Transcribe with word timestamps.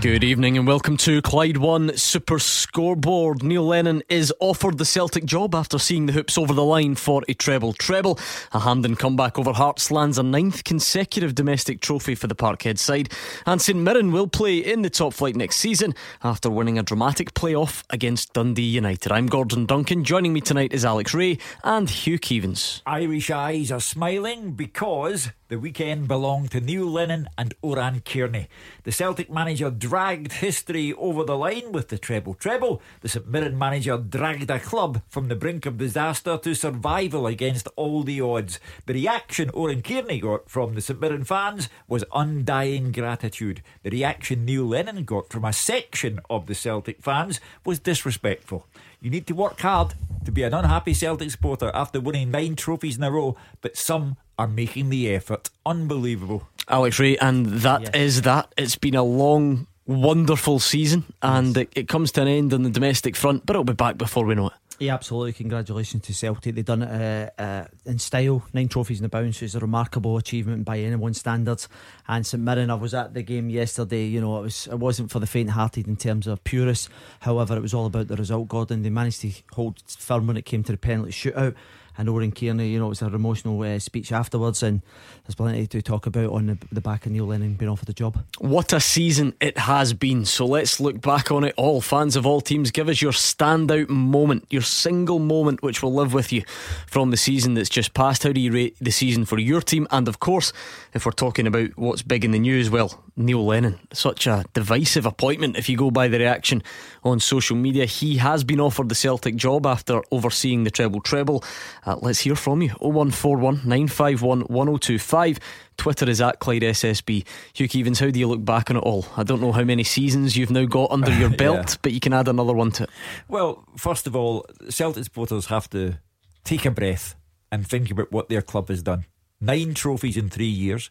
Good 0.00 0.22
evening 0.22 0.56
and 0.56 0.64
welcome 0.64 0.96
to 0.98 1.20
Clyde 1.22 1.56
One 1.56 1.96
Super 1.96 2.38
Scoreboard. 2.38 3.42
Neil 3.42 3.66
Lennon 3.66 4.04
is 4.08 4.32
offered 4.38 4.78
the 4.78 4.84
Celtic 4.84 5.24
job 5.24 5.56
after 5.56 5.76
seeing 5.76 6.06
the 6.06 6.12
hoops 6.12 6.38
over 6.38 6.54
the 6.54 6.64
line 6.64 6.94
for 6.94 7.24
a 7.26 7.34
treble 7.34 7.72
treble. 7.72 8.16
A 8.52 8.60
Hampden 8.60 8.94
comeback 8.94 9.40
over 9.40 9.52
Hearts 9.52 9.90
lands 9.90 10.16
a 10.16 10.22
ninth 10.22 10.62
consecutive 10.62 11.34
domestic 11.34 11.80
trophy 11.80 12.14
for 12.14 12.28
the 12.28 12.36
Parkhead 12.36 12.78
side. 12.78 13.12
And 13.44 13.60
St 13.60 13.76
Mirren 13.76 14.12
will 14.12 14.28
play 14.28 14.58
in 14.58 14.82
the 14.82 14.90
top 14.90 15.14
flight 15.14 15.34
next 15.34 15.56
season 15.56 15.96
after 16.22 16.48
winning 16.48 16.78
a 16.78 16.84
dramatic 16.84 17.34
playoff 17.34 17.82
against 17.90 18.32
Dundee 18.34 18.62
United. 18.62 19.10
I'm 19.10 19.26
Gordon 19.26 19.66
Duncan. 19.66 20.04
Joining 20.04 20.32
me 20.32 20.40
tonight 20.40 20.72
is 20.72 20.84
Alex 20.84 21.12
Rae 21.12 21.38
and 21.64 21.90
Hugh 21.90 22.20
Keevins. 22.20 22.82
Irish 22.86 23.30
eyes 23.30 23.72
are 23.72 23.80
smiling 23.80 24.52
because 24.52 25.32
the 25.48 25.58
weekend 25.58 26.06
belonged 26.06 26.50
to 26.50 26.60
Neil 26.60 26.84
Lennon 26.84 27.28
and 27.38 27.54
Oran 27.62 28.00
Kearney. 28.00 28.48
The 28.84 28.92
Celtic 28.92 29.30
manager 29.30 29.70
dragged 29.70 30.32
history 30.32 30.92
over 30.92 31.24
the 31.24 31.38
line 31.38 31.72
with 31.72 31.88
the 31.88 31.96
treble 31.96 32.34
treble. 32.34 32.82
The 33.00 33.08
St 33.08 33.26
Mirren 33.26 33.58
manager 33.58 33.96
dragged 33.96 34.50
a 34.50 34.60
club 34.60 35.00
from 35.08 35.28
the 35.28 35.36
brink 35.36 35.64
of 35.64 35.78
disaster 35.78 36.36
to 36.36 36.54
survival 36.54 37.26
against 37.26 37.66
all 37.76 38.02
the 38.02 38.20
odds. 38.20 38.60
The 38.84 38.92
reaction 38.92 39.48
Oran 39.50 39.80
Kearney 39.80 40.20
got 40.20 40.50
from 40.50 40.74
the 40.74 40.82
St 40.82 41.00
Mirren 41.00 41.24
fans 41.24 41.70
was 41.86 42.04
undying 42.14 42.92
gratitude. 42.92 43.62
The 43.82 43.90
reaction 43.90 44.44
Neil 44.44 44.66
Lennon 44.66 45.04
got 45.04 45.32
from 45.32 45.46
a 45.46 45.52
section 45.54 46.20
of 46.28 46.46
the 46.46 46.54
Celtic 46.54 47.02
fans 47.02 47.40
was 47.64 47.78
disrespectful. 47.78 48.66
You 49.00 49.10
need 49.10 49.26
to 49.28 49.34
work 49.34 49.60
hard 49.60 49.94
to 50.26 50.32
be 50.32 50.42
an 50.42 50.52
unhappy 50.52 50.92
Celtic 50.92 51.30
supporter 51.30 51.70
after 51.72 52.00
winning 52.00 52.30
nine 52.30 52.54
trophies 52.54 52.98
in 52.98 53.02
a 53.04 53.10
row, 53.10 53.36
but 53.62 53.76
some 53.76 54.18
are 54.38 54.48
making 54.48 54.90
the 54.90 55.12
effort. 55.14 55.50
Unbelievable. 55.66 56.48
Alex 56.68 56.98
Rae, 56.98 57.16
and 57.16 57.46
that 57.46 57.82
yes. 57.82 57.90
is 57.94 58.22
that. 58.22 58.52
It's 58.56 58.76
been 58.76 58.94
a 58.94 59.02
long, 59.02 59.66
wonderful 59.86 60.58
season, 60.58 61.04
and 61.22 61.56
yes. 61.56 61.56
it, 61.56 61.70
it, 61.74 61.88
comes 61.88 62.12
to 62.12 62.22
an 62.22 62.28
end 62.28 62.54
on 62.54 62.62
the 62.62 62.70
domestic 62.70 63.16
front, 63.16 63.44
but 63.44 63.56
it'll 63.56 63.64
be 63.64 63.72
back 63.72 63.98
before 63.98 64.24
we 64.24 64.34
know 64.34 64.48
it. 64.48 64.52
Yeah, 64.78 64.94
absolutely. 64.94 65.32
Congratulations 65.32 66.04
to 66.04 66.14
Celtic. 66.14 66.54
They've 66.54 66.64
done 66.64 66.82
it 66.82 67.32
uh, 67.36 67.42
uh, 67.42 67.64
in 67.84 67.98
style. 67.98 68.44
Nine 68.52 68.68
trophies 68.68 69.00
in 69.00 69.02
the 69.02 69.08
bounce 69.08 69.42
is 69.42 69.56
a 69.56 69.58
remarkable 69.58 70.16
achievement 70.18 70.64
by 70.64 70.78
anyone's 70.78 71.18
standards. 71.18 71.68
And 72.06 72.24
St 72.24 72.40
Mirren, 72.40 72.70
I 72.70 72.74
was 72.74 72.94
at 72.94 73.12
the 73.12 73.22
game 73.22 73.50
yesterday. 73.50 74.04
You 74.04 74.20
know, 74.20 74.38
it 74.38 74.42
was 74.42 74.68
it 74.68 74.78
wasn't 74.78 75.10
for 75.10 75.18
the 75.18 75.26
faint-hearted 75.26 75.88
in 75.88 75.96
terms 75.96 76.28
of 76.28 76.44
purists. 76.44 76.88
However, 77.20 77.56
it 77.56 77.62
was 77.62 77.74
all 77.74 77.86
about 77.86 78.06
the 78.06 78.14
result. 78.14 78.46
Gordon, 78.46 78.82
they 78.82 78.90
managed 78.90 79.22
to 79.22 79.32
hold 79.50 79.82
firm 79.84 80.28
when 80.28 80.36
it 80.36 80.44
came 80.44 80.62
to 80.62 80.70
the 80.70 80.78
penalty 80.78 81.10
shootout 81.10 81.56
and 81.98 82.08
Oran 82.08 82.30
Kearney, 82.30 82.68
you 82.68 82.78
know, 82.78 82.86
it 82.86 82.90
was 82.90 83.02
an 83.02 83.12
emotional 83.12 83.60
uh, 83.60 83.78
speech 83.80 84.12
afterwards, 84.12 84.62
and 84.62 84.82
there's 85.24 85.34
plenty 85.34 85.66
to 85.66 85.82
talk 85.82 86.06
about 86.06 86.30
on 86.30 86.46
the, 86.46 86.58
the 86.70 86.80
back 86.80 87.04
of 87.04 87.12
Neil 87.12 87.26
Lennon 87.26 87.54
being 87.54 87.68
offered 87.68 87.86
the 87.86 87.92
job. 87.92 88.24
What 88.38 88.72
a 88.72 88.78
season 88.78 89.34
it 89.40 89.58
has 89.58 89.92
been. 89.92 90.24
So 90.24 90.46
let's 90.46 90.78
look 90.78 91.00
back 91.00 91.32
on 91.32 91.42
it 91.42 91.54
all. 91.56 91.80
Fans 91.80 92.14
of 92.14 92.24
all 92.24 92.40
teams, 92.40 92.70
give 92.70 92.88
us 92.88 93.02
your 93.02 93.10
standout 93.10 93.88
moment, 93.88 94.46
your 94.48 94.62
single 94.62 95.18
moment 95.18 95.60
which 95.60 95.82
will 95.82 95.92
live 95.92 96.14
with 96.14 96.32
you 96.32 96.44
from 96.86 97.10
the 97.10 97.16
season 97.16 97.54
that's 97.54 97.68
just 97.68 97.94
passed. 97.94 98.22
How 98.22 98.32
do 98.32 98.40
you 98.40 98.52
rate 98.52 98.76
the 98.80 98.92
season 98.92 99.24
for 99.24 99.38
your 99.38 99.60
team? 99.60 99.88
And 99.90 100.06
of 100.06 100.20
course, 100.20 100.52
if 100.94 101.04
we're 101.04 101.12
talking 101.12 101.48
about 101.48 101.76
what's 101.76 102.02
big 102.02 102.24
in 102.24 102.30
the 102.30 102.38
news, 102.38 102.70
well, 102.70 103.02
Neil 103.16 103.44
Lennon, 103.44 103.80
such 103.92 104.28
a 104.28 104.44
divisive 104.54 105.04
appointment 105.04 105.56
if 105.56 105.68
you 105.68 105.76
go 105.76 105.90
by 105.90 106.06
the 106.06 106.20
reaction 106.20 106.62
on 107.04 107.20
social 107.20 107.56
media. 107.56 107.84
He 107.86 108.16
has 108.16 108.44
been 108.44 108.60
offered 108.60 108.88
the 108.88 108.94
Celtic 108.94 109.36
job 109.36 109.66
after 109.66 110.02
overseeing 110.10 110.64
the 110.64 110.70
treble 110.70 111.00
treble. 111.00 111.44
Uh, 111.86 111.96
let's 112.00 112.20
hear 112.20 112.34
from 112.34 112.62
you. 112.62 112.70
0141 112.80 113.56
951 113.64 114.40
1025. 114.40 115.38
Twitter 115.76 116.10
is 116.10 116.20
at 116.20 116.40
Clyde 116.40 116.62
SSB. 116.62 117.24
Hugh 117.52 117.68
Keevins, 117.68 118.00
how 118.00 118.10
do 118.10 118.18
you 118.18 118.26
look 118.26 118.44
back 118.44 118.70
on 118.70 118.76
it 118.76 118.80
all? 118.80 119.06
I 119.16 119.22
don't 119.22 119.40
know 119.40 119.52
how 119.52 119.64
many 119.64 119.84
seasons 119.84 120.36
you've 120.36 120.50
now 120.50 120.64
got 120.64 120.90
under 120.90 121.12
your 121.12 121.30
belt, 121.36 121.70
yeah. 121.70 121.76
but 121.82 121.92
you 121.92 122.00
can 122.00 122.12
add 122.12 122.28
another 122.28 122.52
one 122.52 122.72
to 122.72 122.84
it. 122.84 122.90
Well, 123.28 123.64
first 123.76 124.06
of 124.06 124.16
all, 124.16 124.44
Celtic 124.68 125.04
supporters 125.04 125.46
have 125.46 125.70
to 125.70 125.98
take 126.44 126.64
a 126.64 126.70
breath 126.70 127.14
and 127.50 127.66
think 127.66 127.90
about 127.90 128.12
what 128.12 128.28
their 128.28 128.42
club 128.42 128.68
has 128.68 128.82
done. 128.82 129.06
Nine 129.40 129.74
trophies 129.74 130.16
in 130.16 130.28
three 130.28 130.46
years, 130.46 130.90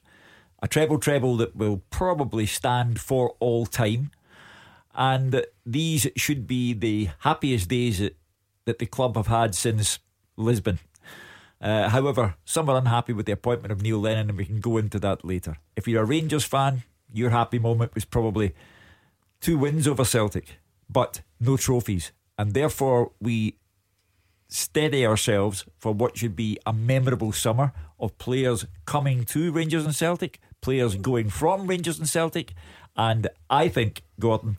a 0.62 0.68
treble 0.68 1.00
treble 1.00 1.38
that 1.38 1.56
will 1.56 1.84
probably 1.90 2.46
stand 2.46 3.00
for 3.00 3.36
all 3.40 3.66
time. 3.66 4.12
And 4.98 5.46
these 5.66 6.08
should 6.16 6.48
be 6.48 6.74
the 6.74 7.10
happiest 7.20 7.70
days 7.70 8.02
that 8.66 8.80
the 8.80 8.86
club 8.88 9.16
have 9.16 9.28
had 9.28 9.54
since 9.54 10.00
Lisbon. 10.36 10.80
Uh, 11.62 11.90
however, 11.90 12.36
some 12.46 12.70
are 12.70 12.78
unhappy 12.78 13.14
with 13.14 13.28
the 13.28 13.32
appointment 13.32 13.72
of 13.72 13.82
Neil 13.82 14.00
Lennon, 14.00 14.30
and 14.30 14.38
we 14.38 14.46
can 14.46 14.60
go 14.60 14.78
into 14.78 15.00
that 15.00 15.24
later. 15.24 15.58
If 15.76 15.88
you're 15.88 16.04
a 16.04 16.06
Rangers 16.06 16.44
fan, 16.44 16.84
your 17.14 17.30
happy 17.30 17.60
moment 17.60 17.96
was 17.96 18.06
probably 18.06 18.54
two 19.40 19.58
wins 19.58 19.88
over 19.88 20.04
Celtic, 20.04 20.58
but 20.90 21.22
no 21.40 21.58
trophies. 21.58 22.12
And 22.38 22.54
therefore, 22.54 23.12
we 23.20 23.58
steady 24.48 25.06
ourselves 25.06 25.66
for 25.78 25.92
what 25.92 26.18
should 26.18 26.36
be 26.36 26.58
a 26.66 26.74
memorable 26.74 27.32
summer 27.32 27.74
of 28.00 28.18
players 28.18 28.66
coming 28.86 29.26
to 29.26 29.52
Rangers 29.52 29.86
and 29.86 29.96
Celtic, 29.96 30.40
players 30.62 30.96
going 30.96 31.30
from 31.30 31.68
Rangers 31.68 32.00
and 32.00 32.08
Celtic. 32.08 32.54
And 32.96 33.28
I 33.50 33.68
think, 33.68 34.04
Gordon, 34.20 34.58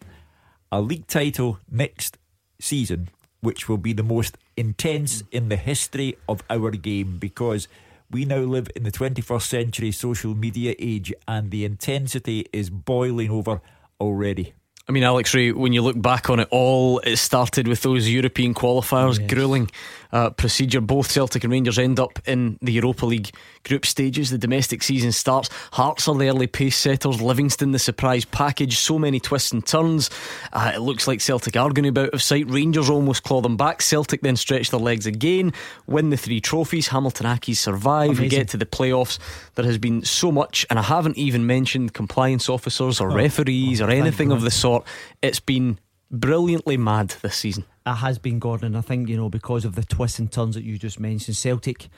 a 0.70 0.80
league 0.80 1.06
title 1.06 1.58
next 1.70 2.18
season 2.60 3.08
which 3.40 3.68
will 3.68 3.78
be 3.78 3.92
the 3.92 4.02
most 4.02 4.36
intense 4.56 5.22
in 5.30 5.48
the 5.48 5.56
history 5.56 6.16
of 6.28 6.42
our 6.50 6.70
game 6.72 7.18
because 7.18 7.68
we 8.10 8.24
now 8.24 8.38
live 8.38 8.68
in 8.74 8.84
the 8.84 8.90
21st 8.90 9.42
century 9.42 9.92
social 9.92 10.34
media 10.34 10.74
age 10.78 11.12
and 11.26 11.50
the 11.50 11.64
intensity 11.64 12.46
is 12.52 12.70
boiling 12.70 13.30
over 13.30 13.60
already. 14.00 14.54
I 14.88 14.92
mean, 14.92 15.02
Alex 15.02 15.34
Rae, 15.34 15.52
when 15.52 15.74
you 15.74 15.82
look 15.82 16.00
back 16.00 16.30
on 16.30 16.40
it 16.40 16.48
all, 16.50 17.00
it 17.00 17.16
started 17.18 17.68
with 17.68 17.82
those 17.82 18.08
European 18.08 18.54
qualifiers, 18.54 19.20
yes. 19.20 19.30
grueling 19.30 19.70
uh, 20.12 20.30
procedure. 20.30 20.80
Both 20.80 21.10
Celtic 21.10 21.44
and 21.44 21.52
Rangers 21.52 21.78
end 21.78 22.00
up 22.00 22.18
in 22.26 22.58
the 22.62 22.72
Europa 22.72 23.06
League 23.06 23.30
group 23.64 23.84
stages. 23.86 24.30
The 24.30 24.38
domestic 24.38 24.82
season 24.82 25.12
starts. 25.12 25.50
Hearts 25.72 26.08
are 26.08 26.14
the 26.14 26.28
early 26.28 26.46
pace 26.46 26.76
setters. 26.76 27.20
Livingston, 27.20 27.72
the 27.72 27.78
surprise 27.78 28.24
package. 28.24 28.78
So 28.78 28.98
many 28.98 29.20
twists 29.20 29.52
and 29.52 29.66
turns. 29.66 30.10
Uh, 30.52 30.72
it 30.74 30.80
looks 30.80 31.06
like 31.06 31.20
Celtic 31.20 31.56
are 31.56 31.70
going 31.70 31.84
to 31.84 31.92
be 31.92 32.00
out 32.02 32.14
of 32.14 32.22
sight. 32.22 32.50
Rangers 32.50 32.88
almost 32.90 33.22
claw 33.22 33.40
them 33.40 33.56
back. 33.56 33.82
Celtic 33.82 34.22
then 34.22 34.36
stretch 34.36 34.70
their 34.70 34.80
legs 34.80 35.06
again, 35.06 35.52
win 35.86 36.10
the 36.10 36.16
three 36.16 36.40
trophies. 36.40 36.88
Hamilton 36.88 37.26
Accies 37.26 37.56
survive. 37.56 38.10
Amazing. 38.10 38.24
We 38.24 38.28
get 38.28 38.48
to 38.48 38.56
the 38.56 38.66
playoffs. 38.66 39.18
There 39.54 39.64
has 39.64 39.78
been 39.78 40.04
so 40.04 40.32
much, 40.32 40.66
and 40.70 40.78
I 40.78 40.82
haven't 40.82 41.18
even 41.18 41.46
mentioned 41.46 41.94
compliance 41.94 42.48
officers 42.48 43.00
or 43.00 43.10
oh, 43.10 43.14
referees 43.14 43.80
oh, 43.80 43.86
or 43.86 43.90
anything 43.90 44.32
of 44.32 44.42
the 44.42 44.50
sort. 44.50 44.86
It's 45.22 45.40
been 45.40 45.78
brilliantly 46.10 46.76
mad 46.76 47.14
this 47.22 47.36
season. 47.36 47.64
It 47.88 47.94
has 47.94 48.18
been, 48.18 48.38
Gordon. 48.38 48.76
I 48.76 48.82
think, 48.82 49.08
you 49.08 49.16
know, 49.16 49.30
because 49.30 49.64
of 49.64 49.74
the 49.74 49.82
twists 49.82 50.18
and 50.18 50.30
turns 50.30 50.54
that 50.56 50.64
you 50.64 50.76
just 50.76 51.00
mentioned, 51.00 51.38
Celtic 51.38 51.88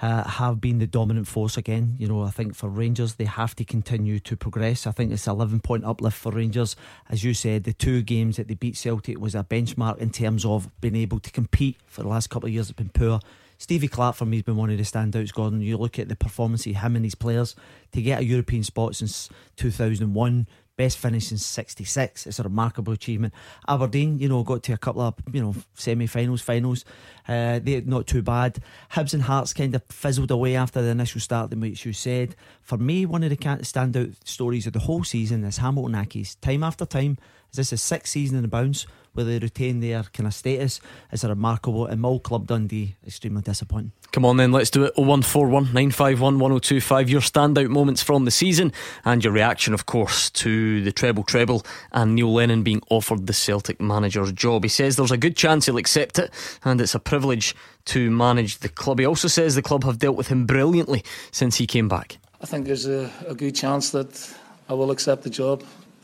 uh, 0.00 0.22
have 0.22 0.60
been 0.60 0.78
the 0.78 0.86
dominant 0.86 1.26
force 1.26 1.56
again. 1.56 1.96
You 1.98 2.06
know, 2.06 2.22
I 2.22 2.30
think 2.30 2.54
for 2.54 2.68
Rangers, 2.68 3.14
they 3.14 3.24
have 3.24 3.56
to 3.56 3.64
continue 3.64 4.20
to 4.20 4.36
progress. 4.36 4.86
I 4.86 4.92
think 4.92 5.10
it's 5.10 5.26
11 5.26 5.58
point 5.60 5.84
uplift 5.84 6.16
for 6.16 6.30
Rangers. 6.30 6.76
As 7.08 7.24
you 7.24 7.34
said, 7.34 7.64
the 7.64 7.72
two 7.72 8.02
games 8.02 8.36
that 8.36 8.46
they 8.46 8.54
beat 8.54 8.76
Celtic 8.76 9.18
was 9.18 9.34
a 9.34 9.42
benchmark 9.42 9.98
in 9.98 10.10
terms 10.10 10.44
of 10.44 10.70
being 10.80 10.94
able 10.94 11.18
to 11.18 11.32
compete 11.32 11.78
for 11.86 12.02
the 12.02 12.08
last 12.08 12.30
couple 12.30 12.46
of 12.46 12.52
years. 12.52 12.70
It's 12.70 12.76
been 12.76 12.90
poor. 12.90 13.18
Stevie 13.58 13.88
Clarke 13.88 14.14
for 14.14 14.26
me 14.26 14.36
has 14.36 14.44
been 14.44 14.56
one 14.56 14.70
of 14.70 14.78
the 14.78 14.84
standouts, 14.84 15.34
Gordon. 15.34 15.60
You 15.60 15.76
look 15.76 15.98
at 15.98 16.08
the 16.08 16.16
performance 16.16 16.64
of 16.64 16.76
him 16.76 16.94
and 16.94 17.04
his 17.04 17.16
players 17.16 17.56
to 17.92 18.00
get 18.00 18.20
a 18.20 18.24
European 18.24 18.62
spot 18.62 18.94
since 18.94 19.28
2001 19.56 20.46
best 20.80 20.96
finish 20.96 21.30
in 21.30 21.36
66. 21.36 22.26
It's 22.26 22.38
a 22.38 22.42
remarkable 22.42 22.94
achievement. 22.94 23.34
Aberdeen, 23.68 24.18
you 24.18 24.30
know, 24.30 24.42
got 24.42 24.62
to 24.62 24.72
a 24.72 24.78
couple 24.78 25.02
of, 25.02 25.14
you 25.30 25.42
know, 25.42 25.54
semi 25.74 26.06
finals, 26.06 26.40
finals. 26.40 26.86
Uh, 27.28 27.60
they're 27.62 27.82
not 27.82 28.06
too 28.06 28.22
bad. 28.22 28.60
Hibs 28.92 29.12
and 29.12 29.24
Hearts 29.24 29.52
kind 29.52 29.74
of 29.74 29.82
fizzled 29.90 30.30
away 30.30 30.56
after 30.56 30.80
the 30.80 30.88
initial 30.88 31.20
start, 31.20 31.54
which 31.54 31.84
you 31.84 31.92
said. 31.92 32.34
For 32.62 32.78
me, 32.78 33.04
one 33.04 33.22
of 33.22 33.28
the 33.28 33.36
standout 33.36 34.14
stories 34.24 34.66
of 34.66 34.72
the 34.72 34.78
whole 34.78 35.04
season 35.04 35.44
is 35.44 35.58
Hamilton 35.58 35.96
Accies. 36.02 36.40
Time 36.40 36.62
after 36.62 36.86
time, 36.86 37.18
is 37.50 37.56
this 37.56 37.72
a 37.72 37.76
sixth 37.76 38.12
season 38.12 38.36
in 38.36 38.42
the 38.42 38.48
bounce? 38.48 38.86
where 39.12 39.24
they 39.24 39.38
retain 39.38 39.80
their 39.80 40.02
kind 40.04 40.26
of 40.26 40.34
status 40.34 40.80
is 41.12 41.24
a 41.24 41.28
remarkable 41.28 41.86
and 41.86 42.00
Mull 42.00 42.20
Club 42.20 42.46
Dundee 42.46 42.96
extremely 43.06 43.42
disappointing. 43.42 43.92
Come 44.12 44.24
on 44.24 44.36
then, 44.36 44.52
let's 44.52 44.70
do 44.70 44.84
it. 44.84 44.96
0141 44.96 45.64
951 45.64 46.38
1025. 46.38 47.10
Your 47.10 47.20
standout 47.20 47.68
moments 47.68 48.02
from 48.02 48.24
the 48.24 48.30
season 48.30 48.72
and 49.04 49.22
your 49.22 49.32
reaction, 49.32 49.72
of 49.72 49.86
course, 49.86 50.30
to 50.30 50.82
the 50.82 50.92
treble 50.92 51.22
treble 51.22 51.64
and 51.92 52.14
Neil 52.14 52.32
Lennon 52.32 52.62
being 52.62 52.82
offered 52.90 53.26
the 53.26 53.32
Celtic 53.32 53.80
manager's 53.80 54.32
job. 54.32 54.64
He 54.64 54.68
says 54.68 54.96
there's 54.96 55.12
a 55.12 55.16
good 55.16 55.36
chance 55.36 55.66
he'll 55.66 55.76
accept 55.76 56.18
it 56.18 56.30
and 56.64 56.80
it's 56.80 56.94
a 56.94 57.00
privilege 57.00 57.54
to 57.86 58.10
manage 58.10 58.58
the 58.58 58.68
club. 58.68 58.98
He 58.98 59.06
also 59.06 59.28
says 59.28 59.54
the 59.54 59.62
club 59.62 59.84
have 59.84 59.98
dealt 59.98 60.16
with 60.16 60.28
him 60.28 60.46
brilliantly 60.46 61.04
since 61.30 61.56
he 61.56 61.66
came 61.66 61.88
back. 61.88 62.18
I 62.40 62.46
think 62.46 62.66
there's 62.66 62.86
a, 62.86 63.10
a 63.26 63.34
good 63.34 63.54
chance 63.54 63.90
that 63.90 64.34
I 64.68 64.74
will 64.74 64.90
accept 64.90 65.22
the 65.24 65.30
job. 65.30 65.62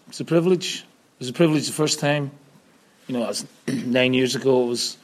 It's 0.08 0.20
a 0.20 0.24
privilege. 0.24 0.84
It 1.16 1.20
was 1.20 1.28
a 1.30 1.32
privilege 1.32 1.66
the 1.66 1.72
first 1.72 1.98
time. 1.98 2.30
You 3.06 3.18
know, 3.18 3.32
nine 3.68 4.12
years 4.12 4.34
ago. 4.34 4.64
It 4.64 4.68
was 4.68 4.98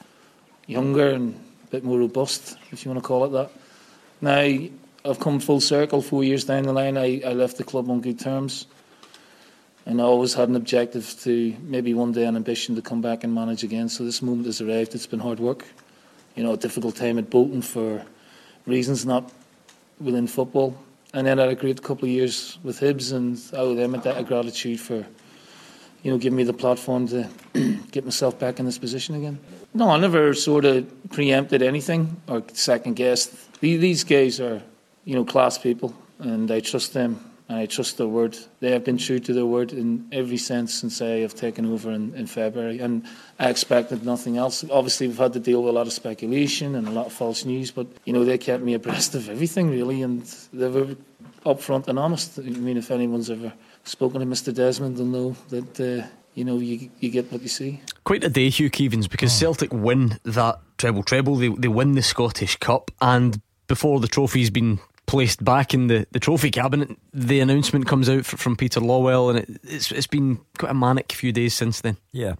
younger 0.66 1.08
and 1.08 1.34
a 1.64 1.70
bit 1.70 1.84
more 1.84 1.98
robust, 1.98 2.58
if 2.70 2.84
you 2.84 2.90
want 2.90 3.02
to 3.02 3.08
call 3.08 3.24
it 3.24 3.30
that. 3.30 3.50
Now 4.20 4.68
I've 5.10 5.18
come 5.18 5.40
full 5.40 5.60
circle. 5.60 6.02
Four 6.02 6.22
years 6.22 6.44
down 6.44 6.64
the 6.64 6.72
line, 6.74 6.98
I, 6.98 7.22
I 7.24 7.32
left 7.32 7.56
the 7.56 7.64
club 7.64 7.88
on 7.88 8.02
good 8.02 8.20
terms, 8.20 8.66
and 9.86 10.02
I 10.02 10.04
always 10.04 10.34
had 10.34 10.50
an 10.50 10.56
objective 10.56 11.18
to 11.22 11.56
maybe 11.62 11.94
one 11.94 12.12
day 12.12 12.26
an 12.26 12.36
ambition 12.36 12.76
to 12.76 12.82
come 12.82 13.00
back 13.00 13.24
and 13.24 13.34
manage 13.34 13.64
again. 13.64 13.88
So 13.88 14.04
this 14.04 14.20
moment 14.20 14.44
has 14.44 14.60
arrived. 14.60 14.94
It's 14.94 15.06
been 15.06 15.18
hard 15.18 15.40
work. 15.40 15.64
You 16.36 16.42
know, 16.42 16.52
a 16.52 16.58
difficult 16.58 16.94
time 16.94 17.16
at 17.16 17.30
Bolton 17.30 17.62
for 17.62 18.04
reasons 18.66 19.06
not 19.06 19.32
within 19.98 20.26
football. 20.26 20.76
And 21.14 21.26
then 21.26 21.38
I 21.38 21.44
had 21.44 21.52
a 21.52 21.56
great 21.56 21.82
couple 21.82 22.04
of 22.04 22.10
years 22.10 22.58
with 22.62 22.80
Hibs, 22.80 23.14
and 23.14 23.40
I 23.54 23.62
owe 23.62 23.74
them 23.74 23.94
a 23.94 23.98
debt 23.98 24.18
of 24.18 24.26
gratitude 24.26 24.78
for, 24.78 25.06
you 26.02 26.10
know, 26.10 26.18
give 26.18 26.32
me 26.32 26.44
the 26.44 26.52
platform 26.52 27.08
to 27.08 27.28
get 27.90 28.04
myself 28.04 28.38
back 28.38 28.58
in 28.58 28.66
this 28.66 28.78
position 28.78 29.14
again. 29.14 29.38
No, 29.74 29.90
I 29.90 29.98
never 29.98 30.34
sort 30.34 30.64
of 30.64 30.86
preempted 31.10 31.62
anything 31.62 32.20
or 32.28 32.42
second 32.52 32.94
guessed. 32.96 33.60
These 33.60 34.04
guys 34.04 34.40
are, 34.40 34.62
you 35.04 35.14
know, 35.14 35.24
class 35.24 35.58
people, 35.58 35.94
and 36.18 36.50
I 36.50 36.60
trust 36.60 36.92
them 36.92 37.32
and 37.48 37.60
I 37.60 37.66
trust 37.66 37.98
their 37.98 38.06
word. 38.06 38.36
They 38.60 38.70
have 38.70 38.84
been 38.84 38.98
true 38.98 39.18
to 39.20 39.32
their 39.32 39.44
word 39.44 39.72
in 39.72 40.08
every 40.10 40.38
sense 40.38 40.72
since 40.72 41.02
I 41.02 41.20
have 41.20 41.34
taken 41.34 41.66
over 41.66 41.90
in, 41.90 42.14
in 42.14 42.26
February, 42.26 42.78
and 42.78 43.04
I 43.38 43.50
expected 43.50 44.04
nothing 44.04 44.38
else. 44.38 44.64
Obviously, 44.70 45.06
we've 45.06 45.18
had 45.18 45.34
to 45.34 45.40
deal 45.40 45.62
with 45.62 45.70
a 45.70 45.72
lot 45.72 45.86
of 45.86 45.92
speculation 45.92 46.74
and 46.74 46.88
a 46.88 46.90
lot 46.90 47.06
of 47.06 47.12
false 47.12 47.44
news, 47.44 47.70
but 47.70 47.86
you 48.04 48.12
know 48.12 48.24
they 48.24 48.38
kept 48.38 48.62
me 48.62 48.74
abreast 48.80 49.14
of 49.14 49.28
everything 49.28 49.70
really, 49.70 50.02
and 50.02 50.22
they 50.52 50.68
were 50.68 50.96
upfront 51.44 51.88
and 51.88 51.98
honest. 51.98 52.38
I 52.38 52.42
mean, 52.42 52.76
if 52.76 52.90
anyone's 52.90 53.30
ever 53.30 53.52
spoken 53.84 54.20
to 54.20 54.26
Mr. 54.26 54.54
Desmond, 54.54 54.96
they'll 54.96 55.06
know 55.06 55.36
that. 55.48 55.80
Uh, 55.80 56.06
you 56.34 56.46
know, 56.46 56.56
you, 56.56 56.88
you 56.98 57.10
get 57.10 57.30
what 57.30 57.42
you 57.42 57.48
see. 57.48 57.82
Quite 58.04 58.24
a 58.24 58.30
day, 58.30 58.48
Hugh 58.48 58.70
Keevins, 58.70 59.06
because 59.10 59.30
oh. 59.36 59.38
Celtic 59.38 59.70
win 59.70 60.18
that 60.24 60.60
treble 60.78 61.02
treble. 61.02 61.36
They, 61.36 61.48
they 61.48 61.68
win 61.68 61.92
the 61.92 62.02
Scottish 62.02 62.56
Cup, 62.56 62.90
and 63.02 63.40
before 63.66 64.00
the 64.00 64.08
trophy's 64.08 64.48
been 64.48 64.80
placed 65.06 65.44
back 65.44 65.74
in 65.74 65.88
the, 65.88 66.06
the 66.12 66.20
trophy 66.20 66.50
cabinet. 66.50 66.96
The 67.12 67.40
announcement 67.40 67.86
comes 67.86 68.08
out 68.08 68.24
from 68.24 68.56
Peter 68.56 68.80
Lawwell, 68.80 69.30
and 69.30 69.38
it, 69.40 69.60
it's 69.62 69.92
it's 69.92 70.06
been 70.06 70.40
quite 70.58 70.70
a 70.70 70.74
manic 70.74 71.12
few 71.12 71.32
days 71.32 71.54
since 71.54 71.80
then. 71.80 71.98
Yeah. 72.12 72.34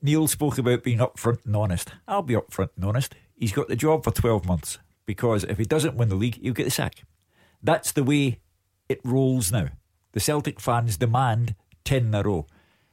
Neil 0.00 0.26
spoke 0.26 0.58
about 0.58 0.82
being 0.82 0.98
upfront 0.98 1.44
and 1.46 1.54
honest. 1.54 1.92
I'll 2.08 2.22
be 2.22 2.34
upfront 2.34 2.70
and 2.74 2.84
honest. 2.84 3.14
He's 3.36 3.52
got 3.52 3.68
the 3.68 3.76
job 3.76 4.02
for 4.02 4.10
12 4.10 4.44
months 4.44 4.78
because 5.06 5.44
if 5.44 5.58
he 5.58 5.64
doesn't 5.64 5.94
win 5.94 6.08
the 6.08 6.16
league, 6.16 6.40
he'll 6.42 6.54
get 6.54 6.64
the 6.64 6.70
sack. 6.70 7.04
That's 7.62 7.92
the 7.92 8.02
way 8.02 8.40
it 8.88 9.00
rolls 9.04 9.52
now. 9.52 9.68
The 10.12 10.20
Celtic 10.20 10.60
fans 10.60 10.96
demand 10.96 11.54
10 11.84 12.06
in 12.06 12.14
a 12.14 12.22
row. 12.22 12.46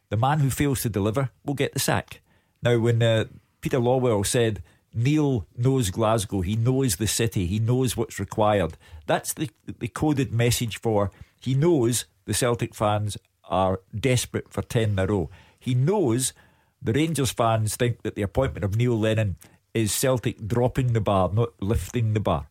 The 0.09 0.17
man 0.17 0.39
who 0.39 0.49
fails 0.49 0.81
to 0.81 0.89
deliver 0.89 1.29
will 1.45 1.53
get 1.53 1.73
the 1.73 1.79
sack. 1.79 2.21
Now, 2.63 2.79
when 2.79 3.03
uh, 3.03 3.25
Peter 3.61 3.77
Lawwell 3.77 4.25
said 4.25 4.63
Neil 4.93 5.45
knows 5.55 5.91
Glasgow. 5.91 6.41
He 6.41 6.55
knows 6.55 6.95
the 6.95 7.07
city. 7.07 7.45
He 7.45 7.59
knows 7.59 7.95
what's 7.95 8.19
required. 8.19 8.77
That's 9.05 9.33
the, 9.33 9.49
the 9.65 9.87
coded 9.87 10.31
message 10.31 10.79
for 10.79 11.11
he 11.39 11.53
knows 11.53 12.05
the 12.25 12.33
Celtic 12.33 12.75
fans 12.75 13.17
are 13.45 13.81
desperate 13.97 14.51
for 14.51 14.61
10 14.61 14.91
in 14.91 14.99
a 14.99 15.05
row. 15.05 15.29
He 15.59 15.73
knows 15.73 16.33
the 16.81 16.93
Rangers 16.93 17.31
fans 17.31 17.75
think 17.75 18.01
that 18.03 18.15
the 18.15 18.21
appointment 18.21 18.63
of 18.63 18.75
Neil 18.75 18.97
Lennon 18.97 19.37
is 19.73 19.93
Celtic 19.93 20.47
dropping 20.47 20.93
the 20.93 21.01
bar, 21.01 21.29
not 21.31 21.49
lifting 21.61 22.13
the 22.13 22.19
bar. 22.19 22.47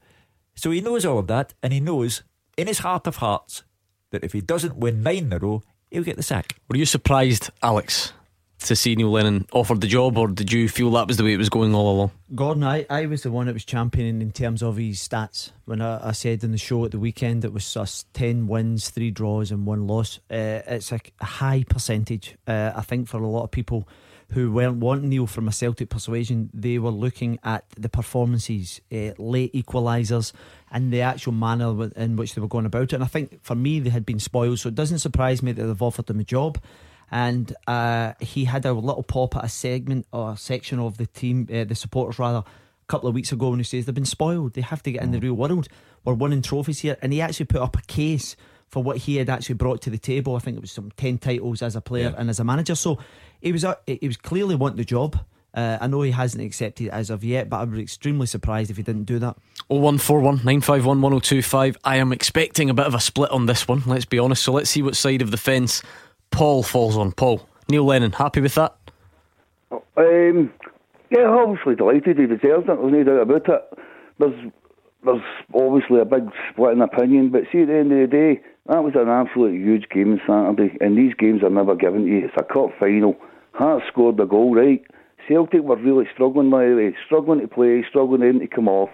So 0.55 0.71
he 0.71 0.81
knows 0.81 1.05
all 1.05 1.19
of 1.19 1.27
that, 1.29 1.55
and 1.63 1.73
he 1.73 1.81
knows 1.81 2.23
in 2.57 2.67
his 2.67 2.81
heart 2.81 3.07
of 3.07 3.17
hearts 3.17 3.63
that 4.11 4.25
if 4.25 4.33
he 4.33 4.41
doesn't 4.41 4.77
win 4.77 5.03
nine 5.03 5.25
in 5.25 5.33
a 5.33 5.39
row, 5.39 5.63
he'll 5.91 6.05
get 6.05 6.17
the 6.17 6.23
sack. 6.23 6.57
Were 6.69 6.77
you 6.77 6.87
surprised, 6.87 7.51
Alex, 7.63 8.13
to 8.61 8.75
see 8.75 8.95
Neil 8.97 9.11
Lennon 9.11 9.47
offered 9.53 9.81
the 9.81 9.87
job, 9.87 10.19
or 10.19 10.29
did 10.29 10.53
you 10.53 10.69
feel 10.69 10.91
that 10.93 11.07
was 11.07 11.17
the 11.17 11.25
way 11.25 11.33
it 11.33 11.39
was 11.39 11.49
going 11.49 11.75
all 11.75 11.95
along? 11.95 12.11
Gordon, 12.35 12.65
I, 12.65 12.87
I 12.91 13.07
was 13.07 13.23
the 13.23 13.31
one 13.31 13.47
that 13.47 13.53
was 13.53 13.65
championing 13.65 14.21
in 14.21 14.33
terms 14.33 14.63
of 14.63 14.77
his 14.77 14.99
stats. 14.99 15.53
When 15.65 15.81
I, 15.81 16.09
I 16.09 16.13
said 16.13 16.43
in 16.43 16.51
the 16.51 16.59
show 16.59 16.85
at 16.85 16.91
the 16.91 16.99
weekend 16.99 17.45
it 17.45 17.53
was 17.53 17.77
us 17.77 18.05
10 18.15 18.49
wins, 18.49 18.91
3 18.91 19.11
draws, 19.11 19.51
and 19.51 19.67
1 19.67 19.87
loss. 19.87 20.19
Uh, 20.31 20.63
it's 20.67 20.93
a, 20.93 21.01
a, 21.21 21.25
high 21.25 21.65
percentage. 21.69 22.37
Uh, 22.47 22.73
I 22.75 22.83
think 22.83 23.09
for 23.09 23.19
a 23.19 23.29
lot 23.29 23.45
of 23.45 23.51
people 23.51 23.89
who 24.33 24.53
weren't 24.53 24.77
wanting 24.77 25.09
Neil 25.09 25.27
from 25.27 25.49
a 25.49 25.53
Celtic 25.53 25.89
persuasion, 25.89 26.51
they 26.53 26.79
were 26.79 26.91
looking 26.91 27.39
at 27.45 27.65
the 27.79 27.89
performances, 27.89 28.81
uh, 28.93 29.13
late 29.19 29.53
equalisers, 29.55 30.33
and 30.71 30.93
the 30.93 31.01
actual 31.01 31.33
manner 31.33 31.91
in 31.97 32.17
which 32.17 32.35
they 32.35 32.41
were 32.41 32.49
going 32.49 32.67
about 32.67 32.83
it. 32.83 32.93
And 32.93 33.05
I 33.05 33.07
think 33.07 33.43
for 33.43 33.55
me, 33.55 33.81
they 33.81 33.91
had 33.91 34.05
been 34.05 34.21
spoiled, 34.21 34.59
so 34.59 34.69
it 34.69 34.75
doesn't 34.75 34.99
surprise 34.99 35.43
me 35.43 35.53
that 35.53 35.65
they've 35.65 35.83
offered 35.83 36.11
him 36.11 36.21
a 36.21 36.25
job 36.25 36.59
and 37.11 37.55
uh, 37.67 38.13
he 38.21 38.45
had 38.45 38.65
a 38.65 38.73
little 38.73 39.03
pop 39.03 39.37
at 39.37 39.45
a 39.45 39.49
segment 39.49 40.07
or 40.13 40.33
a 40.33 40.37
section 40.37 40.79
of 40.79 40.99
the 40.99 41.07
team, 41.07 41.49
uh, 41.53 41.65
the 41.65 41.75
supporters 41.75 42.19
rather, 42.19 42.39
a 42.39 42.87
couple 42.87 43.09
of 43.09 43.15
weeks 43.15 43.33
ago 43.33 43.51
when 43.51 43.59
he 43.59 43.65
says 43.65 43.87
they've 43.87 43.95
been 43.95 44.05
spoiled. 44.05 44.55
They 44.55 44.61
have 44.61 44.83
to 44.83 44.93
get 44.93 45.03
in 45.03 45.11
the 45.11 45.19
mm. 45.19 45.25
real 45.25 45.35
world. 45.35 45.69
We're 46.05 46.15
winning 46.15 46.43
trophies 46.43 46.81
here, 46.81 46.97
and 47.03 47.13
he 47.13 47.21
actually 47.21 47.47
put 47.47 47.61
up 47.61 47.77
a 47.77 47.83
case 47.83 48.37
for 48.69 48.83
what 48.83 48.99
he 48.99 49.17
had 49.17 49.31
actually 49.31 49.55
brought 49.55 49.81
to 49.83 49.91
the 49.91 49.99
table. 49.99 50.37
I 50.37 50.41
think 50.41 50.59
it 50.59 50.61
was 50.61 50.73
some 50.73 50.91
ten 50.97 51.19
titles 51.19 51.63
as 51.63 51.77
a 51.77 51.81
player 51.81 52.11
yeah. 52.11 52.21
and 52.21 52.29
as 52.29 52.39
a 52.39 52.45
manager. 52.45 52.75
So 52.75 52.99
he 53.41 53.53
was 53.53 53.65
uh, 53.65 53.75
he 53.87 54.07
was 54.07 54.17
clearly 54.17 54.55
wanting 54.55 54.79
the 54.79 54.85
job. 54.85 55.19
Uh, 55.55 55.79
I 55.81 55.87
know 55.87 56.03
he 56.03 56.11
hasn't 56.11 56.45
accepted 56.45 56.87
it 56.87 56.91
as 56.91 57.11
of 57.11 57.25
yet, 57.25 57.49
but 57.49 57.59
I 57.59 57.65
was 57.65 57.79
extremely 57.79 58.27
surprised 58.27 58.71
if 58.71 58.77
he 58.77 58.83
didn't 58.83 59.05
do 59.05 59.19
that. 59.19 59.37
0141 59.69 60.37
951 60.37 61.01
1025. 61.01 61.79
I 61.85 61.97
am 61.97 62.13
expecting 62.13 62.71
a 62.71 62.75
bit 62.75 62.87
of 62.87 62.95
a 62.95 63.01
split 63.01 63.31
on 63.31 63.47
this 63.47 63.67
one, 63.67 63.83
let's 63.87 64.05
be 64.05 64.19
honest. 64.19 64.43
So 64.43 64.53
let's 64.53 64.71
see 64.71 64.83
what 64.83 64.95
side 64.97 65.23
of 65.23 65.31
the 65.31 65.37
fence 65.37 65.83
Paul 66.31 66.63
falls 66.63 66.97
on. 66.97 67.13
Paul, 67.13 67.49
Neil 67.69 67.85
Lennon, 67.85 68.13
happy 68.13 68.41
with 68.41 68.55
that? 68.55 68.77
Um, 69.73 70.53
yeah, 71.11 71.27
obviously 71.27 71.75
delighted. 71.75 72.19
He 72.19 72.27
deserves 72.27 72.67
it. 72.69 72.79
There's 72.81 72.93
no 72.93 73.05
doubt 73.05 73.23
about 73.23 73.49
it. 73.49 73.79
There's 74.19 74.53
there's 75.05 75.23
obviously 75.55 76.01
a 76.01 76.05
big 76.05 76.29
split 76.51 76.73
in 76.73 76.83
opinion, 76.83 77.31
but 77.31 77.43
see, 77.53 77.63
at 77.63 77.69
the 77.69 77.75
end 77.75 77.93
of 77.93 77.99
the 77.99 78.07
day, 78.07 78.43
that 78.67 78.83
was 78.83 78.95
an 78.97 79.09
absolute 79.09 79.55
huge 79.55 79.89
game 79.89 80.13
on 80.13 80.21
Saturday, 80.27 80.77
and 80.81 80.99
these 80.99 81.15
games 81.15 81.43
are 81.43 81.51
never 81.51 81.75
given 81.75 82.05
to 82.05 82.11
you. 82.11 82.25
It's 82.27 82.35
a 82.37 82.43
cup 82.43 82.71
final. 82.79 83.17
Hearts 83.59 83.87
scored 83.89 84.17
the 84.17 84.25
goal, 84.25 84.55
right? 84.55 84.83
Celtic 85.27 85.63
were 85.63 85.77
really 85.77 86.07
struggling, 86.15 86.51
way, 86.51 86.95
struggling 87.05 87.41
to 87.41 87.49
play, 87.49 87.85
struggling 87.89 88.21
then 88.21 88.39
to 88.39 88.47
come 88.47 88.69
off. 88.69 88.91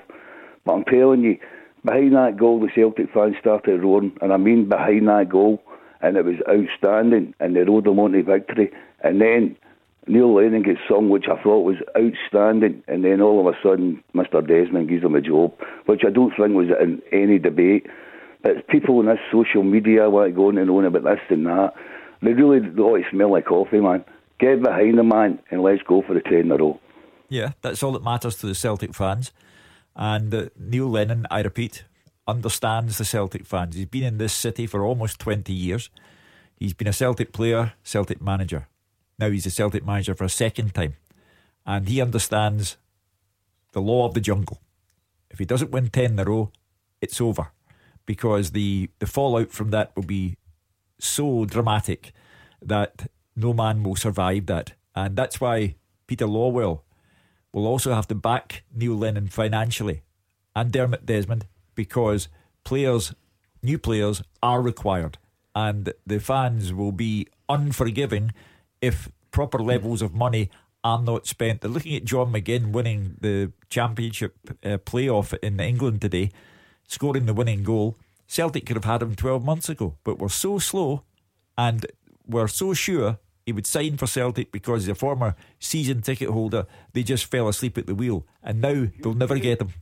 But 0.65 0.73
I'm 0.73 0.85
telling 0.85 1.23
you, 1.23 1.39
behind 1.85 2.15
that 2.15 2.37
goal, 2.39 2.61
the 2.61 2.69
Celtic 2.75 3.13
fans 3.13 3.37
started 3.39 3.83
roaring, 3.83 4.17
and 4.21 4.33
I 4.33 4.39
mean 4.39 4.69
behind 4.69 5.07
that 5.09 5.29
goal 5.29 5.63
and 6.05 6.19
it 6.19 6.25
was 6.25 6.37
outstanding, 6.49 7.35
and 7.41 7.57
they 7.57 7.61
rode 7.61 7.85
them 7.85 7.99
on 7.99 8.13
to 8.13 8.23
victory. 8.23 8.71
And 9.03 9.23
then 9.23 9.57
Neil 10.07 10.35
Lennon 10.35 10.63
gets 10.63 10.81
sung, 10.87 11.09
which 11.09 11.25
I 11.33 11.43
thought 11.43 11.65
was 11.65 11.77
outstanding, 11.97 12.83
and 12.87 13.05
then 13.05 13.23
all 13.23 13.41
of 13.41 13.47
a 13.47 13.57
sudden, 13.63 14.05
Mr. 14.15 14.47
Desmond 14.47 14.91
gives 14.91 15.03
them 15.03 15.15
a 15.15 15.23
job, 15.23 15.55
which 15.87 16.03
I 16.07 16.11
don't 16.11 16.35
think 16.37 16.55
was 16.55 16.69
in 16.79 17.01
any 17.11 17.39
debate. 17.39 17.87
But 18.43 18.69
people 18.69 19.01
in 19.01 19.07
this 19.07 19.19
social 19.33 19.63
media 19.63 20.11
want 20.11 20.29
to 20.29 20.37
go 20.37 20.49
on 20.49 20.59
and 20.59 20.69
on 20.69 20.85
about 20.85 21.05
this 21.05 21.21
and 21.31 21.47
that. 21.47 21.73
They 22.21 22.35
really 22.35 22.61
ought 22.79 22.99
to 22.99 23.05
smell 23.11 23.33
like 23.33 23.47
coffee, 23.47 23.81
man. 23.81 24.05
Get 24.41 24.63
behind 24.63 24.99
the 24.99 25.05
man 25.05 25.41
and 25.51 25.63
let's 25.63 25.83
go 25.83 26.03
for 26.03 26.15
the 26.15 26.21
10 26.21 26.35
in 26.35 26.51
a 26.51 26.57
row. 26.57 26.81
Yeah, 27.29 27.53
that's 27.63 27.83
all 27.83 27.93
that 27.93 28.03
matters 28.03 28.37
to 28.37 28.47
the 28.47 28.55
Celtic 28.55 28.95
fans. 28.95 29.33
And 29.97 30.35
uh, 30.35 30.49
Neil 30.59 30.89
Lennon, 30.89 31.27
I 31.31 31.41
repeat, 31.41 31.85
understands 32.27 32.99
the 32.99 33.05
Celtic 33.05 33.47
fans. 33.47 33.77
He's 33.77 33.87
been 33.87 34.05
in 34.05 34.19
this 34.19 34.33
city 34.33 34.67
for 34.67 34.85
almost 34.85 35.19
20 35.21 35.53
years. 35.53 35.91
He's 36.57 36.75
been 36.75 36.89
a 36.89 36.93
Celtic 36.93 37.33
player, 37.33 37.75
Celtic 37.83 38.21
manager. 38.21 38.69
Now 39.19 39.31
he's 39.31 39.47
a 39.47 39.51
Celtic 39.51 39.85
manager 39.85 40.15
for 40.15 40.25
a 40.25 40.29
second 40.31 40.75
time. 40.75 40.95
And 41.67 41.89
he 41.89 42.01
understands 42.01 42.77
the 43.73 43.81
law 43.81 44.07
of 44.07 44.15
the 44.15 44.21
jungle. 44.21 44.61
If 45.31 45.39
he 45.39 45.45
doesn't 45.45 45.71
win 45.71 45.89
10 45.89 46.13
in 46.13 46.19
a 46.19 46.25
row, 46.25 46.51
it's 47.01 47.21
over. 47.21 47.53
Because 48.07 48.51
the, 48.51 48.91
the 48.99 49.07
fallout 49.07 49.51
from 49.51 49.71
that 49.71 49.95
will 49.97 50.05
be 50.05 50.37
so 50.99 51.45
dramatic 51.45 52.13
that 52.61 53.11
no 53.37 53.53
man 53.53 53.83
will 53.83 53.97
survive 53.97 54.47
that. 54.47 54.73
And 54.95 55.17
that's 55.17 55.41
why 55.41 55.77
Peter 56.07 56.27
Lawwell 56.27 56.83
will 57.53 57.67
also 57.67 57.93
have 57.95 58.09
to 58.09 58.15
back 58.15 58.65
Neil 58.75 58.95
Lennon 58.95 59.29
financially 59.29 60.03
and 60.55 60.73
Dermot 60.73 61.07
Desmond 61.07 61.47
because 61.75 62.29
players, 62.65 63.15
new 63.63 63.79
players, 63.79 64.23
are 64.43 64.63
required, 64.63 65.19
and 65.55 65.93
the 66.07 66.21
fans 66.21 66.73
will 66.73 66.93
be 66.93 67.29
unforgiving 67.49 68.33
if 68.81 69.11
proper 69.31 69.59
levels 69.59 70.03
of 70.03 70.15
money 70.15 70.51
are 70.83 71.01
not 71.01 71.27
spent. 71.27 71.61
They're 71.61 71.71
looking 71.71 71.97
at 71.97 72.05
John 72.05 72.33
McGinn 72.33 72.73
winning 72.73 73.17
the 73.21 73.53
championship 73.69 74.37
uh, 74.65 74.79
playoff 74.79 75.37
in 75.43 75.59
England 75.59 76.01
today, 76.03 76.31
scoring 76.87 77.27
the 77.27 77.35
winning 77.35 77.63
goal. 77.63 77.97
Celtic 78.27 78.67
could 78.67 78.77
have 78.77 78.85
had 78.85 79.03
him 79.03 79.15
12 79.15 79.45
months 79.45 79.69
ago, 79.69 79.97
but 80.05 80.19
we're 80.19 80.29
so 80.29 80.59
slow 80.59 81.03
and 81.57 81.87
we're 82.27 82.49
so 82.49 82.75
sure 82.75 83.19
he 83.47 83.53
would 83.53 83.67
sign 83.67 83.97
for 83.97 84.07
Celtic 84.07 84.53
because 84.53 84.83
he's 84.83 84.91
a 84.91 84.95
former 84.95 85.35
season 85.59 86.03
ticket 86.03 86.31
holder. 86.31 86.67
They 86.93 87.03
just 87.03 87.27
fell 87.27 87.49
asleep 87.49 87.79
at 87.79 87.87
the 87.87 87.95
wheel, 87.95 88.27
and 88.43 88.61
now 88.61 88.87
they'll 89.01 89.15
never 89.15 89.39
get 89.39 89.61
him. 89.61 89.73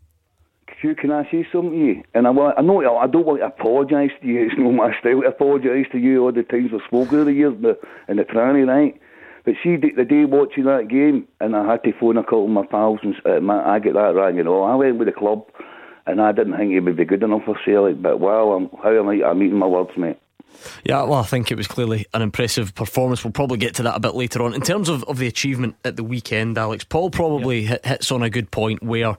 Hugh, 0.80 0.96
can 0.96 1.12
I 1.12 1.30
say 1.30 1.46
something 1.52 1.70
to 1.70 1.76
you? 1.78 2.02
And 2.12 2.26
I 2.26 2.30
want, 2.30 2.58
I 2.58 2.62
know 2.62 2.84
I 2.96 3.06
don't 3.06 3.24
want 3.24 3.40
to 3.40 3.46
apologise 3.46 4.10
to 4.20 4.26
you. 4.26 4.46
It's 4.50 4.58
not 4.58 4.72
my 4.72 4.98
style 4.98 5.20
to 5.20 5.28
apologise 5.28 5.86
to 5.92 5.98
you 5.98 6.24
all 6.24 6.32
the 6.32 6.42
times 6.42 6.72
we've 6.72 6.80
spoken 6.86 7.20
over 7.20 7.24
the 7.24 7.32
years 7.32 7.54
in 7.54 7.62
the, 7.62 7.78
in 8.08 8.16
the 8.16 8.24
tranny, 8.24 8.66
right? 8.66 9.00
But 9.44 9.54
see, 9.62 9.76
the, 9.76 9.90
the, 9.96 10.04
day 10.04 10.24
watching 10.24 10.64
that 10.64 10.88
game, 10.88 11.26
and 11.40 11.56
I 11.56 11.70
had 11.70 11.82
to 11.84 11.92
phone 11.98 12.16
a 12.16 12.22
couple 12.22 12.44
of 12.44 12.50
my 12.50 12.66
pals, 12.66 13.00
and 13.02 13.14
uh, 13.24 13.40
my, 13.40 13.74
I 13.74 13.78
get 13.78 13.94
that 13.94 14.14
right, 14.14 14.34
you 14.34 14.44
know. 14.44 14.62
I 14.62 14.74
went 14.74 14.98
with 14.98 15.08
the 15.08 15.12
club, 15.12 15.46
and 16.06 16.20
I 16.20 16.32
didn't 16.32 16.56
think 16.56 16.70
he 16.72 16.80
would 16.80 16.96
be 16.96 17.04
good 17.04 17.22
enough 17.22 17.42
for 17.44 17.56
Celtic. 17.64 18.00
But 18.00 18.20
wow, 18.20 18.52
I'm, 18.52 18.68
how 18.82 18.96
am 18.96 19.08
I? 19.08 19.24
I'm 19.24 19.42
eating 19.42 19.58
my 19.58 19.66
words, 19.66 19.90
mate. 19.96 20.18
Yeah, 20.84 21.02
well, 21.02 21.20
I 21.20 21.24
think 21.24 21.50
it 21.50 21.56
was 21.56 21.66
clearly 21.66 22.06
an 22.14 22.22
impressive 22.22 22.74
performance. 22.74 23.24
We'll 23.24 23.32
probably 23.32 23.58
get 23.58 23.74
to 23.76 23.82
that 23.84 23.96
a 23.96 24.00
bit 24.00 24.14
later 24.14 24.42
on. 24.42 24.54
In 24.54 24.60
terms 24.60 24.88
of, 24.88 25.04
of 25.04 25.18
the 25.18 25.26
achievement 25.26 25.76
at 25.84 25.96
the 25.96 26.04
weekend, 26.04 26.58
Alex, 26.58 26.84
Paul 26.84 27.10
probably 27.10 27.64
hit, 27.64 27.84
hits 27.84 28.12
on 28.12 28.22
a 28.22 28.30
good 28.30 28.50
point 28.50 28.82
where 28.82 29.16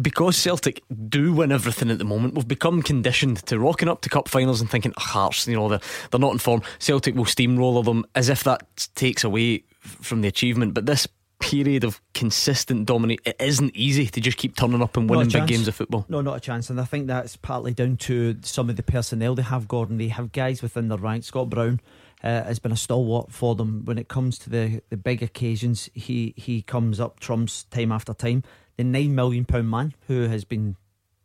because 0.00 0.36
Celtic 0.36 0.82
do 1.08 1.32
win 1.32 1.52
everything 1.52 1.90
at 1.90 1.98
the 1.98 2.04
moment, 2.04 2.34
we've 2.34 2.48
become 2.48 2.82
conditioned 2.82 3.44
to 3.46 3.58
rocking 3.58 3.88
up 3.88 4.00
to 4.02 4.08
cup 4.08 4.28
finals 4.28 4.60
and 4.60 4.70
thinking, 4.70 4.92
oh, 4.96 5.02
Hearts, 5.02 5.46
you 5.46 5.56
know, 5.56 5.68
they're, 5.68 5.80
they're 6.10 6.20
not 6.20 6.32
in 6.32 6.38
form. 6.38 6.62
Celtic 6.78 7.14
will 7.14 7.24
steamroller 7.24 7.82
them 7.82 8.04
as 8.14 8.28
if 8.28 8.44
that 8.44 8.88
takes 8.94 9.24
away 9.24 9.64
from 9.80 10.22
the 10.22 10.28
achievement. 10.28 10.74
But 10.74 10.86
this 10.86 11.06
period 11.40 11.82
of 11.82 12.00
consistent 12.14 12.86
dominate, 12.86 13.20
it 13.24 13.34
isn't 13.40 13.74
easy 13.74 14.06
to 14.06 14.20
just 14.20 14.36
keep 14.36 14.54
turning 14.54 14.82
up 14.82 14.96
and 14.96 15.10
winning 15.10 15.28
big 15.28 15.46
games 15.46 15.66
of 15.66 15.74
football. 15.74 16.06
No, 16.08 16.20
not 16.20 16.36
a 16.36 16.40
chance. 16.40 16.70
And 16.70 16.80
I 16.80 16.84
think 16.84 17.08
that's 17.08 17.36
partly 17.36 17.74
down 17.74 17.96
to 17.98 18.36
some 18.42 18.70
of 18.70 18.76
the 18.76 18.82
personnel 18.82 19.34
they 19.34 19.42
have, 19.42 19.66
Gordon. 19.66 19.98
They 19.98 20.08
have 20.08 20.30
guys 20.30 20.62
within 20.62 20.88
their 20.88 20.98
ranks. 20.98 21.26
Scott 21.26 21.50
Brown 21.50 21.80
uh, 22.22 22.44
has 22.44 22.58
been 22.58 22.72
a 22.72 22.76
stalwart 22.76 23.32
for 23.32 23.54
them 23.54 23.84
when 23.84 23.98
it 23.98 24.08
comes 24.08 24.38
to 24.40 24.50
the, 24.50 24.82
the 24.90 24.96
big 24.96 25.22
occasions. 25.22 25.88
He 25.94 26.34
he 26.36 26.62
comes 26.62 27.00
up 27.00 27.18
trumps 27.18 27.64
time 27.64 27.90
after 27.90 28.14
time. 28.14 28.44
The 28.76 28.84
nine 28.84 29.14
million 29.14 29.44
pound 29.44 29.70
man 29.70 29.94
who 30.06 30.28
has 30.28 30.44
been 30.44 30.76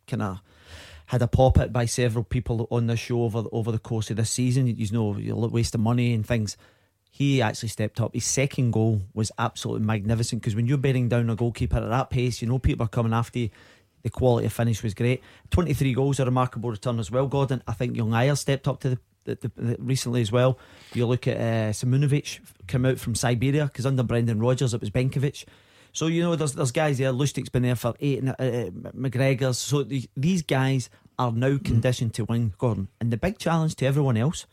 kind 0.07 0.21
of 0.21 0.41
had 1.07 1.21
a 1.21 1.27
pop 1.27 1.59
at 1.59 1.71
by 1.71 1.85
several 1.85 2.23
people 2.23 2.67
on 2.71 2.87
the 2.87 2.97
show 2.97 3.23
over 3.23 3.43
over 3.51 3.71
the 3.71 3.79
course 3.79 4.09
of 4.09 4.17
this 4.17 4.31
season. 4.31 4.67
You 4.67 4.87
know, 4.91 5.17
you're 5.17 5.35
wasting 5.35 5.81
money 5.81 6.13
and 6.13 6.25
things 6.25 6.57
he 7.15 7.41
actually 7.41 7.69
stepped 7.69 8.01
up. 8.01 8.13
His 8.13 8.25
second 8.25 8.71
goal 8.71 9.01
was 9.13 9.31
absolutely 9.39 9.85
magnificent 9.85 10.41
because 10.41 10.53
when 10.53 10.67
you're 10.67 10.77
bearing 10.77 11.07
down 11.07 11.29
a 11.29 11.35
goalkeeper 11.37 11.77
at 11.77 11.87
that 11.87 12.09
pace, 12.09 12.41
you 12.41 12.47
know 12.49 12.59
people 12.59 12.85
are 12.85 12.89
coming 12.89 13.13
after 13.13 13.39
you. 13.39 13.49
The 14.03 14.09
quality 14.09 14.47
of 14.47 14.51
finish 14.51 14.83
was 14.83 14.93
great. 14.93 15.23
23 15.51 15.93
goals, 15.93 16.19
a 16.19 16.25
remarkable 16.25 16.71
return 16.71 16.99
as 16.99 17.09
well, 17.09 17.25
Gordon. 17.27 17.63
I 17.69 17.71
think 17.71 17.95
Young 17.95 18.13
Ayers 18.13 18.41
stepped 18.41 18.67
up 18.67 18.81
to 18.81 18.89
the, 18.89 18.99
the, 19.23 19.35
the, 19.35 19.51
the 19.55 19.77
recently 19.79 20.19
as 20.19 20.29
well. 20.29 20.59
You 20.93 21.05
look 21.05 21.25
at 21.25 21.37
uh, 21.37 21.71
Simunovic 21.71 22.41
come 22.67 22.85
out 22.85 22.99
from 22.99 23.15
Siberia 23.15 23.67
because 23.67 23.85
under 23.85 24.03
Brendan 24.03 24.41
Rodgers 24.41 24.73
it 24.73 24.81
was 24.81 24.89
Benkovic. 24.89 25.45
So 25.93 26.07
you 26.07 26.21
know 26.21 26.35
there's 26.35 26.51
there's 26.51 26.73
guys 26.73 26.97
there. 26.97 27.13
Lustig's 27.13 27.47
been 27.47 27.63
there 27.63 27.77
for 27.77 27.93
eight. 28.01 28.27
Uh, 28.27 28.31
uh 28.31 28.69
McGregor's. 28.91 29.57
So 29.57 29.83
the, 29.83 30.03
these 30.17 30.41
guys 30.41 30.89
are 31.17 31.31
now 31.31 31.59
conditioned 31.63 32.13
to 32.15 32.25
win, 32.25 32.55
Gordon. 32.57 32.89
And 32.99 33.09
the 33.09 33.15
big 33.15 33.37
challenge 33.37 33.75
to 33.75 33.85
everyone 33.85 34.17
else 34.17 34.47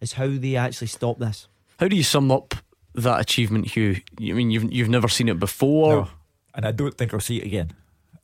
is 0.00 0.14
how 0.14 0.28
they 0.28 0.56
actually 0.56 0.86
stop 0.86 1.18
this. 1.18 1.46
How 1.78 1.88
do 1.88 1.96
you 1.96 2.02
sum 2.02 2.30
up 2.30 2.54
that 2.94 3.20
achievement, 3.20 3.72
Hugh? 3.72 4.00
I 4.18 4.32
mean, 4.32 4.50
you've 4.50 4.72
you've 4.72 4.88
never 4.88 5.08
seen 5.08 5.28
it 5.28 5.38
before, 5.38 5.92
no, 5.92 6.08
and 6.54 6.64
I 6.66 6.72
don't 6.72 6.96
think 6.96 7.12
I'll 7.12 7.20
see 7.20 7.38
it 7.38 7.44
again. 7.44 7.72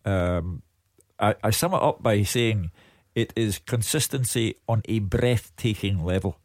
Um, 0.05 0.63
I, 1.19 1.35
I 1.45 1.51
sum 1.51 1.75
it 1.75 1.83
up 1.83 2.03
by 2.03 2.23
saying 2.23 2.71
it 3.15 3.33
is 3.37 3.59
consistency 3.59 4.57
on 4.67 4.83
a 4.87 5.01
breathtaking 5.01 6.03
level, 6.03 6.39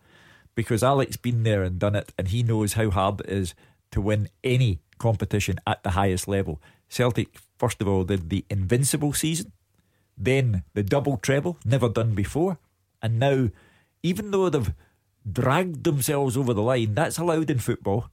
because 0.53 0.83
Alex 0.83 1.15
been 1.15 1.43
there 1.43 1.63
and 1.63 1.79
done 1.79 1.95
it, 1.95 2.11
and 2.17 2.27
he 2.27 2.43
knows 2.43 2.73
how 2.73 2.89
hard 2.89 3.21
it 3.21 3.29
is 3.29 3.55
to 3.91 4.01
win 4.01 4.27
any 4.43 4.79
competition 4.97 5.59
at 5.65 5.81
the 5.83 5.91
highest 5.91 6.27
level. 6.27 6.61
Celtic, 6.89 7.39
first 7.57 7.81
of 7.81 7.87
all, 7.87 8.03
did 8.03 8.29
the 8.29 8.43
invincible 8.49 9.13
season, 9.13 9.53
then 10.17 10.63
the 10.73 10.83
double 10.83 11.15
treble, 11.17 11.57
never 11.63 11.87
done 11.87 12.15
before, 12.15 12.57
and 13.01 13.17
now, 13.17 13.49
even 14.03 14.31
though 14.31 14.49
they've 14.49 14.73
dragged 15.31 15.83
themselves 15.83 16.37
over 16.37 16.53
the 16.53 16.61
line. 16.61 16.93
That's 16.93 17.17
allowed 17.17 17.49
in 17.49 17.59
football. 17.59 18.09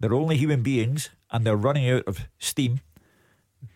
They're 0.00 0.14
only 0.14 0.36
human 0.36 0.62
beings 0.62 1.10
and 1.30 1.46
they're 1.46 1.56
running 1.56 1.88
out 1.88 2.04
of 2.06 2.28
steam. 2.38 2.80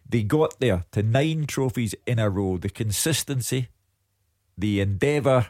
They 0.09 0.23
got 0.23 0.61
there 0.61 0.85
to 0.93 1.03
nine 1.03 1.47
trophies 1.47 1.95
in 2.07 2.19
a 2.19 2.29
row. 2.29 2.59
The 2.59 2.69
consistency, 2.69 3.69
the 4.59 4.81
endeavour, 4.81 5.47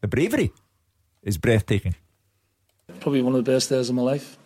the 0.00 0.08
bravery 0.08 0.52
is 1.22 1.38
breathtaking. 1.38 1.96
Probably 3.00 3.22
one 3.22 3.34
of 3.34 3.44
the 3.44 3.50
best 3.50 3.68
days 3.68 3.88
of 3.88 3.94
my 3.94 4.02
life. 4.02 4.36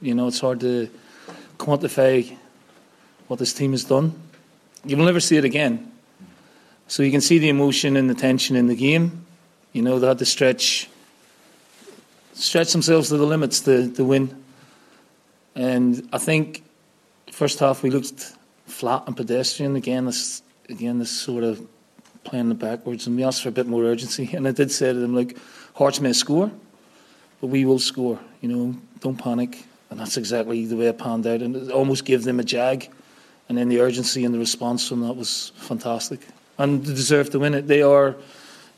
You 0.00 0.14
know, 0.14 0.26
it's 0.26 0.40
hard 0.40 0.60
to 0.60 0.90
quantify 1.58 2.36
what 3.28 3.38
this 3.38 3.54
team 3.54 3.72
has 3.72 3.84
done. 3.84 4.14
You 4.84 4.96
will 4.96 5.06
never 5.06 5.20
see 5.20 5.36
it 5.36 5.44
again. 5.44 5.92
So 6.88 7.02
you 7.02 7.10
can 7.10 7.20
see 7.20 7.38
the 7.38 7.48
emotion 7.48 7.96
and 7.96 8.08
the 8.08 8.14
tension 8.14 8.54
in 8.56 8.66
the 8.66 8.76
game. 8.76 9.26
You 9.72 9.82
know, 9.82 9.98
they 9.98 10.06
had 10.06 10.18
to 10.18 10.24
stretch 10.24 10.88
stretch 12.36 12.72
themselves 12.72 13.08
to 13.08 13.16
the 13.16 13.26
limits 13.26 13.60
to, 13.60 13.90
to 13.92 14.04
win. 14.04 14.44
And 15.54 16.08
I 16.12 16.18
think 16.18 16.62
first 17.32 17.58
half 17.58 17.82
we 17.82 17.90
looked 17.90 18.32
flat 18.66 19.04
and 19.06 19.16
pedestrian 19.16 19.76
again. 19.76 20.04
This 20.04 20.42
again 20.68 20.98
this 20.98 21.10
sort 21.10 21.44
of 21.44 21.66
playing 22.24 22.48
the 22.48 22.54
backwards, 22.54 23.06
and 23.06 23.16
we 23.16 23.24
asked 23.24 23.42
for 23.42 23.48
a 23.48 23.52
bit 23.52 23.66
more 23.66 23.84
urgency. 23.84 24.30
And 24.34 24.46
I 24.46 24.52
did 24.52 24.70
say 24.70 24.92
to 24.92 24.98
them, 24.98 25.14
like, 25.14 25.36
Hearts 25.74 26.00
may 26.00 26.12
score, 26.12 26.50
but 27.40 27.46
we 27.48 27.64
will 27.64 27.78
score. 27.78 28.18
You 28.40 28.48
know, 28.48 28.76
don't 29.00 29.16
panic. 29.16 29.64
And 29.90 30.00
that's 30.00 30.16
exactly 30.16 30.66
the 30.66 30.76
way 30.76 30.88
it 30.88 30.98
panned 30.98 31.26
out, 31.26 31.42
and 31.42 31.54
it 31.54 31.70
almost 31.70 32.04
gave 32.04 32.24
them 32.24 32.40
a 32.40 32.44
jag. 32.44 32.90
And 33.48 33.56
then 33.56 33.68
the 33.68 33.80
urgency 33.80 34.24
and 34.24 34.34
the 34.34 34.38
response 34.38 34.88
from 34.88 35.02
that 35.02 35.14
was 35.14 35.52
fantastic, 35.56 36.20
and 36.58 36.84
they 36.84 36.92
deserve 36.92 37.30
to 37.30 37.38
win 37.38 37.54
it. 37.54 37.68
They 37.68 37.82
are 37.82 38.16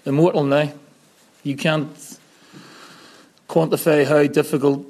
immortal 0.04 0.44
now. 0.44 0.70
You 1.42 1.56
can't 1.56 1.88
quantify 3.48 4.06
how 4.06 4.26
difficult, 4.26 4.86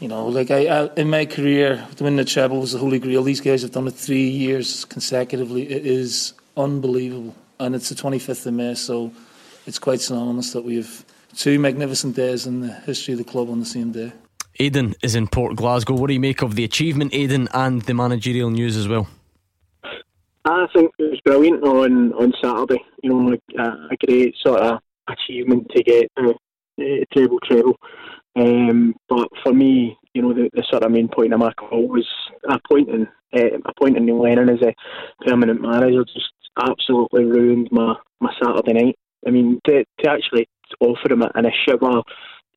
you 0.00 0.08
know, 0.08 0.26
like 0.26 0.50
I, 0.50 0.66
I, 0.66 0.94
in 0.94 1.08
my 1.08 1.24
career, 1.24 1.86
to 1.96 2.04
win 2.04 2.16
the 2.16 2.24
treble 2.24 2.60
was 2.60 2.72
the 2.72 2.78
holy 2.78 2.98
grail. 2.98 3.22
These 3.22 3.40
guys 3.40 3.62
have 3.62 3.70
done 3.70 3.86
it 3.86 3.94
three 3.94 4.28
years 4.28 4.84
consecutively. 4.84 5.70
It 5.70 5.86
is 5.86 6.34
unbelievable, 6.56 7.34
and 7.58 7.74
it's 7.74 7.88
the 7.88 7.94
25th 7.94 8.46
of 8.46 8.54
May, 8.54 8.74
so 8.74 9.12
it's 9.66 9.78
quite 9.78 10.00
synonymous 10.00 10.52
that 10.52 10.64
we 10.64 10.76
have 10.76 11.04
two 11.36 11.58
magnificent 11.58 12.16
days 12.16 12.46
in 12.46 12.60
the 12.60 12.72
history 12.72 13.14
of 13.14 13.18
the 13.18 13.24
club 13.24 13.48
on 13.48 13.60
the 13.60 13.66
same 13.66 13.92
day. 13.92 14.12
Aidan 14.58 14.94
is 15.02 15.14
in 15.14 15.28
Port 15.28 15.56
Glasgow. 15.56 15.94
What 15.94 16.08
do 16.08 16.12
you 16.12 16.20
make 16.20 16.42
of 16.42 16.54
the 16.54 16.64
achievement, 16.64 17.14
Aidan, 17.14 17.48
and 17.54 17.82
the 17.82 17.94
managerial 17.94 18.50
news 18.50 18.76
as 18.76 18.88
well? 18.88 19.08
I 20.44 20.66
think 20.74 20.90
it 20.98 21.10
was 21.10 21.20
brilliant 21.24 21.62
on 21.62 22.12
on 22.14 22.32
Saturday. 22.42 22.82
You 23.02 23.10
know, 23.10 23.30
like 23.30 23.42
a 23.56 23.96
great 24.06 24.34
sort 24.44 24.60
of 24.60 24.80
achievement 25.08 25.70
to 25.74 25.82
get 25.82 26.10
uh, 26.80 27.04
treble 27.12 27.40
treble. 27.40 27.76
Um, 28.36 28.94
but 29.08 29.28
for 29.42 29.52
me, 29.52 29.98
you 30.14 30.22
know, 30.22 30.32
the, 30.32 30.50
the, 30.52 30.64
sort 30.70 30.82
of 30.84 30.92
main 30.92 31.08
point 31.08 31.32
of 31.32 31.40
my 31.40 31.52
call 31.52 31.88
was 31.88 32.08
appointing 32.48 33.06
uh, 33.36 33.58
appointing 33.64 34.06
Neil 34.06 34.22
Lennon 34.22 34.48
as 34.48 34.62
a 34.62 34.74
permanent 35.24 35.60
manager 35.60 36.04
just 36.04 36.32
absolutely 36.56 37.24
ruined 37.24 37.68
my, 37.70 37.94
my 38.20 38.32
Saturday 38.42 38.72
night. 38.72 38.98
I 39.26 39.30
mean, 39.30 39.60
to, 39.66 39.84
to 40.00 40.10
actually 40.10 40.48
offer 40.80 41.12
him 41.12 41.22
an 41.22 41.46
issue, 41.46 41.76
well, 41.80 42.04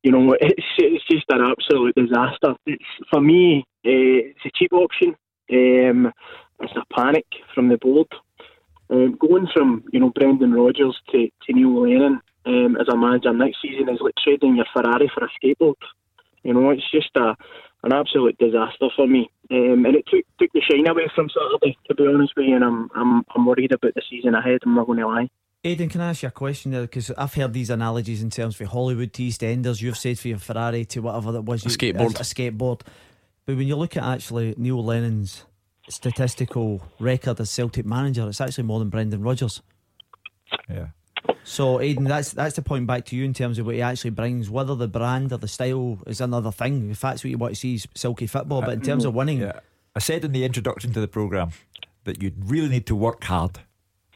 you 0.02 0.12
know, 0.12 0.32
it's 0.40 0.62
it's 0.78 1.04
just 1.10 1.24
an 1.30 1.40
absolute 1.42 1.94
disaster. 1.94 2.54
It's 2.66 2.84
for 3.10 3.20
me, 3.20 3.64
uh, 3.86 4.30
it's 4.30 4.46
a 4.46 4.50
cheap 4.54 4.72
option. 4.72 5.16
Um, 5.52 6.12
it's 6.60 6.72
a 6.76 6.94
panic 6.94 7.26
from 7.54 7.68
the 7.68 7.78
board. 7.78 8.08
Um, 8.90 9.16
going 9.18 9.48
from 9.52 9.84
you 9.92 10.00
know 10.00 10.12
Brendan 10.14 10.52
Rodgers 10.52 10.96
to, 11.10 11.28
to 11.46 11.52
Neil 11.52 11.82
Lennon 11.82 12.20
um, 12.46 12.76
as 12.80 12.88
a 12.88 12.96
manager 12.96 13.32
next 13.32 13.58
season 13.62 13.88
is 13.88 14.00
like 14.00 14.14
trading 14.22 14.56
your 14.56 14.66
Ferrari 14.72 15.10
for 15.14 15.24
a 15.24 15.30
skateboard. 15.36 15.74
You 16.42 16.54
know, 16.54 16.70
it's 16.70 16.90
just 16.90 17.10
a 17.16 17.36
an 17.82 17.92
absolute 17.92 18.38
disaster 18.38 18.88
for 18.96 19.06
me, 19.06 19.30
um, 19.50 19.84
and 19.84 19.94
it 19.94 20.04
took 20.06 20.24
took 20.38 20.50
the 20.52 20.60
shine 20.60 20.86
away 20.86 21.10
from 21.14 21.28
Saturday. 21.28 21.76
To 21.88 21.94
be 21.94 22.06
honest 22.06 22.32
with 22.36 22.46
you, 22.46 22.56
and 22.56 22.64
I'm 22.64 22.90
I'm 22.94 23.22
I'm 23.34 23.46
worried 23.46 23.72
about 23.72 23.94
the 23.94 24.02
season 24.08 24.34
ahead. 24.34 24.60
I'm 24.64 24.74
not 24.74 24.86
going 24.86 24.98
to 24.98 25.06
lie. 25.06 25.28
Aidan, 25.66 25.88
can 25.88 26.02
I 26.02 26.10
ask 26.10 26.22
you 26.22 26.28
a 26.28 26.32
question 26.32 26.72
there? 26.72 26.82
Because 26.82 27.10
I've 27.12 27.32
heard 27.32 27.54
these 27.54 27.70
analogies 27.70 28.22
in 28.22 28.28
terms 28.28 28.60
of 28.60 28.68
Hollywood 28.68 29.14
to 29.14 29.22
EastEnders. 29.22 29.80
You've 29.80 29.96
said 29.96 30.18
for 30.18 30.28
your 30.28 30.38
Ferrari 30.38 30.84
to 30.86 31.00
whatever 31.00 31.32
that 31.32 31.42
was. 31.42 31.64
A 31.64 31.68
skateboard. 31.68 32.16
A, 32.16 32.20
a 32.20 32.52
skateboard. 32.52 32.82
But 33.46 33.56
when 33.56 33.66
you 33.66 33.76
look 33.76 33.96
at 33.96 34.02
actually 34.02 34.54
Neil 34.58 34.82
Lennon's 34.84 35.44
statistical 35.88 36.82
record 36.98 37.40
as 37.40 37.50
Celtic 37.50 37.86
manager, 37.86 38.28
it's 38.28 38.40
actually 38.40 38.64
more 38.64 38.78
than 38.78 38.88
Brendan 38.88 39.22
Rodgers. 39.22 39.62
Yeah. 40.68 40.88
So, 41.44 41.80
Aidan, 41.80 42.04
that's 42.04 42.32
that's 42.32 42.56
the 42.56 42.62
point 42.62 42.86
back 42.86 43.04
to 43.06 43.16
you 43.16 43.24
in 43.24 43.34
terms 43.34 43.58
of 43.58 43.66
what 43.66 43.74
he 43.74 43.82
actually 43.82 44.10
brings. 44.10 44.50
Whether 44.50 44.74
the 44.74 44.88
brand 44.88 45.32
or 45.32 45.38
the 45.38 45.48
style 45.48 45.98
is 46.06 46.20
another 46.20 46.50
thing. 46.50 46.90
If 46.90 47.00
that's 47.00 47.22
what 47.22 47.30
you 47.30 47.38
want 47.38 47.54
to 47.54 47.60
see, 47.60 47.74
is 47.74 47.86
silky 47.94 48.26
football. 48.26 48.62
But 48.62 48.74
in 48.74 48.80
uh, 48.80 48.84
terms 48.84 49.04
of 49.04 49.14
winning, 49.14 49.40
yeah. 49.40 49.60
I 49.94 49.98
said 49.98 50.24
in 50.24 50.32
the 50.32 50.44
introduction 50.44 50.92
to 50.92 51.00
the 51.00 51.08
program 51.08 51.52
that 52.04 52.22
you 52.22 52.32
really 52.38 52.68
need 52.68 52.86
to 52.86 52.96
work 52.96 53.24
hard 53.24 53.60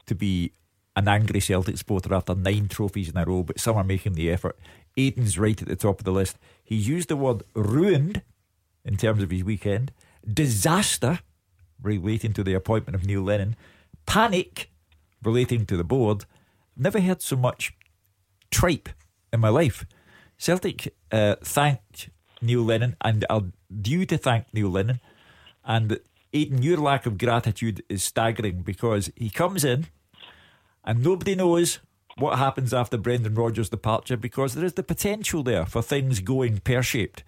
to 0.05 0.15
be 0.15 0.51
an 0.95 1.07
angry 1.07 1.39
Celtic 1.39 1.77
supporter 1.77 2.13
after 2.13 2.35
nine 2.35 2.67
trophies 2.67 3.09
in 3.09 3.17
a 3.17 3.25
row. 3.25 3.43
But 3.43 3.59
some 3.59 3.77
are 3.77 3.83
making 3.83 4.13
the 4.13 4.31
effort. 4.31 4.57
Aidan's 4.97 5.37
right 5.37 5.61
at 5.61 5.67
the 5.67 5.75
top 5.75 5.99
of 5.99 6.05
the 6.05 6.11
list. 6.11 6.37
He 6.63 6.75
used 6.75 7.09
the 7.09 7.15
word 7.15 7.43
ruined 7.53 8.21
in 8.83 8.97
terms 8.97 9.23
of 9.23 9.29
his 9.29 9.43
weekend. 9.43 9.91
Disaster 10.31 11.19
relating 11.81 12.33
to 12.33 12.43
the 12.43 12.53
appointment 12.53 12.95
of 12.95 13.05
Neil 13.05 13.21
Lennon 13.21 13.55
Panic, 14.05 14.69
relating 15.23 15.65
to 15.67 15.77
the 15.77 15.83
board, 15.83 16.25
never 16.79 16.99
heard 16.99 17.21
so 17.21 17.35
much 17.35 17.73
tripe 18.51 18.89
in 19.31 19.39
my 19.39 19.49
life. 19.49 19.85
Celtic 20.37 20.93
uh, 21.11 21.35
thanked 21.41 22.09
Neil 22.41 22.61
Lennon 22.61 22.95
and 23.01 23.25
are 23.29 23.43
due 23.81 24.05
to 24.05 24.17
thank 24.17 24.53
Neil 24.53 24.69
Lennon. 24.69 24.99
And 25.65 25.99
Aidan, 26.33 26.63
your 26.63 26.77
lack 26.77 27.05
of 27.05 27.17
gratitude 27.17 27.83
is 27.89 28.03
staggering 28.03 28.61
because 28.61 29.11
he 29.15 29.29
comes 29.29 29.63
in 29.63 29.87
and 30.83 31.03
nobody 31.03 31.35
knows 31.35 31.79
what 32.17 32.37
happens 32.37 32.73
after 32.73 32.97
Brendan 32.97 33.35
Rodgers' 33.35 33.69
departure 33.69 34.17
because 34.17 34.53
there 34.53 34.65
is 34.65 34.73
the 34.73 34.83
potential 34.83 35.43
there 35.43 35.65
for 35.65 35.81
things 35.81 36.19
going 36.19 36.59
pear 36.59 36.83
shaped. 36.83 37.23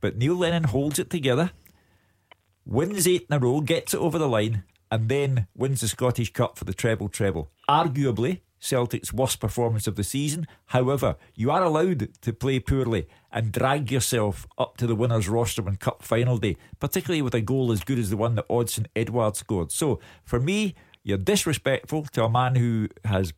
But 0.00 0.16
Neil 0.16 0.36
Lennon 0.36 0.64
holds 0.64 0.98
it 0.98 1.10
together, 1.10 1.52
wins 2.66 3.08
eight 3.08 3.26
in 3.28 3.36
a 3.36 3.38
row, 3.38 3.60
gets 3.60 3.94
it 3.94 4.00
over 4.00 4.18
the 4.18 4.28
line, 4.28 4.64
and 4.90 5.08
then 5.08 5.46
wins 5.56 5.80
the 5.80 5.88
Scottish 5.88 6.32
Cup 6.32 6.58
for 6.58 6.64
the 6.64 6.74
treble 6.74 7.08
treble. 7.08 7.50
Arguably, 7.68 8.40
Celtic's 8.64 9.12
worst 9.12 9.40
performance 9.40 9.86
of 9.86 9.96
the 9.96 10.04
season. 10.04 10.46
However, 10.66 11.16
you 11.34 11.50
are 11.50 11.62
allowed 11.62 12.08
to 12.22 12.32
play 12.32 12.58
poorly 12.60 13.06
and 13.30 13.52
drag 13.52 13.92
yourself 13.92 14.46
up 14.58 14.76
to 14.78 14.86
the 14.86 14.94
winners' 14.94 15.28
roster 15.28 15.66
on 15.66 15.76
Cup 15.76 16.02
final 16.02 16.38
day, 16.38 16.56
particularly 16.80 17.22
with 17.22 17.34
a 17.34 17.40
goal 17.40 17.72
as 17.72 17.84
good 17.84 17.98
as 17.98 18.10
the 18.10 18.16
one 18.16 18.34
that 18.36 18.48
Odsonne 18.48 18.86
Edouard 18.96 19.36
scored. 19.36 19.70
So, 19.70 20.00
for 20.24 20.40
me, 20.40 20.74
you're 21.02 21.18
disrespectful 21.18 22.04
to 22.12 22.24
a 22.24 22.30
man 22.30 22.54
who 22.54 22.88
has 23.04 23.32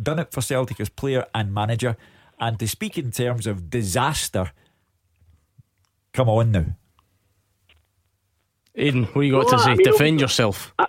done 0.00 0.18
it 0.18 0.32
for 0.32 0.42
Celtic 0.42 0.78
as 0.80 0.88
player 0.88 1.24
and 1.34 1.52
manager. 1.54 1.96
And 2.38 2.58
to 2.58 2.68
speak 2.68 2.98
in 2.98 3.10
terms 3.10 3.46
of 3.46 3.70
disaster, 3.70 4.52
come 6.12 6.28
on 6.28 6.52
now. 6.52 6.66
Aidan, 8.74 9.04
what 9.04 9.22
you 9.22 9.32
got 9.32 9.46
well, 9.46 9.58
to 9.58 9.58
say? 9.58 9.70
I 9.70 9.74
mean, 9.74 9.84
Defend 9.86 10.20
yourself. 10.20 10.74
I, 10.78 10.86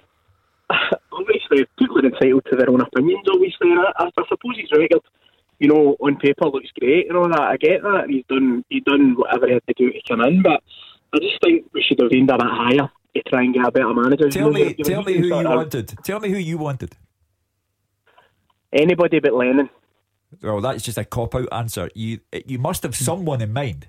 are 1.97 2.05
entitled 2.05 2.45
to 2.49 2.55
their 2.55 2.69
own 2.69 2.81
opinions. 2.81 3.27
Obviously, 3.31 3.69
I, 3.71 3.91
I, 3.97 4.05
I 4.05 4.23
suppose 4.29 4.57
his 4.57 4.71
record, 4.71 5.01
you 5.59 5.67
know, 5.67 5.95
on 5.99 6.17
paper 6.17 6.45
looks 6.47 6.69
great 6.79 7.07
and 7.09 7.17
all 7.17 7.29
that. 7.29 7.41
I 7.41 7.57
get 7.57 7.81
that. 7.81 8.05
He's 8.09 8.25
done, 8.29 8.63
he's 8.69 8.83
done 8.83 9.15
whatever 9.15 9.47
he 9.47 9.53
had 9.53 9.67
to 9.67 9.73
do 9.77 9.91
to 9.91 10.01
come 10.07 10.21
in, 10.21 10.41
but 10.41 10.61
I 11.13 11.19
just 11.19 11.41
think 11.43 11.65
we 11.73 11.83
should 11.87 11.99
have 11.99 12.11
aimed 12.13 12.29
a 12.29 12.37
bit 12.37 12.47
higher 12.47 12.89
to 13.15 13.23
try 13.29 13.43
and 13.43 13.53
get 13.53 13.67
a 13.67 13.71
better 13.71 13.93
manager. 13.93 14.29
Tell 14.29 14.53
you 14.53 14.65
know, 14.65 14.65
me, 14.65 14.73
tell 14.75 15.03
me 15.03 15.17
who 15.17 15.27
you 15.27 15.43
wanted. 15.43 15.93
Tell 16.03 16.19
me 16.19 16.29
who 16.29 16.37
you 16.37 16.57
wanted. 16.57 16.95
Anybody 18.73 19.19
but 19.19 19.33
Lennon. 19.33 19.69
Well, 20.41 20.61
that's 20.61 20.83
just 20.83 20.97
a 20.97 21.05
cop 21.05 21.35
out 21.35 21.47
answer. 21.51 21.89
You 21.95 22.19
you 22.45 22.59
must 22.59 22.83
have 22.83 22.95
someone 22.95 23.41
in 23.41 23.53
mind. 23.53 23.87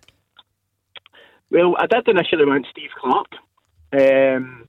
Well, 1.50 1.74
I 1.78 1.86
did 1.86 2.08
initially 2.08 2.44
want 2.44 2.66
Steve 2.70 2.90
Clarke. 3.00 3.34
Um, 3.92 4.68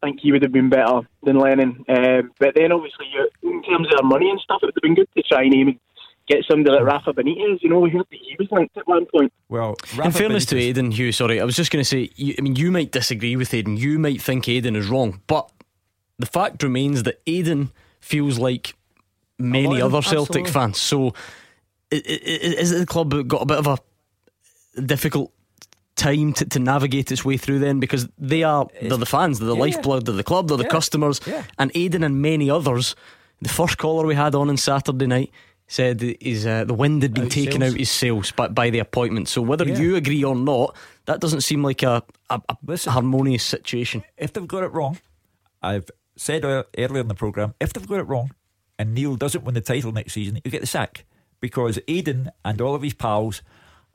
think 0.00 0.20
he 0.20 0.32
would 0.32 0.42
have 0.42 0.52
been 0.52 0.68
better 0.68 1.00
than 1.22 1.38
Lennon. 1.38 1.84
Um, 1.88 2.32
but 2.38 2.54
then, 2.54 2.72
obviously, 2.72 3.06
in 3.42 3.62
terms 3.62 3.86
of 3.86 3.98
their 3.98 4.08
money 4.08 4.30
and 4.30 4.40
stuff, 4.40 4.60
it 4.62 4.66
would 4.66 4.74
have 4.74 4.82
been 4.82 4.94
good 4.94 5.08
to 5.16 5.22
try 5.22 5.42
and 5.42 5.54
aim 5.54 5.80
get 6.28 6.44
somebody 6.48 6.76
like 6.76 6.84
Rafa 6.84 7.12
Benitez. 7.12 7.62
You 7.62 7.70
know, 7.70 7.80
we 7.80 7.90
heard 7.90 8.06
that 8.10 8.18
he 8.20 8.36
was 8.38 8.48
linked 8.50 8.76
at 8.76 8.86
one 8.86 9.06
point. 9.06 9.32
Well, 9.48 9.76
Rafa 9.96 10.02
in 10.04 10.12
fairness 10.12 10.44
Benitez. 10.44 10.48
to 10.48 10.58
Aidan 10.58 10.90
Hugh, 10.92 11.12
sorry, 11.12 11.40
I 11.40 11.44
was 11.44 11.56
just 11.56 11.72
going 11.72 11.80
to 11.80 11.88
say, 11.88 12.10
you, 12.16 12.34
I 12.38 12.42
mean, 12.42 12.56
you 12.56 12.70
might 12.70 12.92
disagree 12.92 13.34
with 13.34 13.52
Aidan. 13.52 13.76
You 13.76 13.98
might 13.98 14.20
think 14.22 14.48
Aidan 14.48 14.76
is 14.76 14.88
wrong, 14.88 15.22
but 15.26 15.50
the 16.18 16.26
fact 16.26 16.62
remains 16.62 17.04
that 17.04 17.20
Aidan 17.26 17.70
feels 18.00 18.38
like 18.38 18.74
many 19.38 19.80
other 19.80 20.02
Celtic 20.02 20.46
absolutely. 20.46 20.52
fans. 20.52 20.78
So, 20.78 21.14
is 21.90 22.70
the 22.70 22.86
club 22.86 23.26
got 23.26 23.42
a 23.42 23.46
bit 23.46 23.58
of 23.58 23.66
a 23.66 23.78
difficult 24.82 25.32
time 25.98 26.32
to, 26.34 26.44
to 26.46 26.58
navigate 26.58 27.12
its 27.12 27.24
way 27.24 27.36
through 27.36 27.58
then 27.58 27.80
because 27.80 28.08
they 28.16 28.42
are 28.42 28.66
they're 28.80 28.96
the 28.96 29.06
fans, 29.06 29.38
they're 29.38 29.48
the 29.48 29.54
yeah, 29.54 29.60
lifeblood 29.60 30.08
of 30.08 30.16
the 30.16 30.24
club, 30.24 30.48
they're 30.48 30.56
the 30.56 30.64
customers, 30.64 31.20
and 31.58 31.70
Aidan 31.74 32.04
and 32.04 32.22
many 32.22 32.48
others. 32.48 32.96
The 33.42 33.48
first 33.48 33.78
caller 33.78 34.06
we 34.06 34.14
had 34.14 34.34
on 34.34 34.48
on 34.48 34.56
Saturday 34.56 35.06
night 35.06 35.30
said 35.68 36.00
his, 36.20 36.46
uh, 36.46 36.64
the 36.64 36.74
wind 36.74 37.02
had 37.02 37.14
been 37.14 37.24
out 37.24 37.30
taken 37.30 37.60
sales. 37.60 37.74
out 37.74 37.78
his 37.78 37.90
sails 37.90 38.32
by, 38.32 38.48
by 38.48 38.70
the 38.70 38.78
appointment. 38.78 39.28
So 39.28 39.42
whether 39.42 39.68
you 39.68 39.96
agree 39.96 40.24
or 40.24 40.34
not, 40.34 40.74
that 41.04 41.20
doesn't 41.20 41.42
seem 41.42 41.62
like 41.62 41.82
a, 41.82 42.02
a, 42.30 42.40
a 42.48 42.56
Listen, 42.66 42.92
harmonious 42.92 43.44
situation. 43.44 44.02
If 44.16 44.32
they've 44.32 44.48
got 44.48 44.62
it 44.62 44.72
wrong, 44.72 44.98
I've 45.62 45.90
said 46.16 46.44
earlier 46.44 47.00
in 47.00 47.08
the 47.08 47.14
programme, 47.14 47.54
if 47.60 47.72
they've 47.72 47.86
got 47.86 48.00
it 48.00 48.04
wrong, 48.04 48.32
and 48.78 48.94
Neil 48.94 49.16
doesn't 49.16 49.44
win 49.44 49.54
the 49.54 49.60
title 49.60 49.92
next 49.92 50.14
season, 50.14 50.40
he'll 50.42 50.50
get 50.50 50.62
the 50.62 50.66
sack 50.66 51.04
because 51.40 51.78
Aidan 51.86 52.30
and 52.44 52.60
all 52.60 52.74
of 52.74 52.82
his 52.82 52.94
pals 52.94 53.42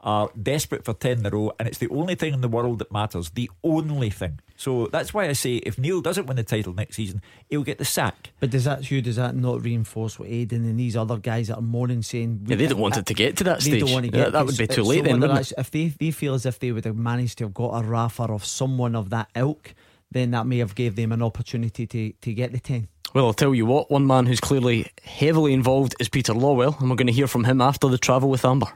are 0.04 0.30
desperate 0.42 0.84
for 0.84 0.94
10 0.94 1.20
in 1.20 1.26
a 1.26 1.30
row, 1.30 1.52
and 1.58 1.68
it's 1.68 1.78
the 1.78 1.90
only 1.90 2.16
thing 2.16 2.34
in 2.34 2.42
the 2.42 2.48
world 2.48 2.80
that 2.80 2.92
matters. 2.92 3.32
The 3.32 3.50
only 3.64 4.10
thing. 4.10 4.40
So 4.58 4.88
that's 4.88 5.14
why 5.14 5.28
I 5.28 5.34
say 5.34 5.56
if 5.56 5.78
Neil 5.78 6.02
doesn't 6.02 6.26
win 6.26 6.36
the 6.36 6.44
title 6.44 6.74
next 6.74 6.98
season, 6.98 7.22
he'll 7.50 7.64
get 7.64 7.78
the 7.78 7.86
sack. 7.86 8.32
But 8.40 8.50
does 8.50 8.66
that, 8.66 8.84
Hugh, 8.84 9.02
does 9.02 9.16
that 9.16 9.36
not 9.36 9.64
reinforce 9.64 10.20
what 10.20 10.30
Aidan 10.30 10.66
and 10.66 10.80
these 10.80 10.96
other 10.96 11.18
guys 11.18 11.48
that 11.48 11.56
are 11.56 11.62
mourning 11.62 12.02
saying. 12.02 12.46
Yeah, 12.48 12.58
they 12.58 12.68
don't 12.68 12.80
want 12.80 12.98
it 12.98 13.06
to 13.08 13.14
get 13.14 13.38
to 13.38 13.44
that 13.46 13.62
stage. 13.62 13.74
They 13.74 13.80
Don't 13.80 13.92
want 13.92 14.06
to 14.06 14.12
get 14.12 14.20
yeah, 14.20 14.30
that 14.30 14.46
would 14.46 14.58
be 14.58 14.68
too 14.68 14.84
late 14.84 15.06
then. 15.06 15.24
If 15.24 15.72
they, 15.72 15.88
they 15.88 16.12
feel 16.12 16.34
as 16.34 16.46
if 16.46 16.60
they 16.60 16.72
would 16.72 16.86
have 16.86 16.98
managed 16.98 17.38
to 17.40 17.46
have 17.46 17.54
got 17.54 17.70
a 17.70 17.88
Rafa 17.88 18.24
of 18.24 18.46
someone 18.46 18.96
of 18.96 19.10
that 19.10 19.30
ilk, 19.36 19.74
then 20.12 20.32
that 20.32 20.46
may 20.46 20.60
have 20.60 20.76
gave 20.76 20.96
them 20.96 21.12
an 21.12 21.22
opportunity 21.22 21.88
to, 21.88 22.12
to 22.12 22.34
get 22.34 22.52
the 22.52 22.60
10. 22.60 22.88
Well, 23.14 23.28
I'll 23.28 23.34
tell 23.34 23.54
you 23.54 23.66
what, 23.66 23.92
one 23.92 24.08
man 24.08 24.26
who's 24.26 24.40
clearly 24.40 24.88
heavily 25.04 25.54
involved 25.54 25.96
is 26.00 26.10
Peter 26.10 26.34
Lawwell, 26.34 26.80
and 26.80 26.90
we're 26.90 26.96
going 26.96 27.08
to 27.08 27.14
hear 27.14 27.28
from 27.28 27.44
him 27.44 27.62
after 27.62 27.88
the 27.88 27.98
travel 27.98 28.30
with 28.30 28.44
Amber. 28.44 28.68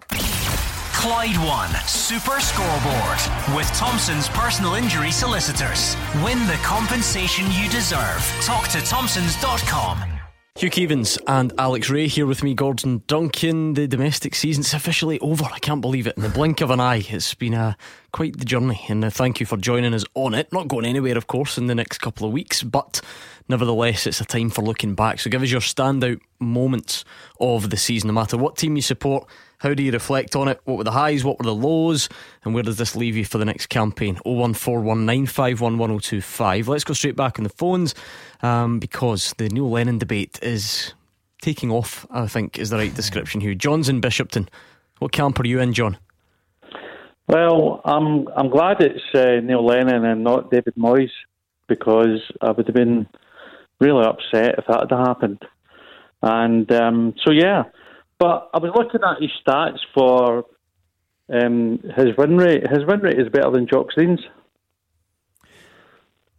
Clyde 0.97 1.37
One 1.37 1.69
Super 1.85 2.39
Scoreboard 2.39 3.55
with 3.55 3.71
Thompson's 3.75 4.29
personal 4.29 4.73
injury 4.73 5.11
solicitors. 5.11 5.95
Win 6.23 6.39
the 6.47 6.59
compensation 6.63 7.45
you 7.51 7.69
deserve. 7.69 8.19
Talk 8.41 8.67
to 8.69 8.81
Thompson's.com. 8.81 10.17
Hugh 10.55 10.71
Keevins 10.71 11.19
and 11.27 11.53
Alex 11.59 11.91
Rae 11.91 12.07
here 12.07 12.25
with 12.25 12.41
me, 12.41 12.55
Gordon 12.55 13.03
Duncan. 13.05 13.75
The 13.75 13.87
domestic 13.87 14.33
season's 14.33 14.73
officially 14.73 15.19
over. 15.19 15.45
I 15.45 15.59
can't 15.59 15.81
believe 15.81 16.07
it. 16.07 16.17
In 16.17 16.23
the 16.23 16.29
blink 16.29 16.61
of 16.61 16.71
an 16.71 16.79
eye, 16.79 17.05
it's 17.07 17.35
been 17.35 17.53
uh, 17.53 17.75
quite 18.11 18.39
the 18.39 18.45
journey. 18.45 18.83
And 18.89 19.05
uh, 19.05 19.11
thank 19.11 19.39
you 19.39 19.45
for 19.45 19.55
joining 19.55 19.93
us 19.93 20.03
on 20.15 20.33
it. 20.33 20.51
Not 20.51 20.67
going 20.67 20.85
anywhere, 20.85 21.15
of 21.15 21.27
course, 21.27 21.59
in 21.59 21.67
the 21.67 21.75
next 21.75 21.99
couple 21.99 22.25
of 22.25 22.33
weeks, 22.33 22.63
but 22.63 23.01
nevertheless, 23.49 24.07
it's 24.07 24.21
a 24.21 24.25
time 24.25 24.49
for 24.49 24.61
looking 24.61 24.95
back. 24.95 25.19
So 25.19 25.29
give 25.29 25.41
us 25.41 25.51
your 25.51 25.61
standout 25.61 26.21
moments 26.39 27.03
of 27.39 27.69
the 27.69 27.77
season, 27.77 28.07
no 28.07 28.13
matter 28.13 28.37
what 28.37 28.57
team 28.57 28.75
you 28.75 28.81
support 28.81 29.27
how 29.59 29.73
do 29.73 29.81
you 29.81 29.91
reflect 29.91 30.35
on 30.35 30.47
it? 30.47 30.61
What 30.65 30.77
were 30.77 30.83
the 30.83 30.91
highs? 30.91 31.23
What 31.23 31.39
were 31.39 31.45
the 31.45 31.55
lows? 31.55 32.09
And 32.43 32.53
where 32.53 32.61
does 32.61 32.77
this 32.77 32.95
leave 32.95 33.17
you 33.17 33.25
for 33.25 33.39
the 33.39 33.45
next 33.45 33.65
campaign? 33.67 34.17
01419511025. 34.25 36.67
Let's 36.67 36.83
go 36.83 36.93
straight 36.93 37.15
back 37.15 37.39
on 37.39 37.43
the 37.43 37.49
phones 37.49 37.95
um, 38.41 38.77
because 38.79 39.33
the 39.37 39.49
Neil 39.49 39.69
Lennon 39.69 39.97
debate 39.97 40.37
is 40.43 40.93
taking 41.41 41.71
off, 41.71 42.05
I 42.11 42.27
think 42.27 42.59
is 42.59 42.69
the 42.69 42.77
right 42.77 42.93
description 42.93 43.41
here. 43.41 43.55
John's 43.55 43.89
in 43.89 43.99
Bishopton. 43.99 44.47
What 44.99 45.11
camp 45.11 45.39
are 45.39 45.47
you 45.47 45.59
in, 45.59 45.73
John? 45.73 45.97
Well, 47.27 47.81
I'm 47.83 48.27
I'm 48.37 48.49
glad 48.49 48.79
it's 48.79 49.03
uh, 49.13 49.41
Neil 49.43 49.65
Lennon 49.65 50.05
and 50.05 50.23
not 50.23 50.49
David 50.49 50.75
Moyes 50.75 51.11
because 51.67 52.21
I 52.41 52.51
would 52.51 52.67
have 52.67 52.75
been 52.75 53.05
really 53.79 54.05
upset 54.05 54.55
if 54.57 54.65
that 54.67 54.87
had 54.89 54.97
happened. 54.97 55.43
And 56.21 56.71
um, 56.71 57.13
so, 57.23 57.31
yeah, 57.31 57.63
but 58.19 58.49
I 58.53 58.59
was 58.59 58.71
looking 58.75 59.01
at 59.03 59.21
his 59.21 59.31
stats 59.45 59.79
for 59.93 60.45
um, 61.31 61.79
his 61.95 62.17
win 62.17 62.37
rate. 62.37 62.67
His 62.67 62.85
win 62.85 62.99
rate 63.01 63.19
is 63.19 63.29
better 63.29 63.51
than 63.51 63.67
Jock 63.67 63.91
Steins. 63.91 64.21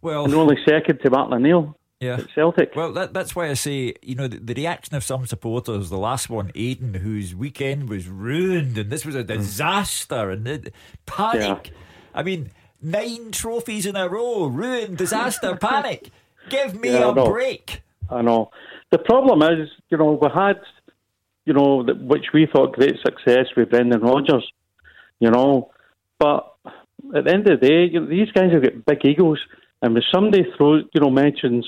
Well, 0.01 0.25
and 0.25 0.33
only 0.33 0.57
second 0.67 0.99
to 1.03 1.09
Martin 1.09 1.33
O'Neill. 1.33 1.75
Yeah, 1.99 2.21
Celtic. 2.33 2.73
Well, 2.75 2.93
that, 2.93 3.13
that's 3.13 3.35
why 3.35 3.49
I 3.49 3.55
say, 3.55 3.93
you 4.01 4.15
know, 4.15 4.29
the, 4.29 4.37
the, 4.37 4.53
reaction 4.53 4.95
of 4.95 5.03
some 5.03 5.25
supporters, 5.25 5.89
the 5.89 5.97
last 5.97 6.29
one, 6.29 6.49
Aidan, 6.55 6.93
whose 6.93 7.35
weekend 7.35 7.89
was 7.89 8.07
ruined, 8.07 8.77
and 8.77 8.89
this 8.89 9.05
was 9.05 9.15
a 9.15 9.23
disaster, 9.23 10.29
and 10.29 10.45
the, 10.45 10.71
panic. 11.05 11.67
Yeah. 11.67 11.77
I 12.13 12.23
mean, 12.23 12.51
nine 12.81 13.31
trophies 13.31 13.85
in 13.85 13.97
a 13.97 14.07
row, 14.07 14.45
ruined, 14.45 14.97
disaster, 14.97 15.57
panic. 15.57 16.09
Give 16.49 16.79
me 16.79 16.91
yeah, 16.91 17.09
a 17.09 17.13
break. 17.13 17.81
I 18.09 18.21
know. 18.21 18.51
The 18.91 18.97
problem 18.97 19.41
is, 19.43 19.69
you 19.89 19.97
know, 19.97 20.19
we 20.21 20.27
had 20.33 20.57
you 21.49 21.53
know, 21.53 21.83
which 21.83 22.27
we 22.31 22.45
thought 22.45 22.73
great 22.73 22.97
success 23.03 23.47
with 23.57 23.71
Brendan 23.71 24.01
Rodgers, 24.01 24.47
you 25.19 25.31
know. 25.31 25.71
But 26.19 26.53
at 27.15 27.23
the 27.25 27.33
end 27.33 27.49
of 27.49 27.59
the 27.59 27.67
day, 27.67 27.85
you 27.91 28.01
know, 28.01 28.05
these 28.05 28.31
guys 28.31 28.51
have 28.51 28.61
got 28.61 28.85
big 28.85 29.03
egos, 29.03 29.39
and 29.81 29.95
when 29.95 30.03
somebody 30.13 30.43
throws, 30.55 30.83
you 30.93 31.01
know, 31.01 31.09
mentions, 31.09 31.67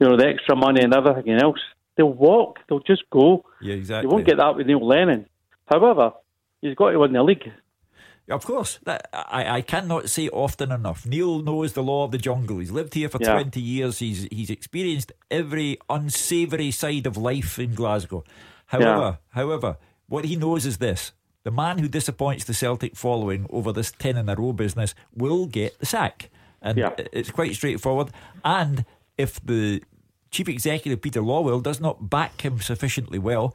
you 0.00 0.08
know, 0.08 0.16
the 0.16 0.26
extra 0.26 0.56
money 0.56 0.80
and 0.82 0.94
everything 0.94 1.34
else, 1.34 1.60
they'll 1.94 2.06
walk, 2.10 2.60
they'll 2.68 2.80
just 2.80 3.02
go. 3.10 3.44
Yeah, 3.60 3.74
exactly. 3.74 4.08
You 4.08 4.14
won't 4.14 4.26
get 4.26 4.38
that 4.38 4.56
with 4.56 4.66
Neil 4.66 4.86
Lennon. 4.86 5.26
However, 5.66 6.12
he's 6.62 6.74
got 6.74 6.92
to 6.92 6.98
win 6.98 7.12
the 7.12 7.22
league. 7.22 7.52
Of 8.30 8.44
course, 8.44 8.78
that, 8.84 9.08
I, 9.12 9.56
I 9.56 9.60
cannot 9.62 10.10
say 10.10 10.28
often 10.28 10.70
enough. 10.70 11.06
Neil 11.06 11.40
knows 11.40 11.72
the 11.72 11.82
law 11.82 12.04
of 12.04 12.10
the 12.10 12.18
jungle. 12.18 12.58
He's 12.58 12.70
lived 12.70 12.92
here 12.92 13.08
for 13.08 13.18
yeah. 13.20 13.32
twenty 13.32 13.60
years. 13.62 14.00
He's 14.00 14.28
he's 14.30 14.50
experienced 14.50 15.12
every 15.30 15.78
unsavoury 15.88 16.70
side 16.70 17.06
of 17.06 17.16
life 17.16 17.58
in 17.58 17.74
Glasgow. 17.74 18.24
However, 18.66 19.00
yeah. 19.00 19.16
however, 19.30 19.78
what 20.08 20.26
he 20.26 20.36
knows 20.36 20.66
is 20.66 20.76
this: 20.76 21.12
the 21.44 21.50
man 21.50 21.78
who 21.78 21.88
disappoints 21.88 22.44
the 22.44 22.52
Celtic 22.52 22.96
following 22.96 23.46
over 23.48 23.72
this 23.72 23.92
ten 23.92 24.18
in 24.18 24.28
a 24.28 24.34
row 24.34 24.52
business 24.52 24.94
will 25.14 25.46
get 25.46 25.78
the 25.78 25.86
sack, 25.86 26.28
and 26.60 26.76
yeah. 26.76 26.90
it's 27.12 27.30
quite 27.30 27.54
straightforward. 27.54 28.10
And 28.44 28.84
if 29.16 29.42
the 29.42 29.82
Chief 30.30 30.50
Executive 30.50 31.00
Peter 31.00 31.22
Lawwell 31.22 31.62
does 31.62 31.80
not 31.80 32.10
back 32.10 32.42
him 32.42 32.60
sufficiently 32.60 33.18
well, 33.18 33.54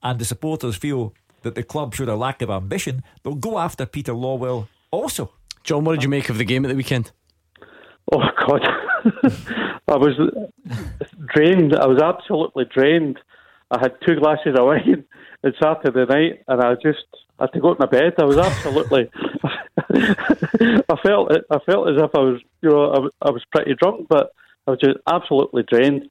and 0.00 0.20
the 0.20 0.24
supporters 0.24 0.76
feel 0.76 1.12
that 1.42 1.54
the 1.54 1.62
club 1.62 1.94
showed 1.94 2.08
a 2.08 2.16
lack 2.16 2.42
of 2.42 2.50
ambition, 2.50 3.02
they'll 3.22 3.34
go 3.34 3.58
after 3.58 3.86
Peter 3.86 4.12
Lawwell 4.12 4.68
also. 4.90 5.32
John, 5.64 5.84
what 5.84 5.94
did 5.94 6.02
you 6.02 6.08
make 6.08 6.28
of 6.28 6.38
the 6.38 6.44
game 6.44 6.64
at 6.64 6.68
the 6.68 6.74
weekend? 6.74 7.12
Oh 8.12 8.20
God, 8.46 8.62
I 9.88 9.96
was 9.96 10.16
drained. 11.34 11.74
I 11.74 11.86
was 11.86 12.00
absolutely 12.02 12.64
drained. 12.64 13.18
I 13.70 13.78
had 13.80 13.92
two 14.06 14.16
glasses 14.16 14.54
of 14.58 14.66
wine 14.66 15.04
on 15.44 15.52
Saturday 15.62 16.04
night, 16.12 16.44
and 16.48 16.60
I 16.60 16.74
just 16.74 17.04
had 17.38 17.52
to 17.52 17.60
go 17.60 17.74
to 17.74 17.80
my 17.80 17.86
bed. 17.86 18.14
I 18.18 18.24
was 18.24 18.38
absolutely. 18.38 19.10
I 19.78 20.96
felt 21.02 21.32
I 21.50 21.58
felt 21.64 21.88
as 21.88 21.96
if 21.96 22.10
I 22.14 22.20
was, 22.20 22.40
you 22.60 22.70
know, 22.70 22.92
I, 22.92 23.28
I 23.28 23.30
was 23.30 23.42
pretty 23.50 23.74
drunk, 23.74 24.08
but 24.08 24.32
I 24.66 24.72
was 24.72 24.80
just 24.80 24.98
absolutely 25.10 25.62
drained. 25.62 26.08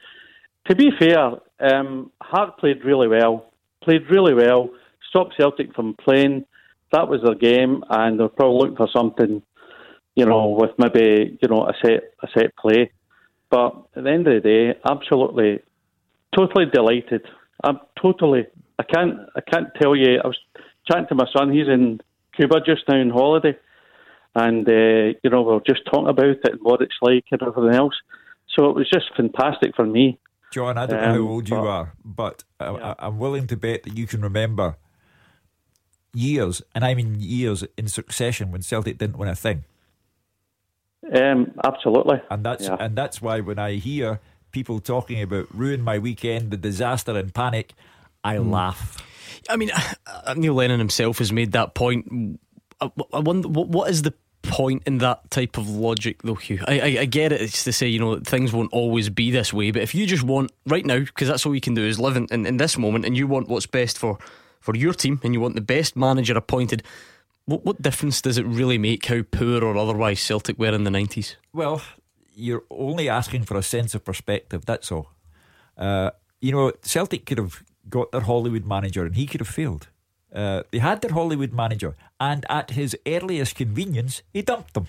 To 0.67 0.75
be 0.75 0.91
fair, 0.97 1.31
um, 1.59 2.11
Hart 2.21 2.57
played 2.57 2.85
really 2.85 3.07
well. 3.07 3.51
Played 3.83 4.09
really 4.09 4.33
well. 4.33 4.69
Stopped 5.11 5.35
Celtic 5.37 5.75
from 5.75 5.93
playing. 5.93 6.45
That 6.91 7.07
was 7.07 7.21
their 7.23 7.35
game, 7.35 7.83
and 7.89 8.19
they're 8.19 8.27
probably 8.27 8.59
looking 8.59 8.77
for 8.77 8.89
something, 8.95 9.41
you 10.15 10.25
know, 10.25 10.57
with 10.57 10.71
maybe 10.77 11.37
you 11.41 11.47
know 11.47 11.67
a 11.67 11.73
set 11.81 12.13
a 12.23 12.27
set 12.33 12.55
play. 12.57 12.91
But 13.49 13.75
at 13.95 14.05
the 14.05 14.09
end 14.09 14.27
of 14.27 14.41
the 14.41 14.49
day, 14.49 14.79
absolutely, 14.89 15.59
totally 16.35 16.65
delighted. 16.73 17.25
I'm 17.63 17.79
totally. 18.01 18.47
I 18.79 18.83
can't. 18.83 19.19
I 19.35 19.41
can't 19.41 19.67
tell 19.79 19.95
you. 19.95 20.19
I 20.23 20.27
was 20.27 20.37
chatting 20.89 21.07
to 21.09 21.15
my 21.15 21.27
son. 21.35 21.53
He's 21.53 21.67
in 21.67 21.99
Cuba 22.35 22.61
just 22.65 22.83
now 22.87 22.99
on 22.99 23.09
holiday, 23.09 23.57
and 24.35 24.67
uh, 24.67 25.17
you 25.23 25.29
know 25.29 25.41
we 25.43 25.53
are 25.53 25.61
just 25.67 25.81
talking 25.91 26.07
about 26.07 26.25
it 26.25 26.39
and 26.43 26.61
what 26.61 26.81
it's 26.81 26.97
like 27.01 27.25
and 27.31 27.41
everything 27.41 27.75
else. 27.75 27.95
So 28.57 28.69
it 28.69 28.75
was 28.75 28.89
just 28.89 29.05
fantastic 29.15 29.75
for 29.75 29.85
me. 29.85 30.19
John, 30.51 30.77
I 30.77 30.85
don't 30.85 30.99
um, 30.99 31.05
know 31.05 31.13
how 31.13 31.19
um, 31.19 31.27
old 31.27 31.49
you 31.49 31.55
but, 31.55 31.67
are, 31.67 31.93
but 32.03 32.43
yeah. 32.59 32.95
I, 32.99 33.07
I'm 33.07 33.19
willing 33.19 33.47
to 33.47 33.57
bet 33.57 33.83
that 33.83 33.97
you 33.97 34.05
can 34.05 34.21
remember 34.21 34.75
years, 36.13 36.61
and 36.73 36.83
I 36.83 36.93
mean 36.93 37.17
years 37.19 37.63
in 37.77 37.87
succession 37.87 38.51
when 38.51 38.61
Celtic 38.61 38.97
didn't 38.97 39.17
win 39.17 39.29
a 39.29 39.35
thing. 39.35 39.63
Um, 41.13 41.53
absolutely, 41.63 42.21
and 42.29 42.43
that's 42.43 42.65
yeah. 42.65 42.77
and 42.79 42.95
that's 42.95 43.21
why 43.21 43.39
when 43.39 43.59
I 43.59 43.75
hear 43.75 44.19
people 44.51 44.79
talking 44.79 45.21
about 45.21 45.47
ruin 45.53 45.81
my 45.81 45.97
weekend, 45.97 46.51
the 46.51 46.57
disaster 46.57 47.17
and 47.17 47.33
panic, 47.33 47.73
I 48.23 48.35
mm. 48.35 48.51
laugh. 48.51 49.03
I 49.49 49.57
mean, 49.57 49.71
uh, 49.71 50.33
Neil 50.37 50.53
Lennon 50.53 50.79
himself 50.79 51.17
has 51.19 51.31
made 51.31 51.53
that 51.53 51.73
point. 51.73 52.39
I, 52.79 52.91
I 53.13 53.19
wonder 53.19 53.47
what 53.47 53.89
is 53.89 54.03
the 54.03 54.13
point 54.43 54.83
in 54.85 54.97
that 54.99 55.29
type 55.29 55.57
of 55.57 55.69
logic, 55.69 56.21
though, 56.23 56.35
Hugh. 56.35 56.59
I, 56.67 56.79
I, 56.79 56.85
I, 57.01 57.05
get 57.05 57.31
it. 57.31 57.41
It's 57.41 57.63
to 57.65 57.73
say, 57.73 57.87
you 57.87 57.99
know, 57.99 58.19
things 58.19 58.51
won't 58.51 58.73
always 58.73 59.09
be 59.09 59.31
this 59.31 59.53
way. 59.53 59.71
But 59.71 59.81
if 59.83 59.93
you 59.93 60.05
just 60.05 60.23
want 60.23 60.51
right 60.65 60.85
now, 60.85 60.99
because 60.99 61.27
that's 61.27 61.45
all 61.45 61.55
you 61.55 61.61
can 61.61 61.73
do 61.73 61.83
is 61.83 61.99
live 61.99 62.17
in, 62.17 62.27
in, 62.31 62.45
in, 62.45 62.57
this 62.57 62.77
moment, 62.77 63.05
and 63.05 63.15
you 63.15 63.27
want 63.27 63.47
what's 63.47 63.65
best 63.65 63.97
for, 63.97 64.17
for 64.61 64.75
your 64.75 64.93
team, 64.93 65.19
and 65.23 65.33
you 65.33 65.41
want 65.41 65.55
the 65.55 65.61
best 65.61 65.95
manager 65.95 66.37
appointed, 66.37 66.83
what, 67.45 67.65
what 67.65 67.81
difference 67.81 68.21
does 68.21 68.37
it 68.37 68.45
really 68.45 68.77
make 68.77 69.05
how 69.07 69.23
poor 69.23 69.63
or 69.63 69.75
otherwise 69.75 70.21
Celtic 70.21 70.57
were 70.57 70.73
in 70.73 70.85
the 70.85 70.91
90s? 70.91 71.35
Well, 71.51 71.81
you're 72.33 72.63
only 72.69 73.09
asking 73.09 73.43
for 73.43 73.57
a 73.57 73.63
sense 73.63 73.93
of 73.93 74.05
perspective, 74.05 74.65
that's 74.65 74.91
all. 74.91 75.09
Uh, 75.77 76.11
you 76.39 76.51
know, 76.51 76.71
Celtic 76.83 77.25
could 77.25 77.37
have 77.37 77.63
got 77.89 78.11
their 78.11 78.21
Hollywood 78.21 78.65
manager 78.65 79.05
and 79.05 79.15
he 79.15 79.25
could 79.25 79.41
have 79.41 79.47
failed. 79.47 79.89
Uh, 80.33 80.63
they 80.71 80.77
had 80.77 81.01
their 81.01 81.11
Hollywood 81.11 81.51
manager, 81.51 81.93
and 82.17 82.45
at 82.49 82.71
his 82.71 82.95
earliest 83.05 83.55
convenience, 83.55 84.21
he 84.31 84.41
dumped 84.41 84.73
them. 84.73 84.87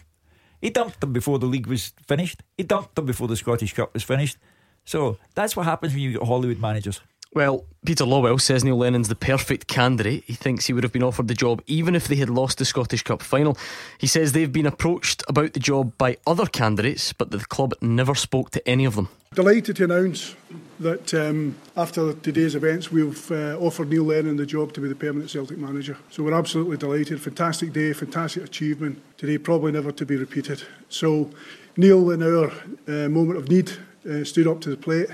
He 0.60 0.70
dumped 0.70 1.00
them 1.00 1.12
before 1.12 1.40
the 1.40 1.46
league 1.46 1.66
was 1.66 1.92
finished. 2.06 2.44
He 2.56 2.62
dumped 2.62 2.94
them 2.94 3.06
before 3.06 3.26
the 3.26 3.36
Scottish 3.36 3.72
Cup 3.72 3.92
was 3.92 4.04
finished. 4.04 4.38
So 4.84 5.18
that's 5.34 5.56
what 5.56 5.66
happens 5.66 5.92
when 5.92 6.02
you 6.02 6.12
get 6.12 6.22
Hollywood 6.22 6.60
managers. 6.60 7.00
Well, 7.34 7.64
Peter 7.86 8.04
Lawwell 8.04 8.38
says 8.38 8.62
Neil 8.62 8.76
Lennon's 8.76 9.08
the 9.08 9.14
perfect 9.14 9.66
candidate. 9.66 10.22
He 10.26 10.34
thinks 10.34 10.66
he 10.66 10.74
would 10.74 10.84
have 10.84 10.92
been 10.92 11.02
offered 11.02 11.28
the 11.28 11.34
job 11.34 11.62
even 11.66 11.94
if 11.96 12.06
they 12.06 12.16
had 12.16 12.28
lost 12.28 12.58
the 12.58 12.66
Scottish 12.66 13.02
Cup 13.02 13.22
final. 13.22 13.56
He 13.98 14.06
says 14.06 14.32
they've 14.32 14.52
been 14.52 14.66
approached 14.66 15.24
about 15.28 15.54
the 15.54 15.60
job 15.60 15.96
by 15.96 16.18
other 16.26 16.44
candidates, 16.44 17.14
but 17.14 17.30
the 17.30 17.38
club 17.38 17.72
never 17.80 18.14
spoke 18.14 18.50
to 18.50 18.68
any 18.68 18.84
of 18.84 18.96
them. 18.96 19.08
Delighted 19.34 19.76
to 19.76 19.84
announce 19.84 20.36
that 20.78 21.14
um, 21.14 21.56
after 21.74 22.12
today's 22.12 22.54
events, 22.54 22.92
we've 22.92 23.32
uh, 23.32 23.56
offered 23.58 23.88
Neil 23.88 24.04
Lennon 24.04 24.36
the 24.36 24.44
job 24.44 24.74
to 24.74 24.82
be 24.82 24.88
the 24.88 24.94
permanent 24.94 25.30
Celtic 25.30 25.56
manager. 25.56 25.96
So 26.10 26.22
we're 26.22 26.34
absolutely 26.34 26.76
delighted. 26.76 27.18
Fantastic 27.20 27.72
day, 27.72 27.94
fantastic 27.94 28.44
achievement. 28.44 29.02
Today, 29.16 29.38
probably 29.38 29.72
never 29.72 29.90
to 29.90 30.04
be 30.04 30.16
repeated. 30.16 30.64
So, 30.90 31.30
Neil, 31.78 32.10
in 32.10 32.22
our 32.22 32.52
uh, 32.86 33.08
moment 33.08 33.38
of 33.38 33.48
need, 33.48 33.72
uh, 34.08 34.22
stood 34.22 34.46
up 34.46 34.60
to 34.60 34.70
the 34.70 34.76
plate. 34.76 35.08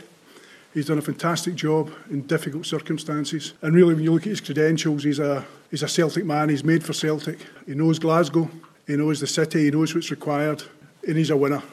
He's 0.79 0.87
done 0.87 0.99
a 0.99 1.03
fantastic 1.03 1.57
job 1.57 1.91
in 2.09 2.23
difficult 2.29 2.65
circumstances. 2.65 3.55
And 3.63 3.75
really, 3.75 3.95
when 3.95 4.05
you 4.05 4.13
look 4.13 4.23
at 4.23 4.29
his 4.29 4.41
credentials, 4.41 5.03
he's 5.03 5.19
a, 5.19 5.45
he's 5.73 5.83
a 5.83 5.89
Celtic 5.89 6.25
man. 6.25 6.51
He's 6.51 6.63
made 6.63 6.85
for 6.85 6.93
Celtic. 6.93 7.41
He 7.67 7.75
knows 7.75 7.99
Glasgow, 7.99 8.49
he 8.87 8.95
knows 8.95 9.19
the 9.19 9.27
city, 9.27 9.65
he 9.65 9.71
knows 9.73 9.93
what's 9.93 10.13
required, 10.13 10.63
and 11.05 11.17
he's 11.17 11.31
a 11.31 11.37
winner. 11.37 11.65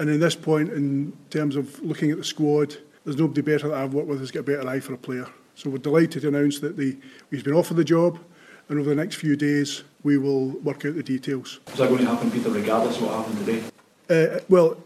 And 0.00 0.10
in 0.10 0.18
this 0.18 0.34
point, 0.34 0.70
in 0.70 1.16
terms 1.30 1.54
of 1.54 1.80
looking 1.84 2.10
at 2.10 2.16
the 2.16 2.24
squad, 2.24 2.76
there's 3.04 3.16
nobody 3.16 3.42
better 3.42 3.68
that 3.68 3.76
I've 3.76 3.94
worked 3.94 4.08
with 4.08 4.18
who's 4.18 4.32
got 4.32 4.40
a 4.40 4.42
better 4.42 4.68
eye 4.68 4.80
for 4.80 4.94
a 4.94 4.98
player. 4.98 5.28
So 5.54 5.70
we're 5.70 5.78
delighted 5.78 6.22
to 6.22 6.26
announce 6.26 6.58
that 6.58 6.76
the, 6.76 6.96
he's 7.30 7.44
been 7.44 7.54
offered 7.54 7.76
the 7.76 7.84
job, 7.84 8.18
and 8.68 8.80
over 8.80 8.88
the 8.88 8.96
next 8.96 9.14
few 9.14 9.36
days, 9.36 9.84
we 10.02 10.18
will 10.18 10.48
work 10.64 10.84
out 10.84 10.96
the 10.96 11.04
details. 11.04 11.60
Is 11.68 11.78
that 11.78 11.88
going 11.88 12.00
to 12.00 12.10
happen, 12.10 12.28
Peter, 12.28 12.50
regardless 12.50 12.96
of 12.96 13.04
what 13.04 13.18
happened 13.18 13.46
today? 13.46 13.62
Uh, 14.10 14.40
well, 14.48 14.76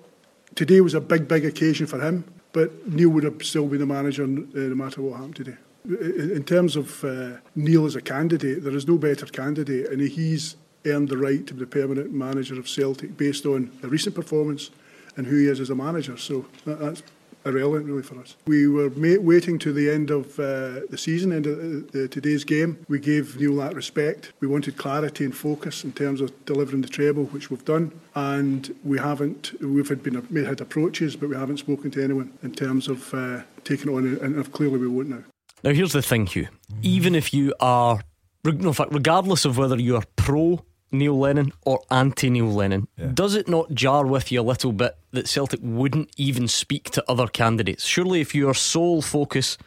today 0.55 0.83
was 0.83 0.93
a 0.93 1.01
big, 1.01 1.27
big 1.27 1.47
occasion 1.47 1.87
for 1.87 1.99
him, 1.99 2.23
but 2.53 2.87
Neil 2.87 3.09
would 3.09 3.25
have 3.25 3.43
still 3.43 3.67
been 3.67 3.81
the 3.81 3.87
manager 3.87 4.25
uh, 4.25 4.27
no 4.27 4.75
matter 4.75 5.03
what 5.03 5.17
happened 5.17 5.37
today. 5.37 5.57
In 5.85 6.45
terms 6.45 6.77
of 6.77 7.03
uh, 7.05 7.38
Neil 7.57 7.87
as 7.87 7.97
a 7.97 8.01
candidate, 8.01 8.62
there 8.62 8.77
is 8.77 8.87
no 8.87 8.99
better 8.99 9.27
candidate, 9.27 9.91
and 9.91 10.01
he's 10.01 10.57
earned 10.87 11.09
the 11.09 11.19
right 11.19 11.47
to 11.47 11.55
be 11.55 11.61
the 11.61 11.67
permanent 11.67 12.12
manager 12.12 12.59
of 12.59 12.69
Celtic 12.69 13.17
based 13.17 13.47
on 13.47 13.71
a 13.83 13.88
recent 13.88 14.15
performance 14.15 14.71
and 15.17 15.27
who 15.27 15.37
he 15.37 15.47
is 15.47 15.61
as 15.61 15.71
a 15.71 15.75
manager. 15.75 16.17
So 16.17 16.47
that, 16.65 16.79
that's 16.79 17.03
irrelevant 17.44 17.87
really 17.87 18.02
for 18.02 18.18
us. 18.20 18.37
We 18.46 18.66
were 18.68 18.90
ma- 18.90 19.20
waiting 19.20 19.59
to 19.61 19.72
the 19.72 19.90
end 19.90 20.11
of 20.11 20.38
uh, 20.38 20.81
the 20.90 20.98
season, 20.98 21.33
end 21.33 21.46
of 21.46 21.88
uh, 21.88 22.09
today's 22.09 22.44
game. 22.44 22.78
We 22.88 22.98
gave 22.98 23.38
Neil 23.38 23.57
that 23.57 23.74
respect. 23.74 24.33
We 24.40 24.48
wanted 24.48 24.76
clarity 24.76 25.24
and 25.24 25.37
focus 25.37 25.85
in 25.85 25.92
terms 25.92 26.20
of 26.20 26.33
delivering 26.44 26.83
the 26.83 26.88
treble, 26.88 27.24
which 27.26 27.50
we've 27.50 27.64
done. 27.64 27.92
And 28.14 28.74
we 28.85 28.98
haven't. 28.98 29.52
We've 29.61 29.88
had 29.88 30.02
been 30.02 30.26
made 30.31 30.46
had 30.46 30.61
approaches, 30.61 31.16
but 31.16 31.28
we 31.28 31.37
haven't 31.37 31.59
spoken 31.59 31.90
to 31.92 32.05
anyone 32.05 32.33
in 32.42 32.52
terms 32.52 32.88
of 32.88 33.12
uh, 33.14 33.42
taking 33.64 33.92
it 33.92 33.96
on. 33.96 34.07
And 34.18 34.52
clearly, 34.52 34.78
we 34.78 34.88
won't 34.88 35.09
now. 35.09 35.24
Now, 35.64 35.72
here's 35.72 35.92
the 35.92 36.02
thing, 36.02 36.26
Hugh. 36.26 36.48
Even 36.83 37.14
if 37.14 37.33
you 37.33 37.55
are, 37.61 38.00
in 38.44 38.72
fact, 38.72 38.92
regardless 38.92 39.44
of 39.44 39.59
whether 39.59 39.78
you 39.81 39.96
are 39.96 40.02
pro 40.16 40.64
Neil 40.92 41.18
Lennon 41.18 41.52
or 41.64 41.83
anti 41.90 42.31
Neil 42.31 42.52
Lennon. 42.52 42.88
Yeah. 42.96 43.11
Does 43.14 43.35
it 43.35 43.48
not 43.48 43.72
jar 43.74 44.07
with 44.07 44.31
you 44.31 44.40
a 44.40 44.42
little 44.42 44.72
bit 44.72 44.96
that 45.12 45.28
Celtic 45.28 45.61
wouldn't 45.62 46.11
even 46.16 46.48
speak 46.48 46.90
to 46.90 47.05
other 47.09 47.26
candidates? 47.26 47.85
Surely, 47.85 48.20
if 48.20 48.35
your 48.35 48.55
sole 48.55 49.02
focus 49.02 49.59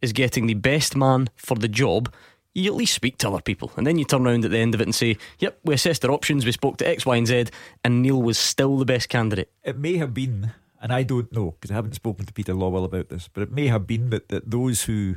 is 0.00 0.12
getting 0.12 0.46
the 0.46 0.54
best 0.54 0.96
man 0.96 1.28
for 1.36 1.56
the 1.56 1.68
job, 1.68 2.12
you 2.54 2.70
at 2.70 2.76
least 2.76 2.94
speak 2.94 3.18
to 3.18 3.28
other 3.28 3.42
people. 3.42 3.70
And 3.76 3.86
then 3.86 3.98
you 3.98 4.04
turn 4.04 4.26
around 4.26 4.44
at 4.44 4.50
the 4.50 4.58
end 4.58 4.74
of 4.74 4.80
it 4.80 4.84
and 4.84 4.94
say, 4.94 5.16
Yep, 5.38 5.60
we 5.64 5.74
assessed 5.74 6.04
our 6.04 6.10
options, 6.10 6.44
we 6.44 6.52
spoke 6.52 6.78
to 6.78 6.88
X, 6.88 7.06
Y, 7.06 7.16
and 7.16 7.26
Z, 7.26 7.46
and 7.84 8.02
Neil 8.02 8.20
was 8.20 8.38
still 8.38 8.76
the 8.78 8.84
best 8.84 9.08
candidate. 9.08 9.50
It 9.62 9.78
may 9.78 9.96
have 9.98 10.14
been, 10.14 10.52
and 10.80 10.92
I 10.92 11.02
don't 11.02 11.32
know 11.32 11.52
because 11.52 11.70
I 11.70 11.74
haven't 11.74 11.94
spoken 11.94 12.26
to 12.26 12.32
Peter 12.32 12.54
Lawwell 12.54 12.84
about 12.84 13.08
this, 13.08 13.28
but 13.32 13.42
it 13.42 13.52
may 13.52 13.68
have 13.68 13.86
been 13.86 14.10
that, 14.10 14.28
that 14.28 14.50
those 14.50 14.84
who 14.84 15.16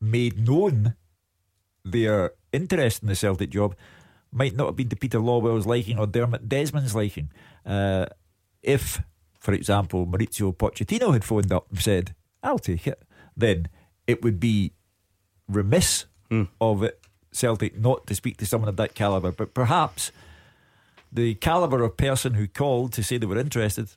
made 0.00 0.46
known 0.46 0.94
their 1.84 2.32
interest 2.52 3.02
in 3.02 3.08
the 3.08 3.14
Celtic 3.16 3.50
job 3.50 3.76
might 4.34 4.56
not 4.56 4.66
have 4.66 4.76
been 4.76 4.88
to 4.88 4.96
Peter 4.96 5.18
Lawwell's 5.18 5.66
liking 5.66 5.98
or 5.98 6.06
Dermot 6.06 6.48
Desmond's 6.48 6.94
liking. 6.94 7.30
Uh, 7.64 8.06
if, 8.62 9.00
for 9.38 9.54
example, 9.54 10.06
Mauricio 10.06 10.54
Pochettino 10.54 11.12
had 11.12 11.24
phoned 11.24 11.52
up 11.52 11.66
and 11.70 11.80
said, 11.80 12.14
I'll 12.42 12.58
take 12.58 12.86
it, 12.86 13.02
then 13.36 13.68
it 14.06 14.22
would 14.22 14.40
be 14.40 14.72
remiss 15.48 16.06
mm. 16.30 16.48
of 16.60 16.82
it, 16.82 17.00
Celtic 17.32 17.78
not 17.78 18.06
to 18.08 18.14
speak 18.14 18.36
to 18.38 18.46
someone 18.46 18.68
of 18.68 18.76
that 18.76 18.94
calibre. 18.94 19.32
But 19.32 19.54
perhaps 19.54 20.10
the 21.12 21.34
calibre 21.34 21.84
of 21.84 21.96
person 21.96 22.34
who 22.34 22.48
called 22.48 22.92
to 22.94 23.04
say 23.04 23.18
they 23.18 23.26
were 23.26 23.38
interested 23.38 23.90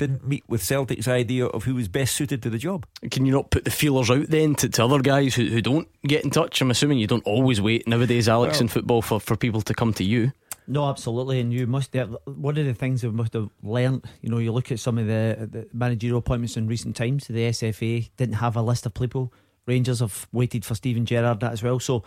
didn't 0.00 0.26
meet 0.26 0.42
with 0.48 0.62
Celtic's 0.62 1.06
idea 1.06 1.46
of 1.46 1.64
who 1.64 1.74
was 1.74 1.86
best 1.86 2.16
suited 2.16 2.42
to 2.42 2.50
the 2.50 2.58
job. 2.58 2.86
Can 3.10 3.26
you 3.26 3.32
not 3.32 3.50
put 3.50 3.64
the 3.64 3.70
feelers 3.70 4.10
out 4.10 4.28
then 4.28 4.54
to, 4.56 4.68
to 4.70 4.84
other 4.84 5.00
guys 5.00 5.34
who, 5.34 5.44
who 5.46 5.60
don't 5.60 5.88
get 6.02 6.24
in 6.24 6.30
touch? 6.30 6.60
I'm 6.60 6.70
assuming 6.70 6.98
you 6.98 7.06
don't 7.06 7.26
always 7.26 7.60
wait 7.60 7.86
nowadays, 7.86 8.28
Alex, 8.28 8.54
well, 8.54 8.62
in 8.62 8.68
football 8.68 9.02
for, 9.02 9.20
for 9.20 9.36
people 9.36 9.60
to 9.60 9.74
come 9.74 9.92
to 9.94 10.04
you. 10.04 10.32
No, 10.66 10.88
absolutely, 10.88 11.40
and 11.40 11.52
you 11.52 11.66
must. 11.66 11.92
Have, 11.94 12.16
one 12.24 12.56
of 12.56 12.64
the 12.64 12.74
things 12.74 13.04
we 13.04 13.10
must 13.10 13.34
have 13.34 13.50
learnt, 13.62 14.06
you 14.22 14.30
know, 14.30 14.38
you 14.38 14.52
look 14.52 14.72
at 14.72 14.80
some 14.80 14.98
of 14.98 15.06
the, 15.06 15.48
the 15.50 15.68
managerial 15.72 16.18
appointments 16.18 16.56
in 16.56 16.66
recent 16.66 16.96
times. 16.96 17.26
The 17.26 17.50
SFA 17.50 18.08
didn't 18.16 18.36
have 18.36 18.56
a 18.56 18.62
list 18.62 18.86
of 18.86 18.94
people. 18.94 19.32
Rangers 19.66 20.00
have 20.00 20.26
waited 20.32 20.64
for 20.64 20.74
Steven 20.74 21.04
Gerrard 21.04 21.40
that 21.40 21.52
as 21.52 21.62
well. 21.62 21.78
So, 21.78 22.04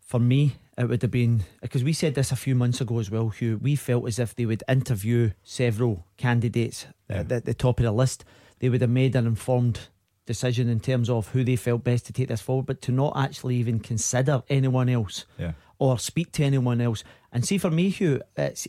for 0.00 0.20
me, 0.20 0.54
it 0.78 0.88
would 0.88 1.02
have 1.02 1.10
been 1.10 1.44
because 1.60 1.84
we 1.84 1.92
said 1.92 2.14
this 2.14 2.32
a 2.32 2.36
few 2.36 2.54
months 2.54 2.80
ago 2.80 2.98
as 2.98 3.10
well, 3.10 3.28
Hugh. 3.28 3.58
We 3.60 3.76
felt 3.76 4.06
as 4.08 4.18
if 4.18 4.34
they 4.34 4.46
would 4.46 4.62
interview 4.68 5.30
several 5.42 6.06
candidates 6.16 6.86
Yeah. 7.10 7.18
at, 7.20 7.28
the, 7.28 7.40
the 7.40 7.54
top 7.54 7.78
of 7.78 7.84
the 7.84 7.92
list. 7.92 8.24
They 8.60 8.68
would 8.68 8.80
have 8.80 8.90
made 8.90 9.14
an 9.16 9.26
informed 9.26 9.88
decision 10.24 10.68
in 10.68 10.80
terms 10.80 11.10
of 11.10 11.28
who 11.28 11.42
they 11.44 11.56
felt 11.56 11.82
best 11.84 12.06
to 12.06 12.12
take 12.12 12.28
this 12.28 12.40
forward, 12.40 12.66
but 12.66 12.80
to 12.82 12.92
not 12.92 13.12
actually 13.16 13.56
even 13.56 13.80
consider 13.80 14.42
anyone 14.48 14.88
else 14.88 15.26
Yeah. 15.38 15.52
or 15.78 15.98
speak 15.98 16.32
to 16.32 16.44
anyone 16.44 16.80
else. 16.80 17.02
And 17.32 17.44
see, 17.44 17.58
for 17.58 17.70
me, 17.70 17.90
Hugh, 17.90 18.22
it's, 18.36 18.68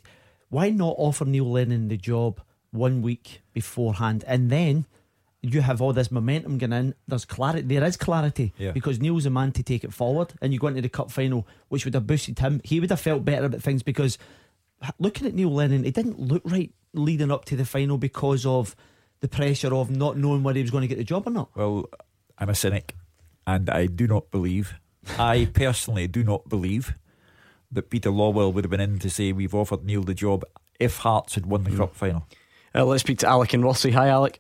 why 0.50 0.72
not 0.72 0.96
offer 0.98 1.26
Neil 1.26 1.50
Lennon 1.50 1.88
the 1.90 1.98
job 1.98 2.42
one 2.72 3.02
week 3.04 3.42
beforehand, 3.54 4.24
and 4.28 4.50
then 4.50 4.86
you 5.46 5.60
have 5.62 5.82
all 5.82 5.92
this 5.94 6.10
momentum 6.10 6.58
going 6.58 6.72
in. 6.74 6.96
There's 7.08 7.26
clarity. 7.26 7.68
There 7.68 7.84
is 7.84 7.98
clarity 7.98 8.54
Yeah. 8.58 8.72
because 8.72 9.00
Neil's 9.00 9.26
a 9.26 9.30
man 9.30 9.52
to 9.52 9.62
take 9.64 9.84
it 9.84 9.94
forward, 9.94 10.34
and 10.42 10.54
you 10.54 10.60
go 10.60 10.68
into 10.68 10.82
the 10.82 10.90
cup 10.90 11.12
final, 11.12 11.46
which 11.68 11.84
would 11.86 11.94
have 11.94 12.08
boosted 12.08 12.40
him. 12.40 12.62
He 12.64 12.80
would 12.80 12.90
have 12.90 13.02
felt 13.02 13.26
better 13.26 13.46
about 13.46 13.62
things 13.62 13.84
because 13.84 14.18
looking 15.00 15.28
at 15.28 15.34
Neil 15.34 15.52
Lennon, 15.54 15.86
it 15.86 15.94
didn't 15.94 16.20
look 16.20 16.42
right 16.46 16.72
leading 16.94 17.30
up 17.32 17.46
to 17.46 17.56
the 17.56 17.66
final 17.66 17.98
because 17.98 18.46
of 18.46 18.76
the 19.20 19.28
pressure 19.28 19.74
of 19.74 19.90
not 19.92 20.18
knowing 20.18 20.44
whether 20.44 20.58
he 20.58 20.64
was 20.64 20.72
going 20.72 20.82
to 20.84 20.88
get 20.88 20.98
the 20.98 21.04
job 21.04 21.28
or 21.28 21.32
not. 21.32 21.50
Well, 21.56 21.90
I'm 22.38 22.50
a 22.50 22.56
cynic, 22.56 22.96
and 23.46 23.70
I 23.70 23.86
do 23.88 24.08
not 24.08 24.32
believe, 24.32 24.76
I 25.20 25.50
personally 25.54 26.08
do 26.08 26.24
not 26.24 26.48
believe 26.50 26.94
that 27.72 27.90
Peter 27.90 28.10
Lawwell 28.12 28.54
would 28.54 28.64
have 28.64 28.72
been 28.72 28.80
in 28.80 29.00
to 29.00 29.10
say 29.10 29.32
we've 29.34 29.54
offered 29.56 29.84
Neil 29.84 30.04
the 30.04 30.14
job 30.14 30.44
if 30.80 30.98
Hearts 30.98 31.36
had 31.36 31.46
won 31.46 31.64
the 31.66 31.76
cup 31.76 31.96
final. 31.96 32.28
Uh, 32.76 32.86
let's 32.86 33.04
speak 33.04 33.20
to 33.20 33.28
Alec 33.28 33.54
and 33.54 33.64
Rossi. 33.64 33.92
Hi, 33.92 34.08
Alec. 34.08 34.40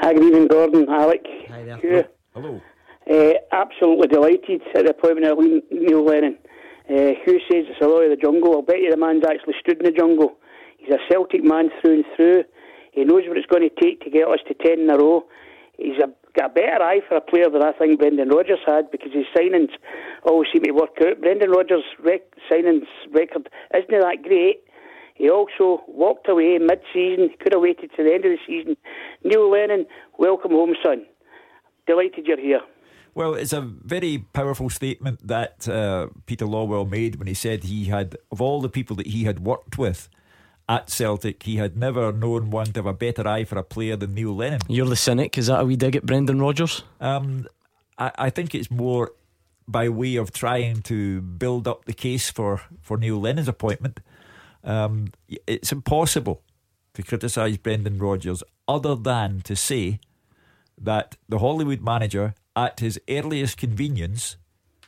Hi, 0.00 0.14
good 0.14 0.24
evening, 0.24 0.48
Gordon, 0.48 0.88
Alec. 0.88 1.26
Hi 1.50 1.62
there. 1.62 1.76
Hugh. 1.76 2.04
Hello. 2.32 2.58
Uh, 3.04 3.32
absolutely 3.52 4.08
delighted 4.08 4.62
at 4.74 4.86
the 4.86 4.92
appointment 4.96 5.26
of 5.28 5.36
Neil 5.70 6.02
Lennon. 6.02 6.38
Uh, 6.88 7.12
Hugh 7.20 7.38
says 7.52 7.68
it's 7.68 7.82
a 7.82 7.86
law 7.86 8.00
of 8.00 8.08
the 8.08 8.16
jungle. 8.16 8.54
I'll 8.54 8.62
bet 8.62 8.80
you 8.80 8.90
the 8.90 8.96
man's 8.96 9.24
actually 9.28 9.60
stood 9.60 9.76
in 9.76 9.84
the 9.84 9.92
jungle. 9.92 10.38
He's 10.78 10.88
a 10.88 10.96
Celtic 11.12 11.44
man 11.44 11.68
through 11.82 11.96
and 12.00 12.04
through. 12.16 12.44
He 12.92 13.04
knows 13.04 13.28
what 13.28 13.36
it's 13.36 13.46
going 13.52 13.68
to 13.68 13.76
take 13.76 14.00
to 14.00 14.08
get 14.08 14.26
us 14.26 14.40
to 14.48 14.54
10 14.54 14.80
in 14.80 14.90
a 14.90 14.96
row. 14.96 15.24
He's 15.76 16.00
a, 16.00 16.08
got 16.32 16.52
a 16.52 16.54
better 16.54 16.80
eye 16.80 17.00
for 17.06 17.16
a 17.16 17.20
player 17.20 17.50
than 17.52 17.62
I 17.62 17.72
think 17.72 18.00
Brendan 18.00 18.30
Rodgers 18.30 18.64
had 18.64 18.90
because 18.90 19.12
his 19.12 19.28
signings 19.36 19.76
always 20.24 20.48
seem 20.50 20.64
to 20.64 20.72
work 20.72 20.96
out. 21.04 21.20
Brendan 21.20 21.50
Rodgers' 21.50 21.84
rec- 22.02 22.32
signings 22.50 22.88
record 23.12 23.50
isn't 23.76 24.00
that 24.00 24.22
great. 24.22 24.64
He 25.20 25.28
also 25.28 25.82
walked 25.86 26.30
away 26.30 26.56
mid 26.56 26.80
season, 26.94 27.28
could 27.40 27.52
have 27.52 27.60
waited 27.60 27.90
to 27.94 28.02
the 28.02 28.14
end 28.14 28.24
of 28.24 28.30
the 28.32 28.38
season. 28.46 28.74
Neil 29.22 29.50
Lennon, 29.50 29.84
welcome 30.16 30.52
home, 30.52 30.74
son. 30.82 31.04
Delighted 31.86 32.26
you're 32.26 32.40
here. 32.40 32.62
Well, 33.14 33.34
it's 33.34 33.52
a 33.52 33.60
very 33.60 34.24
powerful 34.32 34.70
statement 34.70 35.26
that 35.28 35.68
uh, 35.68 36.06
Peter 36.24 36.46
Lawwell 36.46 36.88
made 36.88 37.16
when 37.16 37.26
he 37.28 37.34
said 37.34 37.64
he 37.64 37.84
had, 37.84 38.16
of 38.32 38.40
all 38.40 38.62
the 38.62 38.70
people 38.70 38.96
that 38.96 39.08
he 39.08 39.24
had 39.24 39.40
worked 39.40 39.76
with 39.76 40.08
at 40.70 40.88
Celtic, 40.88 41.42
he 41.42 41.56
had 41.56 41.76
never 41.76 42.12
known 42.12 42.48
one 42.48 42.72
to 42.72 42.78
have 42.78 42.86
a 42.86 42.94
better 42.94 43.28
eye 43.28 43.44
for 43.44 43.58
a 43.58 43.62
player 43.62 43.96
than 43.96 44.14
Neil 44.14 44.34
Lennon. 44.34 44.60
You're 44.68 44.86
the 44.86 44.96
cynic. 44.96 45.36
Is 45.36 45.48
that 45.48 45.60
a 45.60 45.66
wee 45.66 45.76
dig 45.76 45.96
at 45.96 46.06
Brendan 46.06 46.40
Rodgers? 46.40 46.82
Um, 46.98 47.46
I, 47.98 48.10
I 48.16 48.30
think 48.30 48.54
it's 48.54 48.70
more 48.70 49.12
by 49.68 49.90
way 49.90 50.16
of 50.16 50.32
trying 50.32 50.80
to 50.82 51.20
build 51.20 51.68
up 51.68 51.84
the 51.84 51.92
case 51.92 52.30
for, 52.30 52.62
for 52.80 52.96
Neil 52.96 53.20
Lennon's 53.20 53.48
appointment. 53.48 54.00
Um, 54.62 55.12
it's 55.46 55.72
impossible 55.72 56.42
to 56.94 57.02
criticise 57.02 57.56
Brendan 57.56 57.98
Rodgers 57.98 58.42
other 58.68 58.94
than 58.94 59.40
to 59.42 59.56
say 59.56 60.00
that 60.80 61.16
the 61.28 61.38
Hollywood 61.38 61.82
manager, 61.82 62.34
at 62.56 62.80
his 62.80 63.00
earliest 63.08 63.56
convenience, 63.56 64.36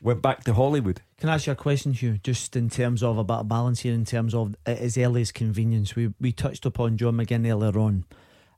went 0.01 0.21
back 0.21 0.45
to 0.45 0.55
Hollywood. 0.55 1.01
Can 1.19 1.29
I 1.29 1.35
ask 1.35 1.47
you 1.47 1.53
a 1.53 1.57
question, 1.57 1.93
Hugh? 1.93 2.19
Just 2.19 2.57
in 2.57 2.69
terms 2.69 3.03
of 3.03 3.19
a 3.19 3.25
balance 3.45 3.81
here, 3.81 3.95
in 3.95 4.05
terms 4.05 4.35
of 4.35 4.57
at 4.67 4.79
his 4.79 4.99
earliest 4.99 5.35
convenience, 5.35 5.95
we 5.95 6.13
we 6.21 6.33
touched 6.33 6.67
upon 6.67 6.97
John 6.97 7.17
McGinn 7.17 7.49
earlier 7.49 7.79
on. 7.79 8.05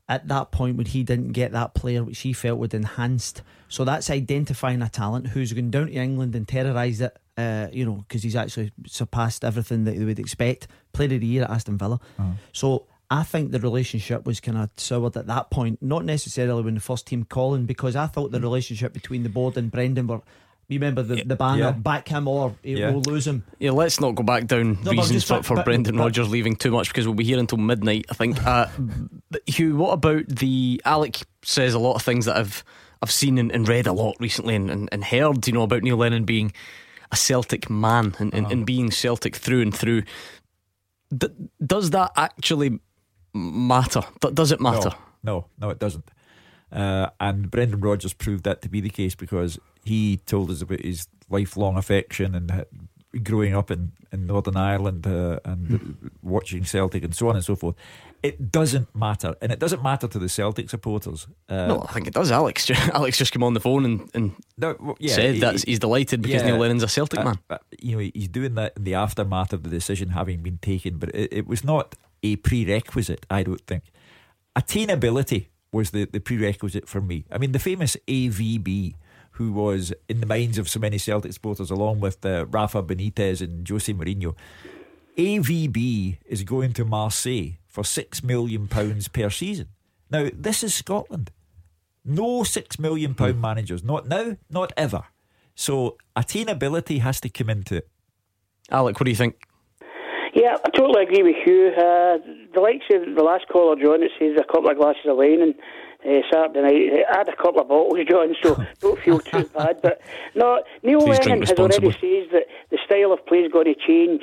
At 0.08 0.28
that 0.28 0.50
point, 0.50 0.76
when 0.76 0.86
he 0.86 1.02
didn't 1.02 1.32
get 1.32 1.52
that 1.52 1.74
player 1.74 2.04
which 2.04 2.20
he 2.20 2.32
felt 2.32 2.58
would 2.58 2.74
enhanced, 2.74 3.42
so 3.68 3.84
that's 3.84 4.10
identifying 4.10 4.82
a 4.82 4.88
talent 4.88 5.28
who's 5.28 5.52
going 5.52 5.70
down 5.70 5.86
to 5.86 5.92
England 5.92 6.34
and 6.34 6.46
terrorise 6.46 7.00
it. 7.00 7.16
Uh, 7.36 7.66
you 7.72 7.84
know, 7.84 7.94
because 8.06 8.22
he's 8.22 8.36
actually 8.36 8.70
surpassed 8.86 9.44
everything 9.44 9.82
that 9.84 9.96
they 9.98 10.04
would 10.04 10.20
expect. 10.20 10.68
Played 10.92 11.12
of 11.12 11.20
the 11.20 11.26
year 11.26 11.42
at 11.42 11.50
Aston 11.50 11.76
Villa. 11.76 11.98
So 12.52 12.86
I 13.10 13.24
think 13.24 13.50
the 13.50 13.58
relationship 13.58 14.24
was 14.24 14.38
kind 14.40 14.56
of 14.56 14.70
soured 14.76 15.16
at 15.16 15.26
that 15.26 15.50
point, 15.50 15.82
not 15.82 16.04
necessarily 16.04 16.62
when 16.62 16.74
the 16.74 16.80
first 16.80 17.06
team 17.08 17.24
calling, 17.24 17.66
because 17.66 17.96
I 17.96 18.06
thought 18.06 18.30
the 18.30 18.40
relationship 18.40 18.92
between 18.92 19.24
the 19.24 19.28
board 19.28 19.56
and 19.56 19.70
Brendan 19.70 20.06
were. 20.06 20.20
You 20.66 20.78
remember 20.78 21.02
the, 21.02 21.22
the 21.24 21.36
banner, 21.36 21.58
Yeah. 21.60 21.70
back 21.72 22.08
him 22.08 22.26
or 22.26 22.54
it 22.62 22.78
Yeah. 22.78 22.90
will 22.92 23.02
lose 23.02 23.26
him. 23.26 23.44
Yeah, 23.58 23.72
let's 23.72 24.00
not 24.00 24.14
go 24.14 24.22
back 24.22 24.46
down 24.46 24.78
but 24.82 24.92
reasons 24.92 25.22
for, 25.24 25.42
for 25.42 25.56
but- 25.56 25.66
Brendan 25.66 25.96
but- 25.96 26.04
Rodgers 26.04 26.30
leaving 26.30 26.56
too 26.56 26.70
much 26.70 26.88
because 26.88 27.04
we'll 27.06 27.14
be 27.14 27.24
here 27.24 27.38
until 27.38 27.58
midnight, 27.58 28.06
I 28.10 28.14
think. 28.14 28.42
Uh, 28.46 28.68
but 29.30 29.42
Hugh, 29.46 29.76
what 29.76 29.90
about 29.92 30.26
the. 30.28 30.80
Alec 30.86 31.18
says 31.42 31.74
a 31.74 31.78
lot 31.78 31.96
of 31.96 32.02
things 32.02 32.24
that 32.24 32.36
I've 32.36 32.64
I've 33.02 33.10
seen 33.10 33.36
and, 33.36 33.52
and 33.52 33.68
read 33.68 33.86
a 33.86 33.92
lot 33.92 34.16
recently 34.20 34.54
and, 34.54 34.70
and, 34.70 34.88
and 34.90 35.04
heard, 35.04 35.46
you 35.46 35.52
know, 35.52 35.62
about 35.64 35.82
Neil 35.82 35.98
Lennon 35.98 36.24
being 36.24 36.52
a 37.14 37.16
Celtic 37.16 37.70
man 37.70 38.14
and, 38.18 38.34
and, 38.34 38.50
and 38.50 38.66
being 38.66 38.90
Celtic 38.90 39.36
through 39.36 39.62
and 39.62 39.72
through. 39.74 40.02
D- 41.16 41.28
does 41.64 41.90
that 41.90 42.10
actually 42.16 42.80
matter? 43.32 44.02
D- 44.20 44.32
does 44.34 44.50
it 44.50 44.60
matter? 44.60 44.90
No, 45.22 45.32
no, 45.32 45.46
no, 45.60 45.70
it 45.70 45.78
doesn't. 45.78 46.10
Uh, 46.72 47.10
and 47.20 47.52
Brendan 47.52 47.80
Rodgers 47.80 48.12
proved 48.12 48.42
that 48.44 48.62
to 48.62 48.68
be 48.68 48.80
the 48.80 48.90
case 48.90 49.14
because 49.14 49.60
he 49.84 50.16
told 50.26 50.50
us 50.50 50.60
about 50.60 50.80
his 50.80 51.06
lifelong 51.30 51.76
affection 51.76 52.34
and 52.34 52.66
growing 53.22 53.54
up 53.54 53.70
in, 53.70 53.92
in 54.10 54.26
Northern 54.26 54.56
Ireland 54.56 55.06
uh, 55.06 55.38
and 55.44 56.10
watching 56.20 56.64
Celtic 56.64 57.04
and 57.04 57.14
so 57.14 57.28
on 57.28 57.36
and 57.36 57.44
so 57.44 57.54
forth. 57.54 57.76
It 58.24 58.50
doesn't 58.50 58.88
matter, 58.96 59.34
and 59.42 59.52
it 59.52 59.58
doesn't 59.58 59.82
matter 59.82 60.08
to 60.08 60.18
the 60.18 60.30
Celtic 60.30 60.70
supporters. 60.70 61.26
Uh, 61.48 61.66
No, 61.66 61.84
I 61.88 61.92
think 61.92 62.06
it 62.06 62.14
does. 62.14 62.30
Alex, 62.30 62.70
Alex 63.00 63.18
just 63.18 63.32
came 63.32 63.42
on 63.42 63.52
the 63.52 63.60
phone 63.60 63.84
and, 63.84 64.10
and 64.14 64.32
no, 64.56 64.96
yeah, 64.98 65.14
said 65.14 65.34
he- 65.34 65.40
that 65.40 65.62
he's 65.68 65.78
delighted 65.78 66.22
because 66.22 66.40
yeah. 66.42 66.48
Neil 66.48 66.58
Lennon's 66.58 66.82
a 66.82 66.88
Celtic 66.88 67.20
Uh, 67.20 67.24
man. 67.24 67.38
uh, 67.50 67.58
you 67.80 67.92
know, 67.96 68.10
he's 68.14 68.28
doing 68.28 68.54
that 68.54 68.72
in 68.78 68.84
the 68.84 68.94
aftermath 68.94 69.52
of 69.52 69.62
the 69.62 69.68
decision 69.68 70.08
having 70.10 70.42
been 70.42 70.56
taken, 70.58 70.96
but 70.98 71.10
it, 71.14 71.32
it 71.40 71.46
was 71.46 71.62
not 71.62 71.94
a 72.22 72.36
prerequisite, 72.36 73.26
I 73.30 73.42
don't 73.42 73.60
think. 73.66 73.84
Attainability 74.56 75.48
was 75.72 75.90
the, 75.90 76.04
the 76.06 76.20
prerequisite 76.20 76.88
for 76.88 77.00
me. 77.00 77.24
I 77.30 77.38
mean, 77.38 77.52
the 77.52 77.58
famous 77.58 77.96
AVB, 78.08 78.94
who 79.32 79.52
was 79.52 79.92
in 80.08 80.20
the 80.20 80.26
minds 80.26 80.58
of 80.58 80.68
so 80.68 80.78
many 80.78 80.96
Celtic 80.98 81.32
supporters, 81.32 81.70
along 81.70 82.00
with 82.00 82.24
uh, 82.24 82.46
Rafa 82.46 82.82
Benitez 82.82 83.40
and 83.40 83.68
Jose 83.68 83.92
Mourinho. 83.92 84.34
AVB 85.16 86.18
is 86.26 86.42
going 86.42 86.72
to 86.74 86.84
Marseille 86.84 87.58
for 87.66 87.84
six 87.84 88.22
million 88.22 88.66
pounds 88.68 89.08
per 89.08 89.30
season. 89.30 89.68
Now, 90.10 90.28
this 90.32 90.62
is 90.62 90.74
Scotland. 90.74 91.30
No 92.04 92.42
six 92.42 92.78
million 92.78 93.14
pound 93.14 93.40
managers, 93.40 93.82
not 93.82 94.06
now, 94.06 94.36
not 94.50 94.72
ever. 94.76 95.04
So 95.54 95.96
attainability 96.16 97.00
has 97.00 97.20
to 97.20 97.28
come 97.28 97.48
into 97.48 97.76
it. 97.76 97.88
Alec, 98.70 98.98
what 98.98 99.04
do 99.04 99.10
you 99.10 99.16
think? 99.16 99.46
Yeah, 100.34 100.56
I 100.64 100.70
totally 100.70 101.04
agree 101.04 101.22
with 101.22 101.36
you. 101.46 101.70
Uh, 101.76 102.18
the 102.52 102.60
likes 102.60 102.84
of 102.92 103.14
the 103.14 103.22
last 103.22 103.46
caller, 103.48 103.76
John, 103.76 104.00
that 104.00 104.10
says 104.18 104.36
a 104.38 104.44
couple 104.52 104.68
of 104.68 104.76
glasses 104.76 105.02
of 105.06 105.16
wine 105.16 105.40
and 105.40 105.54
uh, 106.04 106.22
Saturday 106.30 106.60
night. 106.60 107.04
I 107.08 107.18
had 107.18 107.28
a 107.28 107.36
couple 107.36 107.60
of 107.60 107.68
bottles, 107.68 108.04
John, 108.10 108.34
so 108.42 108.62
don't 108.80 108.98
feel 109.00 109.20
too 109.20 109.44
bad. 109.56 109.80
But 109.80 110.00
no, 110.34 110.62
Neil 110.82 111.00
Please 111.00 111.20
Lennon 111.20 111.40
has 111.42 111.52
already 111.52 111.86
responsibly. 111.86 111.92
says 111.92 112.32
that 112.32 112.46
the 112.70 112.78
style 112.84 113.12
of 113.12 113.24
play 113.26 113.38
is 113.38 113.52
going 113.52 113.66
to 113.66 113.74
change. 113.74 114.22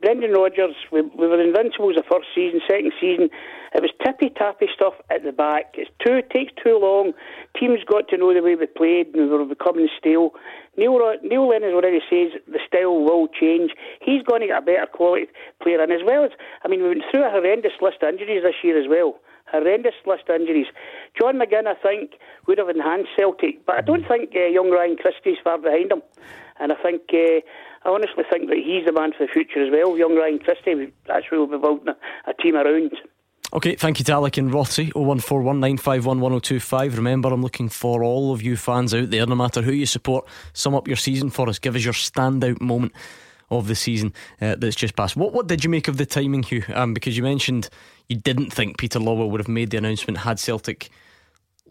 Brendan 0.00 0.30
Rodgers, 0.30 0.76
we, 0.92 1.02
we 1.02 1.26
were 1.26 1.42
invincibles 1.42 1.96
the 1.96 2.04
first 2.06 2.28
season, 2.32 2.60
second 2.70 2.92
season. 3.00 3.30
It 3.74 3.82
was 3.82 3.90
tippy 4.04 4.30
tappy 4.30 4.66
stuff 4.72 4.94
at 5.10 5.24
the 5.24 5.32
back. 5.32 5.74
It's 5.74 5.90
too 5.98 6.22
it 6.22 6.30
takes 6.30 6.52
too 6.62 6.78
long. 6.78 7.12
Teams 7.58 7.80
got 7.82 8.06
to 8.08 8.16
know 8.16 8.32
the 8.32 8.40
way 8.40 8.54
we 8.54 8.66
played, 8.66 9.08
and 9.12 9.28
we 9.28 9.36
were 9.36 9.44
becoming 9.44 9.88
stale. 9.98 10.30
Neil, 10.76 10.94
Neil 11.24 11.48
Lennon 11.48 11.74
already 11.74 11.98
says 12.08 12.38
the 12.46 12.60
style 12.64 13.02
will 13.02 13.26
change. 13.26 13.72
He's 14.00 14.22
going 14.22 14.42
to 14.42 14.46
get 14.46 14.62
a 14.62 14.64
better 14.64 14.86
quality 14.86 15.26
player, 15.60 15.82
and 15.82 15.90
as 15.92 16.06
well 16.06 16.24
as 16.24 16.30
I 16.64 16.68
mean, 16.68 16.80
we 16.82 16.94
went 16.94 17.02
through 17.10 17.26
a 17.26 17.30
horrendous 17.30 17.74
list 17.82 17.98
of 18.02 18.14
injuries 18.14 18.44
this 18.44 18.62
year 18.62 18.78
as 18.78 18.86
well. 18.88 19.18
Horrendous 19.50 19.98
list 20.06 20.28
of 20.28 20.40
injuries. 20.40 20.70
John 21.18 21.40
McGinn, 21.42 21.66
I 21.66 21.74
think, 21.74 22.12
would 22.46 22.58
have 22.58 22.68
enhanced 22.68 23.10
Celtic, 23.18 23.66
but 23.66 23.76
I 23.76 23.80
don't 23.80 24.06
think 24.06 24.30
uh, 24.36 24.46
young 24.46 24.70
Ryan 24.70 24.96
Christie's 24.96 25.42
far 25.42 25.58
behind 25.58 25.90
him. 25.90 26.02
And 26.60 26.72
I 26.72 26.76
think, 26.82 27.02
uh, 27.12 27.40
I 27.88 27.94
honestly 27.94 28.24
think 28.30 28.48
that 28.50 28.58
he's 28.58 28.84
the 28.84 28.92
man 28.92 29.12
for 29.16 29.26
the 29.26 29.32
future 29.32 29.64
as 29.64 29.70
well. 29.72 29.96
Young 29.96 30.14
Ryan 30.14 30.38
Christie, 30.38 30.92
that's 31.06 31.24
who 31.28 31.44
we'll 31.46 31.58
be 31.58 31.62
building 31.62 31.88
a, 31.88 32.30
a 32.30 32.34
team 32.34 32.54
around. 32.56 32.92
Okay, 33.54 33.76
thank 33.76 33.98
you 33.98 34.04
to 34.04 34.12
Alec 34.12 34.36
and 34.36 34.52
Rossi. 34.52 34.90
01419511025. 34.90 36.96
Remember, 36.96 37.32
I'm 37.32 37.40
looking 37.42 37.70
for 37.70 38.04
all 38.04 38.32
of 38.34 38.42
you 38.42 38.56
fans 38.56 38.92
out 38.92 39.08
there, 39.10 39.26
no 39.26 39.34
matter 39.34 39.62
who 39.62 39.72
you 39.72 39.86
support. 39.86 40.26
Sum 40.52 40.74
up 40.74 40.86
your 40.86 40.98
season 40.98 41.30
for 41.30 41.48
us. 41.48 41.58
Give 41.58 41.74
us 41.74 41.82
your 41.84 41.94
standout 41.94 42.60
moment 42.60 42.92
of 43.50 43.66
the 43.66 43.74
season 43.74 44.12
uh, 44.42 44.56
that's 44.58 44.76
just 44.76 44.94
passed. 44.94 45.16
What 45.16 45.32
what 45.32 45.46
did 45.46 45.64
you 45.64 45.70
make 45.70 45.88
of 45.88 45.96
the 45.96 46.04
timing, 46.04 46.42
Hugh? 46.42 46.64
Um, 46.74 46.92
because 46.92 47.16
you 47.16 47.22
mentioned 47.22 47.70
you 48.08 48.16
didn't 48.16 48.52
think 48.52 48.76
Peter 48.76 48.98
Lawwell 48.98 49.30
would 49.30 49.40
have 49.40 49.48
made 49.48 49.70
the 49.70 49.78
announcement 49.78 50.18
had 50.18 50.38
Celtic 50.38 50.90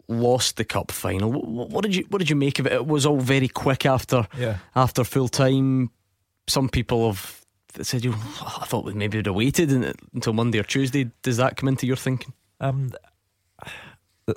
lost 0.08 0.56
the 0.56 0.64
cup 0.64 0.90
final. 0.90 1.30
What, 1.30 1.70
what 1.70 1.84
did 1.84 1.94
you 1.94 2.04
what 2.08 2.18
did 2.18 2.30
you 2.30 2.34
make 2.34 2.58
of 2.58 2.66
it? 2.66 2.72
It 2.72 2.86
was 2.86 3.06
all 3.06 3.20
very 3.20 3.46
quick 3.46 3.86
after 3.86 4.26
Yeah. 4.36 4.56
after 4.74 5.04
full 5.04 5.28
time. 5.28 5.92
Some 6.48 6.68
people 6.68 7.12
have 7.12 7.44
said, 7.82 8.04
you, 8.04 8.12
I 8.12 8.64
thought 8.66 8.84
we 8.84 8.94
maybe 8.94 9.18
would 9.18 9.26
have 9.26 9.34
waited 9.34 9.70
until 10.14 10.32
Monday 10.32 10.58
or 10.58 10.64
Tuesday. 10.64 11.10
Does 11.22 11.36
that 11.36 11.56
come 11.56 11.68
into 11.68 11.86
your 11.86 11.96
thinking? 11.96 12.32
Um, 12.60 12.90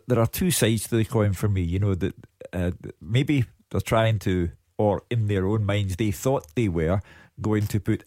there 0.08 0.19
are 0.19 0.28
two 0.28 0.52
sides 0.52 0.88
to 0.89 0.97
the 0.97 1.06
coin 1.06 1.34
for 1.34 1.47
me. 1.47 1.62
You 1.62 1.80
know 1.80 1.95
that 1.95 2.13
uh, 2.54 2.71
maybe 3.02 3.45
they're 3.69 3.82
trying 3.82 4.19
to, 4.19 4.52
or 4.78 5.04
in 5.10 5.28
their 5.28 5.47
own 5.47 5.65
minds, 5.65 5.95
they 5.95 6.12
thought 6.12 6.54
they 6.56 6.67
were 6.67 7.02
going 7.39 7.67
to 7.67 7.80
put 7.80 8.04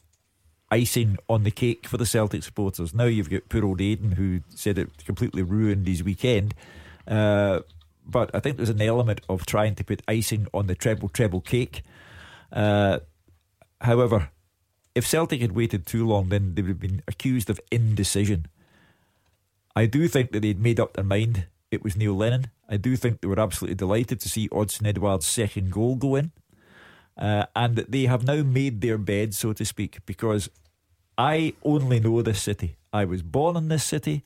icing 0.70 1.16
on 1.28 1.44
the 1.44 1.50
cake 1.50 1.86
for 1.86 1.96
the 1.96 2.06
Celtic 2.06 2.42
supporters. 2.42 2.94
Now 2.94 3.04
you've 3.04 3.30
got 3.30 3.48
poor 3.48 3.64
old 3.64 3.80
Aidan 3.80 4.12
who 4.12 4.40
said 4.50 4.78
it 4.78 5.04
completely 5.04 5.42
ruined 5.42 5.86
his 5.86 6.02
weekend. 6.02 6.54
Uh, 7.06 7.60
but 8.06 8.30
I 8.34 8.40
think 8.40 8.56
there's 8.56 8.70
an 8.70 8.82
element 8.82 9.20
of 9.28 9.46
trying 9.46 9.74
to 9.76 9.84
put 9.84 10.02
icing 10.06 10.46
on 10.52 10.66
the 10.66 10.74
treble 10.74 11.08
treble 11.08 11.40
cake. 11.40 11.82
Uh, 12.52 13.00
however, 13.80 14.30
if 14.94 15.06
Celtic 15.06 15.40
had 15.40 15.52
waited 15.52 15.86
too 15.86 16.06
long, 16.06 16.28
then 16.28 16.54
they 16.54 16.62
would 16.62 16.68
have 16.68 16.80
been 16.80 17.02
accused 17.08 17.50
of 17.50 17.60
indecision. 17.70 18.46
I 19.74 19.86
do 19.86 20.06
think 20.08 20.32
that 20.32 20.40
they'd 20.40 20.60
made 20.60 20.78
up 20.78 20.94
their 20.94 21.04
mind 21.04 21.46
it 21.74 21.82
was 21.82 21.96
Neil 21.96 22.14
Lennon. 22.14 22.50
I 22.68 22.76
do 22.76 22.96
think 22.96 23.20
they 23.20 23.28
were 23.28 23.40
absolutely 23.40 23.74
delighted 23.74 24.20
to 24.20 24.28
see 24.28 24.48
Odsonne 24.48 24.86
Edouard's 24.86 25.26
second 25.26 25.72
goal 25.72 25.96
go 25.96 26.14
in. 26.14 26.30
Uh, 27.18 27.46
and 27.54 27.76
that 27.76 27.92
they 27.92 28.04
have 28.04 28.24
now 28.24 28.42
made 28.42 28.80
their 28.80 28.98
bed, 28.98 29.34
so 29.34 29.52
to 29.52 29.64
speak, 29.64 29.98
because 30.06 30.48
I 31.18 31.54
only 31.62 32.00
know 32.00 32.22
this 32.22 32.42
city. 32.42 32.76
I 32.92 33.04
was 33.04 33.22
born 33.22 33.56
in 33.56 33.68
this 33.68 33.84
city, 33.84 34.24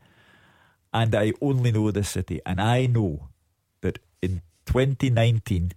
and 0.92 1.14
I 1.14 1.32
only 1.42 1.72
know 1.72 1.90
this 1.90 2.08
city. 2.08 2.40
And 2.46 2.60
I 2.60 2.86
know 2.86 3.28
that 3.82 3.98
in 4.22 4.42
2019, 4.66 5.72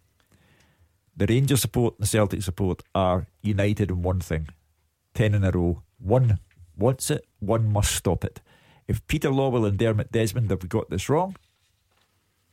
the 1.15 1.26
Rangers 1.28 1.62
support 1.62 1.95
and 1.97 2.04
the 2.04 2.10
Celtic 2.10 2.41
support 2.41 2.82
are 2.95 3.28
united 3.41 3.91
in 3.91 4.02
one 4.02 4.19
thing 4.19 4.50
10 5.13 5.34
in 5.34 5.43
a 5.43 5.52
row. 5.52 5.84
One 6.00 6.39
wants 6.78 7.12
it, 7.12 7.26
one 7.39 7.71
must 7.71 7.95
stop 7.95 8.24
it. 8.24 8.41
If 8.88 9.06
Peter 9.08 9.30
Lawwell 9.30 9.67
and 9.67 9.78
Dermot 9.78 10.12
Desmond 10.12 10.50
have 10.50 10.67
got 10.67 10.89
this 10.89 11.10
wrong, 11.10 11.36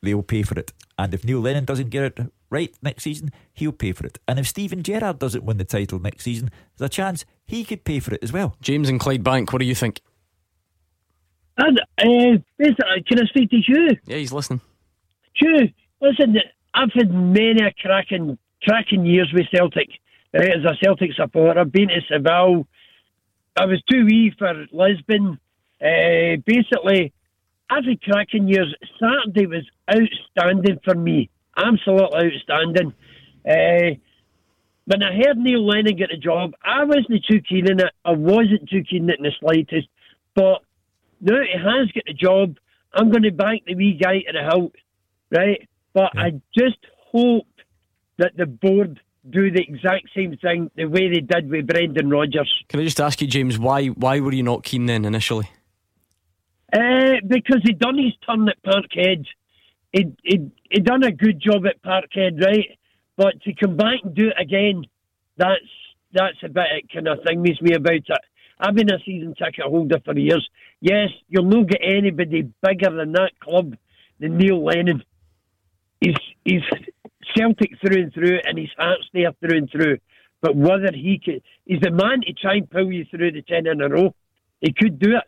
they'll 0.02 0.22
pay 0.22 0.42
for 0.42 0.58
it. 0.58 0.72
And 0.98 1.14
if 1.14 1.24
Neil 1.24 1.40
Lennon 1.40 1.64
doesn't 1.64 1.90
get 1.90 2.18
it 2.18 2.32
right 2.50 2.74
next 2.82 3.04
season, 3.04 3.30
he'll 3.52 3.72
pay 3.72 3.92
for 3.92 4.06
it. 4.06 4.18
And 4.26 4.38
if 4.38 4.46
Steven 4.46 4.82
Gerrard 4.82 5.18
doesn't 5.18 5.44
win 5.44 5.58
the 5.58 5.64
title 5.64 5.98
next 5.98 6.24
season, 6.24 6.50
there's 6.76 6.86
a 6.86 6.90
chance 6.90 7.24
he 7.46 7.64
could 7.64 7.84
pay 7.84 8.00
for 8.00 8.14
it 8.14 8.22
as 8.22 8.32
well. 8.32 8.56
James 8.60 8.88
and 8.88 9.00
Clydebank, 9.00 9.52
what 9.52 9.60
do 9.60 9.64
you 9.64 9.74
think? 9.74 10.00
And 11.56 11.80
uh, 11.80 12.38
basically, 12.56 13.04
can 13.06 13.20
I 13.20 13.24
speak 13.26 13.50
to 13.50 13.56
Hugh? 13.56 13.96
Yeah, 14.06 14.16
he's 14.16 14.32
listening. 14.32 14.60
Hugh, 15.34 15.68
listen, 16.00 16.36
I've 16.74 16.92
had 16.94 17.12
many 17.12 17.62
a 17.62 17.72
cracking, 17.80 18.38
cracking 18.62 19.06
years 19.06 19.30
with 19.32 19.46
Celtic. 19.52 19.88
Right, 20.34 20.50
as 20.50 20.64
a 20.64 20.76
Celtic 20.82 21.12
supporter, 21.14 21.60
I've 21.60 21.72
been 21.72 21.88
to 21.88 22.00
Seville. 22.08 22.66
I 23.56 23.64
was 23.64 23.82
too 23.90 24.04
wee 24.04 24.32
for 24.38 24.66
Lisbon. 24.72 25.38
Uh, 25.80 26.36
basically, 26.44 27.12
every 27.70 27.98
cracking 28.02 28.46
years, 28.48 28.74
Saturday 29.00 29.46
was 29.46 29.64
outstanding 29.90 30.78
for 30.84 30.94
me. 30.94 31.30
Absolutely 31.56 32.32
outstanding. 32.32 32.92
Uh, 33.48 33.96
when 34.84 35.02
I 35.02 35.12
heard 35.14 35.38
Neil 35.38 35.66
Lennon 35.66 35.96
get 35.96 36.10
the 36.10 36.16
job, 36.16 36.52
I 36.62 36.84
wasn't 36.84 37.24
too 37.28 37.40
keen 37.40 37.70
in 37.70 37.80
it. 37.80 37.92
I 38.04 38.12
wasn't 38.12 38.68
too 38.70 38.84
keen 38.84 39.04
in 39.04 39.10
it 39.10 39.18
in 39.18 39.24
the 39.24 39.32
slightest. 39.40 39.88
But 40.34 40.62
now 41.20 41.40
he 41.40 41.58
has 41.58 41.90
got 41.92 42.04
the 42.06 42.14
job. 42.14 42.56
I'm 42.94 43.10
going 43.10 43.24
to 43.24 43.32
back 43.32 43.64
the 43.66 43.74
wee 43.74 43.98
guy 44.00 44.20
to 44.20 44.32
the 44.32 44.42
hilt, 44.42 44.74
right? 45.30 45.68
But. 45.94 46.12
I 46.16 46.40
just 46.56 46.78
hope 47.12 47.46
that 48.18 48.36
the 48.36 48.46
board 48.46 49.00
do 49.28 49.50
the 49.50 49.60
exact 49.60 50.08
same 50.14 50.36
thing 50.36 50.70
the 50.76 50.86
way 50.86 51.08
they 51.08 51.20
did 51.20 51.50
with 51.50 51.66
Brendan 51.66 52.10
Rodgers. 52.10 52.52
Can 52.68 52.80
I 52.80 52.84
just 52.84 53.00
ask 53.00 53.20
you, 53.20 53.26
James, 53.26 53.58
why 53.58 53.86
why 53.86 54.20
were 54.20 54.32
you 54.32 54.42
not 54.42 54.64
keen 54.64 54.86
then 54.86 55.04
initially? 55.04 55.48
Uh, 56.72 57.16
because 57.26 57.62
he 57.64 57.72
done 57.72 57.96
his 57.98 58.12
turn 58.26 58.48
at 58.48 58.62
Parkhead. 58.62 59.24
He 59.92 60.12
he 60.22 60.50
he 60.70 60.80
done 60.80 61.02
a 61.02 61.12
good 61.12 61.40
job 61.40 61.66
at 61.66 61.82
Parkhead, 61.82 62.42
right? 62.44 62.78
But 63.16 63.40
to 63.42 63.54
come 63.54 63.76
back 63.76 64.00
and 64.04 64.14
do 64.14 64.28
it 64.28 64.40
again, 64.40 64.84
that's 65.36 65.56
that's 66.12 66.36
a 66.42 66.48
bit 66.48 66.66
it 66.72 66.92
kind 66.92 67.08
of 67.08 67.18
thing 67.26 67.42
me 67.42 67.74
about 67.74 67.94
it. 67.94 68.24
I've 68.60 68.74
been 68.74 68.92
a 68.92 68.98
season 69.04 69.34
ticket 69.34 69.64
holder 69.64 69.98
for 70.04 70.18
years. 70.18 70.48
Yes, 70.80 71.10
you'll 71.28 71.44
not 71.44 71.68
get 71.68 71.80
anybody 71.82 72.50
bigger 72.62 72.90
than 72.90 73.12
that 73.12 73.38
club 73.40 73.76
than 74.18 74.36
Neil 74.36 74.64
Lennon. 74.64 75.02
He's 76.00 76.16
he's 76.44 76.62
Celtic 77.36 77.72
through 77.80 78.02
and 78.02 78.12
through, 78.12 78.38
and 78.44 78.58
his 78.58 78.70
heart's 78.76 79.08
there 79.12 79.32
through 79.40 79.58
and 79.58 79.70
through. 79.70 79.98
But 80.40 80.56
whether 80.56 80.90
he 80.92 81.20
could, 81.22 81.42
he's 81.64 81.80
the 81.80 81.90
man 81.90 82.20
to 82.22 82.32
try 82.32 82.54
and 82.54 82.70
pull 82.70 82.92
you 82.92 83.04
through 83.10 83.32
the 83.32 83.42
ten 83.42 83.66
in 83.66 83.80
a 83.80 83.88
row. 83.88 84.14
He 84.60 84.72
could 84.72 84.98
do 84.98 85.16
it. 85.16 85.24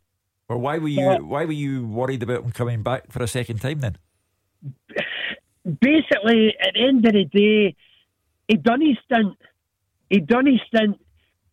Well, 0.48 0.60
why 0.60 0.78
were 0.78 0.88
you 0.88 1.04
but, 1.04 1.22
why 1.24 1.44
were 1.44 1.52
you 1.52 1.86
worried 1.86 2.22
about 2.22 2.44
him 2.44 2.50
coming 2.52 2.82
back 2.82 3.10
for 3.10 3.22
a 3.22 3.28
second 3.28 3.60
time 3.60 3.80
then? 3.80 3.96
Basically, 5.64 6.54
at 6.60 6.74
the 6.74 6.88
end 6.88 7.06
of 7.06 7.12
the 7.12 7.24
day, 7.24 7.76
he 8.48 8.56
done 8.56 8.80
his 8.80 8.96
stint. 9.04 9.36
He 10.08 10.18
done 10.18 10.46
his 10.46 10.60
stint, 10.66 11.00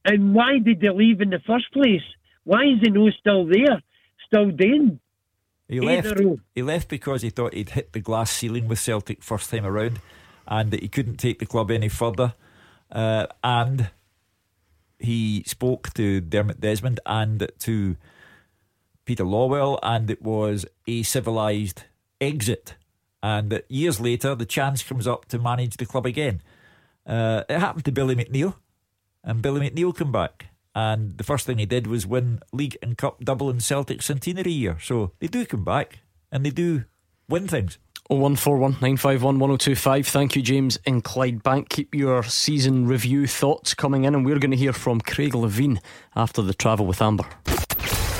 and 0.04 0.34
why 0.34 0.58
did 0.58 0.82
he 0.82 0.89
leave 0.89 1.21
in 1.21 1.30
the 1.30 1.39
first 1.45 1.71
place? 1.71 2.02
Why 2.43 2.63
is 2.63 2.80
he 2.82 2.89
no 2.89 3.10
still 3.12 3.45
there, 3.45 3.82
still 4.26 4.50
doing? 4.50 5.00
He 5.67 5.80
left. 5.80 6.19
He 6.56 6.63
left 6.63 6.89
because 6.89 7.21
he 7.21 7.30
thought 7.30 7.54
he'd 7.54 7.71
hit 7.71 7.93
the 7.93 8.00
glass 8.00 8.32
ceiling 8.32 8.67
with 8.67 8.80
Celtic 8.80 9.21
first 9.21 9.52
time 9.52 9.65
around, 9.65 10.00
and 10.47 10.71
that 10.71 10.81
he 10.81 10.88
couldn't 10.88 11.17
take 11.17 11.39
the 11.39 11.45
club 11.45 11.71
any 11.71 11.89
further. 11.89 12.33
Uh, 12.91 13.27
and 13.43 13.89
he 14.99 15.43
spoke 15.45 15.93
to 15.93 16.21
Dermot 16.21 16.60
Desmond 16.60 16.99
and 17.05 17.49
to 17.60 17.97
Peter 19.05 19.23
Lawwell, 19.23 19.79
and 19.83 20.10
it 20.10 20.21
was 20.21 20.65
a 20.88 21.03
civilised 21.03 21.83
exit. 22.19 22.75
And 23.21 23.62
years 23.69 23.99
later, 23.99 24.36
the 24.36 24.45
chance 24.45 24.83
comes 24.83 25.07
up 25.07 25.25
to 25.25 25.39
manage 25.39 25.77
the 25.77 25.86
club 25.86 26.05
again. 26.05 26.41
Uh, 27.05 27.43
it 27.49 27.60
happened 27.60 27.86
to 27.86 27.91
Billy 27.91 28.15
McNeill, 28.15 28.55
and 29.23 29.41
Billy 29.41 29.69
McNeill 29.69 29.97
came 29.97 30.12
back. 30.12 30.47
And 30.75 31.17
the 31.17 31.23
first 31.23 31.47
thing 31.47 31.57
he 31.57 31.65
did 31.65 31.88
was 31.88 32.05
win 32.05 32.39
League 32.53 32.77
and 32.83 32.95
Cup 32.97 33.23
double 33.23 33.49
in 33.49 33.60
Celtic 33.60 34.03
centenary 34.03 34.51
year. 34.51 34.77
So 34.79 35.12
they 35.19 35.25
do 35.25 35.43
come 35.43 35.63
back 35.63 35.99
and 36.31 36.45
they 36.45 36.51
do 36.51 36.83
win 37.27 37.47
things. 37.47 37.79
0141 38.10 38.74
951 38.74 39.39
1025. 39.39 40.08
Thank 40.08 40.36
you, 40.36 40.41
James 40.41 40.78
in 40.86 41.02
Clydebank. 41.02 41.70
Keep 41.70 41.96
your 41.96 42.24
season 42.24 42.88
review 42.88 43.28
thoughts 43.28 43.74
coming 43.74 44.06
in, 44.06 44.15
and 44.15 44.26
we're 44.26 44.39
going 44.39 44.52
to 44.52 44.58
hear 44.58 44.74
from 44.74 45.02
Craig 45.02 45.34
Levein 45.34 45.80
after 46.15 46.41
the 46.41 46.54
travel 46.54 46.86
with 46.86 47.02
Amber. 47.02 47.26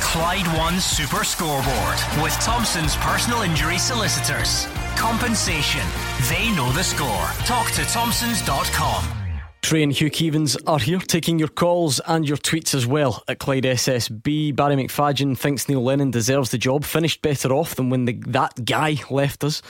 Clyde 0.02 0.48
One 0.58 0.80
Super 0.80 1.24
Scoreboard 1.24 1.98
with 2.24 2.34
Thompson's 2.40 2.96
personal 2.98 3.42
injury 3.42 3.78
solicitors. 3.78 4.66
Compensation. 4.96 5.86
They 6.30 6.50
know 6.56 6.72
the 6.72 6.84
score. 6.84 7.28
Talk 7.46 7.72
to 7.72 7.84
Thompsons.com. 7.86 9.27
Trey 9.68 9.84
and 9.84 9.92
Hugh 9.92 10.10
Keevins 10.10 10.56
are 10.66 10.80
here 10.80 10.98
taking 10.98 11.38
your 11.38 11.50
calls 11.50 12.00
and 12.08 12.26
your 12.26 12.38
tweets 12.38 12.74
as 12.74 12.88
well 12.88 13.22
at 13.28 13.40
Clyde 13.40 13.66
SSB. 13.66 14.56
Barry 14.56 14.78
McFadden 14.78 15.38
thinks 15.38 15.68
Neil 15.68 15.84
Lennon 15.84 16.10
deserves 16.10 16.52
the 16.52 16.58
job, 16.58 16.86
finished 16.86 17.22
better 17.22 17.52
off 17.52 17.76
than 17.76 17.90
when 17.90 18.06
the, 18.06 18.14
that 18.28 18.64
guy 18.64 18.96
left 19.10 19.44
us. 19.44 19.62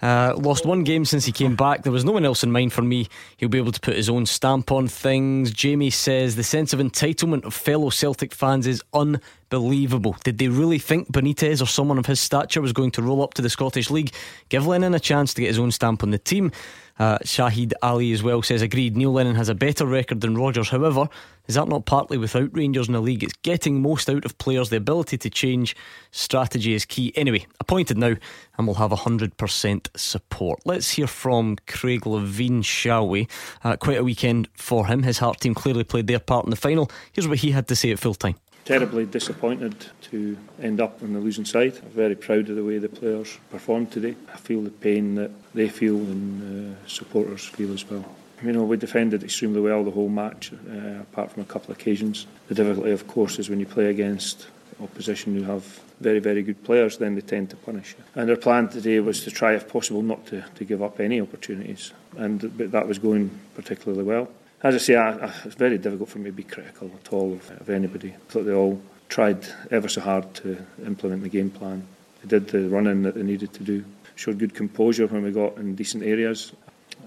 Uh, 0.00 0.34
lost 0.36 0.64
one 0.64 0.84
game 0.84 1.04
since 1.04 1.24
he 1.24 1.32
came 1.32 1.56
back. 1.56 1.82
There 1.82 1.92
was 1.92 2.04
no 2.04 2.12
one 2.12 2.24
else 2.24 2.44
in 2.44 2.52
mind 2.52 2.72
for 2.72 2.82
me. 2.82 3.08
He'll 3.36 3.48
be 3.48 3.58
able 3.58 3.72
to 3.72 3.80
put 3.80 3.96
his 3.96 4.08
own 4.08 4.26
stamp 4.26 4.70
on 4.70 4.86
things. 4.86 5.50
Jamie 5.50 5.90
says 5.90 6.36
the 6.36 6.44
sense 6.44 6.72
of 6.72 6.80
entitlement 6.80 7.44
of 7.44 7.54
fellow 7.54 7.90
Celtic 7.90 8.32
fans 8.32 8.66
is 8.66 8.82
unbelievable. 8.94 10.16
Did 10.22 10.38
they 10.38 10.48
really 10.48 10.78
think 10.78 11.10
Benitez 11.12 11.60
or 11.60 11.66
someone 11.66 11.98
of 11.98 12.06
his 12.06 12.20
stature 12.20 12.60
was 12.60 12.72
going 12.72 12.92
to 12.92 13.02
roll 13.02 13.22
up 13.22 13.34
to 13.34 13.42
the 13.42 13.50
Scottish 13.50 13.90
League? 13.90 14.12
Give 14.48 14.66
Lennon 14.66 14.94
a 14.94 15.00
chance 15.00 15.34
to 15.34 15.40
get 15.40 15.48
his 15.48 15.58
own 15.58 15.72
stamp 15.72 16.02
on 16.02 16.10
the 16.10 16.18
team. 16.18 16.52
Uh, 16.98 17.18
Shahid 17.18 17.72
Ali 17.80 18.12
as 18.12 18.22
well 18.22 18.42
says, 18.42 18.60
agreed, 18.60 18.96
Neil 18.96 19.12
Lennon 19.12 19.36
has 19.36 19.48
a 19.48 19.54
better 19.54 19.86
record 19.86 20.20
than 20.20 20.36
Rodgers. 20.36 20.68
However, 20.68 21.08
is 21.48 21.54
that 21.54 21.66
not 21.66 21.86
partly 21.86 22.18
without 22.18 22.54
Rangers 22.54 22.88
in 22.88 22.92
the 22.92 23.00
league? 23.00 23.24
It's 23.24 23.32
getting 23.42 23.80
most 23.80 24.10
out 24.10 24.26
of 24.26 24.36
players. 24.36 24.68
The 24.68 24.76
ability 24.76 25.16
to 25.18 25.30
change 25.30 25.74
strategy 26.10 26.74
is 26.74 26.84
key. 26.84 27.12
Anyway, 27.16 27.46
appointed 27.58 27.96
now 27.96 28.14
and 28.58 28.66
we'll 28.66 28.74
have 28.76 28.90
100% 28.90 29.88
support. 29.96 30.60
Let's 30.66 30.90
hear 30.90 31.06
from 31.06 31.56
Craig 31.66 32.02
Levein, 32.02 32.62
shall 32.62 33.08
we? 33.08 33.28
Uh, 33.64 33.76
quite 33.76 33.96
a 33.96 34.04
weekend 34.04 34.48
for 34.52 34.86
him. 34.86 35.02
His 35.02 35.18
Heart 35.18 35.40
team 35.40 35.54
clearly 35.54 35.84
played 35.84 36.06
their 36.06 36.18
part 36.18 36.44
in 36.44 36.50
the 36.50 36.56
final. 36.56 36.90
Here's 37.12 37.26
what 37.26 37.38
he 37.38 37.52
had 37.52 37.66
to 37.68 37.76
say 37.76 37.90
at 37.90 37.98
full 37.98 38.14
time 38.14 38.36
terribly 38.68 39.06
disappointed 39.06 39.86
to 40.02 40.36
end 40.60 40.78
up 40.78 41.02
on 41.02 41.14
the 41.14 41.18
losing 41.18 41.46
side. 41.46 41.74
Very 41.78 42.14
proud 42.14 42.50
of 42.50 42.56
the 42.56 42.62
way 42.62 42.76
the 42.76 42.88
players 42.90 43.38
performed 43.50 43.90
today. 43.90 44.14
I 44.30 44.36
feel 44.36 44.60
the 44.60 44.68
pain 44.68 45.14
that 45.14 45.30
they 45.54 45.70
feel 45.70 45.96
and 45.96 46.76
uh, 46.76 46.86
supporters 46.86 47.46
feel 47.46 47.72
as 47.72 47.88
well. 47.88 48.04
You 48.42 48.52
know, 48.52 48.62
we 48.62 48.76
defended 48.76 49.24
extremely 49.24 49.60
well 49.60 49.82
the 49.82 49.90
whole 49.90 50.08
match, 50.08 50.52
uh, 50.52 51.00
apart 51.00 51.32
from 51.32 51.42
a 51.42 51.46
couple 51.46 51.72
of 51.72 51.78
occasions. 51.78 52.26
The 52.48 52.54
difficulty, 52.54 52.92
of 52.92 53.06
course, 53.08 53.38
is 53.38 53.50
when 53.50 53.58
you 53.58 53.66
play 53.66 53.86
against 53.86 54.46
opposition 54.80 55.34
who 55.34 55.42
have 55.42 55.64
very, 56.00 56.20
very 56.20 56.42
good 56.42 56.62
players, 56.62 56.98
then 56.98 57.16
they 57.16 57.20
tend 57.20 57.50
to 57.50 57.56
punish 57.56 57.96
you. 57.98 58.04
And 58.14 58.30
our 58.30 58.36
plan 58.36 58.68
today 58.68 59.00
was 59.00 59.24
to 59.24 59.30
try, 59.30 59.54
if 59.54 59.68
possible, 59.68 60.02
not 60.02 60.26
to, 60.26 60.44
to 60.54 60.64
give 60.64 60.82
up 60.82 61.00
any 61.00 61.20
opportunities. 61.20 61.92
And 62.16 62.56
but 62.56 62.70
that 62.70 62.86
was 62.86 62.98
going 62.98 63.30
particularly 63.54 64.04
well. 64.04 64.28
as 64.62 64.74
I 64.74 64.78
say, 64.78 64.96
I, 64.96 65.10
I, 65.10 65.32
it's 65.44 65.54
very 65.54 65.78
difficult 65.78 66.08
for 66.08 66.18
me 66.18 66.26
to 66.26 66.32
be 66.36 66.44
critical 66.44 66.90
at 66.94 67.12
all 67.12 67.32
of, 67.32 67.50
of 67.60 67.70
anybody. 67.70 68.10
I 68.10 68.32
thought 68.32 68.44
they 68.44 68.54
all 68.54 68.80
tried 69.08 69.46
ever 69.70 69.88
so 69.88 70.00
hard 70.00 70.34
to 70.34 70.64
implement 70.84 71.22
the 71.22 71.28
game 71.28 71.50
plan. 71.50 71.86
They 72.22 72.38
did 72.38 72.48
the 72.48 72.68
running 72.68 73.02
that 73.02 73.14
they 73.14 73.22
needed 73.22 73.52
to 73.54 73.64
do. 73.64 73.84
Showed 74.16 74.38
good 74.38 74.54
composure 74.54 75.06
when 75.06 75.22
we 75.22 75.30
got 75.30 75.56
in 75.56 75.74
decent 75.74 76.04
areas. 76.04 76.52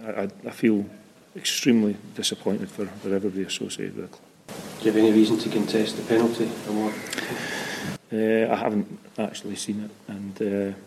I, 0.03 0.23
I, 0.23 0.29
I 0.47 0.51
feel 0.51 0.85
extremely 1.35 1.97
disappointed 2.15 2.69
for, 2.69 2.85
for 2.85 3.13
everybody 3.13 3.43
associated 3.43 3.95
with 3.95 4.11
the 4.11 4.17
club. 4.17 4.27
Do 4.79 4.85
you 4.85 4.91
have 4.91 5.01
any 5.01 5.11
reason 5.11 5.37
to 5.39 5.49
contest 5.49 5.97
the 5.97 6.03
penalty 6.03 6.49
or 6.69 6.91
Uh, 8.13 8.51
I 8.51 8.57
haven't 8.57 8.99
actually 9.17 9.55
seen 9.55 9.83
it, 9.85 9.91
and 10.11 10.41
uh, 10.41 10.77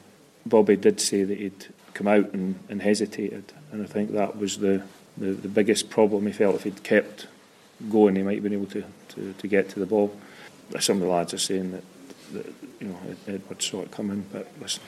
Bobby 0.44 0.76
did 0.76 1.00
say 1.00 1.24
that 1.24 1.38
he'd 1.38 1.68
come 1.94 2.06
out 2.06 2.34
and, 2.34 2.58
and 2.68 2.82
hesitated, 2.82 3.52
and 3.72 3.82
I 3.82 3.86
think 3.86 4.12
that 4.12 4.36
was 4.36 4.58
the, 4.58 4.82
the, 5.16 5.32
the 5.32 5.48
biggest 5.48 5.88
problem. 5.88 6.26
He 6.26 6.32
felt 6.32 6.56
if 6.56 6.64
he'd 6.64 6.82
kept 6.82 7.26
going, 7.90 8.16
he 8.16 8.22
might 8.22 8.34
have 8.34 8.42
been 8.42 8.52
able 8.52 8.66
to, 8.66 8.84
to, 9.10 9.32
to 9.32 9.48
get 9.48 9.70
to 9.70 9.80
the 9.80 9.86
ball. 9.86 10.14
Some 10.80 10.96
of 10.96 11.02
the 11.02 11.08
lads 11.08 11.32
are 11.32 11.38
saying 11.38 11.72
that, 11.72 11.84
that 12.34 12.46
you 12.80 12.88
know 12.88 12.98
Edouard 13.26 13.62
saw 13.62 13.80
it 13.80 13.90
coming, 13.90 14.26
but 14.30 14.46
listen, 14.60 14.82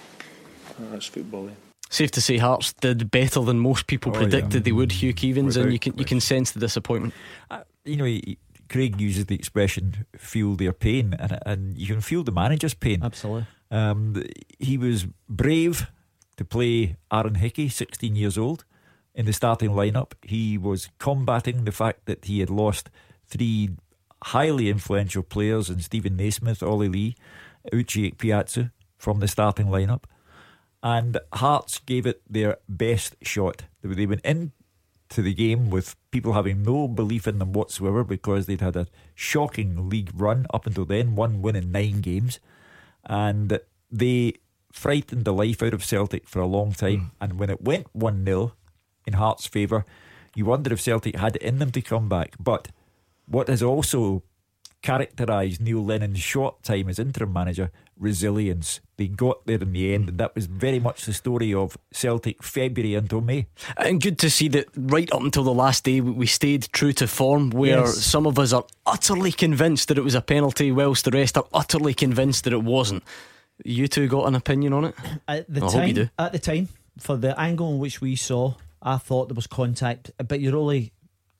that's 0.90 1.06
football. 1.06 1.48
Safe 1.90 2.10
to 2.12 2.20
say, 2.20 2.38
Hearts 2.38 2.72
did 2.72 3.10
better 3.10 3.40
than 3.40 3.58
most 3.60 3.86
people 3.86 4.12
Oh, 4.14 4.18
predicted 4.18 4.54
yeah. 4.54 4.60
they 4.60 4.72
would. 4.72 4.92
Hugh 4.92 5.14
Keevins, 5.14 5.44
Without 5.46 5.62
and 5.64 5.72
you 5.72 5.78
can 5.78 5.96
you 5.98 6.04
can 6.04 6.20
sense 6.20 6.50
the 6.50 6.60
disappointment. 6.60 7.14
Uh, 7.50 7.60
you 7.84 7.96
know, 7.96 8.04
he, 8.04 8.38
Craig 8.68 9.00
uses 9.00 9.26
the 9.26 9.36
expression 9.36 10.06
"feel 10.16 10.56
their 10.56 10.72
pain," 10.72 11.14
and 11.18 11.38
and 11.46 11.78
you 11.78 11.86
can 11.86 12.00
feel 12.00 12.24
the 12.24 12.32
manager's 12.32 12.74
pain. 12.74 13.02
Absolutely. 13.02 13.46
Um, 13.70 14.24
he 14.58 14.76
was 14.78 15.06
brave 15.28 15.86
to 16.36 16.44
play 16.44 16.96
Aaron 17.12 17.36
Hickey, 17.36 17.68
16 17.68 18.14
years 18.16 18.36
old, 18.36 18.64
in 19.14 19.26
the 19.26 19.32
starting 19.32 19.70
lineup. 19.70 20.12
He 20.22 20.58
was 20.58 20.88
combating 20.98 21.64
the 21.64 21.72
fact 21.72 22.04
that 22.06 22.24
he 22.26 22.40
had 22.40 22.50
lost 22.50 22.90
three 23.26 23.70
highly 24.24 24.68
influential 24.68 25.22
players 25.22 25.70
in 25.70 25.80
Steven 25.80 26.16
Naismith, 26.16 26.62
Ollie 26.62 26.88
Lee, 26.88 27.14
Uche 27.72 28.12
Ikpeazu 28.12 28.70
from 28.98 29.20
the 29.20 29.28
starting 29.28 29.66
lineup. 29.66 30.04
And 30.86 31.18
Hearts 31.32 31.80
gave 31.80 32.06
it 32.06 32.22
their 32.30 32.58
best 32.68 33.16
shot. 33.20 33.64
They 33.82 34.06
went 34.06 34.24
in 34.24 34.52
to 35.08 35.20
the 35.20 35.34
game 35.34 35.68
with 35.68 35.96
people 36.12 36.34
having 36.34 36.62
no 36.62 36.86
belief 36.86 37.26
in 37.26 37.40
them 37.40 37.52
whatsoever 37.52 38.04
because 38.04 38.46
they'd 38.46 38.60
had 38.60 38.76
a 38.76 38.86
shocking 39.12 39.88
league 39.88 40.12
run 40.14 40.46
up 40.54 40.64
until 40.64 40.84
then, 40.84 41.16
one 41.16 41.42
win 41.42 41.56
in 41.56 41.72
nine 41.72 42.02
games. 42.02 42.38
And 43.04 43.58
they 43.90 44.34
frightened 44.70 45.24
the 45.24 45.32
life 45.32 45.60
out 45.60 45.74
of 45.74 45.84
Celtic 45.84 46.28
for 46.28 46.38
a 46.38 46.46
long 46.46 46.70
time. 46.70 47.00
Hmm. 47.00 47.06
And 47.20 47.38
when 47.40 47.50
it 47.50 47.62
went 47.62 47.92
1 47.92 48.24
0 48.24 48.52
in 49.08 49.14
Hearts' 49.14 49.48
favour, 49.48 49.84
you 50.36 50.44
wonder 50.44 50.72
if 50.72 50.80
Celtic 50.80 51.16
had 51.16 51.34
it 51.34 51.42
in 51.42 51.58
them 51.58 51.72
to 51.72 51.82
come 51.82 52.08
back. 52.08 52.36
But 52.38 52.68
what 53.26 53.48
has 53.48 53.60
also 53.60 54.22
characterised 54.82 55.60
Neil 55.60 55.84
Lennon's 55.84 56.20
short 56.20 56.62
time 56.62 56.88
as 56.88 57.00
interim 57.00 57.32
manager 57.32 57.72
resilience. 57.98 58.80
They 58.96 59.08
got 59.08 59.46
there 59.46 59.58
in 59.58 59.72
the 59.72 59.94
end, 59.94 60.08
and 60.08 60.18
that 60.18 60.34
was 60.34 60.46
very 60.46 60.78
much 60.78 61.04
the 61.04 61.12
story 61.12 61.52
of 61.52 61.76
Celtic 61.92 62.42
February 62.42 62.94
until 62.94 63.20
May. 63.20 63.46
And 63.76 64.00
good 64.00 64.18
to 64.20 64.30
see 64.30 64.48
that 64.48 64.66
right 64.76 65.10
up 65.12 65.20
until 65.20 65.44
the 65.44 65.52
last 65.54 65.84
day 65.84 66.00
we- 66.00 66.12
we 66.12 66.26
stayed 66.26 66.68
true 66.72 66.92
to 66.94 67.06
form, 67.06 67.50
where 67.50 67.80
Yes. 67.80 67.98
some 68.04 68.26
of 68.26 68.38
us 68.38 68.52
are 68.52 68.64
utterly 68.86 69.32
convinced 69.32 69.88
that 69.88 69.98
it 69.98 70.04
was 70.04 70.14
a 70.14 70.20
penalty, 70.22 70.72
whilst 70.72 71.04
the 71.04 71.10
rest 71.10 71.36
are 71.36 71.46
utterly 71.52 71.94
convinced 71.94 72.44
that 72.44 72.52
it 72.52 72.62
wasn't. 72.62 73.02
You 73.64 73.88
two 73.88 74.06
got 74.08 74.26
an 74.28 74.34
opinion 74.34 74.72
on 74.72 74.84
it? 74.86 74.94
At 75.28 75.52
the 75.52 75.60
I 75.60 75.64
hope 75.64 75.72
time, 75.72 75.88
you 75.88 75.94
do. 75.94 76.08
at 76.18 76.32
the 76.32 76.38
time, 76.38 76.68
for 76.98 77.16
the 77.16 77.38
angle 77.38 77.72
in 77.72 77.78
which 77.78 78.00
we 78.00 78.16
saw, 78.16 78.54
I 78.82 78.98
thought 78.98 79.28
there 79.28 79.34
was 79.34 79.46
contact, 79.46 80.10
but 80.28 80.40
you're 80.40 80.56
only 80.56 80.92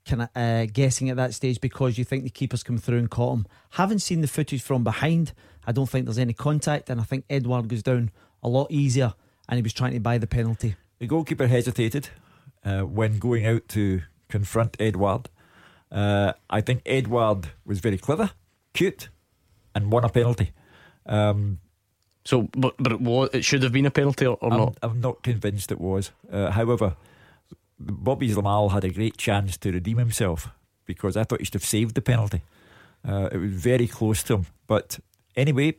kind 0.06 0.22
of 0.22 0.28
uh, 0.36 0.66
guessing 0.66 1.10
at 1.10 1.16
that 1.16 1.34
stage 1.34 1.60
because 1.60 1.98
you 1.98 2.04
think 2.04 2.22
the 2.24 2.30
keeper's 2.30 2.62
come 2.62 2.78
through 2.78 2.98
and 2.98 3.10
caught 3.10 3.34
him. 3.38 3.46
Haven't 3.70 3.98
seen 4.00 4.20
the 4.20 4.28
footage 4.28 4.62
from 4.62 4.84
behind. 4.84 5.32
I 5.66 5.72
don't 5.72 5.88
think 5.88 6.06
there's 6.06 6.18
any 6.18 6.32
contact, 6.32 6.90
and 6.90 7.00
I 7.00 7.04
think 7.04 7.24
Edouard 7.28 7.68
goes 7.68 7.82
down 7.82 8.10
a 8.42 8.48
lot 8.48 8.70
easier, 8.70 9.14
and 9.48 9.58
he 9.58 9.62
was 9.62 9.72
trying 9.72 9.92
to 9.92 10.00
buy 10.00 10.18
the 10.18 10.26
penalty. 10.26 10.76
The 10.98 11.06
goalkeeper 11.06 11.46
hesitated 11.46 12.08
uh, 12.64 12.82
when 12.82 13.18
going 13.18 13.46
out 13.46 13.68
to 13.68 14.02
confront 14.28 14.76
Edouard. 14.80 15.28
Uh, 15.90 16.32
I 16.48 16.60
think 16.60 16.82
Edouard 16.86 17.48
was 17.64 17.80
very 17.80 17.98
clever, 17.98 18.30
cute, 18.72 19.08
and 19.74 19.90
won 19.90 20.04
a 20.04 20.08
penalty. 20.08 20.52
Um, 21.04 21.60
so, 22.24 22.48
but 22.56 22.74
but 22.78 22.92
it 22.92 23.00
was 23.00 23.30
it 23.32 23.44
should 23.44 23.62
have 23.62 23.72
been 23.72 23.86
a 23.86 23.90
penalty 23.90 24.26
or, 24.26 24.36
or 24.40 24.52
I'm, 24.52 24.58
not? 24.58 24.78
I'm 24.82 25.00
not 25.00 25.22
convinced 25.22 25.70
it 25.70 25.80
was. 25.80 26.10
Uh, 26.30 26.50
however, 26.50 26.96
Bobby 27.78 28.30
Zlamal 28.30 28.72
had 28.72 28.84
a 28.84 28.90
great 28.90 29.16
chance 29.16 29.56
to 29.58 29.70
redeem 29.70 29.98
himself 29.98 30.48
because 30.86 31.16
I 31.16 31.24
thought 31.24 31.40
he 31.40 31.44
should 31.44 31.54
have 31.54 31.64
saved 31.64 31.94
the 31.94 32.02
penalty. 32.02 32.42
Uh, 33.06 33.28
it 33.30 33.36
was 33.36 33.52
very 33.52 33.86
close 33.86 34.22
to 34.24 34.34
him. 34.34 34.46
But 34.66 34.98
anyway, 35.36 35.76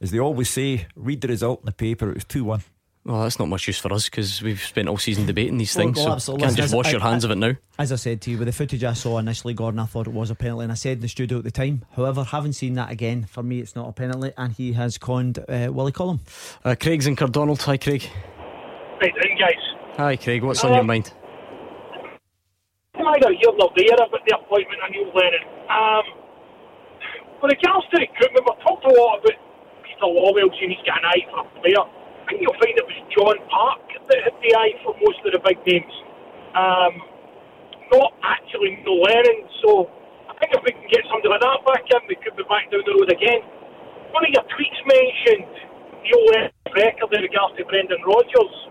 as 0.00 0.10
they 0.10 0.18
always 0.18 0.48
say, 0.50 0.86
read 0.94 1.20
the 1.20 1.28
result 1.28 1.60
in 1.60 1.66
the 1.66 1.72
paper. 1.72 2.10
It 2.10 2.14
was 2.14 2.24
2 2.24 2.44
1. 2.44 2.62
Well, 3.04 3.22
that's 3.22 3.38
not 3.38 3.48
much 3.48 3.66
use 3.66 3.78
for 3.78 3.90
us 3.94 4.04
because 4.04 4.42
we've 4.42 4.60
spent 4.60 4.86
all 4.86 4.98
season 4.98 5.24
debating 5.24 5.56
these 5.56 5.72
things. 5.74 5.96
well, 5.96 6.06
so 6.06 6.12
absolutely. 6.12 6.44
can't 6.46 6.56
just 6.58 6.74
wash 6.74 6.88
I- 6.88 6.90
your 6.90 7.00
hands 7.00 7.24
I- 7.24 7.28
of 7.28 7.30
it 7.32 7.36
now. 7.36 7.52
As 7.78 7.90
I 7.90 7.96
said 7.96 8.20
to 8.22 8.30
you, 8.30 8.36
with 8.38 8.48
the 8.48 8.52
footage 8.52 8.84
I 8.84 8.92
saw 8.92 9.16
initially, 9.18 9.54
Gordon, 9.54 9.80
I 9.80 9.86
thought 9.86 10.06
it 10.06 10.12
was 10.12 10.30
a 10.30 10.34
penalty, 10.34 10.64
and 10.64 10.72
I 10.72 10.74
said 10.74 10.98
in 10.98 11.00
the 11.00 11.08
studio 11.08 11.38
at 11.38 11.44
the 11.44 11.50
time. 11.50 11.84
However, 11.96 12.22
having 12.24 12.52
seen 12.52 12.74
that 12.74 12.90
again, 12.90 13.24
for 13.24 13.42
me, 13.42 13.60
it's 13.60 13.74
not 13.74 13.88
a 13.88 13.92
penalty, 13.92 14.32
and 14.36 14.52
he 14.52 14.72
has 14.74 14.98
conned 14.98 15.38
uh, 15.48 15.68
Willie 15.72 15.92
Collum. 15.92 16.20
Uh, 16.64 16.74
Craig's 16.78 17.06
in 17.06 17.16
Cardonald. 17.16 17.62
Hi, 17.62 17.78
Craig. 17.78 18.04
Right 19.00 19.12
then, 19.22 19.38
guys. 19.38 19.96
Hi, 19.96 20.16
Craig. 20.16 20.42
What's 20.42 20.62
on 20.64 20.74
your 20.74 20.84
mind? 20.84 21.12
I 22.94 23.18
know 23.20 23.30
you're 23.30 23.56
not 23.56 23.72
there 23.76 23.94
about 23.94 24.20
the 24.26 24.36
appointment 24.36 24.80
of 24.84 24.90
Neil 24.90 25.10
Lennon. 25.14 25.44
Um, 25.70 26.02
with 27.40 27.54
regards 27.54 27.86
to 27.90 27.96
recruitment, 28.00 28.42
we've 28.44 28.62
talked 28.66 28.84
a 28.84 28.92
lot 28.92 29.22
about 29.22 29.38
Peter 29.84 30.08
Lawwell 30.08 30.50
saying 30.58 30.74
he's 30.74 30.86
got 30.86 31.02
an 31.02 31.08
eye 31.10 31.24
for 31.30 31.44
a 31.44 31.48
player. 31.62 31.84
I 31.84 32.22
think 32.28 32.44
you'll 32.44 32.58
find 32.60 32.76
it 32.76 32.84
was 32.84 32.98
John 33.14 33.36
Park 33.48 33.84
that 34.10 34.18
had 34.24 34.36
the 34.42 34.50
eye 34.52 34.74
for 34.84 34.92
most 35.00 35.20
of 35.24 35.32
the 35.32 35.40
big 35.40 35.58
names. 35.64 35.94
Um, 36.52 36.92
not 37.94 38.12
actually 38.20 38.82
Lennon. 38.84 39.48
So 39.64 39.88
I 40.28 40.36
think 40.36 40.52
if 40.52 40.62
we 40.66 40.72
can 40.76 40.88
get 40.92 41.06
somebody 41.08 41.32
like 41.32 41.40
that 41.40 41.60
back 41.64 41.84
in, 41.88 42.00
we 42.08 42.16
could 42.20 42.36
be 42.36 42.44
back 42.44 42.68
down 42.68 42.84
the 42.84 42.94
road 42.94 43.08
again. 43.08 43.40
One 44.12 44.24
of 44.24 44.30
your 44.32 44.44
tweets 44.52 44.80
mentioned 44.84 45.48
Neil 46.04 46.22
Lennon's 46.32 46.72
record 46.76 47.10
in 47.16 47.22
regards 47.24 47.56
to 47.56 47.64
Brendan 47.64 48.02
Rodgers 48.04 48.68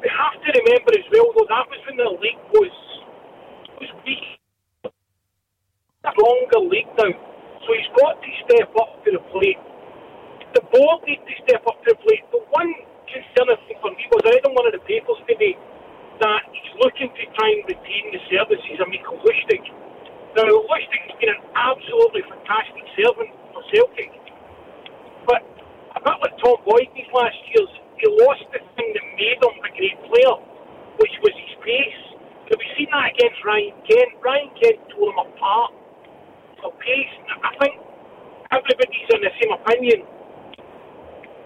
we 0.00 0.08
have 0.14 0.38
to 0.38 0.48
remember 0.62 0.94
as 0.94 1.06
well, 1.10 1.34
though, 1.34 1.48
that 1.50 1.66
was 1.66 1.80
when 1.86 1.96
the 1.98 2.10
league 2.22 2.42
was 2.54 2.74
was 3.82 3.90
weak. 4.06 4.38
Stronger 6.12 6.62
league 6.68 6.88
now. 6.96 7.12
So 7.64 7.68
he's 7.76 7.92
got 8.00 8.16
to 8.16 8.30
step 8.48 8.72
up 8.80 9.04
to 9.04 9.08
the 9.12 9.22
plate. 9.28 9.60
The 10.56 10.64
board 10.72 11.04
needs 11.04 11.20
to 11.28 11.34
step 11.44 11.60
up 11.68 11.76
to 11.84 11.92
the 11.92 11.98
plate. 12.00 12.24
The 12.32 12.40
one 12.48 12.72
concerning 13.04 13.60
thing 13.68 13.78
for 13.84 13.92
me 13.92 14.08
was 14.08 14.24
I 14.24 14.40
read 14.40 14.44
in 14.48 14.56
one 14.56 14.64
of 14.64 14.72
the 14.72 14.84
papers 14.88 15.20
today 15.28 15.52
that 16.24 16.42
he's 16.48 16.74
looking 16.80 17.12
to 17.12 17.24
try 17.36 17.48
and 17.52 17.62
retain 17.68 18.04
the 18.10 18.22
services 18.32 18.80
of 18.80 18.88
Michael 18.88 19.20
Lustig. 19.20 19.62
Now, 20.32 20.48
Lustig's 20.48 21.12
been 21.20 21.28
an 21.28 21.44
absolutely 21.52 22.24
fantastic 22.24 22.84
servant 22.96 23.30
for 23.52 23.62
Celtic. 23.68 24.10
But 25.28 25.44
a 25.92 26.00
bit 26.00 26.16
like 26.24 26.34
Tom 26.40 26.56
Boyd 26.64 26.88
these 26.96 27.10
last 27.12 27.36
years, 27.52 27.70
he 28.00 28.06
lost 28.24 28.48
the 28.50 28.64
thing 28.74 28.88
that 28.96 29.04
made 29.14 29.38
him 29.38 29.54
a 29.60 29.70
great 29.76 29.98
player, 30.08 30.36
which 30.98 31.14
was 31.20 31.34
his 31.36 31.54
pace. 31.60 32.02
So 32.48 32.56
we've 32.56 32.74
seen 32.80 32.88
that 32.96 33.12
against 33.12 33.44
Ryan 33.44 33.76
Kent. 33.84 34.10
Ryan 34.24 34.50
Kent 34.56 34.78
tore 34.88 35.12
him 35.12 35.20
apart 35.20 35.77
for 36.62 36.72
pace. 36.82 37.14
I 37.42 37.50
think 37.62 37.74
everybody's 38.50 39.08
in 39.14 39.20
the 39.22 39.32
same 39.38 39.52
opinion. 39.54 39.98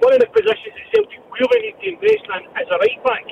One 0.03 0.13
of 0.15 0.21
the 0.21 0.31
positions 0.35 0.75
that 0.75 0.87
Celtic 0.91 1.23
really 1.31 1.59
need 1.71 1.77
to 1.79 1.87
invest 1.95 2.27
in 2.27 2.43
is 2.59 2.69
a 2.69 2.79
right 2.81 3.01
back. 3.07 3.27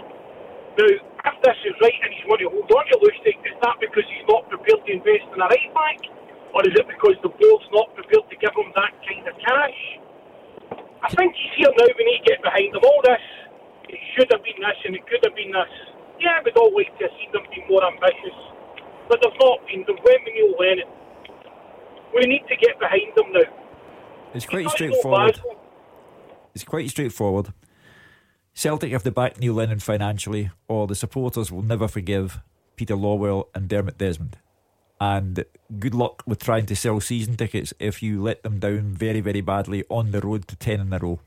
Now, 0.78 0.86
if 0.86 1.34
this 1.42 1.58
is 1.66 1.74
right 1.82 1.98
and 2.06 2.14
he's 2.14 2.24
going 2.30 2.40
to 2.46 2.48
hold 2.48 2.70
on 2.70 2.84
to 2.94 2.96
Lustig, 3.02 3.36
is 3.42 3.58
that 3.58 3.76
because 3.82 4.06
he's 4.06 4.26
not 4.30 4.46
prepared 4.46 4.80
to 4.86 4.90
invest 4.94 5.26
in 5.34 5.38
a 5.42 5.48
right 5.50 5.70
back? 5.74 5.98
Or 6.54 6.62
is 6.62 6.74
it 6.74 6.86
because 6.86 7.18
the 7.22 7.32
board's 7.34 7.68
not 7.74 7.90
prepared 7.94 8.26
to 8.30 8.36
give 8.38 8.54
him 8.54 8.70
that 8.78 8.92
kind 9.02 9.26
of 9.26 9.34
cash? 9.42 9.80
I 11.02 11.08
think 11.16 11.34
he's 11.34 11.64
here 11.64 11.72
now. 11.74 11.90
We 11.90 12.04
need 12.06 12.22
to 12.22 12.36
get 12.36 12.40
behind 12.42 12.70
him. 12.70 12.82
All 12.86 13.02
this, 13.02 13.24
it 13.90 14.00
should 14.14 14.30
have 14.30 14.42
been 14.46 14.60
this 14.62 14.78
and 14.86 14.94
it 14.94 15.02
could 15.10 15.22
have 15.26 15.34
been 15.34 15.50
this. 15.50 15.74
Yeah, 16.20 16.38
we'd 16.44 16.54
all 16.60 16.70
like 16.76 16.92
to 17.00 17.08
see 17.18 17.28
them 17.32 17.48
be 17.50 17.64
more 17.66 17.82
ambitious, 17.82 18.38
but 19.08 19.18
they've 19.24 19.40
not 19.40 19.64
been. 19.66 19.82
They've 19.88 20.04
went 20.04 20.22
Neil 20.28 20.52
Lennon. 20.54 20.99
We 22.14 22.26
need 22.26 22.44
to 22.48 22.56
get 22.56 22.78
behind 22.78 23.12
them 23.16 23.32
now. 23.32 23.40
It's 24.34 24.46
quite 24.46 24.62
He's 24.62 24.66
not 24.66 24.72
no 24.72 24.76
straightforward. 24.76 25.40
It's 26.54 26.64
quite 26.64 26.90
straightforward. 26.90 27.52
Celtic 28.52 28.92
have 28.92 29.02
to 29.04 29.10
back 29.10 29.38
Neil 29.38 29.54
Lennon 29.54 29.78
financially, 29.78 30.50
or 30.68 30.86
the 30.86 30.94
supporters 30.94 31.52
will 31.52 31.62
never 31.62 31.88
forgive 31.88 32.40
Peter 32.76 32.94
Lawwell 32.94 33.48
and 33.54 33.68
Dermot 33.68 33.98
Desmond. 33.98 34.36
And 35.00 35.44
good 35.78 35.94
luck 35.94 36.22
with 36.26 36.42
trying 36.42 36.66
to 36.66 36.76
sell 36.76 37.00
season 37.00 37.36
tickets 37.36 37.72
if 37.78 38.02
you 38.02 38.20
let 38.20 38.42
them 38.42 38.58
down 38.58 38.92
very, 38.92 39.20
very 39.20 39.40
badly 39.40 39.84
on 39.88 40.10
the 40.10 40.20
road 40.20 40.46
to 40.48 40.56
10 40.56 40.80
in 40.80 40.92
a 40.92 40.98
row. 40.98 41.20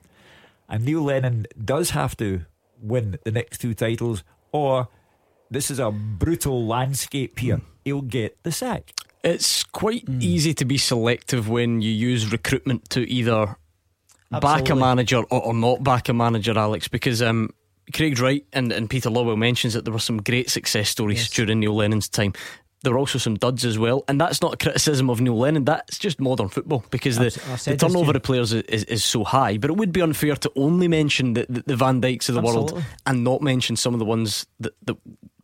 And 0.68 0.84
Neil 0.84 1.02
Lennon 1.02 1.46
does 1.62 1.90
have 1.90 2.16
to 2.18 2.42
win 2.80 3.18
the 3.24 3.32
next 3.32 3.58
two 3.58 3.74
titles, 3.74 4.22
or 4.52 4.88
this 5.50 5.70
is 5.70 5.78
a 5.78 5.90
brutal 5.90 6.66
landscape 6.66 7.38
here. 7.38 7.56
Hmm. 7.56 7.64
He'll 7.84 8.02
get 8.02 8.42
the 8.44 8.52
sack. 8.52 8.92
It's 9.24 9.64
quite 9.64 10.04
easy 10.20 10.52
to 10.54 10.66
be 10.66 10.76
selective 10.76 11.48
when 11.48 11.80
you 11.80 11.90
use 11.90 12.30
recruitment 12.30 12.90
to 12.90 13.10
either 13.10 13.56
back 14.30 14.68
a 14.68 14.74
manager 14.74 15.22
or, 15.30 15.42
or 15.42 15.54
not 15.54 15.82
back 15.82 16.10
a 16.10 16.12
manager, 16.12 16.58
Alex, 16.58 16.88
because 16.88 17.22
um, 17.22 17.48
Craig's 17.94 18.20
right 18.20 18.44
and, 18.52 18.70
and 18.70 18.88
Peter 18.88 19.08
Lawwell 19.08 19.38
mentions 19.38 19.72
that 19.72 19.84
there 19.84 19.92
were 19.94 19.98
some 19.98 20.22
great 20.22 20.50
success 20.50 20.90
stories 20.90 21.30
during 21.30 21.60
Neil 21.60 21.74
Lennon's 21.74 22.08
time. 22.08 22.34
There 22.82 22.92
were 22.92 22.98
also 22.98 23.18
some 23.18 23.36
duds 23.36 23.64
as 23.64 23.78
well, 23.78 24.04
and 24.08 24.20
that's 24.20 24.42
not 24.42 24.52
a 24.52 24.56
criticism 24.58 25.08
of 25.08 25.18
Neil 25.18 25.38
Lennon. 25.38 25.64
That's 25.64 25.98
just 25.98 26.20
modern 26.20 26.50
football 26.50 26.84
because 26.90 27.16
the, 27.16 27.30
the 27.64 27.78
turnover 27.78 28.12
of 28.14 28.22
players 28.22 28.52
is, 28.52 28.62
is, 28.64 28.84
is 28.84 29.04
so 29.04 29.24
high. 29.24 29.56
But 29.56 29.70
it 29.70 29.78
would 29.78 29.90
be 29.90 30.02
unfair 30.02 30.36
to 30.36 30.52
only 30.54 30.86
mention 30.86 31.32
the, 31.32 31.46
the, 31.48 31.62
the 31.64 31.76
Van 31.76 32.02
Dijks 32.02 32.28
of 32.28 32.34
the 32.34 32.42
world 32.42 32.84
and 33.06 33.24
not 33.24 33.40
mention 33.40 33.76
some 33.76 33.94
of 33.94 34.00
the 34.00 34.04
ones 34.04 34.46
that, 34.60 34.74
that 34.84 34.98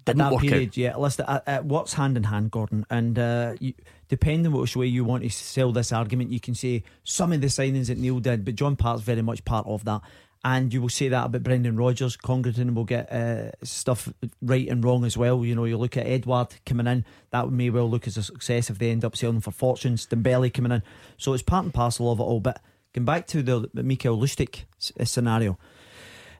At 0.07 0.17
didn't 0.17 0.19
that 0.19 0.33
work 0.33 0.43
period, 0.43 0.69
out. 0.71 0.77
yeah. 0.77 0.97
Listen, 0.97 1.25
uh, 1.27 1.41
uh, 1.47 1.59
what's 1.59 1.95
hand 1.95 2.17
in 2.17 2.25
hand, 2.25 2.51
Gordon, 2.51 2.87
and 2.91 3.19
uh, 3.19 3.55
you, 3.61 3.75
depending 4.09 4.53
which 4.53 4.75
way 4.77 4.87
you 4.87 5.05
want 5.05 5.23
to 5.23 5.31
sell 5.31 5.73
this 5.73 5.93
argument, 5.93 6.33
you 6.33 6.41
can 6.41 6.55
say 6.55 6.83
some 7.05 7.33
of 7.33 7.41
the 7.41 7.49
signings 7.49 7.89
that 7.89 7.99
Neil 7.99 8.19
did, 8.19 8.45
but 8.45 8.55
John 8.55 8.77
Park's 8.77 9.03
very 9.03 9.23
much 9.23 9.45
part 9.45 9.67
of 9.67 9.85
that. 9.85 10.01
And 10.43 10.73
you 10.73 10.81
will 10.81 10.89
say 10.89 11.09
that 11.09 11.27
about 11.27 11.43
Brendan 11.43 11.77
Rodgers. 11.77 12.17
Congreton 12.17 12.75
will 12.75 12.85
get 12.85 13.13
uh, 13.13 13.51
stuff 13.63 14.11
right 14.41 14.67
and 14.69 14.83
wrong 14.83 15.05
as 15.05 15.15
well. 15.19 15.45
You 15.45 15.55
know, 15.55 15.67
you 15.67 15.77
look 15.77 15.99
at 15.99 16.07
Edouard 16.07 16.55
coming 16.65 16.87
in, 16.87 17.05
that 17.31 17.51
may 17.51 17.69
well 17.69 17.91
look 17.91 18.07
as 18.07 18.17
a 18.17 18.23
success 18.23 18.71
if 18.71 18.79
they 18.79 18.91
end 18.91 19.05
up 19.05 19.17
selling 19.19 19.43
for 19.43 19.51
fortunes. 19.51 20.07
Dembele 20.07 20.53
coming 20.53 20.73
in. 20.73 20.83
So 21.19 21.35
it's 21.35 21.43
part 21.43 21.65
and 21.65 21.75
parcel 21.75 22.11
of 22.11 22.21
it 22.21 22.23
all. 22.23 22.41
But 22.41 22.63
going 22.95 23.05
back 23.05 23.27
to 23.29 23.43
the, 23.43 23.69
the 23.75 23.83
Mikael 23.83 24.17
Lustig 24.17 24.65
uh, 24.99 25.05
scenario, 25.05 25.59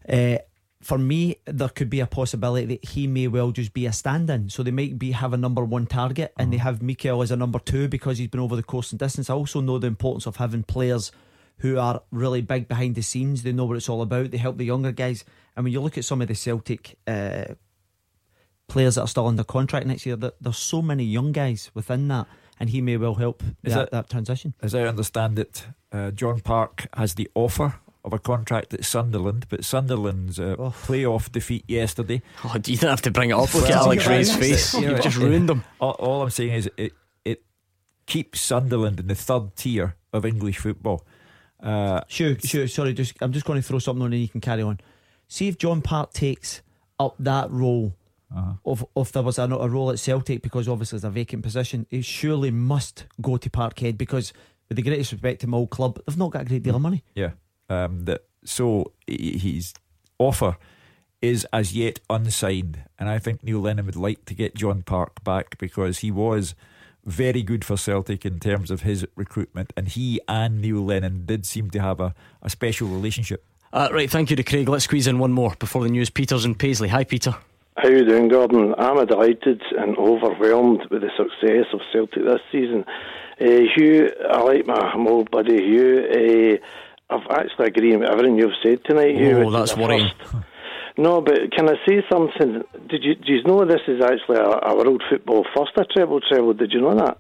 uh, 0.09 0.39
for 0.83 0.97
me, 0.97 1.37
there 1.45 1.69
could 1.69 1.91
be 1.91 2.01
a 2.01 2.07
possibility 2.07 2.67
that 2.67 2.85
he 2.91 3.07
may 3.07 3.29
well 3.29 3.51
just 3.51 3.75
be 3.75 3.85
a 3.87 3.93
stand-in. 3.93 4.49
So 4.49 4.63
they 4.63 4.71
might 4.71 4.99
be 4.99 5.13
have 5.13 5.33
a 5.35 5.37
number 5.37 5.63
one 5.65 5.87
target, 5.87 6.33
and 6.39 6.53
they 6.53 6.57
have 6.57 6.81
Mikael 6.83 7.21
as 7.23 7.31
a 7.31 7.37
number 7.37 7.59
two 7.59 7.87
because 7.89 8.17
he's 8.19 8.29
been 8.29 8.41
over 8.41 8.57
the 8.57 8.63
course 8.63 8.91
and 8.91 8.99
distance. 8.99 9.29
I 9.29 9.35
also 9.35 9.61
know 9.61 9.79
the 9.79 9.87
importance 9.89 10.27
of 10.27 10.37
having 10.37 10.63
players 10.63 11.13
who 11.59 11.79
are 11.79 12.03
really 12.11 12.41
big 12.41 12.67
behind 12.69 12.95
the 12.95 13.03
scenes. 13.03 13.43
They 13.43 13.53
know 13.53 13.67
what 13.67 13.77
it's 13.77 13.91
all 13.91 14.01
about. 14.01 14.31
They 14.31 14.39
help 14.39 14.57
the 14.57 14.65
younger 14.65 14.93
guys. 14.93 15.25
And 15.55 15.65
when 15.65 15.73
you 15.75 15.81
look 15.83 15.99
at 15.99 16.07
some 16.07 16.23
of 16.23 16.29
the 16.29 16.35
Celtic 16.35 16.97
uh, 17.07 17.45
players 18.67 18.95
that 18.95 19.03
are 19.03 19.09
still 19.09 19.27
under 19.27 19.45
contract 19.45 19.87
next 19.87 20.07
year, 20.07 20.17
there, 20.17 20.33
there's 20.41 20.57
so 20.57 20.81
many 20.81 21.05
young 21.05 21.33
guys 21.33 21.71
within 21.75 22.09
that, 22.09 22.27
and 22.59 22.71
he 22.71 22.81
may 22.81 22.97
well 22.97 23.17
help 23.17 23.43
that, 23.65 23.83
it- 23.85 23.91
that 23.91 24.09
transition. 24.09 24.55
As 24.63 24.75
I 24.75 24.85
understand 24.85 25.39
it, 25.39 25.67
uh, 25.93 26.11
John 26.13 26.41
Park 26.41 26.87
has 26.95 27.15
the 27.15 27.29
offer 27.35 27.75
of 28.05 28.13
a 28.13 28.19
contract 28.19 28.73
at 28.75 28.85
Sunderland, 28.85 29.47
but 29.49 29.65
Sunderland's 29.65 30.39
uh, 30.41 30.57
playoff 30.57 31.31
defeat 31.31 31.65
yesterday. 31.69 32.23
Oh, 32.45 32.55
you 32.67 32.77
don't 32.77 32.91
have 32.91 33.03
to 33.03 33.11
bring 33.11 33.31
it 33.31 33.35
up. 33.35 33.53
Look 33.55 33.65
at 33.65 33.73
Alex 33.73 34.05
yeah, 34.07 34.11
Rae's 34.11 34.35
face. 34.35 34.75
You've 34.75 35.03
just 35.03 35.17
ruined 35.19 35.49
them. 35.49 35.65
All, 35.81 35.93
all 35.99 36.23
I'm 36.23 36.31
saying 36.31 36.53
is 36.53 36.71
it 36.77 36.93
it 37.25 37.43
keeps 38.07 38.41
Sunderland 38.41 39.01
in 39.01 39.07
the 39.09 39.15
third 39.15 39.55
tier 39.57 39.97
of 40.13 40.25
English 40.25 40.59
football. 40.59 41.05
Uh, 41.63 42.01
Sure, 42.09 42.37
sure. 42.39 42.67
Sorry, 42.69 42.95
just 42.95 43.15
I'm 43.21 43.33
just 43.33 43.45
going 43.47 43.61
to 43.61 43.67
throw 43.67 43.79
something 43.79 44.03
on 44.03 44.13
and 44.13 44.23
you 44.23 44.29
can 44.29 44.41
carry 44.41 44.63
on. 44.63 44.81
See 45.29 45.47
if 45.49 45.59
John 45.59 45.83
Park 45.83 46.13
takes 46.13 46.63
up 46.99 47.15
that 47.19 47.51
role 47.51 47.95
Uh-huh. 48.35 48.55
of 48.65 48.85
if 48.97 49.13
there 49.13 49.23
was 49.23 49.39
a, 49.39 49.43
a 49.43 49.69
role 49.69 49.91
at 49.91 49.99
Celtic 49.99 50.41
because 50.43 50.69
obviously 50.69 50.97
it's 50.97 51.05
a 51.05 51.11
vacant 51.11 51.43
position. 51.43 51.87
He 51.91 52.01
surely 52.03 52.51
must 52.51 53.07
go 53.21 53.37
to 53.37 53.51
Parkhead 53.51 53.99
because, 53.99 54.33
with 54.69 54.77
the 54.77 54.83
greatest 54.83 55.13
respect 55.13 55.41
to 55.43 55.47
my 55.47 55.57
old 55.59 55.71
club, 55.71 56.01
they've 56.07 56.17
not 56.17 56.31
got 56.31 56.43
a 56.43 56.45
great 56.47 56.63
deal 56.63 56.77
of 56.77 56.83
money. 56.83 57.03
Yeah. 57.15 57.31
Um, 57.71 58.05
that 58.05 58.25
so 58.45 58.93
his 59.07 59.75
offer 60.19 60.57
is 61.23 61.47
as 61.53 61.75
yet 61.75 62.01
unsigned, 62.09 62.85
and 62.99 63.09
I 63.09 63.19
think 63.19 63.45
Neil 63.45 63.61
Lennon 63.61 63.87
would 63.87 63.97
like 63.97 64.25
to 64.25 64.35
get 64.35 64.55
John 64.55 64.83
Park 64.83 65.23
back 65.23 65.57
because 65.59 65.99
he 65.99 66.11
was 66.11 66.55
very 67.05 67.43
good 67.43 67.65
for 67.65 67.77
Celtic 67.77 68.27
in 68.27 68.41
terms 68.41 68.71
of 68.71 68.83
his 68.83 69.07
recruitment, 69.17 69.73
and 69.77 69.89
he 69.89 70.21
and 70.27 70.61
Neil 70.61 70.85
Lennon 70.85 71.27
did 71.27 71.47
seem 71.47 71.71
to 71.71 71.81
have 71.81 72.01
a, 72.01 72.15
a 72.43 72.51
special 72.51 72.89
relationship. 72.89 73.45
Uh, 73.73 73.89
right, 73.93 74.11
thank 74.11 74.31
you 74.31 74.37
to 74.37 74.43
Craig. 74.43 74.69
Let's 74.69 74.85
squeeze 74.85 75.07
in 75.07 75.19
one 75.19 75.33
more 75.33 75.55
before 75.59 75.85
the 75.85 75.91
news. 75.91 76.11
Peters 76.11 76.45
and 76.45 76.59
Paisley. 76.59 76.89
Hi, 76.89 77.05
Peter. 77.05 77.37
How 77.77 77.89
you 77.89 78.05
doing, 78.05 78.29
Gordon? 78.29 78.75
I'm 78.79 79.07
delighted 79.07 79.63
and 79.79 79.97
overwhelmed 79.97 80.83
with 80.91 81.03
the 81.03 81.11
success 81.17 81.67
of 81.73 81.81
Celtic 81.93 82.25
this 82.25 82.41
season. 82.51 82.85
Uh, 83.41 83.61
Hugh, 83.75 84.11
I 84.29 84.43
like 84.43 84.67
my, 84.67 84.97
my 84.97 85.11
old 85.11 85.31
buddy 85.31 85.63
Hugh. 85.63 86.61
Uh, 86.61 86.67
I've 87.11 87.27
actually 87.31 87.67
agreed 87.67 87.97
with 87.99 88.09
everything 88.09 88.39
you've 88.39 88.51
said 88.63 88.85
tonight, 88.85 89.17
Oh, 89.19 89.45
which 89.47 89.53
that's 89.53 89.77
worrying. 89.77 90.11
first. 90.19 90.45
No, 90.99 91.21
but 91.21 91.51
can 91.57 91.69
I 91.69 91.75
say 91.89 92.03
something? 92.11 92.63
Did 92.89 93.03
you 93.05 93.15
do 93.15 93.33
you 93.33 93.43
know 93.45 93.65
this 93.65 93.81
is 93.89 94.03
actually 94.03 94.37
a, 94.37 94.71
a 94.71 94.77
world 94.77 95.03
football 95.09 95.47
first 95.57 95.73
a 95.77 95.85
treble 95.85 96.21
treble? 96.21 96.53
Did 96.53 96.73
you 96.73 96.81
know 96.81 96.95
that? 96.97 97.19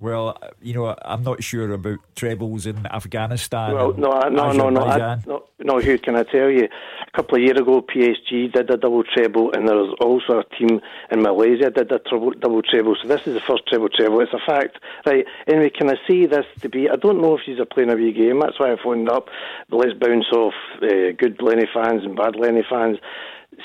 Well, 0.00 0.38
you 0.62 0.74
know, 0.74 0.94
I'm 1.02 1.22
not 1.24 1.42
sure 1.42 1.70
about 1.72 1.98
trebles 2.14 2.66
in 2.66 2.86
Afghanistan. 2.86 3.74
Well, 3.74 3.90
and 3.90 3.98
no, 4.00 4.10
no, 4.30 4.52
no, 4.52 4.70
no, 4.70 4.80
I, 4.82 5.18
no, 5.26 5.44
no, 5.68 5.78
Hugh. 5.78 5.98
Can 5.98 6.16
I 6.16 6.22
tell 6.22 6.48
you? 6.48 6.64
A 6.64 7.10
couple 7.16 7.36
of 7.36 7.42
years 7.42 7.60
ago, 7.60 7.82
PSG 7.82 8.52
did 8.52 8.70
a 8.70 8.76
double 8.78 9.04
treble, 9.04 9.52
and 9.52 9.68
there 9.68 9.76
was 9.76 9.94
also 10.00 10.40
a 10.40 10.56
team 10.56 10.80
in 11.12 11.22
Malaysia 11.22 11.70
did 11.70 11.92
a 11.92 11.98
double 12.40 12.62
treble. 12.62 12.96
So 13.00 13.06
this 13.06 13.20
is 13.26 13.34
the 13.34 13.40
first 13.46 13.66
treble 13.68 13.90
treble. 13.90 14.20
It's 14.20 14.32
a 14.32 14.40
fact, 14.50 14.78
right? 15.04 15.26
Anyway, 15.46 15.70
can 15.70 15.90
I 15.90 15.96
say 16.08 16.24
this 16.24 16.46
to 16.62 16.70
be? 16.70 16.88
I 16.88 16.96
don't 16.96 17.20
know 17.20 17.36
if 17.36 17.42
she's 17.44 17.60
a 17.60 17.66
playing 17.66 17.90
a 17.90 17.96
wee 17.96 18.12
game. 18.12 18.40
That's 18.40 18.58
why 18.58 18.72
I 18.72 18.76
phoned 18.82 19.10
up. 19.10 19.28
But 19.68 19.76
let's 19.76 19.98
bounce 19.98 20.26
off 20.32 20.54
uh, 20.82 21.12
good 21.18 21.40
Lenny 21.42 21.68
fans 21.72 22.02
and 22.02 22.16
bad 22.16 22.34
Lenny 22.34 22.64
fans. 22.68 22.96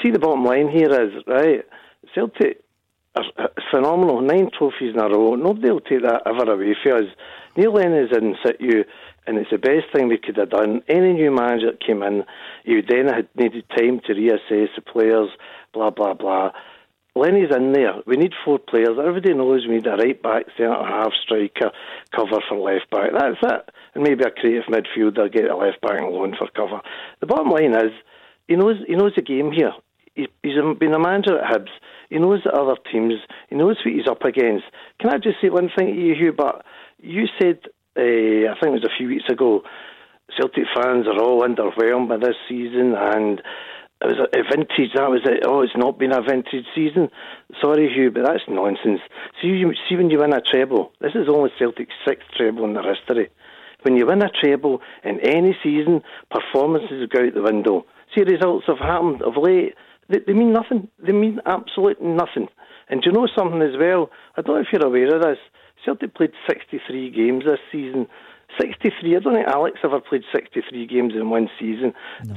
See, 0.01 0.11
the 0.11 0.19
bottom 0.19 0.43
line 0.43 0.67
here 0.67 0.91
is 0.91 1.23
right. 1.25 1.63
Celtic 2.13 2.63
are 3.15 3.23
are 3.37 3.51
phenomenal. 3.71 4.21
Nine 4.21 4.49
trophies 4.57 4.93
in 4.93 4.99
a 4.99 5.07
row. 5.07 5.35
Nobody 5.35 5.69
will 5.71 5.79
take 5.79 6.03
that 6.03 6.23
ever 6.25 6.51
away 6.51 6.75
from 6.83 7.05
us. 7.05 7.09
Neil 7.55 7.73
Lennon 7.73 8.05
is 8.05 8.17
in 8.17 8.35
situ, 8.43 8.83
and 9.25 9.37
it's 9.37 9.51
the 9.51 9.57
best 9.57 9.85
thing 9.93 10.07
we 10.07 10.17
could 10.17 10.37
have 10.37 10.49
done. 10.49 10.81
Any 10.87 11.13
new 11.13 11.31
manager 11.31 11.71
that 11.71 11.85
came 11.85 12.03
in, 12.03 12.23
you 12.63 12.81
then 12.81 13.07
had 13.07 13.27
needed 13.35 13.65
time 13.69 14.01
to 14.05 14.13
reassess 14.13 14.67
the 14.75 14.81
players, 14.81 15.29
blah, 15.73 15.89
blah, 15.89 16.13
blah. 16.13 16.51
Lenny's 17.15 17.55
in 17.55 17.73
there. 17.73 18.01
We 18.07 18.17
need 18.17 18.33
four 18.43 18.57
players. 18.57 18.97
Everybody 18.99 19.35
knows 19.35 19.67
we 19.67 19.75
need 19.75 19.87
a 19.87 19.95
right 19.95 20.19
back, 20.21 20.45
centre 20.57 20.73
half, 20.73 21.13
striker, 21.23 21.71
cover 22.15 22.41
for 22.49 22.57
left 22.57 22.89
back. 22.89 23.11
That's 23.13 23.37
it. 23.41 23.69
And 23.93 24.03
maybe 24.03 24.23
a 24.23 24.31
creative 24.31 24.63
midfielder, 24.65 25.31
get 25.31 25.49
a 25.49 25.55
left 25.55 25.79
back 25.81 25.99
and 26.01 26.09
loan 26.09 26.35
for 26.37 26.47
cover. 26.55 26.81
The 27.19 27.27
bottom 27.27 27.51
line 27.51 27.75
is, 27.75 27.91
he 28.47 28.55
knows 28.55 28.77
he 28.87 28.95
knows 28.95 29.13
the 29.15 29.21
game 29.21 29.51
here. 29.51 29.73
He, 30.15 30.27
he's 30.41 30.55
been 30.79 30.93
a 30.93 30.99
manager 30.99 31.39
at 31.39 31.51
Hibs. 31.51 31.71
He 32.09 32.17
knows 32.17 32.41
the 32.43 32.51
other 32.51 32.75
teams. 32.91 33.13
He 33.49 33.55
knows 33.55 33.77
what 33.85 33.93
he's 33.93 34.07
up 34.07 34.23
against. 34.23 34.65
Can 34.99 35.11
I 35.11 35.17
just 35.17 35.37
say 35.41 35.49
one 35.49 35.69
thing 35.75 35.87
to 35.87 36.01
you, 36.01 36.15
Hugh? 36.15 36.33
But 36.35 36.65
you 36.99 37.25
said, 37.39 37.59
uh, 37.97 38.51
I 38.51 38.55
think 38.59 38.75
it 38.75 38.81
was 38.81 38.89
a 38.89 38.97
few 38.97 39.07
weeks 39.07 39.29
ago, 39.29 39.63
Celtic 40.37 40.65
fans 40.75 41.05
are 41.07 41.21
all 41.21 41.43
underwhelmed 41.43 42.09
by 42.09 42.17
this 42.17 42.35
season, 42.49 42.95
and 42.97 43.41
it 44.01 44.07
was 44.07 44.27
a, 44.33 44.43
vintage. 44.49 44.91
That 44.95 45.09
was 45.09 45.21
it. 45.25 45.45
Oh, 45.45 45.61
it's 45.61 45.77
not 45.77 45.99
been 45.99 46.11
a 46.11 46.21
vintage 46.21 46.65
season. 46.73 47.09
Sorry, 47.61 47.91
Hugh, 47.93 48.11
but 48.11 48.25
that's 48.25 48.43
nonsense. 48.49 49.01
See, 49.41 49.49
you, 49.49 49.73
see 49.87 49.95
when 49.95 50.09
you 50.09 50.19
win 50.19 50.33
a 50.33 50.41
treble. 50.41 50.91
This 50.99 51.15
is 51.15 51.29
only 51.29 51.51
Celtic's 51.59 51.93
sixth 52.07 52.27
treble 52.35 52.65
in 52.65 52.73
their 52.73 52.83
history. 52.83 53.29
When 53.83 53.95
you 53.95 54.07
win 54.07 54.23
a 54.23 54.29
treble 54.29 54.81
in 55.03 55.19
any 55.19 55.55
season, 55.61 56.01
performances 56.31 57.07
go 57.13 57.25
out 57.25 57.33
the 57.33 57.43
window. 57.43 57.85
See, 58.15 58.23
results 58.23 58.65
have 58.67 58.79
happened 58.79 59.21
of 59.21 59.33
late. 59.37 59.75
They, 60.09 60.19
they 60.25 60.33
mean 60.33 60.53
nothing. 60.53 60.89
They 61.05 61.13
mean 61.13 61.39
absolutely 61.45 62.07
nothing. 62.07 62.47
And 62.89 63.01
do 63.01 63.09
you 63.09 63.13
know 63.13 63.27
something 63.37 63.61
as 63.61 63.77
well? 63.79 64.09
I 64.35 64.41
don't 64.41 64.55
know 64.55 64.61
if 64.61 64.67
you're 64.71 64.85
aware 64.85 65.15
of 65.15 65.21
this. 65.21 65.37
Celtic 65.85 66.15
played 66.15 66.31
63 66.47 67.11
games 67.11 67.43
this 67.45 67.59
season. 67.71 68.07
63. 68.59 69.15
I 69.15 69.19
don't 69.19 69.33
think 69.33 69.47
Alex 69.47 69.79
ever 69.83 69.99
played 69.99 70.23
63 70.33 70.85
games 70.87 71.13
in 71.15 71.29
one 71.29 71.49
season. 71.59 71.93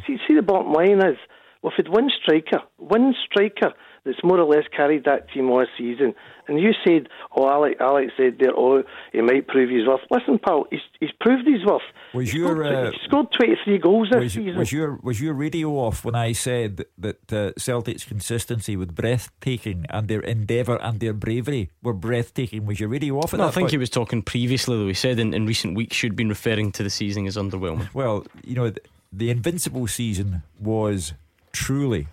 See, 0.07 0.19
see, 0.27 0.35
the 0.35 0.43
bottom 0.43 0.73
line 0.73 0.99
is, 0.99 1.19
well, 1.63 1.73
if 1.73 1.85
had 1.85 1.89
one 1.89 2.11
striker, 2.23 2.63
one 2.79 3.15
striker 3.25 3.75
that's 4.07 4.23
more 4.25 4.39
or 4.41 4.45
less 4.47 4.65
carried 4.75 5.05
that 5.05 5.29
team 5.33 5.51
all 5.51 5.67
season, 5.77 6.15
and 6.49 6.59
you 6.61 6.73
said, 6.87 7.09
oh, 7.37 7.49
Alex, 7.51 7.77
Alex 7.81 8.13
said 8.17 8.37
there, 8.39 8.53
oh, 8.57 8.85
he 9.13 9.21
might 9.21 9.49
prove 9.49 9.69
his 9.69 9.85
worth. 9.87 10.01
Listen, 10.13 10.39
pal, 10.39 10.65
he's, 10.71 10.81
he's 11.01 11.11
proved 11.21 11.47
his 11.47 11.65
worth. 11.67 11.83
Was 12.15 12.31
He 12.31 12.39
your 12.39 12.55
scored, 12.57 12.67
uh, 12.75 12.91
he 12.93 12.99
scored 13.05 13.33
23 13.33 13.79
goals 13.79 14.09
this 14.13 14.21
was, 14.23 14.33
season. 14.33 14.57
was 14.57 14.71
your 14.73 14.99
was 15.03 15.21
your 15.21 15.35
radio 15.35 15.71
off 15.73 16.05
when 16.05 16.15
I 16.15 16.31
said 16.33 16.85
that 16.99 17.33
uh, 17.33 17.51
Celtic's 17.59 18.05
consistency 18.05 18.77
was 18.77 18.89
breathtaking 18.89 19.85
and 19.91 20.07
their 20.09 20.21
endeavour 20.21 20.77
and 20.81 21.01
their 21.01 21.13
bravery 21.13 21.71
were 21.83 21.93
breathtaking? 21.93 22.65
Was 22.65 22.79
your 22.79 22.89
radio 22.89 23.19
off 23.19 23.35
at 23.35 23.39
No, 23.41 23.47
I 23.49 23.51
think 23.51 23.65
point? 23.65 23.73
he 23.73 23.79
was 23.79 23.91
talking 23.91 24.23
previously, 24.23 24.77
though. 24.79 24.87
He 24.87 24.95
said 24.95 25.19
in, 25.19 25.35
in 25.35 25.47
recent 25.47 25.75
weeks 25.77 26.01
you'd 26.03 26.15
been 26.17 26.29
referring 26.29 26.71
to 26.73 26.83
the 26.85 26.91
season 26.91 27.27
as 27.27 27.37
underwhelming. 27.37 27.89
Well, 27.95 28.25
you 28.45 28.55
know, 28.55 28.71
th- 28.71 28.87
the 29.13 29.31
Invincible 29.31 29.87
season 29.89 30.43
was 30.61 31.13
truly 31.53 32.07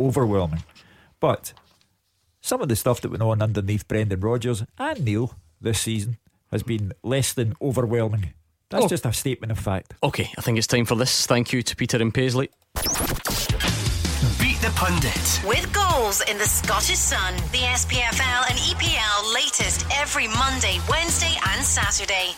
overwhelming. 0.00 0.62
But 1.20 1.52
some 2.40 2.60
of 2.62 2.68
the 2.68 2.76
stuff 2.76 3.00
that 3.00 3.10
went 3.10 3.22
on 3.22 3.42
underneath 3.42 3.88
Brendan 3.88 4.20
Rodgers 4.20 4.62
and 4.78 5.04
Neil 5.04 5.34
this 5.60 5.80
season 5.80 6.16
has 6.50 6.62
been 6.62 6.92
less 7.02 7.32
than 7.32 7.54
overwhelming. 7.60 8.34
That's 8.70 8.84
Oh. 8.84 8.88
just 8.88 9.06
a 9.06 9.12
statement 9.12 9.52
of 9.52 9.58
fact. 9.58 9.94
Okay, 10.02 10.30
I 10.36 10.40
think 10.40 10.58
it's 10.58 10.66
time 10.66 10.84
for 10.86 10.94
this. 10.96 11.26
Thank 11.26 11.52
you 11.52 11.62
to 11.62 11.76
Peter 11.76 11.96
and 12.02 12.12
Paisley. 12.12 12.50
Beat 14.40 14.60
the 14.60 14.72
Pundit. 14.76 15.40
With 15.46 15.72
goals 15.72 16.20
in 16.22 16.38
the 16.38 16.44
Scottish 16.44 16.98
Sun, 16.98 17.34
the 17.52 17.64
SPFL 17.74 18.44
and 18.50 18.58
EPL 18.58 19.34
latest 19.34 19.86
every 19.94 20.28
Monday, 20.28 20.78
Wednesday, 20.88 21.36
and 21.48 21.64
Saturday. 21.64 22.34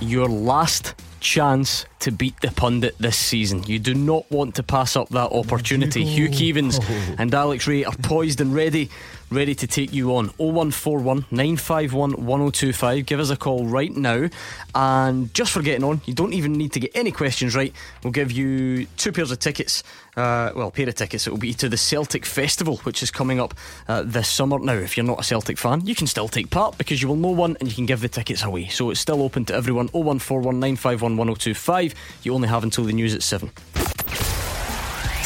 Your 0.00 0.28
last 0.28 0.94
chance 1.20 1.86
to 2.00 2.10
beat 2.10 2.40
the 2.40 2.50
pundit 2.50 2.96
this 2.98 3.16
season. 3.16 3.62
You 3.64 3.78
do 3.78 3.94
not 3.94 4.30
want 4.30 4.54
to 4.56 4.62
pass 4.62 4.96
up 4.96 5.08
that 5.10 5.32
opportunity. 5.32 6.04
Hugh 6.04 6.28
Keevins 6.28 6.80
and 7.18 7.34
Alex 7.34 7.66
Rae 7.66 7.84
are 7.84 7.94
poised 8.02 8.40
and 8.40 8.54
ready, 8.54 8.90
ready 9.30 9.54
to 9.54 9.66
take 9.66 9.92
you 9.92 10.14
on. 10.16 10.28
0141 10.38 11.26
951 11.30 12.12
1025. 12.12 13.06
Give 13.06 13.20
us 13.20 13.30
a 13.30 13.36
call 13.36 13.66
right 13.66 13.94
now. 13.94 14.28
And 14.74 15.32
just 15.34 15.52
for 15.52 15.62
getting 15.62 15.84
on, 15.84 16.00
you 16.04 16.14
don't 16.14 16.32
even 16.32 16.52
need 16.52 16.72
to 16.72 16.80
get 16.80 16.90
any 16.94 17.12
questions 17.12 17.54
right. 17.54 17.72
We'll 18.02 18.12
give 18.12 18.32
you 18.32 18.86
two 18.96 19.12
pairs 19.12 19.30
of 19.30 19.38
tickets. 19.38 19.82
Uh, 20.16 20.50
well, 20.54 20.70
pair 20.70 20.88
of 20.88 20.94
tickets. 20.94 21.26
It 21.26 21.30
will 21.30 21.38
be 21.38 21.54
to 21.54 21.68
the 21.68 21.76
Celtic 21.76 22.26
Festival, 22.26 22.76
which 22.78 23.02
is 23.02 23.10
coming 23.10 23.40
up 23.40 23.54
uh, 23.88 24.02
this 24.02 24.28
summer. 24.28 24.58
Now, 24.58 24.74
if 24.74 24.96
you're 24.96 25.06
not 25.06 25.20
a 25.20 25.24
Celtic 25.24 25.58
fan, 25.58 25.86
you 25.86 25.94
can 25.94 26.06
still 26.06 26.28
take 26.28 26.50
part 26.50 26.76
because 26.78 27.00
you 27.00 27.08
will 27.08 27.16
know 27.16 27.30
one 27.30 27.56
and 27.60 27.68
you 27.68 27.74
can 27.74 27.86
give 27.86 28.00
the 28.00 28.08
tickets 28.08 28.42
away. 28.42 28.68
So 28.68 28.90
it's 28.90 29.00
still 29.00 29.22
open 29.22 29.44
to 29.46 29.54
everyone. 29.54 29.88
0141 29.88 30.58
951 30.58 31.16
1025. 31.16 31.94
You 32.22 32.34
only 32.34 32.48
have 32.48 32.64
until 32.64 32.84
the 32.84 32.92
news 32.92 33.14
at 33.14 33.22
7. 33.22 33.50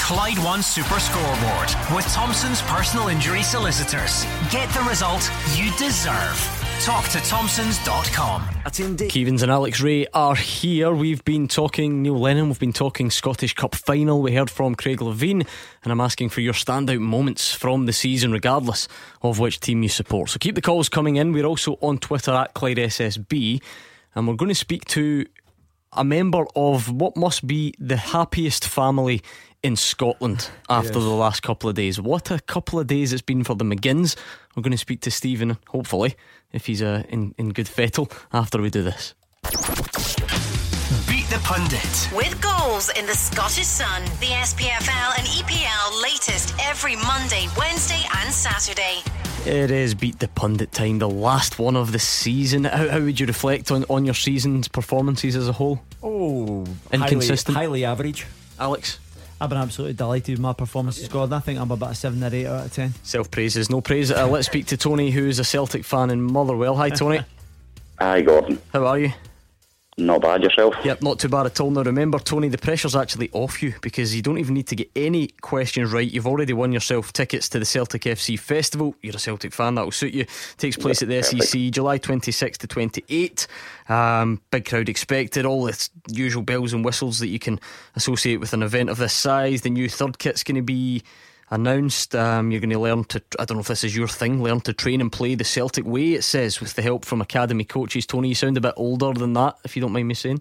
Clyde 0.05 0.39
One 0.41 0.63
Super 0.63 1.01
Scoreboard 1.01 1.71
with 1.97 2.07
Thompson's 2.13 2.61
personal 2.61 3.09
injury 3.09 3.43
solicitors. 3.43 4.27
Get 4.51 4.69
the 4.75 4.83
result 4.83 5.31
you 5.57 5.71
deserve. 5.79 6.37
Talk 6.83 7.09
to 7.09 7.21
Thompsons.com. 7.21 8.43
Keevins 8.43 9.43
and 9.43 9.51
Alex 9.51 9.81
Rae 9.81 10.07
are 10.13 10.35
here. 10.35 10.93
We've 10.93 11.25
been 11.25 11.49
talking 11.49 12.03
Neil 12.03 12.19
Lennon, 12.19 12.49
we've 12.49 12.59
been 12.59 12.75
talking 12.75 13.11
Scottish 13.11 13.55
Cup 13.55 13.75
final. 13.75 14.21
We 14.21 14.35
heard 14.35 14.51
from 14.51 14.75
Craig 14.75 14.99
Levein, 14.99 15.49
and 15.83 15.91
I'm 15.91 16.03
asking 16.03 16.29
for 16.29 16.43
your 16.43 16.53
standout 16.53 17.01
moments 17.01 17.55
from 17.55 17.87
the 17.87 17.95
season, 17.95 18.31
regardless 18.31 18.89
of 19.23 19.39
which 19.39 19.59
team 19.59 19.83
you 19.83 19.89
support. 19.89 20.29
So 20.29 20.39
keep 20.39 20.55
the 20.55 20.61
calls 20.61 20.91
coming 20.91 21.17
in. 21.17 21.33
We're 21.33 21.47
also 21.47 21.79
on 21.81 21.97
Twitter 21.97 22.33
at 22.33 22.53
Clyde 22.53 22.77
SSB, 22.77 23.63
and 24.15 24.29
we're 24.29 24.35
going 24.35 24.51
to 24.51 24.55
speak 24.55 24.85
to 24.89 25.25
a 25.97 26.05
member 26.05 26.45
of 26.57 26.91
what 26.93 27.17
must 27.17 27.47
be 27.47 27.73
the 27.79 27.97
happiest 27.97 28.67
family 28.67 29.23
in 29.65 29.75
Scotland 29.77 30.51
after 30.69 30.93
Yes. 30.99 31.03
the 31.05 31.11
last 31.11 31.43
couple 31.43 31.69
of 31.71 31.75
days. 31.75 31.99
What 32.01 32.31
a 32.31 32.39
couple 32.39 32.79
of 32.79 32.87
days 32.87 33.13
it's 33.15 33.23
been 33.23 33.43
for 33.45 33.55
the 33.57 33.65
McGinns. 33.65 34.15
We're 34.55 34.63
going 34.63 34.73
to 34.73 34.79
speak 34.79 35.01
to 35.01 35.11
Stephen, 35.11 35.57
hopefully, 35.69 36.15
if 36.53 36.67
he's 36.67 36.83
uh, 36.83 37.03
in, 37.09 37.35
in 37.39 37.49
good 37.53 37.67
fettle 37.67 38.11
after 38.33 38.61
we 38.61 38.69
do 38.71 38.83
this. 38.83 39.15
Beat 41.09 41.27
the 41.31 41.41
Pundit. 41.45 42.09
With 42.15 42.39
goals 42.43 42.91
in 42.91 43.07
the 43.07 43.15
Scottish 43.15 43.67
Sun, 43.67 44.03
the 44.21 44.27
SPFL 44.45 45.19
and 45.19 45.27
EPL 45.29 46.03
latest 46.03 46.55
every 46.61 46.97
Monday, 46.97 47.49
Wednesday, 47.57 48.03
and 48.19 48.31
Saturday. 48.33 48.99
It 49.47 49.71
is 49.71 49.95
Beat 49.95 50.19
the 50.19 50.29
Pundit 50.29 50.73
time, 50.73 50.99
the 50.99 51.09
last 51.09 51.59
one 51.59 51.75
of 51.77 51.93
the 51.93 51.99
season. 51.99 52.65
How, 52.65 52.89
how 52.89 53.01
would 53.01 53.19
you 53.19 53.27
reflect 53.27 53.71
on, 53.71 53.85
on 53.89 54.05
your 54.05 54.15
season's 54.15 54.69
performances 54.69 55.37
as 55.37 55.49
a 55.49 55.53
whole? 55.53 55.81
Oh, 56.03 56.67
Inconsistent. 56.93 57.57
highly, 57.57 57.83
highly 57.83 57.85
average. 57.87 58.27
Alex? 58.59 58.99
I've 59.41 59.49
been 59.49 59.59
absolutely 59.59 59.95
delighted 59.95 60.33
with 60.33 60.41
my 60.41 60.53
performances, 60.53 61.09
Gordon. 61.09 61.33
I 61.35 61.41
think 61.41 61.59
I'm 61.59 61.71
about 61.71 61.93
a 61.93 61.95
7 61.95 62.23
or 62.23 62.35
8 62.35 62.47
out 62.47 62.67
of 62.67 62.73
10. 62.73 62.95
Self 63.03 63.31
praise 63.31 63.57
is 63.57 63.69
no 63.69 63.81
praise. 63.81 64.11
Uh, 64.11 64.27
let's 64.27 64.47
speak 64.47 64.67
to 64.67 64.77
Tony, 64.77 65.11
who 65.11 65.27
is 65.27 65.39
a 65.39 65.45
Celtic 65.45 65.85
fan 65.85 66.11
in 66.11 66.23
Motherwell. 66.23 66.77
Hi, 66.77 66.91
Tony. 66.91 67.21
Hi, 67.99 68.23
Gordon. 68.23 68.61
How 68.73 68.87
are 68.87 68.99
you? 68.99 69.13
Not 69.97 70.23
bad 70.23 70.43
yourself. 70.43 70.75
Yep, 70.85 71.03
not 71.03 71.21
too 71.21 71.29
bad 71.29 71.47
at 71.47 71.61
all. 71.61 71.71
Now, 71.71 71.83
remember, 71.83 72.19
Tony, 72.19 72.49
the 72.49 72.59
pressure's 72.59 72.97
actually 72.97 73.31
off 73.33 73.63
you 73.63 73.75
because 73.81 74.15
you 74.15 74.23
don't 74.23 74.39
even 74.39 74.55
need 74.55 74.67
to 74.69 74.77
get 74.77 74.91
any 74.97 75.29
questions 75.41 75.93
right. 75.93 76.11
You've 76.11 76.27
already 76.27 76.53
won 76.53 76.73
yourself 76.73 77.13
tickets 77.13 77.49
to 77.51 77.61
the 77.61 77.65
Celtic 77.65 78.03
FC 78.03 78.37
Festival. 78.37 78.97
You're 79.03 79.15
a 79.15 79.21
Celtic 79.21 79.53
fan, 79.53 79.77
that'll 79.77 79.93
suit 79.93 80.13
you. 80.13 80.27
Takes 80.57 80.77
place 80.77 81.01
at 81.01 81.09
the 81.09 81.23
SEC 81.23 81.71
July 81.71 81.99
26 81.99 82.59
to 82.59 82.67
28. 82.67 83.47
Um, 83.89 84.41
big 84.51 84.65
crowd 84.65 84.89
expected. 84.89 85.47
All 85.47 85.65
the 85.65 85.89
usual 86.09 86.43
bells 86.43 86.73
and 86.73 86.85
whistles 86.85 87.21
that 87.21 87.29
you 87.29 87.39
can 87.39 87.61
associate 87.95 88.41
with 88.41 88.53
an 88.53 88.65
event 88.65 88.91
of 88.91 88.97
this 88.97 89.13
size. 89.13 89.63
The 89.63 89.71
new 89.71 89.89
third 89.89 90.19
kit's 90.19 90.43
going 90.43 90.57
to 90.57 90.63
be 90.63 91.05
announced. 91.51 92.15
Um, 92.15 92.51
you're 92.51 92.61
going 92.61 92.71
to 92.71 92.79
learn 92.79 93.05
to, 93.05 93.23
I 93.39 93.45
don't 93.45 93.57
know 93.57 93.63
if 93.63 93.69
this 93.69 93.85
is 93.85 93.97
your 93.97 94.09
thing, 94.09 94.43
learn 94.43 94.61
to 94.63 94.73
train 94.73 95.01
and 95.01 95.13
play 95.13 95.35
the 95.35 95.45
Celtic 95.45 95.85
way, 95.85 96.15
it 96.15 96.25
says, 96.25 96.61
with 96.61 96.75
the 96.75 96.83
help 96.83 97.05
from 97.05 97.21
academy 97.21 97.65
coaches. 97.65 98.07
Tony, 98.07 98.29
you 98.29 98.35
sound 98.35 98.57
a 98.57 98.61
bit 98.61 98.75
older 98.77 99.13
than 99.13 99.33
that, 99.35 99.57
if 99.65 99.77
you 99.77 99.83
don't 99.83 99.93
mind 99.93 100.09
me 100.09 100.15
saying. 100.15 100.41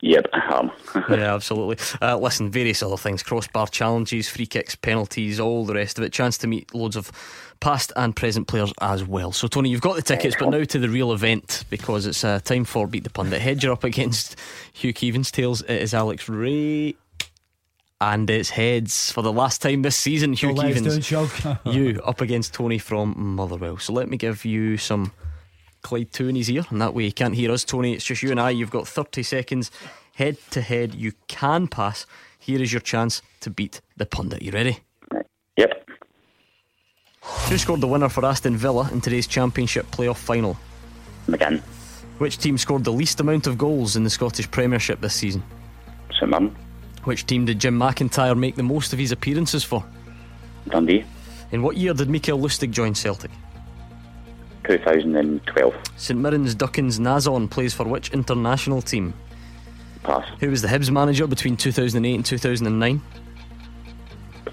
Yep, 0.00 0.26
I 0.32 0.58
am. 0.58 0.70
yeah, 1.18 1.34
absolutely. 1.34 1.76
Uh, 2.00 2.16
listen, 2.16 2.50
various 2.50 2.84
other 2.84 2.96
things 2.96 3.22
crossbar 3.24 3.66
challenges, 3.66 4.28
free 4.28 4.46
kicks, 4.46 4.76
penalties, 4.76 5.40
all 5.40 5.64
the 5.64 5.74
rest 5.74 5.98
of 5.98 6.04
it. 6.04 6.12
Chance 6.12 6.38
to 6.38 6.46
meet 6.46 6.72
loads 6.72 6.94
of 6.94 7.10
past 7.58 7.92
and 7.96 8.14
present 8.14 8.46
players 8.46 8.72
as 8.80 9.04
well. 9.04 9.32
So, 9.32 9.48
Tony, 9.48 9.70
you've 9.70 9.80
got 9.80 9.96
the 9.96 10.02
tickets, 10.02 10.36
but 10.38 10.50
now 10.50 10.62
to 10.62 10.78
the 10.78 10.88
real 10.88 11.12
event 11.12 11.64
because 11.68 12.06
it's 12.06 12.22
uh, 12.22 12.38
time 12.38 12.64
for 12.64 12.86
Beat 12.86 13.02
the 13.02 13.10
Pundit. 13.10 13.40
Head 13.40 13.62
you're 13.62 13.72
up 13.72 13.82
against 13.82 14.36
Hugh 14.72 14.94
Keevins, 14.94 15.32
tails 15.32 15.62
it 15.62 15.82
is 15.82 15.94
Alex 15.94 16.28
Rae. 16.28 16.94
And 18.00 18.30
it's 18.30 18.50
heads 18.50 19.10
for 19.10 19.22
the 19.22 19.32
last 19.32 19.60
time 19.60 19.82
this 19.82 19.96
season, 19.96 20.32
Hugh 20.32 20.50
Don't 20.54 20.58
let 20.58 20.76
us 20.76 20.80
Keevins. 20.80 21.10
down, 21.10 21.58
Shug. 21.64 21.74
you 21.74 22.00
up 22.04 22.20
against 22.20 22.54
Tony 22.54 22.78
from 22.78 23.34
Motherwell. 23.34 23.78
So 23.78 23.92
let 23.92 24.08
me 24.08 24.16
give 24.16 24.44
you 24.44 24.76
some 24.76 25.10
Clyde 25.82 26.12
2 26.12 26.28
in 26.28 26.36
his 26.36 26.48
ear, 26.50 26.64
and 26.70 26.80
that 26.80 26.94
way 26.94 27.04
he 27.04 27.12
can't 27.12 27.34
hear 27.34 27.50
us. 27.50 27.64
Tony, 27.64 27.94
it's 27.94 28.04
just 28.04 28.22
you 28.22 28.30
and 28.30 28.40
I. 28.40 28.50
You've 28.50 28.70
got 28.70 28.86
30 28.86 29.22
seconds 29.24 29.70
head 30.14 30.36
to 30.50 30.60
head. 30.60 30.94
You 30.94 31.12
can 31.28 31.66
pass. 31.68 32.04
Here 32.38 32.60
is 32.60 32.72
your 32.72 32.80
chance 32.80 33.22
to 33.40 33.50
beat 33.50 33.80
the 33.96 34.06
pundit. 34.06 34.42
You 34.42 34.52
ready? 34.52 34.78
Yep. 35.56 35.88
Who 37.22 37.58
scored 37.58 37.80
the 37.80 37.86
winner 37.88 38.08
for 38.08 38.24
Aston 38.24 38.56
Villa 38.56 38.88
in 38.92 39.00
today's 39.00 39.26
Championship 39.26 39.86
playoff 39.90 40.16
final? 40.18 40.56
McGinn. 41.28 41.60
Which 42.18 42.38
team 42.38 42.58
scored 42.58 42.84
the 42.84 42.92
least 42.92 43.20
amount 43.20 43.46
of 43.46 43.58
goals 43.58 43.96
in 43.96 44.02
the 44.04 44.10
Scottish 44.10 44.50
Premiership 44.50 45.00
this 45.00 45.14
season? 45.14 45.42
St 46.12 46.30
Mirren. 46.30 46.54
Which 47.04 47.26
team 47.26 47.44
did 47.44 47.58
Jim 47.58 47.78
McIntyre 47.78 48.36
make 48.36 48.56
the 48.56 48.62
most 48.62 48.92
of 48.92 48.98
his 48.98 49.12
appearances 49.12 49.64
for? 49.64 49.84
Dundee. 50.68 51.04
In 51.52 51.62
what 51.62 51.76
year 51.76 51.94
did 51.94 52.10
Mikael 52.10 52.38
Lustig 52.38 52.70
join 52.70 52.94
Celtic? 52.94 53.30
2012. 54.64 55.74
St 55.96 56.20
Mirren's 56.20 56.54
Duckens 56.54 56.98
Nazon 56.98 57.48
plays 57.48 57.72
for 57.72 57.84
which 57.84 58.10
international 58.12 58.82
team? 58.82 59.14
Pass. 60.02 60.28
Who 60.40 60.50
was 60.50 60.62
the 60.62 60.68
Hibs 60.68 60.90
manager 60.90 61.26
between 61.26 61.56
2008 61.56 62.14
and 62.14 62.24
2009? 62.24 63.02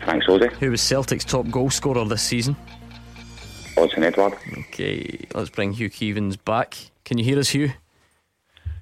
Frank 0.04 0.24
Sauzée. 0.24 0.52
Who 0.54 0.72
was 0.72 0.82
Celtic's 0.82 1.26
top 1.26 1.50
goal 1.50 1.70
scorer 1.70 2.06
this 2.06 2.22
season? 2.22 2.56
Odsonne 3.76 4.04
Edouard. 4.04 4.34
Okay, 4.58 5.26
let's 5.34 5.50
bring 5.50 5.74
Hugh 5.74 5.90
Keevins 5.90 6.38
back. 6.44 6.78
Can 7.04 7.18
you 7.18 7.26
hear 7.26 7.38
us, 7.38 7.50
Hugh? 7.50 7.72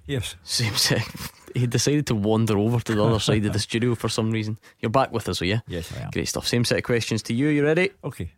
Yes. 0.06 0.36
Seems 0.44 0.92
like 0.92 1.08
he 1.56 1.68
decided 1.68 2.08
to 2.08 2.16
wander 2.16 2.58
over 2.58 2.80
to 2.80 2.96
the 2.96 3.04
other 3.04 3.20
side 3.28 3.46
of 3.46 3.54
the 3.54 3.60
studio 3.60 3.96
for 3.96 4.10
some 4.10 4.32
reason. 4.32 4.58
You're 4.80 4.90
back 4.90 5.12
with 5.12 5.30
us, 5.30 5.42
are 5.42 5.46
you? 5.46 5.62
Yes, 5.68 5.92
I 5.98 6.04
am. 6.04 6.12
Great 6.12 6.28
stuff. 6.28 6.48
Same 6.48 6.66
set 6.66 6.78
of 6.78 6.84
questions 6.84 7.22
to 7.24 7.34
you. 7.34 7.48
You 7.48 7.64
ready? 7.64 7.92
Okay. 8.04 8.32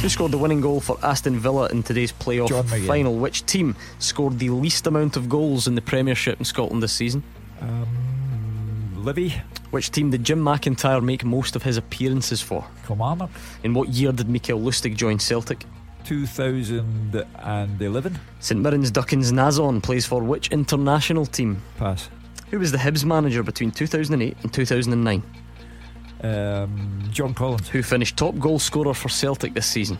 Who 0.00 0.08
scored 0.08 0.32
the 0.32 0.38
winning 0.38 0.60
goal 0.60 0.80
for 0.80 0.98
Aston 1.02 1.38
Villa 1.38 1.68
in 1.68 1.84
today's 1.84 2.12
playoff 2.12 2.86
final? 2.86 3.14
Which 3.14 3.46
team 3.46 3.76
scored 4.00 4.38
the 4.40 4.50
least 4.50 4.86
amount 4.88 5.16
of 5.16 5.28
goals 5.28 5.68
in 5.68 5.76
the 5.76 5.80
Premiership 5.80 6.40
in 6.40 6.44
Scotland 6.44 6.82
this 6.82 6.92
season? 6.92 7.22
Um, 7.60 7.86
Livi. 8.96 9.40
Which 9.70 9.92
team 9.92 10.10
did 10.10 10.24
Jim 10.24 10.40
McIntyre 10.40 11.02
make 11.02 11.24
most 11.24 11.54
of 11.54 11.62
his 11.62 11.76
appearances 11.76 12.42
for? 12.42 12.66
Kilmarnock. 12.86 13.30
In 13.62 13.72
what 13.72 13.90
year 13.90 14.10
did 14.10 14.28
Mikael 14.28 14.58
Lustig 14.58 14.96
join 14.96 15.20
Celtic? 15.20 15.64
2011. 16.04 18.18
St 18.40 18.60
Mirren's 18.60 18.90
Duckens 18.90 19.32
Nazon 19.32 19.82
plays 19.82 20.06
for 20.06 20.22
which 20.22 20.50
international 20.50 21.26
team? 21.26 21.62
Pass. 21.76 22.08
Who 22.50 22.58
was 22.58 22.72
the 22.72 22.78
Hibs 22.78 23.04
manager 23.04 23.42
between 23.42 23.70
2008 23.70 24.36
and 24.42 24.52
2009? 24.52 25.22
Um, 26.22 27.02
John 27.10 27.34
Collins. 27.34 27.68
Who 27.68 27.82
finished 27.82 28.16
top 28.16 28.38
goal 28.38 28.58
scorer 28.58 28.94
for 28.94 29.08
Celtic 29.08 29.54
this 29.54 29.66
season? 29.66 29.98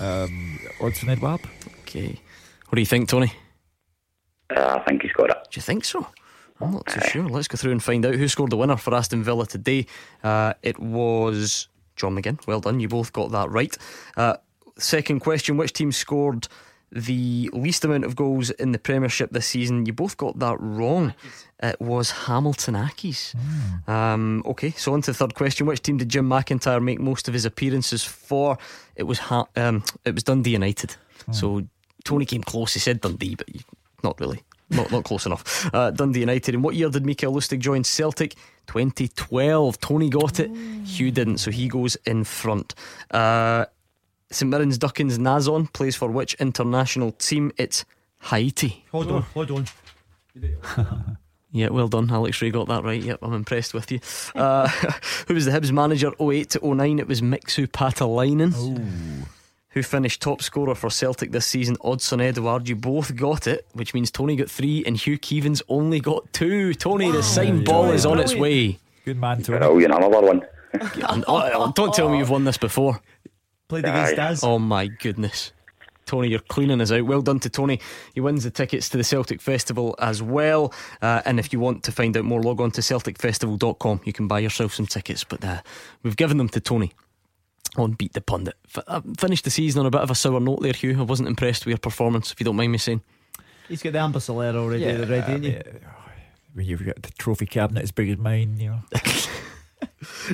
Um, 0.00 0.58
Odsonne 0.80 1.10
Edouard. 1.10 1.40
Okay. 1.80 2.20
What 2.68 2.76
do 2.76 2.80
you 2.80 2.86
think, 2.86 3.08
Tony? 3.08 3.32
Uh, 4.54 4.78
I 4.78 4.84
think 4.86 5.02
he's 5.02 5.12
got 5.12 5.30
it. 5.30 5.36
Do 5.50 5.58
you 5.58 5.62
think 5.62 5.84
so? 5.84 6.06
I'm 6.60 6.72
not 6.72 6.86
too 6.86 7.00
sure. 7.10 7.28
Let's 7.28 7.48
go 7.48 7.56
through 7.56 7.72
and 7.72 7.82
find 7.82 8.04
out 8.06 8.14
who 8.14 8.28
scored 8.28 8.50
the 8.50 8.56
winner 8.56 8.76
for 8.76 8.94
Aston 8.94 9.22
Villa 9.22 9.46
today. 9.46 9.86
Uh, 10.22 10.54
it 10.62 10.78
was 10.78 11.68
John 11.96 12.16
McGinn. 12.16 12.44
Well 12.46 12.60
done. 12.60 12.80
You 12.80 12.88
both 12.88 13.12
got 13.12 13.30
that 13.32 13.50
right. 13.50 13.76
Uh, 14.16 14.36
second 14.78 15.20
question 15.20 15.56
Which 15.56 15.72
team 15.72 15.92
scored 15.92 16.48
the 16.92 17.50
least 17.52 17.84
amount 17.84 18.04
of 18.04 18.14
goals 18.14 18.50
in 18.50 18.72
the 18.72 18.78
Premiership 18.78 19.30
this 19.32 19.46
season? 19.46 19.86
You 19.86 19.92
both 19.92 20.16
got 20.16 20.38
that 20.38 20.56
wrong. 20.60 21.14
It 21.62 21.80
was 21.80 22.10
Hamilton 22.10 22.74
Accies. 22.74 23.34
Um, 23.88 24.42
okay, 24.46 24.70
so 24.70 24.92
on 24.92 25.02
to 25.02 25.10
the 25.10 25.16
third 25.16 25.34
question. 25.34 25.66
Which 25.66 25.82
team 25.82 25.96
did 25.96 26.08
Jim 26.08 26.28
McIntyre 26.28 26.82
make 26.82 27.00
most 27.00 27.28
of 27.28 27.34
his 27.34 27.44
appearances 27.44 28.04
for? 28.04 28.58
It 28.94 29.04
was 29.04 29.18
ha- 29.18 29.46
um, 29.56 29.82
it 30.04 30.14
was 30.14 30.22
Dundee 30.22 30.50
United. 30.50 30.96
So 31.32 31.62
Tony 32.04 32.24
came 32.24 32.42
close. 32.42 32.72
He 32.74 32.78
said 32.78 33.00
Dundee, 33.00 33.34
but 33.34 33.48
not 34.04 34.20
really. 34.20 34.42
Not, 34.70 34.90
not 34.90 35.04
close 35.04 35.26
enough. 35.26 35.68
Uh, 35.72 35.90
Dundee 35.92 36.20
United. 36.20 36.54
In 36.54 36.62
what 36.62 36.74
year 36.74 36.88
did 36.88 37.06
Mikael 37.06 37.32
Lustig 37.32 37.60
join 37.60 37.84
Celtic? 37.84 38.34
2012. 38.66 39.80
Tony 39.80 40.08
got 40.10 40.40
it, 40.40 40.50
Hugh 40.84 41.10
didn't, 41.10 41.38
so 41.38 41.50
he 41.50 41.68
goes 41.68 41.96
in 42.04 42.24
front. 42.24 42.74
Uh, 43.10 43.66
St 44.30 44.50
Mirren's 44.50 44.78
Duckens 44.78 45.18
Nazon 45.18 45.72
plays 45.72 45.94
for 45.96 46.10
which 46.10 46.34
international 46.34 47.12
team? 47.12 47.52
It's 47.56 47.84
Haiti. 48.22 48.84
Hold 48.92 49.10
on, 49.10 49.22
hold 49.22 49.50
on. 49.50 49.66
Yeah, 51.52 51.70
well 51.70 51.88
done. 51.88 52.10
Alex 52.10 52.42
Rae 52.42 52.50
got 52.50 52.68
that 52.68 52.84
right. 52.84 53.00
Yep, 53.02 53.20
I'm 53.22 53.32
impressed 53.32 53.72
with 53.72 53.90
you. 53.90 53.98
Uh, 54.34 54.68
who 55.26 55.32
was 55.32 55.46
the 55.46 55.52
Hibs 55.52 55.72
manager 55.72 56.12
08 56.20 56.50
to 56.50 56.74
09? 56.74 56.98
It 56.98 57.08
was 57.08 57.22
Mixu 57.22 57.66
Paatelainen. 57.66 58.52
Who 59.70 59.82
finished 59.82 60.20
top 60.20 60.42
scorer 60.42 60.74
for 60.74 60.90
Celtic 60.90 61.32
this 61.32 61.46
season? 61.46 61.76
Odsonne 61.76 62.20
Edouard. 62.20 62.68
You 62.68 62.76
both 62.76 63.16
got 63.16 63.46
it, 63.46 63.66
which 63.72 63.94
means 63.94 64.10
Tony 64.10 64.36
got 64.36 64.50
three 64.50 64.84
and 64.84 64.98
Hugh 64.98 65.18
Keevins 65.18 65.62
only 65.68 65.98
got 65.98 66.30
two. 66.34 66.74
Tony, 66.74 67.10
the 67.10 67.22
signed 67.22 67.64
ball 67.64 67.90
is 67.90 68.04
on 68.04 68.18
its 68.20 68.34
way. 68.34 68.78
Good 69.06 69.18
man, 69.18 69.42
Tony. 69.42 69.60
Brilliant, 69.60 69.94
another 69.94 70.20
one. 70.26 70.42
Oh, 71.26 71.72
don't 71.74 71.94
tell 71.94 72.10
me 72.10 72.18
you've 72.18 72.28
won 72.28 72.44
this 72.44 72.58
before. 72.58 73.00
Played 73.68 73.84
against 73.84 74.18
us. 74.18 74.44
Oh 74.44 74.58
my 74.58 74.86
goodness. 74.86 75.52
Tony, 76.04 76.28
you're 76.28 76.38
cleaning 76.38 76.80
us 76.80 76.92
out. 76.92 77.04
Well 77.04 77.20
done 77.20 77.40
to 77.40 77.50
Tony. 77.50 77.80
He 78.14 78.20
wins 78.20 78.44
the 78.44 78.50
tickets 78.52 78.88
to 78.90 78.96
the 78.96 79.02
Celtic 79.02 79.40
Festival 79.40 79.96
as 79.98 80.22
well. 80.22 80.72
Uh, 81.02 81.20
and 81.24 81.40
if 81.40 81.52
you 81.52 81.58
want 81.58 81.82
to 81.82 81.90
find 81.92 82.16
out 82.16 82.24
more, 82.24 82.40
log 82.40 82.60
on 82.60 82.70
to 82.72 82.80
CelticFestival.com. 82.80 84.02
You 84.04 84.12
can 84.12 84.28
buy 84.28 84.38
yourself 84.38 84.72
some 84.72 84.86
tickets. 84.86 85.24
But 85.24 85.44
uh, 85.44 85.62
we've 86.04 86.16
given 86.16 86.36
them 86.36 86.48
to 86.50 86.60
Tony 86.60 86.92
on 87.76 87.92
Beat 87.94 88.12
the 88.12 88.20
Pundit. 88.20 88.54
F- 88.74 88.84
I 88.86 89.02
finished 89.18 89.42
the 89.42 89.50
season 89.50 89.80
on 89.80 89.86
a 89.86 89.90
bit 89.90 90.00
of 90.00 90.10
a 90.10 90.14
sour 90.14 90.38
note 90.38 90.62
there, 90.62 90.72
Hugh. 90.72 90.96
I 90.96 91.02
wasn't 91.02 91.28
impressed 91.28 91.64
with 91.66 91.72
your 91.72 91.78
performance, 91.78 92.30
if 92.30 92.38
you 92.40 92.44
don't 92.44 92.54
mind 92.56 92.70
me 92.70 92.78
saying. 92.78 93.02
He's 93.68 93.82
got 93.82 93.92
the 93.94 93.98
ambassador 93.98 94.56
already 94.58 94.84
Yeah, 94.84 94.98
ready, 94.98 95.14
I 95.14 95.26
ain't 95.34 95.42
you? 95.44 95.50
mean, 95.50 95.80
When 96.54 96.66
you've 96.66 96.86
got 96.86 97.02
the 97.02 97.10
trophy 97.18 97.46
cabinet 97.46 97.82
as 97.82 97.90
big 97.90 98.10
as 98.10 98.16
mine, 98.18 98.58
you 98.60 98.70
know. 98.70 98.80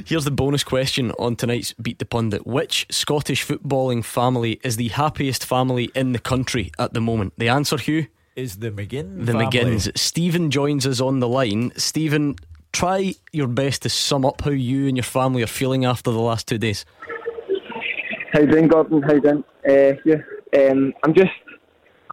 Here's 0.07 0.25
the 0.25 0.31
bonus 0.33 0.65
question 0.65 1.13
on 1.19 1.37
tonight's 1.37 1.73
Beat 1.75 1.99
the 1.99 2.05
Pundit. 2.05 2.47
Which 2.47 2.87
Scottish 2.91 3.47
footballing 3.47 4.05
family 4.05 4.61
is 4.65 4.77
the 4.77 4.89
happiest 4.89 5.45
family 5.45 5.91
in 5.95 6.13
the 6.13 6.19
country 6.19 6.73
at 6.79 6.95
the 6.95 7.01
moment? 7.01 7.35
The 7.39 7.49
answer, 7.49 7.77
Hugh? 7.79 8.07
Is 8.35 8.57
the 8.57 8.71
McGinn 8.71 9.25
The 9.27 9.33
family. 9.33 9.47
McGinns. 9.47 9.97
Stephen 9.97 10.51
joins 10.51 10.87
us 10.87 11.01
on 11.01 11.21
the 11.21 11.29
line. 11.29 11.71
Stephen, 11.77 12.37
try 12.73 13.15
your 13.33 13.47
best 13.47 13.83
to 13.83 13.89
sum 13.89 14.25
up 14.25 14.41
how 14.41 14.51
you 14.51 14.89
and 14.89 14.97
your 14.97 15.05
family 15.05 15.43
are 15.43 15.47
feeling 15.49 15.85
after 15.85 16.11
the 16.11 16.19
last 16.21 16.49
two 16.49 16.59
days. 16.59 16.85
How 18.33 18.41
you 18.41 18.47
doing, 18.47 18.67
Gordon? 18.69 19.03
How 19.03 19.13
you 19.13 19.21
doing? 19.21 19.45
Uh, 19.69 19.93
yeah. 20.05 20.71
Um, 20.71 20.93
I'm 21.05 21.15
just, 21.15 21.31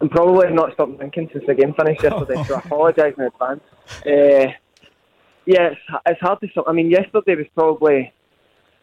I'm 0.00 0.08
probably 0.08 0.50
not 0.52 0.72
stopped 0.74 0.98
thinking 1.00 1.28
since 1.32 1.44
the 1.46 1.54
game 1.54 1.74
finished 1.74 2.02
yesterday, 2.02 2.42
so 2.44 2.54
I 2.54 2.58
apologise 2.64 3.14
in 3.18 3.24
advance. 3.24 3.62
Uh, 4.06 4.52
yeah, 5.46 5.68
it's, 5.72 5.80
it's 6.06 6.20
hard 6.20 6.38
to. 6.40 6.48
I 6.66 6.72
mean, 6.72 6.90
yesterday 6.90 7.34
was 7.36 7.46
probably, 7.54 8.12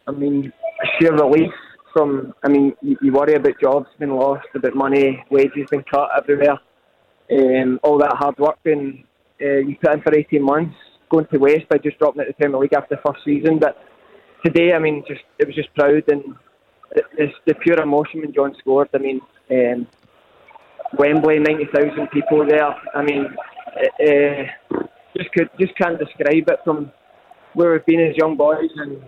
I 0.06 0.10
mean, 0.12 0.52
sheer 0.98 1.12
relief 1.12 1.52
from. 1.92 2.34
I 2.44 2.48
mean, 2.48 2.74
you, 2.82 2.96
you 3.02 3.12
worry 3.12 3.34
about 3.34 3.60
jobs 3.60 3.88
being 3.98 4.12
lost, 4.12 4.46
about 4.54 4.74
money, 4.74 5.24
wages 5.30 5.68
being 5.70 5.84
cut 5.90 6.10
everywhere, 6.16 6.58
um, 7.30 7.80
all 7.82 7.98
that 7.98 8.14
hard 8.16 8.38
work 8.38 8.58
being 8.62 9.04
uh, 9.40 9.58
you 9.58 9.76
put 9.82 9.94
in 9.94 10.02
for 10.02 10.14
18 10.14 10.42
months 10.42 10.74
going 11.10 11.26
to 11.26 11.38
waste 11.38 11.68
by 11.68 11.78
just 11.78 11.98
dropping 11.98 12.20
of 12.20 12.26
the 12.26 12.34
Premier 12.34 12.58
League 12.58 12.74
after 12.74 12.96
the 12.96 13.02
first 13.06 13.24
season. 13.24 13.58
But 13.58 13.78
today, 14.44 14.72
I 14.74 14.78
mean, 14.78 15.04
just 15.08 15.22
it 15.38 15.46
was 15.46 15.54
just 15.56 15.72
proud 15.74 16.02
and 16.08 16.34
it- 16.92 17.06
it's 17.16 17.34
the 17.46 17.54
pure 17.54 17.80
emotion 17.80 18.20
when 18.20 18.32
John 18.32 18.54
scored. 18.58 18.88
I 18.94 18.98
mean, 18.98 19.20
um, 19.50 19.86
Wembley, 20.98 21.38
ninety 21.38 21.66
thousand 21.66 22.08
people 22.08 22.46
there. 22.46 22.74
I 22.94 23.02
mean, 23.02 23.26
uh, 24.06 24.82
just 25.18 25.32
could 25.32 25.50
just 25.58 25.76
can't 25.76 25.98
describe 25.98 26.48
it 26.48 26.60
from 26.64 26.92
where 27.54 27.72
we've 27.72 27.86
been 27.86 28.00
as 28.00 28.16
young 28.16 28.36
boys 28.36 28.70
and 28.76 29.02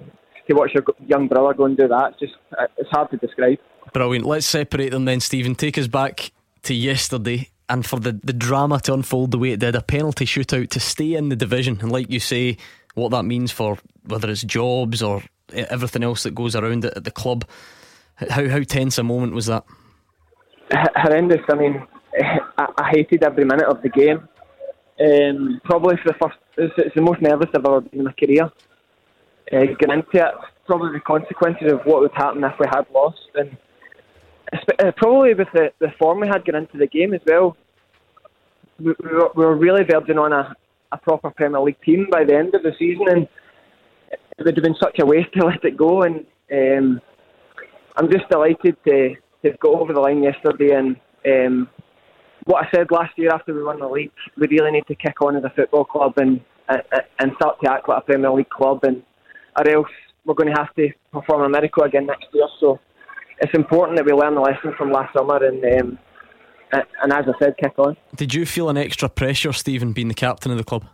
to 0.48 0.56
watch 0.56 0.70
your 0.74 0.84
young 1.06 1.28
brother 1.28 1.54
go 1.54 1.64
and 1.64 1.76
do 1.76 1.88
that. 1.88 2.12
It's 2.12 2.20
just 2.20 2.34
uh, 2.58 2.66
it's 2.76 2.90
hard 2.90 3.10
to 3.10 3.16
describe. 3.16 3.58
Brilliant. 3.92 4.26
Let's 4.26 4.46
separate 4.46 4.90
them 4.90 5.04
then, 5.04 5.20
Stephen. 5.20 5.54
Take 5.54 5.78
us 5.78 5.86
back 5.86 6.32
to 6.62 6.74
yesterday 6.74 7.48
and 7.68 7.86
for 7.86 7.98
the, 8.00 8.18
the 8.24 8.32
drama 8.32 8.80
to 8.80 8.94
unfold 8.94 9.30
the 9.30 9.38
way 9.38 9.52
it 9.52 9.60
did. 9.60 9.74
A 9.74 9.82
penalty 9.82 10.26
shootout 10.26 10.70
to 10.70 10.80
stay 10.80 11.14
in 11.14 11.28
the 11.28 11.36
division. 11.36 11.78
And 11.80 11.92
like 11.92 12.10
you 12.10 12.20
say, 12.20 12.56
what 12.94 13.10
that 13.10 13.24
means 13.24 13.52
for 13.52 13.78
whether 14.04 14.30
it's 14.30 14.42
jobs 14.42 15.02
or 15.02 15.22
e, 15.54 15.62
everything 15.70 16.02
else 16.02 16.24
that 16.24 16.34
goes 16.34 16.56
around 16.56 16.84
it 16.84 16.94
at 16.96 17.04
the 17.04 17.10
club. 17.10 17.44
How, 18.16 18.48
how 18.48 18.62
tense 18.62 18.98
a 18.98 19.02
moment 19.02 19.34
was 19.34 19.46
that? 19.46 19.64
H- 20.72 20.86
horrendous. 20.96 21.40
I 21.48 21.54
mean, 21.54 21.86
I, 22.58 22.66
I 22.76 22.90
hated 22.90 23.24
every 23.24 23.44
minute 23.44 23.66
of 23.66 23.82
the 23.82 23.88
game. 23.88 24.28
Um, 25.00 25.60
probably 25.64 25.96
for 25.96 26.12
the 26.12 26.18
first, 26.20 26.38
it's, 26.58 26.74
it's 26.76 26.94
the 26.94 27.00
most 27.00 27.22
nervous 27.22 27.48
I've 27.54 27.64
ever 27.64 27.80
been 27.80 28.00
in 28.00 28.04
my 28.04 28.12
career. 28.12 28.50
Uh, 29.52 29.66
getting 29.78 29.96
into 29.96 30.26
it, 30.26 30.34
probably 30.66 30.92
the 30.92 31.00
consequences 31.00 31.72
of 31.72 31.80
what 31.84 32.00
would 32.00 32.12
happen 32.12 32.44
if 32.44 32.52
we 32.60 32.66
had 32.70 32.86
lost, 32.92 33.18
and 33.34 33.56
uh, 34.52 34.92
probably 34.96 35.34
with 35.34 35.48
the, 35.54 35.72
the 35.80 35.92
form 35.98 36.20
we 36.20 36.28
had 36.28 36.44
getting 36.44 36.62
into 36.62 36.78
the 36.78 36.86
game 36.86 37.14
as 37.14 37.20
well. 37.26 37.56
We, 38.78 38.94
we, 39.02 39.10
were, 39.10 39.30
we 39.34 39.44
were 39.44 39.56
really 39.56 39.84
verging 39.84 40.18
on 40.18 40.32
a, 40.32 40.54
a 40.92 40.98
proper 40.98 41.30
Premier 41.30 41.60
League 41.60 41.80
team 41.82 42.06
by 42.10 42.24
the 42.24 42.36
end 42.36 42.54
of 42.54 42.62
the 42.62 42.72
season, 42.78 43.06
and 43.08 43.28
it 44.10 44.44
would 44.44 44.56
have 44.56 44.64
been 44.64 44.76
such 44.80 44.98
a 45.00 45.06
waste 45.06 45.32
to 45.34 45.46
let 45.46 45.64
it 45.64 45.76
go. 45.76 46.02
And 46.02 46.26
um, 46.52 47.00
I'm 47.96 48.10
just 48.10 48.28
delighted 48.28 48.76
to 48.86 49.16
to 49.42 49.52
go 49.60 49.80
over 49.80 49.92
the 49.92 50.00
line 50.00 50.22
yesterday 50.22 50.72
and 50.74 50.96
um, 51.26 51.68
what 52.44 52.64
I 52.64 52.70
said 52.74 52.90
last 52.90 53.12
year 53.16 53.30
after 53.32 53.54
we 53.54 53.62
won 53.62 53.80
the 53.80 53.88
league. 53.88 54.12
We 54.36 54.46
really 54.48 54.70
need 54.70 54.86
to 54.88 54.94
kick 54.94 55.20
on 55.22 55.36
as 55.36 55.44
a 55.44 55.50
football 55.50 55.84
club 55.84 56.14
and 56.16 56.40
and, 57.18 57.32
start 57.34 57.56
to 57.64 57.72
act 57.72 57.88
like 57.88 57.98
a 57.98 58.06
Premier 58.06 58.30
League 58.30 58.48
club, 58.48 58.84
and 58.84 59.02
or 59.58 59.68
else 59.68 59.90
we're 60.24 60.34
going 60.34 60.54
to 60.54 60.60
have 60.60 60.72
to 60.76 60.88
perform 61.12 61.42
a 61.42 61.48
miracle 61.48 61.82
again 61.82 62.06
next 62.06 62.26
year. 62.32 62.46
So 62.60 62.78
it's 63.40 63.52
important 63.54 63.98
that 63.98 64.06
we 64.06 64.12
learn 64.12 64.34
the 64.34 64.40
lesson 64.40 64.72
from 64.76 64.92
last 64.92 65.12
summer 65.14 65.44
and. 65.44 65.64
Um, 65.64 65.98
and 66.72 67.12
as 67.12 67.24
I 67.26 67.32
said, 67.42 67.56
kick 67.60 67.76
on. 67.78 67.96
Did 68.14 68.32
you 68.32 68.46
feel 68.46 68.68
an 68.68 68.76
extra 68.76 69.08
pressure, 69.08 69.52
Stephen, 69.52 69.92
being 69.92 70.06
the 70.06 70.14
captain 70.14 70.52
of 70.52 70.56
the 70.56 70.62
club? 70.62 70.84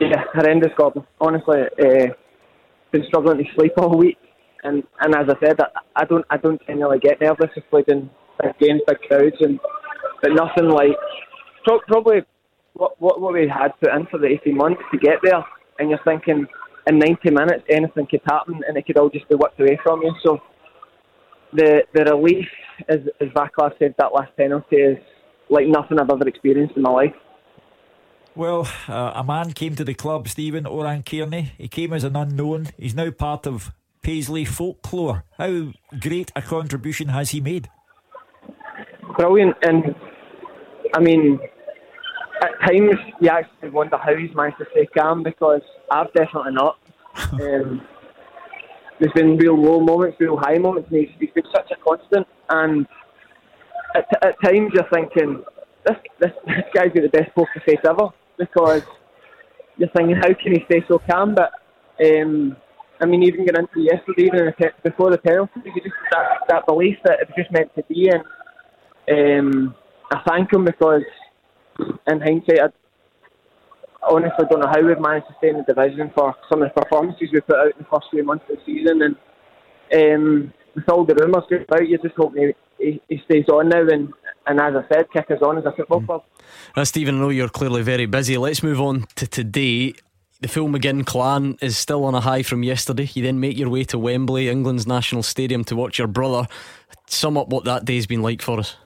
Yeah, 0.00 0.24
horrendous, 0.32 0.72
Gordon. 0.78 1.04
Honestly, 1.20 1.60
uh, 1.60 2.06
been 2.90 3.04
struggling 3.08 3.38
to 3.38 3.44
sleep 3.54 3.72
all 3.76 3.98
week, 3.98 4.18
and 4.62 4.82
and 5.00 5.14
as 5.14 5.26
I 5.28 5.46
said, 5.46 5.60
I, 5.60 5.66
I 6.02 6.04
don't 6.04 6.24
I 6.30 6.36
don't 6.36 6.60
generally 6.66 6.98
get 6.98 7.20
nervous 7.20 7.50
played 7.70 7.88
in 7.88 8.08
big 8.42 8.58
games, 8.58 8.80
big 8.86 8.98
crowds, 9.08 9.36
and 9.40 9.60
but 10.24 10.32
nothing 10.32 10.70
like 10.70 10.96
pro- 11.64 11.80
probably 11.86 12.22
what, 12.72 12.98
what 13.00 13.20
what 13.20 13.34
we 13.34 13.46
had 13.46 13.72
put 13.80 13.94
in 13.94 14.06
for 14.06 14.18
the 14.18 14.26
eighteen 14.26 14.56
months 14.56 14.80
to 14.90 14.98
get 14.98 15.18
there, 15.22 15.44
and 15.78 15.90
you're 15.90 16.00
thinking 16.04 16.46
in 16.86 16.98
ninety 16.98 17.30
minutes 17.30 17.62
anything 17.68 18.06
could 18.10 18.22
happen, 18.26 18.60
and 18.66 18.76
it 18.76 18.86
could 18.86 18.96
all 18.96 19.10
just 19.10 19.28
be 19.28 19.34
whipped 19.34 19.60
away 19.60 19.78
from 19.82 20.00
you. 20.02 20.12
So 20.24 20.38
the 21.52 21.82
the 21.92 22.04
relief, 22.04 22.46
as 22.88 23.00
as 23.20 23.28
Vaclav 23.28 23.78
said, 23.78 23.94
that 23.98 24.14
last 24.14 24.34
penalty 24.36 24.76
is 24.76 24.98
like 25.50 25.66
nothing 25.66 26.00
I've 26.00 26.10
ever 26.10 26.26
experienced 26.26 26.74
in 26.76 26.82
my 26.82 26.90
life. 26.90 27.14
Well, 28.34 28.66
uh, 28.88 29.12
a 29.14 29.22
man 29.22 29.52
came 29.52 29.76
to 29.76 29.84
the 29.84 29.94
club, 29.94 30.26
Stephen 30.26 30.66
Oran 30.66 31.04
Kearney. 31.04 31.52
He 31.56 31.68
came 31.68 31.92
as 31.92 32.02
an 32.02 32.16
unknown. 32.16 32.70
He's 32.76 32.94
now 32.94 33.10
part 33.10 33.46
of 33.46 33.72
Paisley 34.02 34.44
folklore. 34.44 35.24
How 35.38 35.72
great 36.00 36.32
a 36.34 36.42
contribution 36.42 37.10
has 37.10 37.30
he 37.30 37.40
made? 37.40 37.68
brilliant. 39.16 39.56
And 39.62 39.94
I 40.94 41.00
mean, 41.00 41.40
at 42.40 42.60
times 42.60 42.94
you 43.20 43.28
actually 43.28 43.70
wonder 43.70 43.96
how 43.96 44.14
he's 44.14 44.34
managed 44.34 44.58
to 44.58 44.66
stay 44.70 44.86
calm 44.86 45.22
because 45.22 45.62
I've 45.90 46.12
definitely 46.14 46.52
not. 46.52 46.78
um, 47.32 47.86
there's 49.00 49.12
been 49.12 49.36
real 49.36 49.60
low 49.60 49.80
moments, 49.80 50.16
real 50.20 50.36
high 50.36 50.58
moments, 50.58 50.88
and 50.90 51.00
he's, 51.00 51.10
he's 51.18 51.30
been 51.30 51.44
such 51.52 51.70
a 51.72 51.76
constant. 51.84 52.26
And 52.48 52.86
at, 53.96 54.06
at 54.22 54.36
times 54.42 54.72
you're 54.72 54.88
thinking, 54.92 55.42
this, 55.84 55.96
this, 56.20 56.30
this 56.46 56.64
guy's 56.74 56.92
got 56.92 57.02
the 57.02 57.08
best 57.12 57.34
poker 57.34 57.62
face 57.66 57.80
ever 57.84 58.08
because 58.38 58.82
you're 59.76 59.90
thinking, 59.96 60.16
how 60.16 60.32
can 60.34 60.52
he 60.52 60.64
stay 60.66 60.84
so 60.86 61.00
calm? 61.10 61.34
But 61.34 61.52
um, 62.04 62.56
I 63.00 63.06
mean, 63.06 63.24
even 63.24 63.44
getting 63.44 63.62
into 63.62 63.80
yesterday, 63.80 64.26
even 64.26 64.52
before 64.84 65.10
the 65.10 65.18
penalty, 65.18 65.60
you 65.64 65.82
just 65.82 65.94
that, 66.12 66.26
that 66.48 66.66
belief 66.66 66.96
that 67.04 67.20
it 67.20 67.28
was 67.28 67.36
just 67.36 67.50
meant 67.50 67.74
to 67.74 67.82
be. 67.88 68.10
And 69.08 69.44
um, 69.56 69.74
I 70.14 70.22
thank 70.28 70.52
him 70.52 70.64
because, 70.64 71.02
in 72.06 72.20
hindsight, 72.20 72.60
I 72.60 72.68
honestly 74.08 74.44
don't 74.48 74.60
know 74.60 74.68
how 74.68 74.80
we've 74.80 75.00
managed 75.00 75.26
to 75.26 75.34
stay 75.38 75.48
in 75.48 75.56
the 75.56 75.64
division 75.64 76.12
for 76.14 76.34
some 76.48 76.62
of 76.62 76.70
the 76.72 76.80
performances 76.80 77.30
we 77.32 77.40
put 77.40 77.56
out 77.56 77.66
in 77.66 77.78
the 77.78 77.86
first 77.90 78.06
few 78.10 78.22
months 78.22 78.44
of 78.48 78.58
the 78.58 78.62
season. 78.64 79.02
And 79.02 79.16
um, 80.14 80.52
with 80.74 80.88
all 80.88 81.04
the 81.04 81.16
rumours 81.16 81.44
going 81.50 81.62
about, 81.62 81.88
you 81.88 81.98
just 81.98 82.14
hope 82.14 82.34
he, 82.36 82.52
he, 82.78 83.02
he 83.08 83.22
stays 83.24 83.48
on 83.48 83.70
now. 83.70 83.80
And, 83.80 84.12
and 84.46 84.60
as 84.60 84.74
I 84.76 84.94
said, 84.94 85.06
kick 85.12 85.30
us 85.30 85.42
on 85.42 85.58
as 85.58 85.64
a 85.64 85.72
football 85.72 86.02
club. 86.02 86.24
Uh, 86.76 86.84
Stephen, 86.84 87.16
I 87.16 87.18
know 87.18 87.30
you're 87.30 87.48
clearly 87.48 87.82
very 87.82 88.06
busy. 88.06 88.36
Let's 88.36 88.62
move 88.62 88.80
on 88.80 89.06
to 89.16 89.26
today. 89.26 89.94
The 90.40 90.48
Phil 90.48 90.68
McGinn 90.68 91.06
clan 91.06 91.56
is 91.60 91.76
still 91.76 92.04
on 92.04 92.14
a 92.14 92.20
high 92.20 92.42
from 92.44 92.62
yesterday. 92.62 93.10
You 93.14 93.22
then 93.22 93.40
make 93.40 93.56
your 93.56 93.70
way 93.70 93.82
to 93.84 93.98
Wembley, 93.98 94.48
England's 94.48 94.86
national 94.86 95.24
stadium, 95.24 95.64
to 95.64 95.74
watch 95.74 95.98
your 95.98 96.08
brother. 96.08 96.46
Sum 97.06 97.36
up 97.36 97.48
what 97.48 97.64
that 97.64 97.84
day's 97.84 98.06
been 98.06 98.22
like 98.22 98.42
for 98.42 98.60
us. 98.60 98.76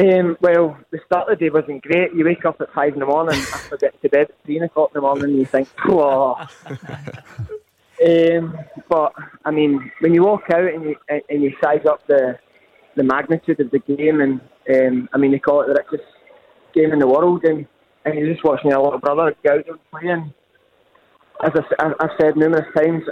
Um, 0.00 0.36
well, 0.40 0.78
the 0.92 1.00
start 1.06 1.28
of 1.28 1.38
the 1.38 1.44
day 1.44 1.50
wasn't 1.50 1.82
great. 1.82 2.14
You 2.14 2.24
wake 2.24 2.44
up 2.44 2.60
at 2.60 2.72
five 2.72 2.92
in 2.92 3.00
the 3.00 3.06
morning 3.06 3.40
after 3.40 3.76
getting 3.76 3.98
to 4.00 4.08
bed 4.08 4.28
at 4.28 4.44
three 4.44 4.60
o'clock 4.60 4.90
in 4.94 5.00
the 5.00 5.00
morning, 5.00 5.24
and 5.24 5.38
you 5.38 5.44
think, 5.44 5.68
"Whoa." 5.84 6.34
um, 8.06 8.58
but 8.88 9.12
I 9.44 9.50
mean, 9.50 9.90
when 9.98 10.14
you 10.14 10.22
walk 10.22 10.50
out 10.52 10.72
and 10.72 10.84
you 10.84 10.96
and 11.08 11.42
you 11.42 11.52
size 11.60 11.84
up 11.84 12.06
the 12.06 12.38
the 12.94 13.02
magnitude 13.02 13.58
of 13.58 13.72
the 13.72 13.80
game, 13.80 14.20
and 14.20 14.40
um, 14.72 15.08
I 15.12 15.18
mean, 15.18 15.32
they 15.32 15.40
call 15.40 15.62
it 15.62 15.66
the 15.66 15.74
richest 15.74 16.08
game 16.74 16.92
in 16.92 17.00
the 17.00 17.08
world, 17.08 17.42
and, 17.44 17.66
and 18.04 18.14
you're 18.14 18.32
just 18.32 18.44
watching 18.44 18.70
your 18.70 18.82
little 18.82 19.00
brother 19.00 19.34
go 19.44 19.54
out 19.54 19.68
and 19.68 19.90
play. 19.90 20.10
And 20.10 20.32
as 21.42 21.52
I, 21.80 21.92
I've 22.00 22.10
said 22.20 22.36
numerous 22.36 22.66
times, 22.76 23.02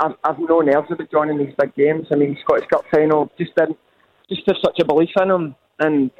I've, 0.00 0.16
I've 0.24 0.38
no 0.38 0.60
nerves 0.60 0.88
about 0.90 1.10
joining 1.10 1.38
these 1.38 1.54
big 1.58 1.74
games. 1.74 2.06
I 2.12 2.16
mean, 2.16 2.36
Scottish 2.42 2.68
Cup 2.68 2.84
final 2.90 3.30
just 3.38 3.54
didn't, 3.54 3.78
just 4.28 4.42
have 4.46 4.56
such 4.62 4.78
a 4.80 4.84
belief 4.84 5.10
in 5.20 5.28
them. 5.28 5.56
and 5.78 6.10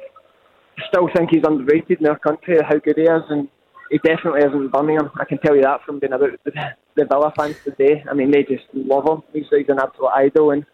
still 0.89 1.09
think 1.15 1.29
he's 1.31 1.43
underrated 1.45 1.99
in 1.99 2.07
our 2.07 2.19
country. 2.19 2.57
How 2.61 2.77
good 2.77 2.97
he 2.97 3.03
is, 3.03 3.23
and 3.29 3.47
he 3.89 3.97
definitely 3.99 4.39
isn't 4.39 4.53
in 4.53 4.69
Birmingham. 4.69 5.11
I 5.19 5.25
can 5.25 5.37
tell 5.39 5.55
you 5.55 5.61
that 5.61 5.83
from 5.85 5.99
being 5.99 6.13
about 6.13 6.31
the, 6.43 6.51
the 6.95 7.05
Villa 7.05 7.31
fans 7.37 7.57
today. 7.63 8.03
I 8.09 8.13
mean, 8.13 8.31
they 8.31 8.43
just 8.43 8.65
love 8.73 9.07
him. 9.07 9.23
He's, 9.33 9.45
he's 9.49 9.69
an 9.69 9.79
absolute 9.79 10.11
idol, 10.15 10.51
and 10.51 10.65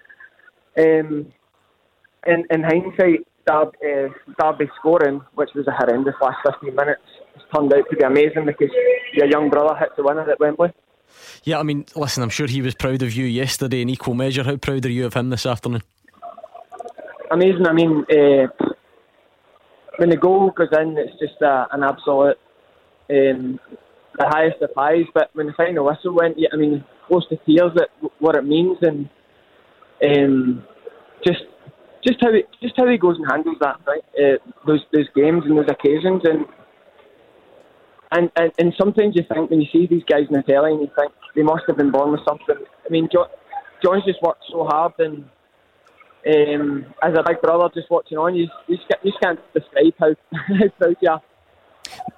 um, 0.77 1.31
in, 2.27 2.45
in 2.49 2.63
hindsight, 2.63 3.27
Derby, 3.47 3.77
uh, 3.83 4.09
Derby 4.39 4.69
scoring, 4.79 5.21
which 5.35 5.49
was 5.55 5.67
a 5.67 5.71
horrendous 5.71 6.15
last 6.21 6.37
15 6.45 6.75
minutes, 6.75 7.01
has 7.33 7.43
turned 7.53 7.73
out 7.73 7.83
to 7.89 7.95
be 7.95 8.03
amazing 8.03 8.45
because 8.45 8.69
your 9.13 9.27
young 9.27 9.49
brother 9.49 9.75
hit 9.75 9.89
the 9.97 10.03
winner 10.03 10.29
at 10.29 10.39
Wembley. 10.39 10.71
Yeah, 11.43 11.59
I 11.59 11.63
mean, 11.63 11.85
listen, 11.95 12.23
I'm 12.23 12.29
sure 12.29 12.47
he 12.47 12.61
was 12.61 12.75
proud 12.75 13.01
of 13.01 13.13
you 13.13 13.25
yesterday 13.25 13.81
in 13.81 13.89
equal 13.89 14.13
measure. 14.13 14.43
How 14.43 14.55
proud 14.57 14.85
are 14.85 14.91
you 14.91 15.05
of 15.05 15.13
him 15.13 15.29
this 15.29 15.45
afternoon? 15.45 15.81
Amazing. 17.31 17.67
I 17.67 17.73
mean, 17.73 18.05
uh, 18.09 18.47
when 19.97 20.09
the 20.09 20.17
goal 20.17 20.51
goes 20.51 20.69
in, 20.71 20.97
it's 20.97 21.19
just 21.19 21.41
uh, 21.41 21.65
an 21.71 21.83
absolute 21.83 22.37
um, 23.09 23.59
the 24.17 24.27
highest 24.27 24.61
of 24.61 24.69
highs. 24.75 25.05
But 25.13 25.29
when 25.33 25.47
the 25.47 25.53
final 25.53 25.85
whistle 25.85 26.15
went, 26.15 26.37
I 26.51 26.55
mean, 26.55 26.83
close 27.07 27.27
to 27.29 27.37
tears 27.45 27.71
at 27.75 27.89
what 28.19 28.35
it 28.35 28.45
means, 28.45 28.77
and 28.81 29.09
um, 30.03 30.63
just 31.25 31.43
just 32.05 32.19
how 32.21 32.33
he, 32.33 32.43
just 32.61 32.75
how 32.77 32.87
he 32.87 32.97
goes 32.97 33.17
and 33.17 33.27
handles 33.29 33.57
that, 33.61 33.79
right? 33.85 34.03
Uh, 34.17 34.37
those 34.65 34.81
those 34.93 35.07
games 35.15 35.43
and 35.45 35.57
those 35.57 35.69
occasions, 35.69 36.21
and, 36.23 36.45
and 38.11 38.31
and 38.37 38.51
and 38.57 38.73
sometimes 38.79 39.15
you 39.15 39.23
think 39.33 39.49
when 39.49 39.61
you 39.61 39.67
see 39.71 39.87
these 39.87 40.03
guys 40.09 40.23
in 40.29 40.35
the 40.35 40.43
telly, 40.43 40.71
and 40.71 40.81
you 40.81 40.89
think 40.97 41.11
they 41.35 41.43
must 41.43 41.63
have 41.67 41.77
been 41.77 41.91
born 41.91 42.11
with 42.11 42.21
something. 42.27 42.65
I 42.85 42.89
mean, 42.89 43.07
John, 43.11 43.27
John's 43.83 44.05
just 44.05 44.21
worked 44.21 44.43
so 44.51 44.65
hard, 44.65 44.93
and 44.99 45.25
um, 46.27 46.85
as 47.01 47.13
a 47.17 47.23
big 47.25 47.41
brother, 47.41 47.69
just 47.73 47.89
watching 47.89 48.17
on, 48.17 48.35
you 48.35 48.47
you 48.67 48.77
just, 48.77 48.89
you 49.03 49.13
can't 49.21 49.39
describe 49.53 49.93
how 49.99 50.15
how 50.31 50.69
proud 50.77 50.95
you 51.01 51.09
are. 51.09 51.21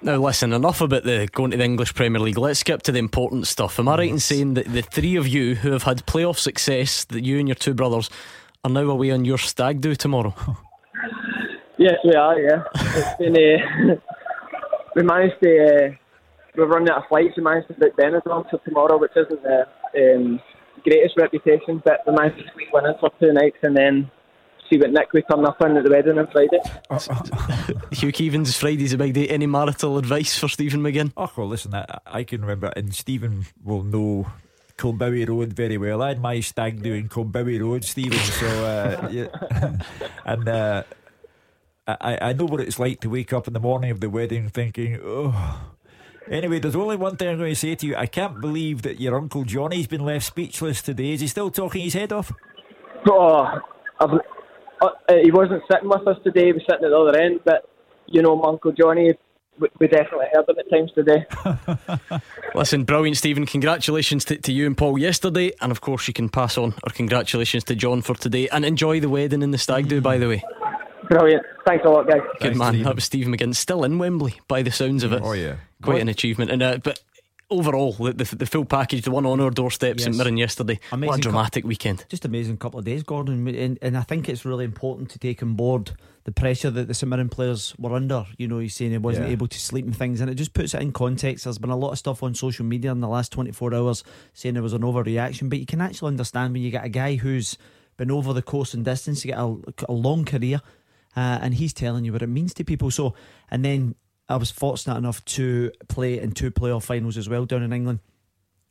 Now, 0.02 0.16
listen, 0.16 0.52
enough 0.52 0.80
about 0.80 1.04
the 1.04 1.28
going 1.32 1.50
to 1.50 1.56
the 1.56 1.64
English 1.64 1.94
Premier 1.94 2.20
League. 2.20 2.38
Let's 2.38 2.60
skip 2.60 2.82
to 2.82 2.92
the 2.92 2.98
important 2.98 3.46
stuff. 3.46 3.78
Am 3.78 3.88
I 3.88 3.96
right 3.96 4.10
in 4.10 4.20
saying 4.20 4.54
that 4.54 4.72
the 4.72 4.82
three 4.82 5.16
of 5.16 5.26
you 5.26 5.56
who 5.56 5.72
have 5.72 5.84
had 5.84 6.06
playoff 6.06 6.38
success, 6.38 7.04
that 7.06 7.24
you 7.24 7.38
and 7.38 7.48
your 7.48 7.54
two 7.54 7.74
brothers, 7.74 8.10
are 8.62 8.70
now 8.70 8.88
away 8.90 9.10
on 9.10 9.24
your 9.24 9.38
stag 9.38 9.80
do 9.80 9.94
tomorrow? 9.94 10.34
yes, 11.78 11.94
we 12.04 12.14
are, 12.14 12.38
yeah. 12.38 12.64
It's 12.74 13.18
been, 13.18 13.36
uh, 13.36 13.94
we 14.96 15.02
managed 15.02 15.42
to, 15.42 15.64
uh, 15.64 15.96
we're 16.56 16.66
running 16.66 16.90
out 16.90 16.98
of 16.98 17.08
flights, 17.08 17.36
we 17.36 17.42
managed 17.42 17.68
to 17.68 17.74
book 17.74 17.96
Benidorm 17.96 18.48
for 18.50 18.58
tomorrow, 18.64 18.98
which 18.98 19.12
isn't 19.16 19.42
the 19.42 19.66
um, 19.96 20.40
greatest 20.84 21.16
reputation, 21.16 21.82
but 21.84 22.00
the 22.06 22.12
managed 22.12 22.38
to 22.38 22.48
squeeze 22.50 22.68
one 22.70 22.86
in 22.86 22.94
for 23.00 23.10
two 23.20 23.32
nights 23.32 23.56
and 23.62 23.76
then 23.76 24.10
see 24.70 24.78
what 24.78 24.90
Nick 24.90 25.12
we 25.12 25.22
turn 25.22 25.44
up 25.44 25.60
in 25.60 25.76
at 25.76 25.84
the 25.84 25.90
wedding 25.90 26.18
on 26.18 26.28
Friday. 26.28 26.60
Hugh 27.92 28.12
Keevins, 28.12 28.56
Friday's 28.56 28.92
a 28.92 28.98
big 28.98 29.14
day. 29.14 29.28
Any 29.28 29.46
marital 29.46 29.98
advice 29.98 30.38
for 30.38 30.48
Stephen 30.48 30.80
McGinn? 30.80 31.12
Oh, 31.16 31.30
well, 31.36 31.48
listen, 31.48 31.74
I, 31.74 31.86
I 32.06 32.24
can 32.24 32.42
remember, 32.42 32.72
and 32.76 32.94
Stephen 32.94 33.46
will 33.62 33.82
know 33.82 34.26
Colbowie 34.76 35.28
Road 35.28 35.52
very 35.52 35.78
well. 35.78 36.02
I 36.02 36.08
had 36.08 36.20
my 36.20 36.40
stag 36.40 36.82
doing 36.82 37.08
Colbowie 37.08 37.60
Road, 37.60 37.84
Stephen. 37.84 38.18
So, 38.18 38.46
uh, 38.46 39.08
yeah. 39.12 39.76
and 40.24 40.48
uh, 40.48 40.82
I, 41.86 42.18
I 42.20 42.32
know 42.32 42.46
what 42.46 42.60
it's 42.60 42.78
like 42.78 43.00
to 43.00 43.10
wake 43.10 43.32
up 43.32 43.46
in 43.46 43.52
the 43.52 43.60
morning 43.60 43.90
of 43.90 44.00
the 44.00 44.10
wedding 44.10 44.48
thinking, 44.48 45.00
oh. 45.02 45.70
Anyway, 46.30 46.58
there's 46.58 46.76
only 46.76 46.96
one 46.96 47.16
thing 47.16 47.28
I'm 47.28 47.38
going 47.38 47.50
to 47.50 47.56
say 47.56 47.74
to 47.74 47.86
you. 47.86 47.96
I 47.96 48.06
can't 48.06 48.40
believe 48.40 48.82
that 48.82 49.00
your 49.00 49.16
Uncle 49.16 49.44
Johnny's 49.44 49.86
been 49.86 50.04
left 50.04 50.24
speechless 50.24 50.80
today. 50.80 51.12
Is 51.12 51.20
he 51.20 51.26
still 51.26 51.50
talking 51.50 51.82
his 51.82 51.94
head 51.94 52.12
off? 52.12 52.32
Oh, 53.08 53.60
I've, 54.00 54.10
uh, 54.80 54.88
he 55.22 55.30
wasn't 55.30 55.62
sitting 55.70 55.88
with 55.88 56.06
us 56.06 56.16
today. 56.24 56.46
He 56.46 56.52
was 56.52 56.62
sitting 56.68 56.84
at 56.84 56.90
the 56.90 56.96
other 56.96 57.18
end. 57.18 57.40
But, 57.44 57.68
you 58.06 58.22
know, 58.22 58.36
my 58.36 58.48
Uncle 58.48 58.72
Johnny, 58.72 59.12
we 59.58 59.86
definitely 59.86 60.26
heard 60.32 60.48
him 60.48 60.56
at 60.58 60.70
times 60.70 60.92
today. 60.94 62.20
Listen, 62.54 62.84
brilliant, 62.84 63.18
Stephen. 63.18 63.44
Congratulations 63.44 64.24
to, 64.26 64.36
to, 64.38 64.52
you 64.52 64.66
and 64.66 64.76
Paul 64.76 64.98
yesterday. 64.98 65.52
And 65.60 65.70
of 65.70 65.80
course, 65.82 66.08
you 66.08 66.14
can 66.14 66.30
pass 66.30 66.56
on 66.56 66.74
our 66.84 66.92
congratulations 66.92 67.64
to 67.64 67.74
John 67.74 68.00
for 68.00 68.14
today. 68.14 68.48
And 68.48 68.64
enjoy 68.64 69.00
the 69.00 69.10
wedding 69.10 69.42
in 69.42 69.50
the 69.50 69.58
stag 69.58 69.88
do, 69.88 70.00
by 70.00 70.16
the 70.18 70.28
way. 70.28 70.42
Brilliant. 71.08 71.44
Thanks 71.66 71.84
a 71.84 71.88
lot, 71.88 72.06
guys. 72.06 72.20
Good 72.20 72.40
Thanks, 72.40 72.58
man. 72.58 72.72
Stephen. 72.72 72.84
That 72.84 72.94
was 72.94 73.04
Stephen 73.04 73.36
McGinn, 73.36 73.54
still 73.54 73.84
in 73.84 73.98
Wembley 73.98 74.40
by 74.48 74.62
the 74.62 74.70
sounds 74.70 75.04
of 75.04 75.12
it. 75.12 75.22
Oh, 75.22 75.32
yeah. 75.32 75.56
Quite 75.82 75.94
what? 75.94 76.02
an 76.02 76.08
achievement. 76.08 76.50
And 76.50 76.62
uh, 76.62 76.78
But 76.78 77.00
overall, 77.50 77.92
the, 77.92 78.12
the, 78.12 78.36
the, 78.36 78.46
full 78.46 78.64
package, 78.64 79.02
the 79.02 79.10
one 79.10 79.26
on 79.26 79.40
our 79.40 79.50
doorstep, 79.50 79.96
yes. 79.96 80.04
St 80.04 80.16
Mirren 80.16 80.36
yesterday. 80.36 80.80
Amazing 80.92 81.08
what 81.08 81.18
a 81.18 81.22
dramatic 81.22 81.64
weekend. 81.64 82.04
Just 82.08 82.24
amazing 82.24 82.56
couple 82.56 82.78
of 82.78 82.84
days, 82.84 83.02
Gordon. 83.02 83.46
And, 83.48 83.78
and 83.80 83.96
I 83.96 84.02
think 84.02 84.28
it's 84.28 84.44
really 84.44 84.64
important 84.64 85.10
to 85.10 85.18
take 85.18 85.42
on 85.42 85.54
board 85.54 85.92
the 86.24 86.32
pressure 86.32 86.70
that 86.70 86.88
the 86.88 86.94
St 86.94 87.08
Mirren 87.08 87.28
players 87.28 87.74
were 87.78 87.94
under. 87.94 88.26
You 88.38 88.48
know, 88.48 88.58
he's 88.58 88.74
saying 88.74 88.92
he 88.92 88.98
wasn't 88.98 89.26
yeah. 89.26 89.32
able 89.32 89.46
to 89.46 89.60
sleep 89.60 89.84
and 89.84 89.96
things, 89.96 90.20
and 90.20 90.30
it 90.30 90.34
just 90.34 90.54
puts 90.54 90.74
it 90.74 90.82
in 90.82 90.92
context. 90.92 91.44
There's 91.44 91.58
been 91.58 91.70
a 91.70 91.76
lot 91.76 91.92
of 91.92 91.98
stuff 91.98 92.22
on 92.22 92.34
social 92.34 92.64
media 92.64 92.92
in 92.92 93.00
the 93.00 93.08
last 93.08 93.32
24 93.32 93.74
hours 93.74 94.04
saying 94.32 94.54
there 94.54 94.62
was 94.62 94.72
an 94.72 94.82
overreaction, 94.82 95.48
but 95.48 95.58
you 95.58 95.66
can 95.66 95.80
actually 95.80 96.08
understand 96.08 96.52
when 96.52 96.62
you 96.62 96.70
get 96.70 96.84
a 96.84 96.88
guy 96.88 97.16
who's 97.16 97.58
been 97.96 98.10
over 98.10 98.32
the 98.32 98.42
course 98.42 98.74
and 98.74 98.84
distance, 98.84 99.24
you 99.24 99.30
get 99.30 99.38
a, 99.38 99.56
a 99.88 99.92
long 99.92 100.24
career. 100.24 100.60
Uh, 101.16 101.38
and 101.42 101.54
he's 101.54 101.72
telling 101.72 102.04
you 102.04 102.12
what 102.12 102.22
it 102.22 102.28
means 102.28 102.54
to 102.54 102.64
people. 102.64 102.90
So, 102.90 103.14
and 103.50 103.64
then 103.64 103.94
I 104.28 104.36
was 104.36 104.50
fortunate 104.50 104.96
enough 104.96 105.24
to 105.26 105.70
play 105.88 106.18
in 106.18 106.32
two 106.32 106.50
playoff 106.50 106.84
finals 106.84 107.16
as 107.16 107.28
well 107.28 107.44
down 107.44 107.62
in 107.62 107.72
England. 107.72 108.00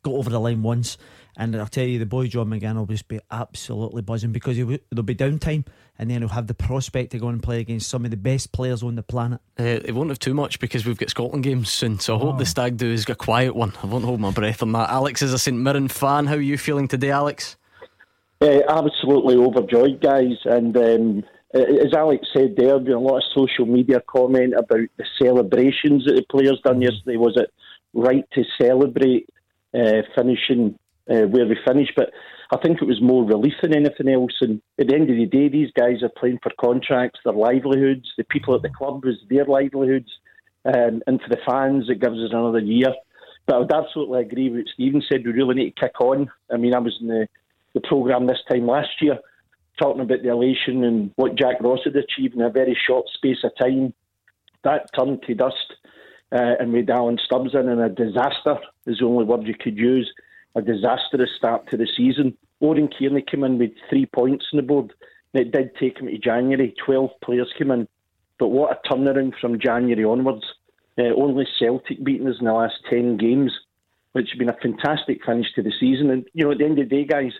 Got 0.02 0.14
over 0.14 0.28
the 0.28 0.40
line 0.40 0.62
once, 0.62 0.98
and 1.34 1.56
I'll 1.56 1.66
tell 1.66 1.86
you, 1.86 1.98
the 1.98 2.04
boy 2.04 2.26
John 2.26 2.50
McGinn 2.50 2.76
will 2.76 2.84
just 2.84 3.08
be 3.08 3.20
absolutely 3.30 4.02
buzzing 4.02 4.32
because 4.32 4.58
w- 4.58 4.78
there'll 4.90 5.02
be 5.02 5.14
downtime, 5.14 5.64
and 5.98 6.10
then 6.10 6.20
he'll 6.20 6.28
have 6.28 6.46
the 6.46 6.52
prospect 6.52 7.12
to 7.12 7.18
go 7.18 7.28
and 7.28 7.42
play 7.42 7.60
against 7.60 7.88
some 7.88 8.04
of 8.04 8.10
the 8.10 8.16
best 8.18 8.52
players 8.52 8.82
on 8.82 8.96
the 8.96 9.02
planet. 9.02 9.40
Uh, 9.58 9.62
it 9.62 9.94
won't 9.94 10.10
have 10.10 10.18
too 10.18 10.34
much 10.34 10.60
because 10.60 10.84
we've 10.84 10.98
got 10.98 11.08
Scotland 11.08 11.42
games 11.42 11.70
soon, 11.70 11.98
so 12.00 12.16
I 12.16 12.18
hope 12.18 12.34
oh. 12.34 12.38
the 12.38 12.44
stag 12.44 12.76
do 12.76 12.92
is 12.92 13.08
a 13.08 13.14
quiet 13.14 13.56
one. 13.56 13.72
I 13.82 13.86
won't 13.86 14.04
hold 14.04 14.20
my 14.20 14.30
breath 14.30 14.62
on 14.62 14.72
that. 14.72 14.90
Alex 14.90 15.22
is 15.22 15.32
a 15.32 15.38
St 15.38 15.56
Mirren 15.56 15.88
fan. 15.88 16.26
How 16.26 16.34
are 16.34 16.40
you 16.40 16.58
feeling 16.58 16.86
today, 16.86 17.10
Alex? 17.10 17.56
Uh, 18.42 18.60
absolutely 18.68 19.36
overjoyed, 19.36 20.02
guys, 20.02 20.36
and. 20.44 20.76
Um, 20.76 21.24
as 21.54 21.94
Alex 21.96 22.26
said 22.36 22.54
there, 22.56 22.74
have 22.74 22.84
been 22.84 22.94
a 22.94 22.98
lot 22.98 23.18
of 23.18 23.22
social 23.34 23.66
media 23.66 24.02
comment 24.08 24.54
about 24.54 24.88
the 24.96 25.04
celebrations 25.22 26.04
that 26.04 26.16
the 26.16 26.24
players 26.28 26.60
done 26.64 26.74
mm-hmm. 26.74 26.82
yesterday. 26.82 27.16
Was 27.16 27.36
it 27.36 27.52
right 27.92 28.24
to 28.32 28.42
celebrate 28.60 29.28
uh, 29.72 30.02
finishing 30.16 30.78
uh, 31.08 31.26
where 31.28 31.46
we 31.46 31.56
finished? 31.66 31.92
But 31.94 32.10
I 32.52 32.58
think 32.58 32.82
it 32.82 32.88
was 32.88 33.00
more 33.00 33.24
relief 33.24 33.54
than 33.62 33.74
anything 33.74 34.08
else. 34.08 34.32
And 34.40 34.60
at 34.80 34.88
the 34.88 34.94
end 34.94 35.10
of 35.10 35.16
the 35.16 35.26
day, 35.26 35.48
these 35.48 35.70
guys 35.78 36.02
are 36.02 36.08
playing 36.08 36.40
for 36.42 36.50
contracts, 36.60 37.20
their 37.24 37.32
livelihoods. 37.32 38.10
The 38.18 38.24
people 38.24 38.56
at 38.56 38.62
the 38.62 38.70
club 38.70 39.04
was 39.04 39.16
their 39.30 39.44
livelihoods, 39.44 40.10
um, 40.64 41.02
and 41.06 41.20
for 41.20 41.28
the 41.28 41.40
fans, 41.46 41.88
it 41.88 42.00
gives 42.00 42.18
us 42.18 42.30
another 42.32 42.58
year. 42.58 42.92
But 43.46 43.56
I 43.56 43.58
would 43.60 43.72
absolutely 43.72 44.22
agree 44.22 44.48
with 44.48 44.60
what 44.60 44.68
Stephen 44.74 45.02
said. 45.08 45.24
We 45.24 45.32
really 45.32 45.54
need 45.54 45.76
to 45.76 45.80
kick 45.80 46.00
on. 46.00 46.30
I 46.52 46.56
mean, 46.56 46.74
I 46.74 46.78
was 46.78 46.96
in 47.00 47.06
the, 47.06 47.28
the 47.74 47.80
programme 47.80 48.26
this 48.26 48.42
time 48.50 48.66
last 48.66 48.90
year 49.00 49.18
talking 49.80 50.02
about 50.02 50.22
the 50.22 50.30
elation 50.30 50.84
and 50.84 51.10
what 51.16 51.36
Jack 51.36 51.60
Ross 51.60 51.80
had 51.84 51.96
achieved 51.96 52.34
in 52.34 52.42
a 52.42 52.50
very 52.50 52.76
short 52.86 53.06
space 53.14 53.38
of 53.44 53.52
time. 53.60 53.92
That 54.62 54.88
turned 54.96 55.22
to 55.22 55.34
dust, 55.34 55.74
uh, 56.32 56.54
and 56.58 56.72
with 56.72 56.88
Alan 56.90 57.18
Stubbs 57.24 57.54
in, 57.54 57.68
and 57.68 57.80
a 57.80 57.88
disaster 57.88 58.56
is 58.86 58.98
the 58.98 59.06
only 59.06 59.24
word 59.24 59.46
you 59.46 59.54
could 59.54 59.76
use. 59.76 60.10
A 60.54 60.62
disastrous 60.62 61.30
start 61.36 61.68
to 61.70 61.76
the 61.76 61.88
season. 61.96 62.36
Oran 62.60 62.88
Kearney 62.88 63.22
came 63.22 63.44
in 63.44 63.58
with 63.58 63.72
three 63.90 64.06
points 64.06 64.46
on 64.52 64.58
the 64.58 64.62
board. 64.62 64.92
It 65.32 65.50
did 65.50 65.74
take 65.76 65.98
him 65.98 66.06
to 66.06 66.18
January. 66.18 66.74
12 66.84 67.10
players 67.22 67.52
came 67.58 67.72
in. 67.72 67.88
But 68.38 68.48
what 68.48 68.72
a 68.72 68.88
turnaround 68.88 69.34
from 69.40 69.58
January 69.58 70.04
onwards. 70.04 70.44
Uh, 70.96 71.12
only 71.16 71.46
Celtic 71.58 72.02
beaten 72.04 72.28
us 72.28 72.36
in 72.38 72.46
the 72.46 72.52
last 72.52 72.74
10 72.88 73.16
games, 73.16 73.52
which 74.12 74.30
has 74.30 74.38
been 74.38 74.48
a 74.48 74.56
fantastic 74.62 75.24
finish 75.24 75.52
to 75.54 75.62
the 75.62 75.72
season. 75.78 76.10
And, 76.10 76.24
you 76.32 76.44
know, 76.44 76.52
at 76.52 76.58
the 76.58 76.64
end 76.64 76.78
of 76.78 76.88
the 76.88 76.96
day, 76.96 77.04
guys, 77.04 77.32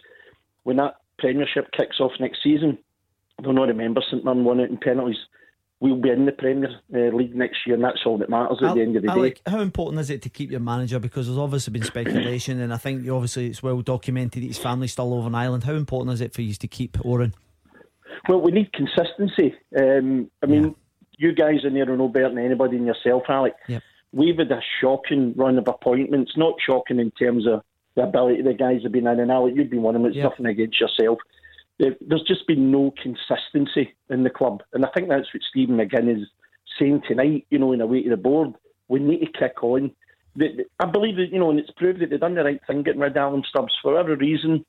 when 0.65 0.77
that 0.79 0.97
Premiership 1.19 1.71
kicks 1.77 2.01
off 2.01 2.13
next 2.21 2.43
season. 2.43 2.79
Don't 3.43 3.55
know, 3.55 3.65
remember 3.65 4.01
St 4.09 4.25
Mirren 4.25 4.45
won 4.45 4.61
it 4.61 4.71
in 4.71 4.79
penalties. 4.79 5.17
We'll 5.81 6.01
be 6.01 6.11
in 6.11 6.25
the 6.25 6.33
Premier 6.33 6.71
uh, 6.95 7.15
League 7.15 7.35
next 7.35 7.59
year, 7.67 7.75
and 7.75 7.85
that's 7.85 8.01
all 8.07 8.17
that 8.19 8.31
matters 8.31 8.59
at 8.63 8.69
Al- 8.69 8.75
the 8.75 8.83
end 8.83 8.97
of 8.97 9.03
the 9.03 9.11
Alec, 9.11 9.43
day. 9.45 9.51
How 9.51 9.61
important 9.61 10.01
is 10.01 10.09
it 10.09 10.23
to 10.23 10.29
keep 10.31 10.51
your 10.51 10.61
manager? 10.61 10.99
Because 10.99 11.27
there's 11.27 11.39
obviously 11.39 11.73
been 11.73 11.83
speculation, 11.83 12.61
and 12.61 12.73
I 12.73 12.77
think 12.77 13.07
obviously 13.09 13.49
it's 13.49 13.63
well 13.63 13.83
documented 13.83 14.43
that 14.43 14.47
his 14.47 14.57
family's 14.57 14.93
still 14.93 15.13
over 15.13 15.27
in 15.27 15.35
Ireland. 15.35 15.65
How 15.65 15.75
important 15.75 16.15
is 16.15 16.21
it 16.21 16.33
for 16.33 16.43
you 16.43 16.55
to 16.55 16.69
keep 16.69 17.05
Oran? 17.05 17.35
Well, 18.29 18.41
we 18.41 18.53
need 18.53 18.73
consistency. 18.73 19.55
Um, 19.79 20.31
I 20.43 20.47
mean, 20.47 20.75
you 21.19 21.35
guys 21.35 21.61
in 21.65 21.75
there 21.75 21.93
are 21.93 21.97
no 21.97 22.09
better 22.09 22.31
than 22.31 22.39
anybody 22.39 22.79
than 22.79 22.87
yourself, 22.87 23.25
Alec. 23.29 23.55
Yep. 23.69 23.83
We've 24.13 24.39
had 24.39 24.53
a 24.53 24.61
shocking 24.81 25.35
run 25.37 25.59
of 25.59 25.69
appointments. 25.69 26.33
Not 26.37 26.55
shocking 26.65 26.99
in 26.99 27.11
terms 27.11 27.47
of 27.47 27.63
the 27.97 28.03
ability 28.03 28.43
the 28.43 28.55
guys 28.55 28.83
have 28.83 28.93
been 28.93 29.07
in, 29.07 29.21
and 29.21 29.31
Alec, 29.31 29.55
you've 29.57 29.71
been 29.71 29.83
one 29.83 29.95
of 29.97 30.03
them. 30.03 30.09
It's 30.09 30.17
Yep. 30.17 30.31
nothing 30.31 30.47
against 30.47 30.81
yourself. 30.81 31.19
There's 31.79 32.23
just 32.23 32.47
been 32.47 32.71
no 32.71 32.93
consistency 33.03 33.95
in 34.09 34.23
the 34.23 34.31
club, 34.31 34.63
and 34.73 34.85
I 34.85 34.89
think 34.95 35.09
that's 35.09 35.33
what 35.35 35.43
Stephen 35.43 35.77
McGinn 35.77 36.09
is 36.09 36.29
saying 36.79 37.03
tonight. 37.09 37.47
You 37.51 37.59
know, 37.59 37.73
in 37.73 37.81
a 37.81 37.87
way 37.87 38.03
to 38.03 38.11
the 38.11 38.17
board, 38.17 38.55
we 38.89 39.01
need 39.01 39.21
to 39.25 39.33
kick 39.39 39.63
on. 39.63 39.91
I 40.41 40.87
believe 40.87 41.17
that 41.17 41.31
you 41.33 41.39
know, 41.39 41.51
and 41.51 41.59
it's 41.59 41.71
proved 41.73 42.01
that 42.01 42.11
they've 42.11 42.21
done 42.21 42.35
the 42.35 42.45
right 42.45 42.61
thing 42.67 42.83
getting 42.83 43.01
rid 43.01 43.13
of 43.13 43.17
Alan 43.17 43.45
Stubbs 43.49 43.75
for 43.83 43.93
whatever 43.93 44.17
reason. 44.17 44.65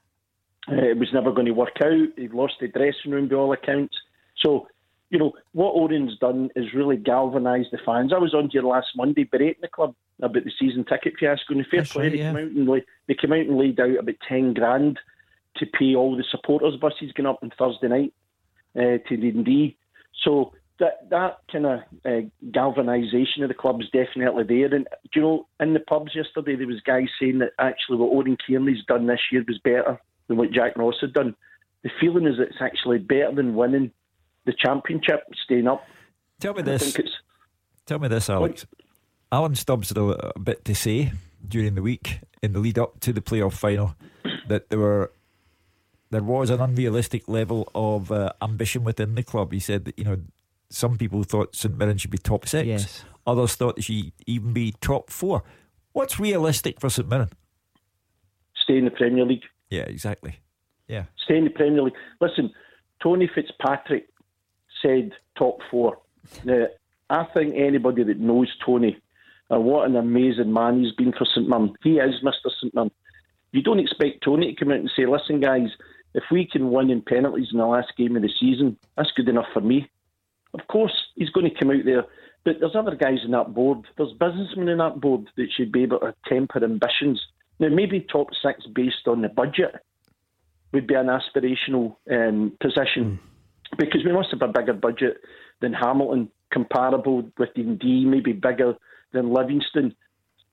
Uh, 0.68 0.76
it 0.82 0.98
was 0.98 1.14
never 1.14 1.32
going 1.32 1.46
to 1.46 1.52
work 1.52 1.78
out. 1.84 2.08
They've 2.18 2.34
lost 2.34 2.56
the 2.60 2.68
dressing 2.68 3.12
room 3.12 3.28
by 3.28 3.36
all 3.36 3.54
accounts. 3.54 3.96
So, 4.44 4.68
you 5.10 5.20
know, 5.20 5.34
what 5.54 5.72
Oran's 5.72 6.18
done 6.18 6.50
is 6.56 6.74
really 6.74 6.98
galvanised 6.98 7.70
the 7.72 7.78
fans. 7.86 8.12
I 8.14 8.18
was 8.18 8.34
on 8.34 8.50
here 8.50 8.64
last 8.64 8.88
Monday 8.96 9.24
berating 9.24 9.62
the 9.62 9.68
club 9.68 9.94
about 10.22 10.44
the 10.44 10.52
season 10.60 10.84
ticket 10.86 11.14
fiasco, 11.20 11.54
and 11.54 11.60
the 11.60 11.66
fair 11.70 11.82
That's 11.82 11.94
play, 11.94 12.04
right, 12.04 12.12
they, 12.12 12.18
yeah. 12.20 12.32
came 12.32 12.38
out 12.38 12.52
and 12.52 12.68
la- 12.68 12.80
they 13.08 13.14
came 13.14 13.34
out 13.34 13.40
and 13.40 13.58
laid 13.58 13.80
out 13.80 14.00
about 14.00 14.16
10 14.28 14.54
grand 14.54 15.00
to 15.58 15.66
pay 15.66 15.96
all 15.96 16.18
the 16.18 16.24
supporters' 16.30 16.80
buses 16.80 17.12
going 17.14 17.28
up 17.28 17.40
on 17.42 17.52
Thursday 17.58 17.88
night 17.88 18.14
uh, 18.76 18.98
to 19.08 19.18
Dundee. 19.18 19.78
So 20.24 20.54
that 20.80 21.10
that 21.10 21.38
kind 21.52 21.66
of 21.66 21.80
uh, 22.04 22.28
galvanisation 22.52 23.44
of 23.44 23.50
the 23.50 23.54
club 23.54 23.82
is 23.82 23.88
definitely 23.92 24.44
there. 24.44 24.74
And 24.74 24.88
do 25.14 25.20
you 25.20 25.22
know, 25.22 25.48
in 25.60 25.74
the 25.74 25.80
pubs 25.80 26.16
yesterday, 26.16 26.56
there 26.56 26.68
was 26.68 26.82
guys 26.82 27.08
saying 27.20 27.40
that 27.40 27.52
actually 27.60 27.98
what 27.98 28.08
Oran 28.08 28.38
Kearney's 28.46 28.84
done 28.86 29.08
this 29.08 29.22
year 29.32 29.44
was 29.48 29.60
better 29.60 30.00
than 30.28 30.38
what 30.38 30.52
Jack 30.52 30.76
Ross 30.76 30.96
had 31.00 31.14
done. 31.14 31.36
The 31.84 31.92
feeling 32.02 32.26
is 32.26 32.36
it's 32.40 32.62
actually 32.62 32.98
better 32.98 33.34
than 33.34 33.56
winning 33.56 33.92
the 34.46 34.54
championship, 34.58 35.24
staying 35.44 35.68
up. 35.68 35.86
Tell 36.40 36.54
me 36.54 36.60
I 36.62 36.64
this. 36.64 36.84
think 36.94 37.00
it's 37.08 37.16
Tell 37.86 38.00
me 38.00 38.08
this, 38.08 38.30
Alex. 38.30 38.66
Alan 39.32 39.56
Stubbs 39.56 39.90
had 39.90 39.98
a, 39.98 40.32
a 40.36 40.40
bit 40.40 40.66
to 40.66 40.74
say 40.76 41.12
during 41.48 41.76
the 41.76 41.82
week 41.82 42.20
in 42.42 42.54
the 42.54 42.60
lead 42.60 42.80
up 42.80 43.00
to 43.02 43.14
the 43.14 43.22
playoff 43.22 43.54
final 43.54 43.96
that 44.48 44.70
there 44.70 44.80
were 44.80 45.12
there 46.12 46.24
was 46.24 46.50
an 46.50 46.62
unrealistic 46.62 47.28
level 47.28 47.70
of 47.76 48.12
uh, 48.12 48.32
ambition 48.42 48.84
within 48.84 49.16
the 49.16 49.24
club. 49.24 49.52
He 49.52 49.60
said 49.60 49.86
that 49.86 49.98
you 50.00 50.06
know 50.06 50.18
some 50.70 50.98
people 50.98 51.24
thought 51.24 51.56
St 51.56 51.78
Mirren 51.78 51.98
should 51.98 52.12
be 52.12 52.18
top 52.18 52.48
six, 52.48 52.66
Yes. 52.68 53.06
others 53.28 53.56
thought 53.56 53.76
they 53.76 53.82
should 53.82 54.12
even 54.26 54.54
be 54.54 54.74
top 54.82 55.10
four. 55.12 55.44
What's 55.94 56.20
realistic 56.20 56.80
for 56.80 56.90
St 56.90 57.08
Mirren? 57.08 57.30
stay 58.64 58.78
in 58.78 58.86
the 58.86 58.92
Premier 58.92 59.26
League. 59.26 59.44
Yeah, 59.70 59.84
exactly. 59.84 60.38
Yeah, 60.88 61.06
Stay 61.24 61.38
in 61.38 61.44
the 61.44 61.50
Premier 61.52 61.84
League. 61.84 61.94
Listen, 62.22 62.52
Tony 63.02 63.30
Fitzpatrick 63.34 64.08
said 64.86 65.12
top 65.38 65.60
four. 65.72 65.98
Now, 66.44 66.66
I 67.10 67.26
think 67.34 67.56
anybody 67.56 68.04
that 68.04 68.20
knows 68.20 68.52
Tony, 68.66 68.98
and 69.50 69.64
what 69.64 69.88
an 69.88 69.96
amazing 69.96 70.52
man 70.52 70.84
he's 70.84 70.94
been 70.94 71.12
for 71.12 71.26
St 71.26 71.48
Mirren, 71.48 71.76
he 71.84 71.98
is 71.98 72.24
Mr 72.24 72.52
St 72.62 72.74
Mirren. 72.74 72.92
You 73.52 73.62
don't 73.62 73.80
expect 73.80 74.24
Tony 74.24 74.54
to 74.54 74.60
come 74.60 74.72
out 74.72 74.80
and 74.80 74.92
say, 74.96 75.06
listen, 75.06 75.40
guys, 75.40 75.70
if 76.14 76.24
we 76.32 76.48
can 76.48 76.72
win 76.72 76.90
in 76.90 77.02
penalties 77.02 77.50
in 77.52 77.60
the 77.60 77.66
last 77.66 77.94
game 77.98 78.16
of 78.16 78.22
the 78.22 78.30
season, 78.40 78.78
that's 78.98 79.12
good 79.16 79.30
enough 79.30 79.48
for 79.54 79.62
me. 79.62 79.90
Of 80.54 80.68
course, 80.68 80.94
he's 81.16 81.30
going 81.30 81.50
to 81.50 81.58
come 81.58 81.70
out 81.70 81.86
there, 81.86 82.06
but 82.44 82.58
there's 82.60 82.76
other 82.76 82.96
guys 82.96 83.20
in 83.24 83.32
that 83.32 83.54
board. 83.54 83.86
There's 83.98 84.14
businessmen 84.14 84.70
in 84.70 84.78
that 84.80 85.00
board 85.00 85.28
that 85.36 85.52
should 85.52 85.72
be 85.72 85.84
able 85.84 86.00
to 86.00 86.16
temper 86.28 86.64
ambitions. 86.64 87.22
Now, 87.60 87.70
maybe 87.70 88.02
top 88.02 88.30
six 88.42 88.66
based 88.74 89.08
on 89.08 89.22
the 89.22 89.30
budget 89.30 89.76
would 90.72 90.88
be 90.88 90.96
an 90.96 91.08
aspirational 91.08 91.96
um, 92.12 92.58
position 92.60 93.20
because 93.78 94.04
we 94.06 94.12
must 94.12 94.32
have 94.32 94.42
a 94.42 94.48
bigger 94.48 94.74
budget 94.74 95.18
than 95.62 95.74
Hamilton, 95.74 96.30
comparable 96.52 97.30
with 97.38 97.54
Dundee, 97.56 98.06
maybe 98.06 98.34
bigger 98.34 98.76
than 99.14 99.34
Livingston. 99.34 99.96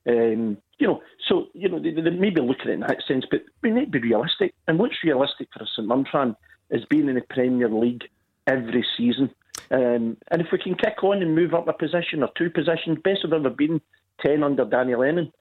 Um, 0.08 0.58
you 0.78 0.86
know, 0.88 1.02
so 1.28 1.46
you 1.54 1.68
know 1.68 1.78
they, 1.78 1.92
they 1.92 2.10
may 2.10 2.30
be 2.30 2.40
looking 2.40 2.62
at 2.62 2.68
it 2.68 2.72
in 2.74 2.80
that 2.80 3.02
sense, 3.06 3.24
but 3.30 3.42
we 3.62 3.70
need 3.70 3.92
to 3.92 4.00
be 4.00 4.08
realistic. 4.08 4.54
And 4.66 4.78
what's 4.78 5.04
realistic 5.04 5.48
for 5.52 5.62
a 5.62 5.66
St 5.66 5.86
Mirren 5.86 6.36
is 6.70 6.84
being 6.86 7.08
in 7.08 7.14
the 7.14 7.22
Premier 7.30 7.68
League 7.68 8.04
every 8.46 8.84
season. 8.96 9.30
Um, 9.70 10.16
and 10.30 10.40
if 10.40 10.48
we 10.50 10.58
can 10.58 10.74
kick 10.74 11.02
on 11.02 11.22
and 11.22 11.34
move 11.34 11.54
up 11.54 11.68
a 11.68 11.72
position 11.72 12.22
or 12.22 12.30
two 12.36 12.50
positions, 12.50 12.98
best 13.04 13.20
we've 13.24 13.32
ever 13.32 13.50
been 13.50 13.80
ten 14.20 14.42
under 14.42 14.64
Danny 14.64 14.94
Lennon. 14.96 15.32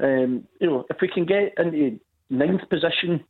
Um, 0.00 0.46
you 0.60 0.68
know, 0.68 0.86
if 0.90 0.98
we 1.00 1.08
can 1.08 1.26
get 1.26 1.54
into 1.58 1.70
the 1.70 2.00
ninth 2.30 2.68
position, 2.68 3.24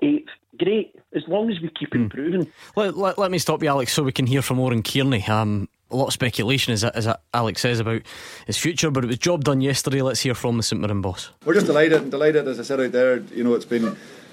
eighth, 0.00 0.30
great. 0.58 0.94
As 1.14 1.22
long 1.28 1.50
as 1.50 1.60
we 1.60 1.68
keep 1.68 1.94
improving. 1.94 2.50
Let, 2.74 2.96
let, 2.96 3.18
let 3.18 3.30
me 3.30 3.38
stop 3.38 3.62
you, 3.62 3.68
Alex, 3.68 3.92
so 3.92 4.02
we 4.02 4.12
can 4.12 4.26
hear 4.26 4.40
from 4.40 4.58
Oran 4.58 4.82
Kearney. 4.82 5.22
Um, 5.24 5.68
a 5.90 5.96
lot 5.96 6.06
of 6.06 6.12
speculation, 6.14 6.72
as, 6.72 6.84
as 6.84 7.06
Alex 7.34 7.60
says, 7.60 7.80
about 7.80 8.00
his 8.46 8.56
future, 8.56 8.90
but 8.90 9.04
it 9.04 9.08
was 9.08 9.18
job 9.18 9.44
done 9.44 9.60
yesterday. 9.60 10.00
Let's 10.00 10.20
hear 10.20 10.34
from 10.34 10.56
the 10.56 10.62
St 10.62 10.80
Mirren 10.80 11.02
boss. 11.02 11.30
We're 11.44 11.54
just 11.54 11.66
delighted, 11.66 12.10
delighted 12.10 12.48
as 12.48 12.58
I 12.58 12.62
said 12.62 12.80
out 12.80 12.92
there. 12.92 13.18
You 13.18 13.44
know, 13.44 13.52
it's 13.52 13.66
been 13.66 13.84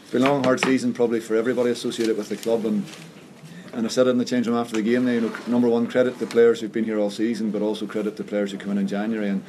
it's 0.02 0.12
been 0.12 0.24
a 0.24 0.32
long, 0.32 0.44
hard 0.44 0.62
season 0.62 0.94
probably 0.94 1.20
for 1.20 1.36
everybody 1.36 1.70
associated 1.72 2.18
with 2.18 2.30
the 2.30 2.38
club, 2.38 2.66
and 2.66 2.86
and 3.74 3.86
I 3.86 3.90
said 3.90 4.08
it 4.08 4.12
in 4.12 4.18
the 4.18 4.26
change 4.26 4.48
room 4.48 4.56
after 4.56 4.78
the 4.78 4.82
game. 4.82 5.04
There, 5.04 5.16
you 5.16 5.22
know, 5.22 5.36
number 5.48 5.68
one, 5.68 5.86
credit 5.88 6.14
to 6.14 6.20
the 6.20 6.28
players 6.28 6.62
who've 6.62 6.72
been 6.72 6.86
here 6.86 6.98
all 6.98 7.10
season, 7.10 7.52
but 7.52 7.62
also 7.62 7.86
credit 7.86 8.16
to 8.16 8.24
the 8.24 8.30
players 8.30 8.52
who 8.52 8.58
come 8.58 8.72
in 8.72 8.78
in 8.78 8.88
January. 8.88 9.28
And, 9.28 9.44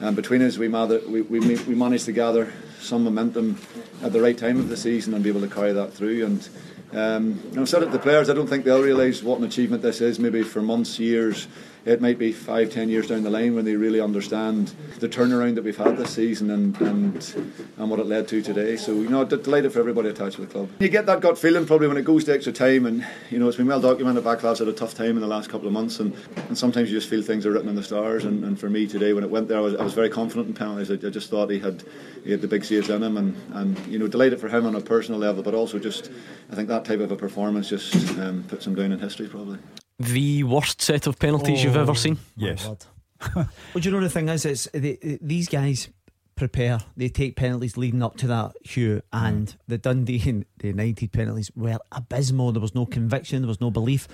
and 0.00 0.16
between 0.16 0.42
us, 0.42 0.58
we, 0.58 0.68
mather, 0.68 1.00
we, 1.06 1.22
we 1.22 1.38
we 1.38 1.74
managed 1.74 2.04
to 2.06 2.12
gather 2.12 2.52
some 2.80 3.04
momentum 3.04 3.58
at 4.02 4.12
the 4.12 4.20
right 4.20 4.36
time 4.36 4.58
of 4.58 4.68
the 4.68 4.76
season 4.76 5.14
and 5.14 5.22
be 5.22 5.30
able 5.30 5.40
to 5.40 5.48
carry 5.48 5.72
that 5.72 5.92
through. 5.92 6.24
And 6.24 6.48
um, 6.92 7.40
I've 7.58 7.68
said 7.68 7.82
it 7.82 7.86
to 7.86 7.92
the 7.92 7.98
players. 7.98 8.28
I 8.28 8.34
don't 8.34 8.46
think 8.46 8.64
they'll 8.64 8.82
realise 8.82 9.22
what 9.22 9.38
an 9.38 9.44
achievement 9.44 9.82
this 9.82 10.00
is. 10.00 10.18
Maybe 10.18 10.42
for 10.42 10.62
months, 10.62 10.98
years. 10.98 11.48
It 11.86 12.00
might 12.00 12.18
be 12.18 12.32
five, 12.32 12.70
ten 12.70 12.88
years 12.88 13.08
down 13.08 13.24
the 13.24 13.30
line 13.30 13.54
when 13.54 13.66
they 13.66 13.76
really 13.76 14.00
understand 14.00 14.68
the 15.00 15.08
turnaround 15.08 15.54
that 15.56 15.64
we've 15.64 15.76
had 15.76 15.98
this 15.98 16.14
season 16.14 16.50
and 16.50 16.80
and, 16.80 17.34
and 17.76 17.90
what 17.90 18.00
it 18.00 18.06
led 18.06 18.26
to 18.28 18.40
today. 18.40 18.76
So 18.76 18.92
you 18.92 19.10
know, 19.10 19.22
delighted 19.24 19.72
for 19.72 19.80
everybody 19.80 20.08
attached 20.08 20.36
to 20.36 20.42
the 20.42 20.46
club. 20.46 20.70
You 20.78 20.88
get 20.88 21.04
that 21.06 21.20
gut 21.20 21.36
feeling 21.36 21.66
probably 21.66 21.88
when 21.88 21.98
it 21.98 22.04
goes 22.04 22.24
to 22.24 22.34
extra 22.34 22.54
time, 22.54 22.86
and 22.86 23.06
you 23.30 23.38
know 23.38 23.48
it's 23.48 23.58
been 23.58 23.66
well 23.66 23.82
documented. 23.82 24.24
Vaclav 24.24 24.58
had 24.58 24.68
a 24.68 24.72
tough 24.72 24.94
time 24.94 25.10
in 25.10 25.20
the 25.20 25.26
last 25.26 25.50
couple 25.50 25.66
of 25.66 25.74
months, 25.74 26.00
and, 26.00 26.16
and 26.48 26.56
sometimes 26.56 26.90
you 26.90 26.96
just 26.96 27.10
feel 27.10 27.22
things 27.22 27.44
are 27.44 27.52
written 27.52 27.68
in 27.68 27.74
the 27.74 27.82
stars. 27.82 28.24
And, 28.24 28.44
and 28.44 28.58
for 28.58 28.70
me 28.70 28.86
today, 28.86 29.12
when 29.12 29.22
it 29.22 29.28
went 29.28 29.48
there, 29.48 29.58
I 29.58 29.60
was, 29.60 29.74
I 29.74 29.82
was 29.84 29.92
very 29.92 30.08
confident 30.08 30.48
in 30.48 30.54
penalties. 30.54 30.90
I, 30.90 30.94
I 30.94 31.10
just 31.10 31.28
thought 31.28 31.50
he 31.50 31.58
had 31.58 31.84
he 32.24 32.30
had 32.30 32.40
the 32.40 32.48
big 32.48 32.64
saves 32.64 32.88
in 32.88 33.02
him, 33.02 33.18
and, 33.18 33.36
and 33.52 33.78
you 33.86 33.98
know 33.98 34.08
delighted 34.08 34.40
for 34.40 34.48
him 34.48 34.64
on 34.64 34.74
a 34.74 34.80
personal 34.80 35.20
level, 35.20 35.42
but 35.42 35.52
also 35.52 35.78
just 35.78 36.10
I 36.50 36.54
think 36.54 36.68
that 36.68 36.86
type 36.86 37.00
of 37.00 37.12
a 37.12 37.16
performance 37.16 37.68
just 37.68 37.94
um, 38.18 38.42
puts 38.48 38.66
him 38.66 38.74
down 38.74 38.92
in 38.92 38.98
history 38.98 39.28
probably. 39.28 39.58
The 39.98 40.42
worst 40.44 40.82
set 40.82 41.06
of 41.06 41.18
penalties 41.18 41.62
you've 41.62 41.76
ever 41.76 41.94
seen? 41.94 42.18
Yes. 42.36 42.66
well, 43.34 43.48
do 43.74 43.80
you 43.80 43.90
know 43.90 44.00
the 44.00 44.10
thing 44.10 44.28
is, 44.28 44.44
it's 44.44 44.68
they, 44.72 45.18
these 45.22 45.48
guys 45.48 45.88
prepare. 46.34 46.80
They 46.96 47.08
take 47.08 47.36
penalties 47.36 47.76
leading 47.76 48.02
up 48.02 48.16
to 48.18 48.26
that, 48.28 48.52
Hugh, 48.64 49.02
and 49.12 49.54
the 49.68 49.78
Dundee 49.78 50.22
and 50.28 50.44
the 50.58 50.68
United 50.68 51.12
penalties 51.12 51.50
were 51.54 51.78
abysmal. 51.92 52.52
There 52.52 52.60
was 52.60 52.74
no 52.74 52.86
conviction. 52.86 53.42
There 53.42 53.48
was 53.48 53.60
no 53.60 53.70
belief. 53.70 54.08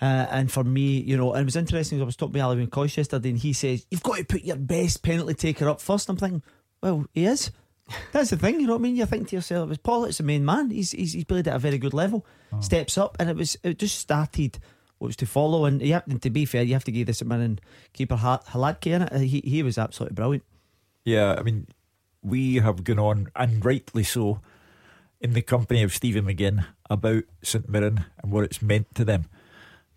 Uh, 0.00 0.26
and 0.30 0.50
for 0.50 0.64
me, 0.64 1.00
you 1.00 1.16
know, 1.16 1.32
and 1.34 1.42
it 1.42 1.44
was 1.44 1.56
interesting. 1.56 2.00
I 2.00 2.04
was 2.04 2.16
talking 2.16 2.34
to 2.34 2.40
Alan 2.40 2.66
Coyce 2.68 2.96
yesterday, 2.96 3.30
and 3.30 3.38
he 3.38 3.52
says 3.52 3.86
you've 3.90 4.02
got 4.02 4.16
to 4.16 4.24
put 4.24 4.42
your 4.42 4.56
best 4.56 5.02
penalty 5.02 5.34
taker 5.34 5.68
up 5.68 5.80
first. 5.80 6.08
I'm 6.08 6.16
thinking, 6.16 6.42
well, 6.82 7.04
he 7.12 7.26
is. 7.26 7.50
That's 8.12 8.30
the 8.30 8.36
thing, 8.36 8.60
you 8.60 8.66
know 8.66 8.74
what 8.74 8.80
I 8.80 8.82
mean? 8.82 8.96
You 8.96 9.04
think 9.04 9.28
to 9.28 9.36
yourself, 9.36 9.68
it's 9.70 9.78
Paul, 9.78 10.04
it's 10.04 10.18
the 10.18 10.24
main 10.24 10.44
man. 10.44 10.70
He's 10.70 10.92
he's, 10.92 11.12
he's 11.12 11.24
played 11.24 11.48
at 11.48 11.56
a 11.56 11.58
very 11.58 11.76
good 11.76 11.92
level. 11.92 12.24
Steps 12.60 12.96
up, 12.96 13.16
and 13.20 13.28
it 13.28 13.36
was 13.36 13.56
it 13.62 13.78
just 13.78 13.98
started 13.98 14.58
what 15.00 15.08
was 15.08 15.16
to 15.16 15.26
follow. 15.26 15.64
And 15.64 15.82
have, 15.82 16.04
and 16.06 16.22
to 16.22 16.30
be 16.30 16.44
fair, 16.44 16.62
you 16.62 16.74
have 16.74 16.84
to 16.84 16.92
give 16.92 17.06
this 17.06 17.24
man 17.24 17.40
and 17.40 17.60
keeper 17.92 18.16
Ha- 18.16 18.42
Hladky 18.50 18.92
in 18.92 19.02
it. 19.02 19.12
He 19.22 19.40
he 19.44 19.62
was 19.62 19.78
absolutely 19.78 20.14
brilliant. 20.14 20.44
Yeah, 21.04 21.34
I 21.38 21.42
mean, 21.42 21.66
we 22.22 22.56
have 22.56 22.84
gone 22.84 22.98
on, 22.98 23.28
and 23.34 23.64
rightly 23.64 24.04
so, 24.04 24.40
in 25.20 25.32
the 25.32 25.42
company 25.42 25.82
of 25.82 25.94
Stephen 25.94 26.26
McGinn 26.26 26.66
about 26.88 27.24
St 27.42 27.68
Mirren 27.68 28.04
and 28.22 28.30
what 28.30 28.44
it's 28.44 28.60
meant 28.60 28.94
to 28.94 29.04
them. 29.04 29.24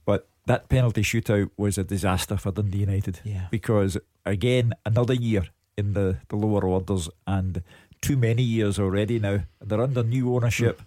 But 0.06 0.28
that 0.46 0.70
penalty 0.70 1.02
shootout 1.02 1.50
was 1.58 1.78
a 1.78 1.84
disaster 1.84 2.38
for 2.38 2.52
Dundee 2.52 2.80
United. 2.80 3.20
Yeah. 3.26 3.48
Because, 3.52 3.98
again, 4.26 4.74
another 4.86 5.14
year 5.14 5.48
in 5.78 5.94
the, 5.94 6.20
the 6.30 6.38
lower 6.38 6.64
orders 6.64 7.10
and 7.28 7.62
too 8.02 8.16
many 8.16 8.44
years 8.44 8.80
already 8.80 9.20
now. 9.20 9.42
They're 9.62 9.82
under 9.82 10.04
new 10.04 10.34
ownership. 10.36 10.82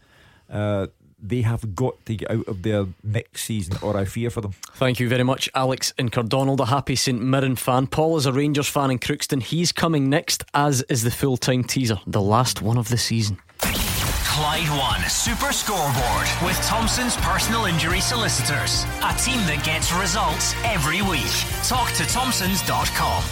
Uh, 0.50 0.86
they 1.28 1.42
have 1.42 1.74
got 1.74 2.04
to 2.06 2.14
get 2.14 2.30
out 2.30 2.46
of 2.46 2.62
there 2.62 2.86
next 3.02 3.44
season, 3.44 3.76
or 3.82 3.96
I 3.96 4.04
fear 4.04 4.30
for 4.30 4.40
them. 4.40 4.52
Thank 4.74 5.00
you 5.00 5.08
very 5.08 5.22
much, 5.22 5.48
Alex 5.54 5.92
and 5.98 6.10
Cardonald, 6.12 6.60
a 6.60 6.66
happy 6.66 6.96
St 6.96 7.20
Mirren 7.20 7.56
fan. 7.56 7.86
Paul 7.86 8.16
is 8.16 8.26
a 8.26 8.32
Rangers 8.32 8.68
fan 8.68 8.90
in 8.90 8.98
Crookston. 8.98 9.42
He's 9.42 9.72
coming 9.72 10.08
next, 10.08 10.44
as 10.54 10.82
is 10.82 11.02
the 11.02 11.10
full 11.10 11.36
time 11.36 11.64
teaser, 11.64 11.98
the 12.06 12.22
last 12.22 12.62
one 12.62 12.78
of 12.78 12.88
the 12.88 12.98
season. 12.98 13.38
Clyde 13.58 14.68
One 14.68 15.08
Super 15.08 15.50
Scoreboard 15.50 16.28
with 16.44 16.60
Thompson's 16.66 17.16
personal 17.16 17.64
injury 17.64 18.00
solicitors. 18.00 18.84
A 19.02 19.14
team 19.14 19.38
that 19.46 19.62
gets 19.64 19.90
results 19.94 20.54
every 20.62 21.00
week. 21.00 21.32
Talk 21.64 21.90
to 21.92 22.06
Thompsons.com. 22.06 23.24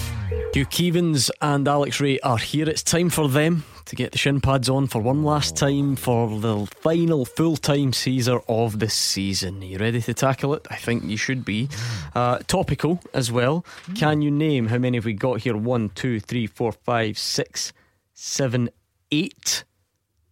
Hugh 0.54 0.64
Keevins 0.64 1.30
and 1.42 1.68
Alex 1.68 2.00
Rae 2.00 2.18
are 2.20 2.38
here. 2.38 2.66
It's 2.68 2.82
time 2.82 3.10
for 3.10 3.28
them 3.28 3.64
to 3.86 3.96
get 3.96 4.12
the 4.12 4.18
shin 4.18 4.40
pads 4.40 4.68
on 4.68 4.86
for 4.86 5.00
one 5.00 5.22
last 5.22 5.56
time 5.56 5.96
for 5.96 6.40
the 6.40 6.66
final 6.80 7.24
full 7.24 7.56
time 7.56 7.92
Caesar 7.92 8.40
of 8.48 8.78
the 8.78 8.88
season. 8.88 9.62
Are 9.62 9.66
you 9.66 9.78
ready 9.78 10.00
to 10.00 10.14
tackle 10.14 10.54
it? 10.54 10.66
I 10.70 10.76
think 10.76 11.04
you 11.04 11.16
should 11.16 11.44
be. 11.44 11.68
Uh, 12.14 12.38
topical 12.46 13.00
as 13.12 13.30
well. 13.30 13.64
Can 13.94 14.22
you 14.22 14.30
name 14.30 14.66
how 14.66 14.78
many 14.78 14.96
have 14.96 15.04
we 15.04 15.12
got 15.12 15.40
here? 15.40 15.56
One, 15.56 15.90
two, 15.90 16.20
three, 16.20 16.46
four, 16.46 16.72
five, 16.72 17.18
six, 17.18 17.72
seven, 18.14 18.70
eight 19.10 19.64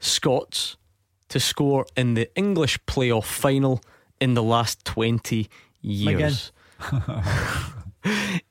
Scots 0.03 0.77
to 1.29 1.39
score 1.39 1.87
in 1.97 2.15
the 2.15 2.29
English 2.37 2.77
playoff 2.87 3.25
final 3.25 3.81
in 4.21 4.35
the 4.35 4.43
last 4.43 4.85
20 4.85 5.49
years. 5.81 6.51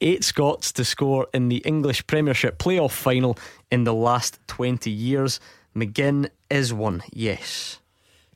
Eight 0.02 0.24
Scots 0.24 0.72
to 0.74 0.86
score 0.86 1.28
in 1.34 1.50
the 1.50 1.58
English 1.58 2.08
Premiership 2.08 2.58
playoff 2.58 2.92
final 2.92 3.38
in 3.72 3.84
the 3.84 3.94
last 3.94 4.40
20 4.48 4.90
years. 4.90 5.40
McGinn 5.76 6.30
is 6.50 6.74
one, 6.74 7.04
yes. 7.12 7.80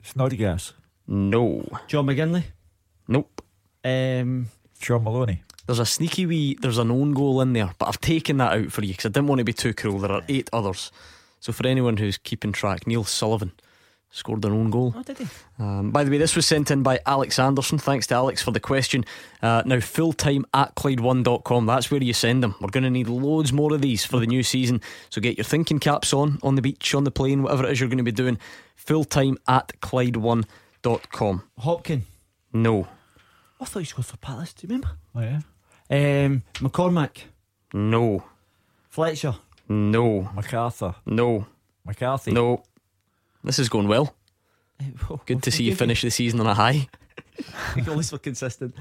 Snodgrass. 0.04 0.74
No. 1.08 1.66
John 1.88 2.08
McGinley. 2.08 2.44
Nope. 3.08 3.42
Um, 3.84 4.48
Shaun 4.80 5.04
Maloney. 5.04 5.44
There's 5.68 5.80
a 5.80 5.86
sneaky 5.86 6.26
wee, 6.26 6.58
there's 6.62 6.78
an 6.78 6.92
own 6.92 7.14
goal 7.14 7.42
in 7.42 7.54
there, 7.54 7.72
but 7.80 7.88
I've 7.88 8.00
taken 8.00 8.38
that 8.38 8.54
out 8.54 8.72
for 8.72 8.84
you 8.84 8.94
because 8.94 9.06
I 9.06 9.10
didn't 9.10 9.28
want 9.28 9.40
to 9.40 9.46
be 9.46 9.54
too 9.54 9.74
cruel. 9.74 10.00
There 10.00 10.12
are 10.12 10.24
eight 10.30 10.50
others. 10.54 10.92
So 11.40 11.52
for 11.52 11.66
anyone 11.66 11.98
who's 11.98 12.18
keeping 12.18 12.52
track, 12.52 12.86
Neil 12.86 13.04
Sullivan 13.04 13.52
scored 14.16 14.42
their 14.42 14.54
own 14.54 14.70
goal. 14.70 14.94
Oh, 14.96 15.04
did 15.04 15.18
he? 15.18 15.28
Um, 15.60 15.92
by 15.92 16.06
the 16.06 16.10
way, 16.10 16.18
this 16.18 16.38
was 16.38 16.46
sent 16.46 16.72
in 16.72 16.84
by 16.84 17.00
Alex 17.06 17.38
Anderson. 17.38 17.78
Thanks 17.78 18.08
to 18.08 18.16
Alex 18.16 18.42
for 18.42 18.52
the 18.52 18.62
question. 18.62 19.04
Uh, 19.42 19.62
now, 19.66 19.82
full 19.82 20.14
time 20.14 20.46
at 20.54 20.74
Clyde1.com. 20.76 21.66
That's 21.66 21.92
where 21.92 22.02
you 22.02 22.14
send 22.14 22.42
them. 22.42 22.56
We're 22.62 22.70
going 22.70 22.86
to 22.86 22.90
need 22.90 23.10
loads 23.10 23.52
more 23.52 23.74
of 23.74 23.82
these 23.82 24.06
for 24.06 24.20
the 24.20 24.26
new 24.26 24.42
season. 24.42 24.80
So 25.10 25.20
get 25.20 25.38
your 25.38 25.44
thinking 25.44 25.80
caps 25.80 26.14
on, 26.14 26.40
on 26.44 26.56
the 26.56 26.62
beach, 26.62 26.96
on 26.96 27.04
the 27.04 27.12
plane, 27.12 27.44
whatever 27.44 27.66
it 27.66 27.74
is 27.74 27.80
you're 27.82 27.90
going 27.90 27.98
to 27.98 28.04
be 28.04 28.12
doing. 28.14 28.40
Full 28.78 29.04
time 29.04 29.38
at 29.50 29.74
Clyde1.com. 29.82 31.44
Hopkin. 31.60 32.02
No. 32.54 32.88
I 33.60 33.66
thought 33.66 33.80
he 33.80 33.86
scored 33.86 34.06
for 34.06 34.18
Palace. 34.18 34.54
Do 34.54 34.66
you 34.66 34.70
remember? 34.70 34.98
Oh, 35.14 35.22
yeah. 35.22 35.42
Um, 35.90 36.44
McCormack. 36.56 37.24
No. 37.74 38.24
Fletcher. 38.90 39.36
No. 39.68 40.30
MacArthur. 40.34 40.96
No. 41.06 41.48
McCarthy. 41.86 42.32
No. 42.32 42.64
This 43.46 43.60
is 43.60 43.70
going 43.70 43.88
well. 43.88 44.16
Oh 45.10 45.22
good 45.26 45.42
to 45.44 45.52
see 45.52 45.64
you 45.64 45.74
finish 45.74 46.02
the 46.02 46.10
season 46.12 46.42
on 46.42 46.48
a 46.48 46.54
high. 46.54 46.90
Least 47.88 48.12
we're 48.12 48.18
consistent. 48.18 48.76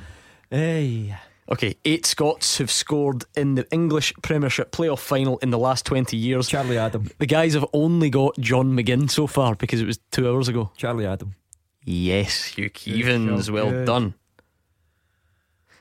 Hey. 0.51 1.15
Okay, 1.53 1.77
eight 1.85 2.05
Scots 2.05 2.59
have 2.59 2.71
scored 2.71 3.25
in 3.37 3.55
the 3.55 3.65
English 3.71 4.13
Premiership 4.23 4.73
playoff 4.73 4.99
final 4.99 5.39
in 5.39 5.51
the 5.51 5.59
last 5.59 5.87
20 5.87 6.17
years. 6.17 6.49
Charlie 6.49 6.79
Adam. 6.79 7.09
The 7.19 7.27
guys 7.27 7.55
have 7.55 7.67
only 7.73 8.11
got 8.11 8.37
John 8.41 8.73
McGinn 8.73 9.09
so 9.09 9.27
far 9.29 9.55
because 9.55 9.81
it 9.81 9.87
was 9.87 9.99
two 10.11 10.29
hours 10.29 10.49
ago. 10.49 10.73
Charlie 10.77 11.07
Adam. 11.07 11.35
Yes, 11.85 12.45
Hugh 12.45 12.71
job, 12.71 13.55
Well 13.55 13.71
good. 13.71 13.87
done. 13.87 14.15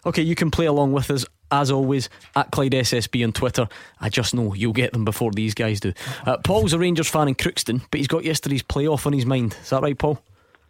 Okay, 0.06 0.22
you 0.22 0.36
can 0.36 0.52
play 0.52 0.66
along 0.68 0.92
with 0.94 1.10
us 1.10 1.26
as 1.54 1.72
always 1.72 2.10
at 2.36 2.52
Clyde 2.52 2.72
SSB 2.72 3.24
on 3.24 3.32
Twitter. 3.32 3.68
I 4.02 4.10
just 4.10 4.34
know 4.34 4.54
you'll 4.54 4.74
get 4.74 4.92
them 4.92 5.06
before 5.06 5.32
these 5.32 5.54
guys 5.54 5.80
do. 5.80 5.94
Uh, 6.26 6.38
Paul's 6.38 6.74
a 6.74 6.80
Rangers 6.80 7.10
fan 7.10 7.28
in 7.28 7.36
Crookston, 7.36 7.82
but 7.92 8.00
he's 8.00 8.08
got 8.08 8.24
yesterday's 8.26 8.64
playoff 8.64 9.06
on 9.06 9.14
his 9.14 9.26
mind. 9.26 9.56
Is 9.62 9.70
that 9.70 9.84
right, 9.84 9.98
Paul? 9.98 10.20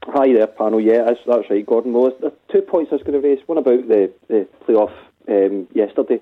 Hi 0.08 0.34
there, 0.34 0.48
panel. 0.48 0.82
Yeah, 0.82 1.06
that's, 1.06 1.20
that's 1.26 1.50
right, 1.50 1.66
Gordon. 1.66 1.94
Well, 1.94 2.12
there's 2.20 2.34
two 2.52 2.62
points 2.62 2.90
I 2.92 2.96
was 2.96 3.04
going 3.04 3.20
to 3.20 3.26
raise. 3.26 3.40
One 3.48 3.58
about 3.58 3.88
the, 3.88 4.12
the 4.28 4.48
playoff 4.68 4.94
um, 5.30 5.68
yesterday, 5.74 6.20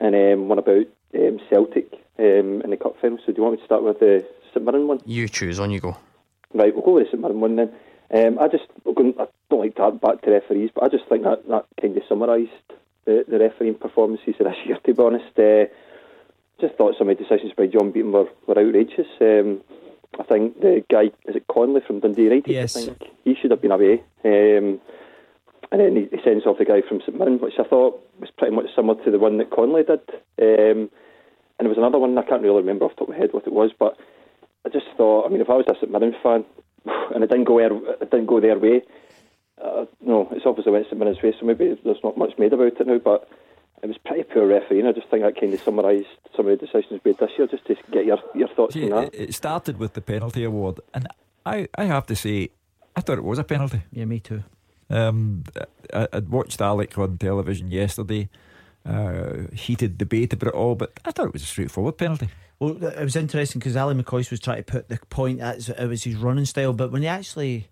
and 0.00 0.14
um, 0.14 0.48
one 0.48 0.58
about 0.58 0.86
um, 1.14 1.38
Celtic 1.48 1.92
um, 2.18 2.62
in 2.62 2.70
the 2.70 2.76
cup 2.76 2.96
final. 3.00 3.18
So, 3.18 3.32
do 3.32 3.34
you 3.36 3.42
want 3.44 3.54
me 3.54 3.60
to 3.60 3.64
start 3.64 3.84
with 3.84 4.00
the 4.00 4.26
St 4.52 4.64
Mirren 4.64 4.88
one? 4.88 5.00
You 5.06 5.28
choose. 5.28 5.60
On 5.60 5.70
you 5.70 5.78
go. 5.78 5.96
Right, 6.52 6.74
we'll 6.74 6.84
go 6.84 6.94
with 6.94 7.04
the 7.04 7.10
St 7.10 7.22
Mirren 7.22 7.40
one 7.40 7.56
then. 7.56 7.72
Um, 8.12 8.38
I 8.40 8.48
just 8.48 8.64
I 8.84 8.92
don't 9.48 9.60
like 9.60 9.76
to 9.76 9.84
add 9.84 10.00
back 10.00 10.22
to 10.22 10.32
referees, 10.32 10.70
but 10.74 10.82
I 10.84 10.88
just 10.88 11.08
think 11.08 11.22
that 11.22 11.48
that 11.48 11.66
kind 11.80 11.96
of 11.96 12.02
summarised 12.08 12.50
the, 13.04 13.24
the 13.28 13.38
refereeing 13.38 13.74
performances 13.74 14.34
this 14.38 14.56
year. 14.64 14.78
To 14.84 14.94
be 14.94 15.02
honest, 15.02 15.38
uh, 15.38 15.64
just 16.60 16.74
thought 16.76 16.94
some 16.96 17.08
of 17.08 17.16
the 17.16 17.24
decisions 17.24 17.52
by 17.56 17.66
John 17.66 17.90
Beaton 17.90 18.12
were, 18.12 18.28
were 18.46 18.58
outrageous. 18.58 19.08
Um, 19.20 19.60
I 20.18 20.24
think 20.24 20.60
the 20.60 20.84
guy 20.90 21.04
is 21.26 21.36
it 21.36 21.46
Connolly 21.48 21.80
from 21.86 22.00
Dundee 22.00 22.24
United. 22.24 22.52
Yes. 22.52 22.76
I 22.76 22.86
think 22.86 23.02
he 23.24 23.34
should 23.34 23.50
have 23.50 23.62
been 23.62 23.72
away. 23.72 24.02
Um, 24.24 24.80
and 25.70 25.80
then 25.80 25.96
he, 25.96 26.02
he 26.14 26.22
sends 26.22 26.44
off 26.44 26.58
the 26.58 26.66
guy 26.66 26.82
from 26.86 27.00
St 27.00 27.18
Mirren, 27.18 27.40
which 27.40 27.54
I 27.58 27.64
thought 27.64 27.98
was 28.20 28.30
pretty 28.36 28.54
much 28.54 28.66
similar 28.76 29.02
to 29.04 29.10
the 29.10 29.18
one 29.18 29.38
that 29.38 29.50
Connolly 29.50 29.84
did. 29.84 30.00
Um, 30.38 30.90
and 31.58 31.66
there 31.66 31.68
was 31.68 31.78
another 31.78 31.98
one 31.98 32.16
I 32.18 32.22
can't 32.22 32.42
really 32.42 32.60
remember 32.60 32.84
off 32.84 32.92
the 32.92 33.00
top 33.00 33.08
of 33.08 33.14
my 33.14 33.20
head 33.20 33.32
what 33.32 33.46
it 33.46 33.52
was, 33.52 33.70
but 33.78 33.96
I 34.66 34.68
just 34.68 34.86
thought, 34.96 35.26
I 35.26 35.28
mean, 35.28 35.40
if 35.40 35.48
I 35.50 35.54
was 35.54 35.66
a 35.68 35.74
St 35.74 35.90
Mirren 35.90 36.14
fan 36.22 36.44
and 37.14 37.24
it 37.24 37.30
didn't 37.30 37.44
go 37.44 37.58
their, 37.58 37.74
it 37.74 38.10
didn't 38.10 38.26
go 38.26 38.40
their 38.40 38.58
way, 38.58 38.82
uh, 39.60 39.86
no, 40.00 40.28
it's 40.30 40.46
obviously 40.46 40.72
went 40.72 40.86
St 40.86 40.98
Mirren's 40.98 41.22
way, 41.22 41.34
so 41.38 41.46
maybe 41.46 41.76
there's 41.84 42.02
not 42.04 42.16
much 42.16 42.38
made 42.38 42.52
about 42.52 42.80
it 42.80 42.86
now, 42.86 42.98
but 42.98 43.28
it 43.82 43.86
was 43.86 43.98
pretty 43.98 44.22
poor 44.22 44.46
refereeing. 44.46 44.86
I 44.86 44.92
just 44.92 45.08
think 45.08 45.22
that 45.22 45.40
kind 45.40 45.52
of 45.52 45.60
summarised 45.60 46.06
some 46.36 46.46
of 46.46 46.58
the 46.58 46.66
decisions 46.66 47.00
made 47.04 47.18
this 47.18 47.30
year, 47.36 47.46
just 47.46 47.66
to 47.66 47.76
get 47.90 48.06
your, 48.06 48.18
your 48.34 48.48
thoughts 48.48 48.74
See, 48.74 48.84
on 48.84 48.90
that. 48.90 49.14
it, 49.14 49.28
it 49.28 49.34
started 49.34 49.78
with 49.78 49.94
the 49.94 50.00
penalty 50.00 50.44
award, 50.44 50.80
and 50.94 51.08
I, 51.44 51.68
I 51.76 51.84
have 51.84 52.06
to 52.06 52.16
say, 52.16 52.50
I 52.94 53.00
thought 53.00 53.18
it 53.18 53.24
was 53.24 53.38
a 53.38 53.44
penalty. 53.44 53.82
Yeah, 53.92 54.04
me 54.04 54.20
too. 54.20 54.44
Um, 54.88 55.44
I, 55.92 56.08
I'd 56.12 56.28
watched 56.28 56.60
Alec 56.60 56.96
on 56.98 57.18
television 57.18 57.70
yesterday. 57.70 58.28
Uh, 58.84 59.46
heated 59.54 59.96
debate 59.96 60.32
about 60.32 60.48
it 60.48 60.54
all, 60.54 60.74
but 60.74 60.92
I 61.04 61.12
thought 61.12 61.26
it 61.26 61.32
was 61.32 61.44
a 61.44 61.46
straightforward 61.46 61.98
penalty. 61.98 62.28
Well, 62.58 62.82
it 62.84 63.02
was 63.02 63.16
interesting 63.16 63.60
because 63.60 63.76
Ali 63.76 63.94
McCoy 63.94 64.28
was 64.28 64.40
trying 64.40 64.58
to 64.58 64.64
put 64.64 64.88
the 64.88 64.98
point 65.08 65.40
as 65.40 65.68
it 65.68 65.86
was 65.86 66.04
his 66.04 66.16
running 66.16 66.44
style, 66.44 66.72
but 66.72 66.90
when 66.90 67.02
he 67.02 67.08
actually 67.08 67.58
hit, 67.58 67.70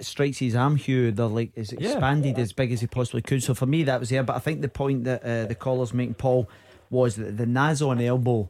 strikes 0.00 0.38
his 0.38 0.54
arm, 0.54 0.76
Hugh, 0.76 1.12
they're 1.12 1.26
like 1.26 1.52
is 1.54 1.72
Yeah. 1.78 1.90
expanded 1.92 2.38
as 2.38 2.52
big 2.52 2.72
as 2.72 2.80
he 2.80 2.86
possibly 2.86 3.22
could. 3.22 3.42
So 3.42 3.54
for 3.54 3.66
me, 3.66 3.82
that 3.84 4.00
was 4.00 4.10
there. 4.10 4.22
But 4.22 4.36
I 4.36 4.38
think 4.40 4.60
the 4.60 4.68
point 4.68 5.04
that 5.04 5.22
uh, 5.24 5.46
the 5.46 5.54
callers 5.54 5.92
making, 5.94 6.14
Paul, 6.14 6.48
was 6.90 7.16
that 7.16 7.36
the 7.36 7.46
Nazon 7.46 8.02
elbow. 8.04 8.48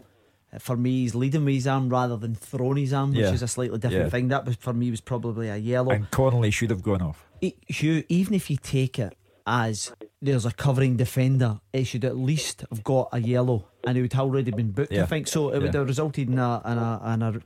uh, 0.53 0.59
For 0.59 0.77
me, 0.77 1.01
he's 1.03 1.15
leading 1.15 1.45
with 1.45 1.55
his 1.55 1.67
arm 1.67 1.89
rather 1.89 2.17
than 2.17 2.35
throwing 2.35 2.79
his 2.79 2.93
arm, 2.93 3.11
which 3.11 3.21
Yeah. 3.21 3.33
is 3.33 3.43
a 3.43 3.49
slightly 3.49 3.79
different 3.79 4.05
Yeah. 4.07 4.11
thing. 4.11 4.29
That 4.29 4.47
was 4.47 4.57
for 4.57 4.73
me 4.73 4.91
was 4.91 5.01
probably 5.01 5.49
a 5.49 5.57
yellow. 5.57 5.91
And 5.93 6.11
Connolly 6.11 6.51
should 6.51 6.71
have 6.71 6.83
gone 6.83 7.03
off. 7.03 7.25
E- 7.41 7.55
Hugh, 7.69 8.03
even 8.09 8.35
if 8.35 8.49
you 8.51 8.57
take 8.57 8.99
it 8.99 9.15
as 9.47 9.93
there's 10.21 10.45
a 10.45 10.51
covering 10.53 10.97
defender, 10.97 11.61
it 11.73 11.85
should 11.87 12.05
at 12.05 12.17
least 12.17 12.65
have 12.71 12.83
got 12.83 13.09
a 13.13 13.21
yellow, 13.21 13.69
and 13.87 13.97
it 13.97 14.03
would 14.03 14.13
have 14.15 14.25
already 14.25 14.51
been 14.51 14.71
booked. 14.73 14.93
I 14.93 15.07
think 15.07 15.29
so. 15.29 15.51
It 15.51 15.63
would 15.63 15.75
have 15.75 15.87
resulted 15.87 16.29
in 16.29 16.39
a 16.39 16.63
in 16.65 16.79
a, 16.79 17.15
in 17.15 17.23
a 17.23 17.41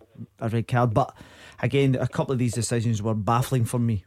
a 0.47 0.49
red 0.49 0.67
card. 0.69 0.95
But 0.95 1.15
again, 1.61 1.95
a 1.97 2.09
couple 2.09 2.33
of 2.33 2.39
these 2.39 2.55
decisions 2.55 3.03
were 3.03 3.15
baffling 3.15 3.65
for 3.67 3.79
me. 3.79 4.05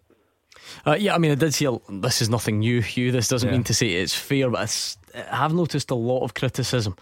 Uh, 0.85 0.95
yeah, 0.97 1.13
I 1.13 1.17
mean, 1.17 1.31
I 1.31 1.35
did 1.35 1.53
see 1.53 1.65
a, 1.65 1.77
this 1.89 2.21
is 2.21 2.29
nothing 2.29 2.59
new, 2.59 2.81
Hugh. 2.81 3.11
This 3.11 3.27
doesn't 3.27 3.47
Yeah. 3.49 3.53
mean 3.55 3.63
to 3.65 3.73
say 3.73 3.91
it's 3.93 4.15
fair, 4.15 4.49
but 4.49 4.63
it's, 4.63 4.97
I 5.13 5.35
have 5.35 5.53
noticed 5.53 5.91
a 5.91 5.95
lot 5.95 6.23
of 6.23 6.33
criticism 6.33 6.95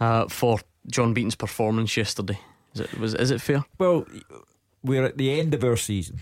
uh, 0.00 0.28
for 0.28 0.60
John 0.90 1.12
Beaton's 1.12 1.34
performance 1.34 1.96
yesterday. 1.96 2.38
Is 2.74 2.80
it, 2.82 2.98
was, 2.98 3.14
is 3.14 3.30
it 3.32 3.40
fair? 3.40 3.64
Well, 3.78 4.06
we're 4.84 5.04
at 5.04 5.18
the 5.18 5.38
end 5.40 5.52
of 5.52 5.64
our 5.64 5.76
season, 5.76 6.20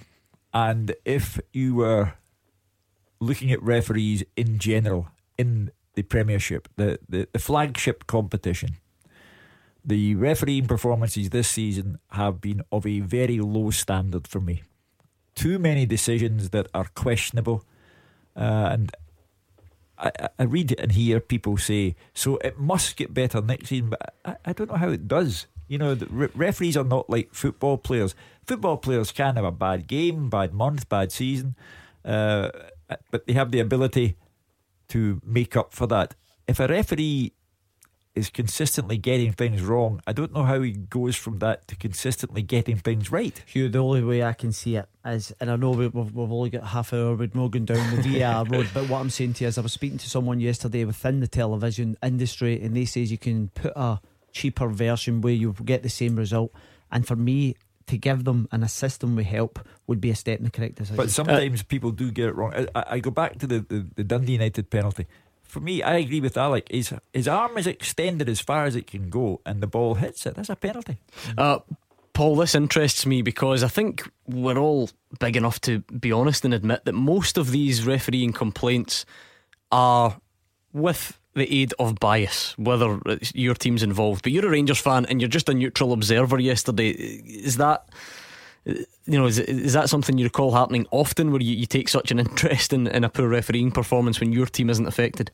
and 0.54 0.94
if 1.04 1.38
you 1.52 1.74
were 1.76 2.14
looking 3.20 3.50
at 3.52 3.62
referees 3.62 4.24
in 4.36 4.58
general 4.58 5.08
in 5.38 5.70
the 5.94 6.02
Premiership, 6.02 6.68
the, 6.76 6.98
the, 7.08 7.28
the 7.32 7.38
flagship 7.38 8.06
competition, 8.06 8.76
the 9.84 10.14
refereeing 10.14 10.66
performances 10.66 11.30
this 11.30 11.48
season 11.48 11.98
have 12.10 12.40
been 12.40 12.62
of 12.72 12.86
a 12.86 13.00
very 13.00 13.38
low 13.38 13.70
standard 13.70 14.26
for 14.26 14.40
me. 14.40 14.62
Too 15.34 15.58
many 15.58 15.84
decisions 15.86 16.50
that 16.50 16.68
are 16.74 16.86
questionable, 16.94 17.64
uh, 18.36 18.68
and 18.72 18.92
I, 19.98 20.10
I- 20.38 20.42
read 20.44 20.74
and 20.78 20.92
hear 20.92 21.20
people 21.20 21.56
say, 21.56 21.94
so 22.14 22.36
it 22.38 22.58
must 22.58 22.96
get 22.96 23.12
better 23.14 23.40
next 23.40 23.68
season, 23.68 23.90
but 23.90 24.14
I, 24.24 24.36
I 24.46 24.52
don't 24.52 24.70
know 24.70 24.76
how 24.76 24.90
it 24.90 25.06
does. 25.06 25.46
You 25.68 25.78
know, 25.78 25.96
re- 26.10 26.28
referees 26.34 26.76
are 26.76 26.84
not 26.84 27.08
like 27.08 27.32
football 27.32 27.78
players. 27.78 28.14
Football 28.46 28.76
players 28.78 29.12
can 29.12 29.36
have 29.36 29.44
a 29.44 29.52
bad 29.52 29.86
game, 29.86 30.28
bad 30.30 30.52
month, 30.52 30.88
bad 30.88 31.10
season, 31.12 31.56
uh, 32.04 32.50
Uh, 32.90 32.96
but 33.10 33.26
they 33.26 33.32
have 33.32 33.50
the 33.50 33.60
ability 33.60 34.16
to 34.88 35.20
make 35.24 35.56
up 35.56 35.72
for 35.72 35.86
that. 35.86 36.14
If 36.46 36.60
a 36.60 36.66
referee 36.68 37.32
is 38.14 38.30
consistently 38.30 38.96
getting 38.96 39.32
things 39.32 39.60
wrong, 39.62 40.00
I 40.06 40.12
don't 40.12 40.32
know 40.32 40.44
how 40.44 40.60
he 40.60 40.70
goes 40.72 41.16
from 41.16 41.38
that 41.40 41.66
to 41.68 41.74
consistently 41.76 42.42
getting 42.42 42.76
things 42.76 43.10
right. 43.10 43.42
Hugh, 43.46 43.68
the 43.68 43.80
only 43.80 44.04
way 44.04 44.22
I 44.22 44.34
can 44.34 44.52
see 44.52 44.76
it 44.76 44.88
is, 45.04 45.32
and 45.40 45.50
I 45.50 45.56
know 45.56 45.70
we- 45.70 45.88
we've, 45.88 46.14
we've 46.14 46.30
only 46.30 46.50
got 46.50 46.64
half 46.64 46.92
an 46.92 47.00
hour, 47.00 47.14
with 47.16 47.34
Morgan 47.34 47.64
down 47.64 47.96
the 47.96 48.02
VR 48.02 48.48
road, 48.52 48.68
but 48.72 48.88
what 48.88 49.00
I'm 49.00 49.10
saying 49.10 49.32
to 49.34 49.44
you 49.44 49.48
is 49.48 49.58
I 49.58 49.62
was 49.62 49.72
speaking 49.72 49.98
to 49.98 50.08
someone 50.08 50.38
yesterday 50.38 50.84
within 50.84 51.20
the 51.20 51.26
television 51.26 51.96
industry, 52.02 52.60
and 52.62 52.76
they 52.76 52.84
says 52.84 53.10
you 53.10 53.18
can 53.18 53.48
put 53.48 53.72
a 53.74 54.00
cheaper 54.32 54.68
version 54.68 55.20
where 55.20 55.32
you 55.34 55.52
get 55.64 55.82
the 55.82 55.88
same 55.88 56.14
result. 56.16 56.52
And 56.92 57.04
for 57.06 57.16
me, 57.16 57.56
to 57.86 57.96
give 57.98 58.24
them 58.24 58.48
and 58.50 58.64
assist 58.64 59.00
them 59.00 59.14
with 59.16 59.26
help 59.26 59.58
would 59.86 60.00
be 60.00 60.10
a 60.10 60.14
step 60.14 60.38
in 60.38 60.44
the 60.44 60.50
correct 60.50 60.76
decision. 60.76 60.96
But 60.96 61.10
sometimes 61.10 61.62
people 61.62 61.90
do 61.90 62.10
get 62.10 62.28
it 62.28 62.34
wrong. 62.34 62.52
I, 62.54 62.66
I- 62.74 62.84
I 62.94 62.98
go 63.00 63.10
back 63.10 63.38
to 63.40 63.46
the, 63.46 63.60
the, 63.60 63.86
the 63.96 64.04
Dundee 64.04 64.32
United 64.32 64.70
penalty. 64.70 65.06
For 65.42 65.60
me, 65.60 65.82
I 65.82 65.96
agree 65.98 66.20
with 66.20 66.36
Alec. 66.36 66.68
His, 66.70 66.92
his 67.12 67.28
arm 67.28 67.56
is 67.58 67.66
extended 67.66 68.28
as 68.28 68.40
far 68.40 68.64
as 68.64 68.74
it 68.74 68.86
can 68.86 69.08
go, 69.10 69.40
and 69.46 69.60
the 69.62 69.66
ball 69.68 69.94
hits 69.94 70.26
it. 70.26 70.34
That's 70.34 70.48
a 70.48 70.56
penalty. 70.56 70.98
Uh, 71.38 71.58
Paul, 72.12 72.36
this 72.36 72.54
interests 72.54 73.04
me 73.06 73.22
because 73.22 73.62
I 73.62 73.68
think 73.68 74.08
we're 74.26 74.56
all 74.58 74.88
big 75.20 75.36
enough 75.36 75.60
to 75.62 75.80
be 75.80 76.10
honest 76.12 76.44
and 76.44 76.54
admit 76.54 76.84
that 76.86 76.92
most 76.94 77.36
of 77.36 77.50
these 77.50 77.86
refereeing 77.86 78.32
complaints 78.32 79.04
are 79.70 80.18
with 80.72 81.18
the 81.34 81.52
aid 81.52 81.74
of 81.78 81.96
bias, 81.96 82.54
whether 82.58 83.00
your 83.34 83.54
team's 83.54 83.82
involved. 83.82 84.22
But 84.22 84.32
you're 84.32 84.46
a 84.46 84.50
Rangers 84.50 84.80
fan 84.80 85.06
and 85.06 85.20
you're 85.20 85.28
just 85.28 85.48
a 85.48 85.54
neutral 85.54 85.92
observer 85.92 86.38
yesterday. 86.38 86.90
Is 86.90 87.56
that. 87.56 87.88
You 88.66 89.18
know, 89.18 89.26
is, 89.26 89.38
is 89.38 89.74
that 89.74 89.90
something 89.90 90.16
you 90.16 90.24
recall 90.24 90.52
happening 90.52 90.86
often 90.90 91.32
where 91.32 91.42
you, 91.42 91.54
you 91.54 91.66
take 91.66 91.86
such 91.86 92.10
an 92.10 92.18
interest 92.18 92.72
in, 92.72 92.86
in 92.86 93.04
a 93.04 93.10
poor 93.10 93.28
refereeing 93.28 93.70
performance 93.70 94.20
when 94.20 94.32
your 94.32 94.46
team 94.46 94.70
isn't 94.70 94.86
affected? 94.86 95.30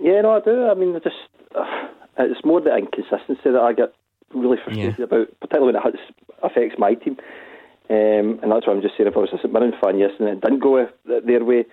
Yeah, 0.00 0.22
no, 0.22 0.32
I 0.32 0.40
do. 0.40 0.66
I 0.66 0.74
mean, 0.74 0.96
I 0.96 0.98
just 0.98 1.14
uh, 1.54 1.88
it's 2.18 2.44
more 2.44 2.60
the 2.60 2.76
inconsistency 2.76 3.50
that 3.50 3.60
I 3.60 3.72
get 3.72 3.94
really 4.34 4.56
frustrated 4.62 4.98
yeah. 4.98 5.04
about, 5.04 5.28
particularly 5.40 5.74
when 5.74 5.94
it 5.94 6.00
affects 6.42 6.78
my 6.78 6.94
team. 6.94 7.16
Um, 7.90 8.40
and 8.42 8.50
that's 8.50 8.66
what 8.66 8.74
I'm 8.74 8.82
just 8.82 8.96
saying. 8.96 9.08
If 9.08 9.16
I 9.16 9.20
was 9.20 9.30
a 9.32 9.38
St 9.38 9.52
Mirren 9.52 9.72
fan 9.82 9.98
yesterday 9.98 10.30
and 10.30 10.38
it 10.38 10.40
didn't 10.40 10.60
go 10.60 10.88
their 11.04 11.44
way, 11.44 11.66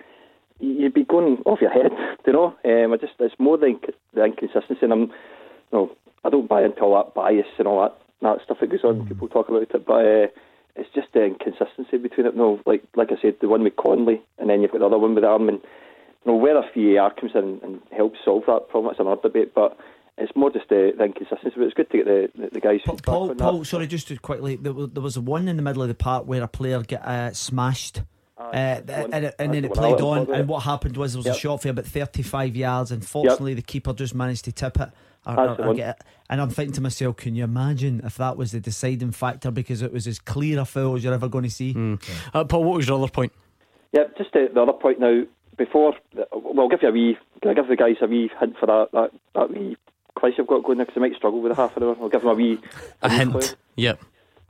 you'd 0.60 0.94
be 0.94 1.04
going 1.04 1.38
off 1.46 1.60
your 1.60 1.70
head, 1.70 1.90
you 2.26 2.32
know. 2.32 2.54
Um, 2.64 2.92
I 2.92 2.96
just 2.96 3.14
it's 3.18 3.34
more 3.38 3.58
the, 3.58 3.74
the 4.14 4.24
inconsistency, 4.24 4.80
and 4.82 4.92
I'm, 4.92 5.00
you 5.00 5.08
know, 5.72 5.90
I 6.24 6.30
don't 6.30 6.48
buy 6.48 6.64
into 6.64 6.80
all 6.82 7.02
that 7.02 7.14
bias 7.14 7.46
and 7.58 7.66
all 7.66 7.82
that 7.82 7.96
that 8.22 8.44
stuff 8.44 8.58
that 8.60 8.70
goes 8.70 8.84
on. 8.84 9.02
Mm. 9.02 9.08
People 9.08 9.28
talk 9.28 9.48
about 9.48 9.62
it, 9.62 9.86
but 9.86 9.92
uh, 9.92 10.26
it's 10.76 10.90
just 10.94 11.08
the 11.14 11.24
inconsistency 11.24 11.96
between 11.96 12.26
it. 12.26 12.36
No, 12.36 12.60
like 12.66 12.82
like 12.94 13.08
I 13.10 13.20
said, 13.20 13.36
the 13.40 13.48
one 13.48 13.64
with 13.64 13.76
Connolly, 13.76 14.20
and 14.38 14.50
then 14.50 14.60
you've 14.62 14.72
got 14.72 14.78
the 14.78 14.86
other 14.86 14.98
one 14.98 15.14
with 15.14 15.24
Arm, 15.24 15.48
and 15.48 15.60
you 16.24 16.32
know 16.32 16.36
whether 16.36 16.62
VAR 16.74 17.12
comes 17.14 17.32
in 17.34 17.60
and 17.62 17.80
helps 17.90 18.18
solve 18.24 18.44
that 18.46 18.68
problem, 18.68 18.92
that's 18.92 19.00
another 19.00 19.22
debate. 19.22 19.54
But 19.54 19.76
it's 20.18 20.36
more 20.36 20.50
just 20.50 20.68
the, 20.68 20.92
the 20.96 21.04
inconsistency. 21.04 21.54
But 21.56 21.64
it's 21.64 21.74
good 21.74 21.90
to 21.90 21.96
get 21.98 22.06
the 22.06 22.30
the, 22.34 22.50
the 22.54 22.60
guys. 22.60 22.80
Paul, 22.84 23.34
Paul, 23.34 23.64
sorry, 23.64 23.86
just 23.86 24.08
to 24.08 24.18
quickly, 24.18 24.56
there, 24.56 24.72
there 24.72 25.02
was 25.02 25.18
one 25.18 25.48
in 25.48 25.56
the 25.56 25.62
middle 25.62 25.82
of 25.82 25.88
the 25.88 25.94
park 25.94 26.26
where 26.26 26.42
a 26.42 26.48
player 26.48 26.82
get 26.82 27.04
uh, 27.04 27.32
smashed. 27.32 28.02
Uh, 28.52 29.08
and, 29.12 29.34
and, 29.38 29.54
then 29.54 29.64
it 29.64 29.72
played 29.72 30.00
on, 30.00 30.32
and 30.32 30.48
what 30.48 30.60
happened 30.60 30.96
was 30.96 31.12
there 31.12 31.18
was 31.18 31.26
yep. 31.26 31.36
a 31.36 31.38
shot 31.38 31.62
for 31.62 31.68
about 31.68 31.86
35 31.86 32.56
yards, 32.56 32.90
and 32.90 33.04
fortunately, 33.04 33.52
yep. 33.52 33.56
the 33.56 33.62
keeper 33.62 33.92
just 33.92 34.14
managed 34.14 34.44
to 34.46 34.52
tip 34.52 34.80
it. 34.80 34.90
Or, 35.26 35.38
or, 35.38 35.66
or 35.66 35.74
it. 35.78 35.96
And 36.30 36.40
I'm 36.40 36.48
thinking 36.48 36.72
to 36.74 36.80
myself, 36.80 37.16
can 37.16 37.34
you 37.34 37.44
imagine 37.44 38.00
if 38.04 38.16
that 38.16 38.38
was 38.38 38.52
the 38.52 38.60
deciding 38.60 39.10
factor 39.10 39.50
because 39.50 39.82
it 39.82 39.92
was 39.92 40.06
as 40.06 40.18
clear 40.18 40.58
a 40.60 40.64
foul 40.64 40.96
as 40.96 41.04
you're 41.04 41.12
ever 41.12 41.28
going 41.28 41.44
to 41.44 41.50
see? 41.50 41.74
Mm. 41.74 42.02
Uh, 42.32 42.44
Paul, 42.44 42.64
what 42.64 42.76
was 42.76 42.88
your 42.88 42.96
other 42.96 43.10
point? 43.10 43.32
Yeah, 43.92 44.04
just 44.16 44.32
the, 44.32 44.48
the 44.52 44.62
other 44.62 44.72
point 44.72 44.98
now. 44.98 45.24
Before, 45.58 45.92
well, 46.14 46.60
I'll 46.60 46.68
give 46.70 46.82
you 46.82 46.88
a 46.88 46.92
wee. 46.92 47.18
Can 47.42 47.50
I 47.50 47.54
give 47.54 47.68
the 47.68 47.76
guys 47.76 47.96
a 48.00 48.06
wee 48.06 48.30
hint 48.40 48.56
for 48.58 48.64
that 48.64 48.88
that, 48.92 49.10
that 49.34 49.50
wee 49.50 49.76
quiz 50.14 50.34
I've 50.38 50.46
got 50.46 50.64
going 50.64 50.78
there 50.78 50.86
because 50.86 50.98
I 50.98 51.06
might 51.06 51.16
struggle 51.16 51.42
with 51.42 51.52
a 51.52 51.54
half 51.54 51.76
an 51.76 51.82
hour. 51.82 51.96
I'll 52.00 52.08
give 52.08 52.22
them 52.22 52.30
a 52.30 52.34
wee 52.34 52.58
a, 53.02 53.06
a 53.06 53.10
hint. 53.10 53.32
Clue. 53.32 53.42
Yep. 53.76 54.00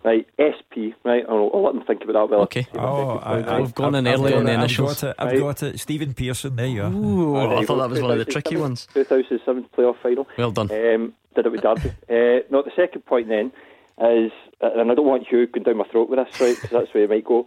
Right, 0.03 0.27
SP, 0.41 0.97
right? 1.05 1.25
I'll, 1.29 1.51
I'll, 1.53 1.63
let 1.63 1.75
them 1.75 1.85
think 1.85 2.03
about 2.03 2.31
that. 2.31 2.31
Well, 2.31 2.43
okay. 2.45 2.67
Oh, 2.75 3.21
I, 3.23 3.61
have 3.61 3.75
gone 3.75 3.95
in 3.95 4.09
early 4.09 4.33
on 4.33 4.45
the 4.45 4.53
initials. 4.53 5.05
I've 5.05 5.17
got 5.17 5.27
it. 5.29 5.35
I've 5.35 5.41
got 5.41 5.63
it. 5.63 5.81
Stephen 5.81 6.15
Pearson. 6.15 6.57
There 6.57 6.67
you 6.67 6.83
are. 6.85 6.91
Ooh, 6.91 7.37
I 7.37 7.65
thought 7.67 7.77
that 7.77 7.91
was 7.91 8.01
one 8.01 8.13
of 8.13 8.19
the 8.19 8.25
tricky 8.33 8.57
ones. 8.57 8.89
2007 8.95 9.69
playoff 9.77 10.01
final. 10.03 10.27
Well 10.39 10.53
done. 10.53 10.71
Um, 10.71 11.15
did 11.35 11.45
it 11.45 11.53
with 11.53 11.61
Derby. 11.61 11.91
uh, 12.09 12.47
no, 12.51 12.63
the 12.63 12.73
second 12.75 13.05
point 13.05 13.29
then 13.29 13.53
is, 14.01 14.33
and 14.63 14.91
I 14.91 14.95
don't 14.95 15.07
want 15.07 15.27
you 15.31 15.47
going 15.47 15.65
down 15.65 15.77
my 15.77 15.85
throat 15.89 16.09
with 16.09 16.19
this, 16.19 16.41
right? 16.41 16.55
Because 16.55 16.71
that's 16.71 16.95
where 16.95 17.05
it 17.05 17.11
might 17.11 17.25
go. 17.25 17.47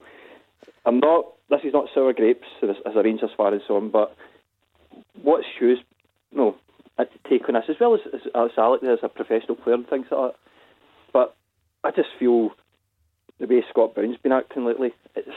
I'm 0.85 0.99
not. 0.99 1.25
This 1.49 1.61
is 1.63 1.73
not 1.73 1.89
sour 1.93 2.13
grapes 2.13 2.47
as, 2.61 2.75
as 2.85 2.95
a 2.95 3.01
Rangers 3.01 3.31
fan 3.35 3.53
and 3.53 3.61
so 3.67 3.77
on. 3.77 3.89
But 3.89 4.15
what's 5.23 5.45
Hugh's 5.59 5.79
no 6.31 6.55
take 7.29 7.47
on 7.47 7.55
this 7.55 7.65
as 7.69 7.75
well 7.79 7.95
as 7.95 8.01
as, 8.13 8.21
as 8.35 8.51
Alec 8.57 8.83
as 8.83 8.99
a 9.01 9.09
professional 9.09 9.55
player 9.55 9.75
and 9.75 9.87
things 9.87 10.05
like 10.11 10.33
that. 10.33 10.35
But 11.11 11.35
I 11.83 11.91
just 11.91 12.09
feel 12.17 12.51
the 13.39 13.47
way 13.47 13.63
Scott 13.69 13.95
Brown's 13.95 14.17
been 14.17 14.31
acting 14.31 14.65
lately. 14.65 14.93
It's 15.15 15.29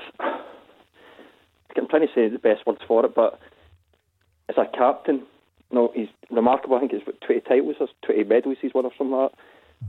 I'm 1.78 1.89
trying 1.89 2.06
to 2.06 2.14
say 2.14 2.28
the 2.28 2.39
best 2.39 2.66
words 2.66 2.81
for 2.86 3.05
it, 3.05 3.14
but 3.14 3.39
as 4.48 4.56
a 4.56 4.66
captain, 4.77 5.23
no, 5.70 5.93
he's 5.94 6.09
remarkable. 6.31 6.77
I 6.77 6.81
think 6.81 6.93
it's 6.93 7.06
what, 7.06 7.20
20 7.20 7.40
titles 7.43 7.77
or 7.81 7.89
20 8.05 8.24
medals 8.24 8.56
he's 8.60 8.74
won 8.74 8.86
or 8.86 8.93
something 8.97 9.16
like 9.16 9.31
that. 9.31 9.39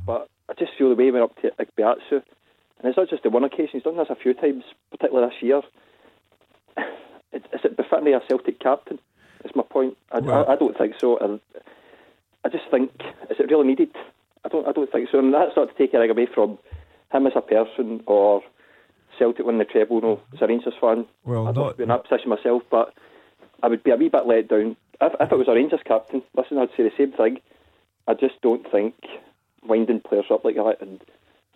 But 0.05 0.29
I 0.49 0.53
just 0.53 0.71
feel 0.77 0.89
the 0.89 0.95
way 0.95 1.05
he 1.05 1.11
went 1.11 1.23
up 1.23 1.35
to 1.41 1.51
Ikpeazu, 1.59 2.11
and 2.11 2.84
it's 2.84 2.97
not 2.97 3.09
just 3.09 3.23
the 3.23 3.29
one 3.29 3.43
occasion, 3.43 3.69
he's 3.73 3.84
done 3.84 3.97
this 3.97 4.07
a 4.09 4.15
few 4.15 4.34
times, 4.34 4.63
particularly 4.91 5.29
this 5.29 5.41
year. 5.41 5.61
Is 7.34 7.61
it 7.63 7.77
befitting 7.77 8.13
a 8.13 8.21
Celtic 8.27 8.59
captain? 8.59 8.99
That's 9.43 9.55
my 9.55 9.63
point. 9.63 9.97
I, 10.11 10.19
well, 10.19 10.45
I, 10.47 10.53
I, 10.53 10.55
don't 10.55 10.77
think 10.77 10.95
so. 10.99 11.19
I, 11.19 11.39
I 12.45 12.49
just 12.49 12.65
think, 12.71 12.91
is 13.29 13.38
it 13.39 13.51
really 13.51 13.67
needed? 13.67 13.95
I 14.47 14.49
don't, 14.49 14.67
I 14.67 14.71
don't 14.71 14.89
think 14.89 15.09
so. 15.11 15.19
And 15.19 15.33
that's 15.33 15.57
not 15.57 15.67
to 15.67 15.73
take 15.77 15.93
anything 15.93 16.11
away 16.11 16.25
from 16.33 16.57
him 17.11 17.27
as 17.27 17.33
a 17.35 17.41
person 17.41 18.01
or 18.07 18.41
Celtic 19.19 19.45
winning 19.45 19.59
the 19.59 19.65
treble. 19.65 19.99
No, 19.99 20.21
as 20.33 20.41
a 20.41 20.47
Rangers 20.47 20.73
fan, 20.79 21.05
well, 21.25 21.47
I'd 21.47 21.55
not 21.55 21.75
be 21.75 21.83
in 21.83 21.89
that 21.89 22.07
position 22.07 22.29
myself, 22.29 22.63
but 22.71 22.93
I 23.61 23.67
would 23.67 23.83
be 23.83 23.91
a 23.91 23.97
wee 23.97 24.07
bit 24.07 24.25
let 24.25 24.47
down 24.47 24.77
if, 25.01 25.13
if 25.19 25.31
it 25.31 25.37
was 25.37 25.49
a 25.49 25.53
Rangers 25.53 25.81
captain. 25.85 26.23
Listen, 26.35 26.59
I'd 26.59 26.69
say 26.77 26.83
the 26.83 26.91
same 26.97 27.11
thing. 27.11 27.41
I 28.07 28.13
just 28.13 28.39
don't 28.41 28.69
think 28.71 28.95
winding 29.65 29.99
players 29.99 30.27
up 30.31 30.45
like 30.45 30.55
that 30.55 30.77
and 30.79 31.01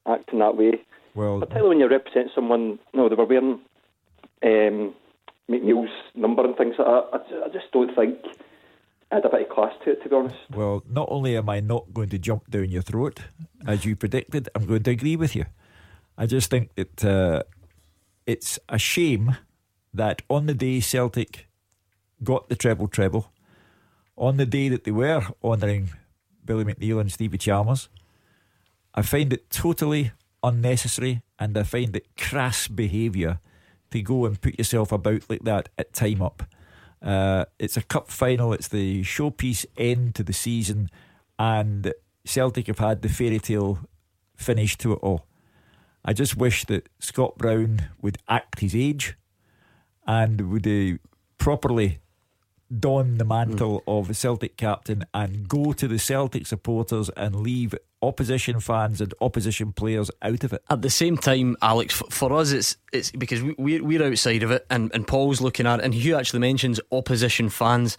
acting 0.05 0.39
that 0.39 0.57
way. 0.57 0.81
Well, 1.15 1.39
particularly 1.39 1.69
when 1.69 1.79
you 1.79 1.87
represent 1.87 2.31
someone. 2.35 2.77
No, 2.93 3.07
they 3.07 3.15
were 3.15 3.25
wearing 3.25 3.61
um, 4.43 4.93
McNeill's 5.49 5.91
number 6.13 6.43
and 6.43 6.57
things 6.57 6.75
like 6.77 6.87
that. 6.87 7.07
I, 7.13 7.45
I 7.45 7.49
just 7.53 7.71
don't 7.71 7.95
think 7.95 8.17
had 9.11 9.25
a 9.25 9.29
bit 9.29 9.41
of 9.41 9.49
class 9.49 9.73
to 9.83 9.91
it, 9.91 10.03
to 10.03 10.09
be 10.09 10.15
honest. 10.15 10.35
Well, 10.49 10.83
not 10.87 11.07
only 11.11 11.35
am 11.37 11.49
I 11.49 11.59
not 11.59 11.93
going 11.93 12.09
to 12.09 12.19
jump 12.19 12.49
down 12.49 12.69
your 12.69 12.81
throat, 12.81 13.19
as 13.67 13.85
you 13.85 13.95
predicted, 13.95 14.49
I'm 14.55 14.65
going 14.65 14.83
to 14.83 14.91
agree 14.91 15.15
with 15.15 15.35
you. 15.35 15.45
I 16.17 16.25
just 16.25 16.49
think 16.49 16.73
that 16.75 17.05
uh, 17.05 17.43
it's 18.25 18.59
a 18.69 18.77
shame 18.77 19.37
that 19.93 20.21
on 20.29 20.45
the 20.45 20.53
day 20.53 20.79
Celtic 20.79 21.47
got 22.23 22.49
the 22.49 22.55
treble 22.55 22.87
treble, 22.87 23.31
on 24.17 24.37
the 24.37 24.45
day 24.45 24.69
that 24.69 24.83
they 24.83 24.91
were 24.91 25.23
honouring 25.43 25.89
Billy 26.45 26.63
McNeill 26.63 27.01
and 27.01 27.11
Stevie 27.11 27.37
Chalmers, 27.37 27.89
I 28.93 29.01
find 29.01 29.33
it 29.33 29.49
totally 29.49 30.11
unnecessary 30.43 31.21
and 31.39 31.57
I 31.57 31.63
find 31.63 31.95
it 31.95 32.07
crass 32.17 32.67
behaviour 32.67 33.39
to 33.91 34.01
go 34.01 34.25
and 34.25 34.39
put 34.39 34.57
yourself 34.57 34.91
about 34.91 35.29
like 35.29 35.43
that 35.43 35.69
at 35.77 35.93
time 35.93 36.21
up. 36.21 36.43
Uh, 37.01 37.45
it's 37.57 37.77
a 37.77 37.81
cup 37.81 38.09
final. 38.09 38.53
It's 38.53 38.67
the 38.67 39.03
showpiece 39.03 39.65
end 39.77 40.15
to 40.15 40.23
the 40.23 40.33
season, 40.33 40.89
and 41.39 41.93
Celtic 42.25 42.67
have 42.67 42.79
had 42.79 43.01
the 43.01 43.09
fairy 43.09 43.39
tale 43.39 43.79
finish 44.35 44.77
to 44.77 44.93
it 44.93 44.99
all. 45.01 45.25
I 46.03 46.13
just 46.13 46.35
wish 46.35 46.65
that 46.65 46.89
Scott 46.99 47.37
Brown 47.37 47.89
would 48.01 48.17
act 48.27 48.59
his 48.59 48.75
age 48.75 49.15
and 50.05 50.51
would 50.51 50.67
uh, 50.67 50.97
properly 51.37 52.00
don 52.79 53.17
the 53.17 53.25
mantle 53.25 53.81
mm. 53.81 53.99
of 53.99 54.07
the 54.07 54.13
Celtic 54.13 54.57
captain 54.57 55.05
and 55.13 55.47
go 55.47 55.73
to 55.73 55.87
the 55.87 55.99
Celtic 55.99 56.47
supporters 56.47 57.09
and 57.09 57.35
leave 57.35 57.75
opposition 58.01 58.59
fans 58.59 59.01
and 59.01 59.13
opposition 59.21 59.73
players 59.73 60.09
out 60.21 60.43
of 60.43 60.53
it. 60.53 60.63
At 60.69 60.81
the 60.81 60.89
same 60.89 61.17
time, 61.17 61.57
Alex, 61.61 62.01
for 62.09 62.33
us, 62.33 62.51
it's 62.51 62.77
it's 62.91 63.11
because 63.11 63.43
we're 63.57 63.83
we're 63.83 64.03
outside 64.03 64.43
of 64.43 64.51
it, 64.51 64.65
and, 64.69 64.91
and 64.93 65.07
Paul's 65.07 65.41
looking 65.41 65.67
at 65.67 65.79
it, 65.79 65.85
and 65.85 65.93
Hugh 65.93 66.15
actually 66.15 66.39
mentions 66.39 66.79
opposition 66.91 67.49
fans. 67.49 67.97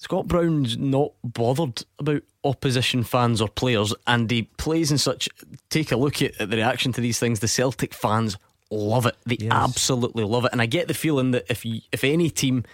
Scott 0.00 0.28
Brown's 0.28 0.76
not 0.76 1.12
bothered 1.24 1.82
about 1.98 2.22
opposition 2.44 3.02
fans 3.02 3.40
or 3.40 3.48
players, 3.48 3.94
and 4.06 4.30
he 4.30 4.42
plays 4.42 4.90
in 4.90 4.98
such. 4.98 5.28
Take 5.70 5.92
a 5.92 5.96
look 5.96 6.22
at, 6.22 6.40
at 6.40 6.50
the 6.50 6.56
reaction 6.56 6.92
to 6.92 7.00
these 7.00 7.18
things. 7.18 7.40
The 7.40 7.48
Celtic 7.48 7.92
fans 7.94 8.36
love 8.70 9.06
it; 9.06 9.16
they 9.26 9.38
yes. 9.40 9.52
absolutely 9.52 10.24
love 10.24 10.44
it, 10.44 10.52
and 10.52 10.62
I 10.62 10.66
get 10.66 10.88
the 10.88 10.94
feeling 10.94 11.32
that 11.32 11.46
if 11.48 11.64
you, 11.64 11.80
if 11.92 12.04
any 12.04 12.30
team 12.30 12.64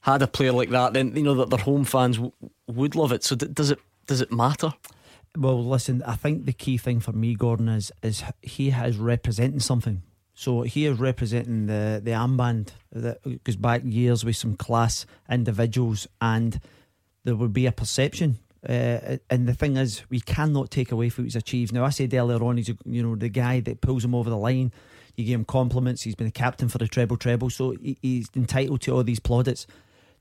had 0.00 0.22
a 0.22 0.26
player 0.26 0.52
like 0.52 0.70
that, 0.70 0.94
then 0.94 1.14
you 1.14 1.22
know 1.22 1.34
that 1.34 1.50
their 1.50 1.58
home 1.58 1.84
fans 1.84 2.16
w- 2.16 2.32
would 2.66 2.94
love 2.94 3.12
it. 3.12 3.22
So 3.24 3.36
d- 3.36 3.48
does 3.52 3.70
it 3.70 3.78
does 4.06 4.20
it 4.20 4.32
matter? 4.32 4.72
Well, 5.36 5.64
listen, 5.64 6.02
I 6.02 6.16
think 6.16 6.46
the 6.46 6.52
key 6.52 6.76
thing 6.76 7.00
for 7.00 7.12
me, 7.12 7.34
Gordon, 7.34 7.68
is 7.68 7.92
is 8.02 8.24
he 8.42 8.70
is 8.70 8.96
representing 8.96 9.60
something. 9.60 10.02
So 10.34 10.62
he 10.62 10.86
is 10.86 10.98
representing 10.98 11.66
the 11.66 12.00
the 12.02 12.12
armband 12.12 12.70
that 12.92 13.44
goes 13.44 13.56
back 13.56 13.82
years 13.84 14.24
with 14.24 14.36
some 14.36 14.56
class 14.56 15.06
individuals, 15.30 16.08
and 16.20 16.58
there 17.24 17.36
would 17.36 17.52
be 17.52 17.66
a 17.66 17.72
perception. 17.72 18.38
Uh, 18.66 19.16
and 19.30 19.48
the 19.48 19.54
thing 19.54 19.76
is, 19.76 20.02
we 20.10 20.20
cannot 20.20 20.70
take 20.70 20.92
away 20.92 21.08
what 21.08 21.24
he's 21.24 21.36
achieved. 21.36 21.72
Now, 21.72 21.84
I 21.84 21.90
said 21.90 22.12
earlier 22.12 22.42
on, 22.42 22.58
he's 22.58 22.68
a, 22.68 22.76
you 22.84 23.02
know 23.02 23.16
the 23.16 23.28
guy 23.28 23.60
that 23.60 23.80
pulls 23.80 24.04
him 24.04 24.14
over 24.14 24.30
the 24.30 24.36
line. 24.36 24.72
You 25.16 25.24
give 25.24 25.34
him 25.40 25.44
compliments. 25.44 26.02
He's 26.02 26.14
been 26.14 26.26
a 26.26 26.30
captain 26.32 26.68
for 26.68 26.78
the 26.78 26.88
treble 26.88 27.16
treble, 27.16 27.50
so 27.50 27.72
he, 27.72 27.98
he's 28.00 28.28
entitled 28.34 28.80
to 28.82 28.92
all 28.92 29.04
these 29.04 29.20
plaudits. 29.20 29.66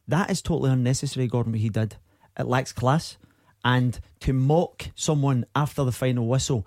That 0.10 0.30
is 0.30 0.42
totally 0.42 0.72
unnecessary, 0.72 1.28
Gordon. 1.28 1.54
What 1.54 1.62
he 1.62 1.70
did, 1.70 1.96
it 2.38 2.46
lacks 2.46 2.74
class 2.74 3.18
and 3.64 4.00
to 4.22 4.34
mock 4.34 4.90
someone 4.96 5.46
after 5.56 5.84
the 5.84 5.92
final 5.92 6.28
whistle, 6.28 6.66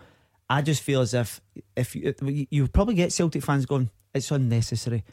I 0.49 0.63
just 0.63 0.83
feel 0.83 1.01
as 1.01 1.15
if 1.15 1.41
if 1.77 1.97
you, 1.97 2.15
you 2.51 2.69
probably 2.69 2.95
get 2.95 3.13
Celtic 3.13 3.43
fans 3.43 3.67
going, 3.67 3.91
it's 4.15 4.31
unnecessary, 4.31 5.05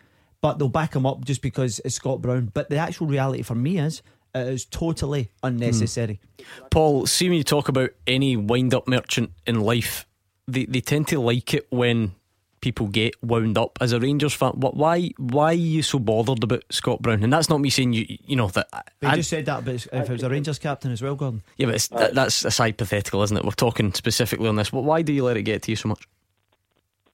but 0.42 0.60
they'll 0.60 0.70
back 0.70 0.96
him 0.96 1.06
up 1.06 1.24
just 1.24 1.42
because 1.42 1.80
it's 1.86 1.96
Scott 1.96 2.22
Brown. 2.22 2.52
But 2.54 2.70
the 2.70 2.78
actual 2.78 3.08
reality 3.08 3.44
for 3.44 3.56
me 3.56 3.80
is 3.80 4.02
it 4.36 4.48
is 4.48 4.66
totally 4.66 5.32
unnecessary. 5.42 6.20
Hmm. 6.40 6.66
Paul, 6.72 7.06
see 7.06 7.30
when 7.30 7.38
you 7.38 7.44
talk 7.44 7.70
about 7.70 7.92
any 8.06 8.36
wind 8.36 8.74
up 8.74 8.88
merchant 8.88 9.32
in 9.46 9.62
life 9.62 10.06
they, 10.50 10.66
they 10.66 10.82
tend 10.82 11.08
to 11.10 11.20
like 11.20 11.54
it 11.54 11.68
when 11.70 12.14
people 12.61 12.88
get 12.88 13.15
wound 13.23 13.57
up. 13.57 13.77
As 13.81 13.91
a 13.91 13.99
Rangers 13.99 14.34
fan, 14.34 14.52
wh- 14.53 14.76
why 14.76 15.10
why 15.18 15.52
are 15.52 15.53
you 15.53 15.81
so 15.81 15.99
bothered 15.99 16.44
about 16.44 16.64
Scott 16.69 17.02
Brown? 17.02 17.23
And 17.23 17.31
that's 17.31 17.49
not 17.49 17.60
me 17.61 17.69
saying 17.69 17.94
you 17.94 18.06
you 18.26 18.36
know 18.36 18.48
that. 18.49 18.68
They 18.99 19.07
I- 19.07 19.15
just 19.15 19.30
said 19.30 19.45
that, 19.45 19.65
but 19.65 19.76
if 19.76 19.88
it 19.94 20.10
was 20.10 20.23
a 20.23 20.30
Rangers 20.30 20.60
captain 20.60 20.91
as 20.91 21.02
well, 21.02 21.15
Gordon. 21.15 21.41
yeah, 21.57 21.68
but 21.68 21.76
it's, 21.76 21.88
that, 21.90 22.14
that's 22.14 22.41
that's 22.41 22.57
hypothetical, 22.57 23.23
isn't 23.23 23.36
it? 23.38 23.44
We're 23.44 23.52
talking 23.52 23.94
specifically 23.94 24.48
on 24.48 24.56
this. 24.56 24.69
But 24.72 24.81
why 24.84 25.02
do 25.02 25.14
you 25.14 25.23
let 25.23 25.38
it 25.38 25.44
get 25.44 25.61
to 25.64 25.72
you 25.72 25.76
so 25.76 25.90
much? 25.90 26.07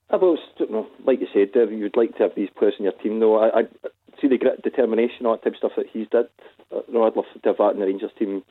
I 0.09 0.17
well, 0.17 0.37
you 0.59 0.67
know, 0.69 0.87
like 1.03 1.19
you 1.19 1.27
said, 1.33 1.51
Dev, 1.53 1.71
you'd 1.71 1.97
like 1.97 2.15
to 2.17 2.23
have 2.23 2.35
these 2.35 2.49
players 2.57 2.75
in 2.77 2.83
your 2.85 2.93
team, 2.93 3.19
though. 3.19 3.39
I, 3.39 3.59
I 3.59 3.63
see 4.21 4.27
the 4.27 4.37
grit, 4.37 4.61
determination, 4.61 5.25
all 5.25 5.33
that 5.35 5.43
type 5.43 5.53
of 5.53 5.57
stuff 5.57 5.71
that 5.77 5.87
he's 5.91 6.07
did. 6.09 6.27
Uh, 6.71 6.81
You 6.87 6.93
know, 6.93 7.03
I'd 7.05 7.15
love 7.15 7.25
to 7.33 7.49
have 7.49 7.57
that 7.57 7.73
in 7.73 7.79
the 7.79 7.85
Rangers 7.87 8.11
team 8.17 8.29
you 8.29 8.43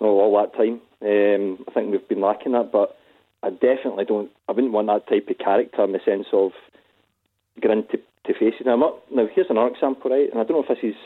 know, 0.00 0.06
all 0.20 0.38
that 0.40 0.54
time. 0.56 0.80
Um, 1.02 1.64
I 1.66 1.72
think 1.72 1.90
we've 1.90 2.06
been 2.08 2.20
lacking 2.20 2.52
that, 2.52 2.70
but 2.70 2.96
I 3.42 3.50
definitely 3.50 4.04
don't. 4.04 4.30
I 4.48 4.52
wouldn't 4.52 4.72
want 4.72 4.88
that 4.88 5.08
type 5.08 5.28
of 5.28 5.38
character 5.38 5.82
in 5.84 5.92
the 5.92 6.00
sense 6.04 6.26
of 6.32 6.52
grin 7.60 7.84
to, 7.90 7.96
to 8.26 8.34
faces. 8.38 8.66
Now, 8.66 8.76
not, 8.76 9.12
now, 9.12 9.26
here's 9.34 9.48
another 9.50 9.74
example, 9.74 10.10
right? 10.10 10.30
And 10.30 10.40
I 10.40 10.44
don't 10.44 10.52
know 10.58 10.62
if 10.62 10.68
this 10.68 10.90
is 10.90 10.96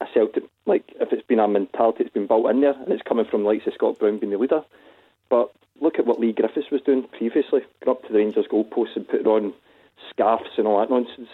a 0.00 0.06
Celtic, 0.14 0.44
like 0.66 0.84
if 1.00 1.12
it's 1.12 1.26
been 1.26 1.38
a 1.38 1.48
mentality 1.48 2.04
that's 2.04 2.14
been 2.14 2.26
built 2.26 2.48
in 2.50 2.60
there, 2.60 2.72
and 2.72 2.88
it's 2.92 3.02
coming 3.02 3.26
from 3.26 3.44
likes 3.44 3.66
of 3.66 3.74
Scott 3.74 3.98
Brown 3.98 4.18
being 4.18 4.32
the 4.32 4.38
leader. 4.38 4.62
But 5.28 5.52
look 5.80 5.98
at 5.98 6.06
what 6.06 6.18
Leigh 6.20 6.32
Griffiths 6.32 6.70
was 6.70 6.80
doing 6.82 7.04
previously, 7.16 7.60
going 7.84 7.96
up 7.96 8.02
to 8.06 8.12
the 8.12 8.18
Rangers 8.18 8.46
goalposts 8.50 8.96
and 8.96 9.06
putting 9.06 9.26
on 9.26 9.52
scarves 10.10 10.50
and 10.56 10.66
all 10.66 10.80
that 10.80 10.90
nonsense. 10.90 11.28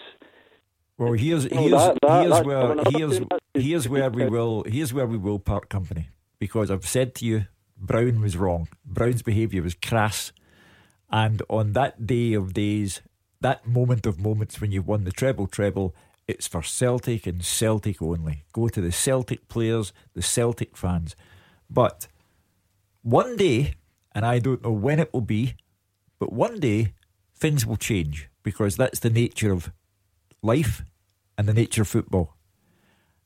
Well, 0.97 1.13
here's 1.13 1.43
here's 1.45 1.71
that- 1.71 1.97
that- 2.01 2.23
here's 2.25 2.43
where 2.45 2.75
here's 2.89 3.19
here's 3.53 3.89
where 3.89 4.09
we 4.09 4.25
will 4.27 4.63
here's 4.67 4.93
where 4.93 5.07
we 5.07 5.17
will 5.17 5.39
part 5.39 5.69
company 5.69 6.09
because 6.39 6.69
I've 6.71 6.85
said 6.87 7.15
to 7.15 7.25
you, 7.25 7.45
Brown 7.77 8.21
was 8.21 8.37
wrong. 8.37 8.67
Brown's 8.85 9.21
behaviour 9.21 9.61
was 9.61 9.75
crass, 9.75 10.31
and 11.09 11.41
on 11.49 11.73
that 11.73 12.07
day 12.07 12.33
of 12.33 12.53
days, 12.53 13.01
that 13.41 13.67
moment 13.67 14.05
of 14.05 14.19
moments 14.19 14.59
when 14.59 14.71
you've 14.71 14.87
won 14.87 15.03
the 15.03 15.11
treble 15.11 15.47
treble, 15.47 15.93
it's 16.27 16.47
for 16.47 16.63
Celtic 16.63 17.27
and 17.27 17.43
Celtic 17.43 18.01
only. 18.01 18.43
Go 18.53 18.67
to 18.69 18.81
the 18.81 18.91
Celtic 18.91 19.47
players, 19.47 19.93
the 20.13 20.21
Celtic 20.21 20.75
fans, 20.75 21.15
but 21.69 22.07
one 23.01 23.35
day, 23.35 23.75
and 24.13 24.25
I 24.25 24.39
don't 24.39 24.63
know 24.63 24.71
when 24.71 24.99
it 24.99 25.13
will 25.13 25.21
be, 25.21 25.55
but 26.17 26.33
one 26.33 26.59
day 26.59 26.93
things 27.35 27.65
will 27.65 27.77
change 27.77 28.29
because 28.41 28.77
that's 28.77 28.99
the 28.99 29.09
nature 29.09 29.51
of 29.51 29.71
life 30.41 30.83
and 31.37 31.47
the 31.47 31.53
nature 31.53 31.83
of 31.83 31.87
football. 31.87 32.35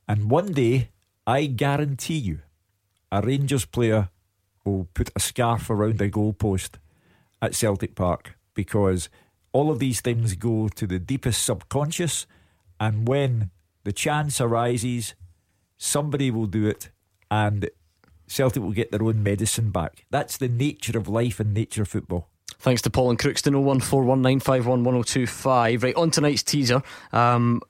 And 0.07 0.29
one 0.29 0.51
day, 0.51 0.89
I 1.25 1.45
guarantee 1.45 2.17
you, 2.17 2.39
a 3.11 3.21
Rangers 3.21 3.65
player 3.65 4.09
will 4.69 4.87
put 4.93 5.09
a 5.15 5.19
scarf 5.19 5.69
around 5.69 6.01
a 6.01 6.09
goalpost 6.09 6.71
at 7.41 7.55
Celtic 7.55 7.95
Park 7.95 8.37
because 8.53 9.09
all 9.51 9.71
of 9.71 9.79
these 9.79 10.01
things 10.01 10.35
go 10.35 10.67
to 10.69 10.85
the 10.85 10.99
deepest 10.99 11.43
subconscious. 11.43 12.25
And 12.79 13.07
when 13.07 13.49
the 13.83 13.91
chance 13.91 14.39
arises, 14.39 15.15
somebody 15.77 16.31
will 16.31 16.45
do 16.45 16.67
it 16.67 16.89
and 17.31 17.69
Celtic 18.27 18.61
will 18.61 18.71
get 18.71 18.91
their 18.91 19.03
own 19.03 19.23
medicine 19.23 19.71
back. 19.71 20.05
That's 20.11 20.37
the 20.37 20.47
nature 20.47 20.97
of 20.97 21.07
life 21.07 21.39
and 21.39 21.53
nature 21.53 21.81
of 21.81 21.87
football. 21.87 22.29
Thanks 22.59 22.81
to 22.83 22.89
Paul 22.89 23.11
and 23.11 23.19
Crookston 23.19 23.53
01419511025. 24.41 25.83
Right, 25.83 25.95
on 25.95 26.11
tonight's 26.11 26.43
teaser, 26.43 26.83
um, 27.13 27.61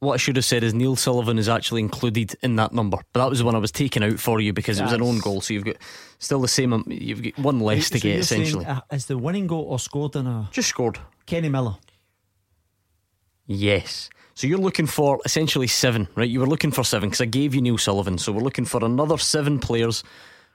what 0.00 0.14
I 0.14 0.16
should 0.18 0.36
have 0.36 0.44
said 0.44 0.62
is 0.62 0.74
Neil 0.74 0.94
Sullivan 0.96 1.38
is 1.38 1.48
actually 1.48 1.80
included 1.80 2.34
in 2.42 2.56
that 2.56 2.72
number, 2.72 2.98
but 3.12 3.20
that 3.24 3.30
was 3.30 3.38
the 3.38 3.44
one 3.44 3.54
I 3.54 3.58
was 3.58 3.72
taking 3.72 4.02
out 4.04 4.18
for 4.18 4.40
you 4.40 4.52
because 4.52 4.78
it 4.78 4.82
was 4.82 4.92
an 4.92 5.02
own 5.02 5.18
goal. 5.20 5.40
So 5.40 5.54
you've 5.54 5.64
got 5.64 5.76
still 6.18 6.40
the 6.40 6.48
same. 6.48 6.72
um, 6.72 6.84
You've 6.86 7.22
got 7.22 7.38
one 7.38 7.60
less 7.60 7.88
to 7.90 7.98
So 7.98 8.02
get 8.02 8.14
you're 8.14 8.22
saying, 8.24 8.42
essentially. 8.42 8.66
uh, 8.66 8.80
is 8.92 9.06
the 9.06 9.16
winning 9.18 9.46
goal 9.46 9.62
or 9.64 9.78
scored 9.78 10.14
in 10.16 10.26
a 10.26 10.48
just 10.52 10.68
scored? 10.68 10.98
Kenny 11.24 11.48
Miller. 11.48 11.76
Yes. 13.46 14.10
So 14.34 14.46
you're 14.46 14.58
looking 14.58 14.86
for 14.86 15.20
essentially 15.24 15.66
seven, 15.66 16.08
right? 16.14 16.28
You 16.28 16.40
were 16.40 16.46
looking 16.46 16.70
for 16.72 16.84
seven 16.84 17.08
because 17.08 17.20
I 17.22 17.26
gave 17.26 17.54
you 17.54 17.62
Neil 17.62 17.78
Sullivan. 17.78 18.18
So 18.18 18.32
we're 18.32 18.42
looking 18.42 18.64
for 18.66 18.84
another 18.84 19.16
seven 19.18 19.58
players, 19.58 20.04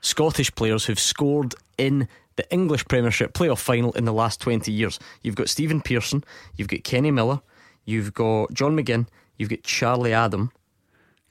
Scottish 0.02 0.54
players 0.54 0.86
who've 0.86 1.00
scored 1.00 1.56
in 1.78 2.08
the 2.36 2.50
English 2.54 2.86
Premiership 2.88 3.34
playoff 3.34 3.60
final 3.60 3.92
in 3.94 4.06
the 4.06 4.14
last 4.14 4.40
20 4.40 4.72
years. 4.72 5.00
You've 5.24 5.36
got 5.36 5.50
Stephen 5.50 5.82
Pearson, 5.82 6.24
you've 6.56 6.68
got 6.68 6.84
Kenny 6.84 7.12
Miller, 7.12 7.42
you've 7.86 8.14
got 8.14 8.54
John 8.54 8.76
McGinn, 8.78 9.08
you've 9.42 9.50
got 9.50 9.64
Charlie 9.64 10.14
Adam. 10.14 10.52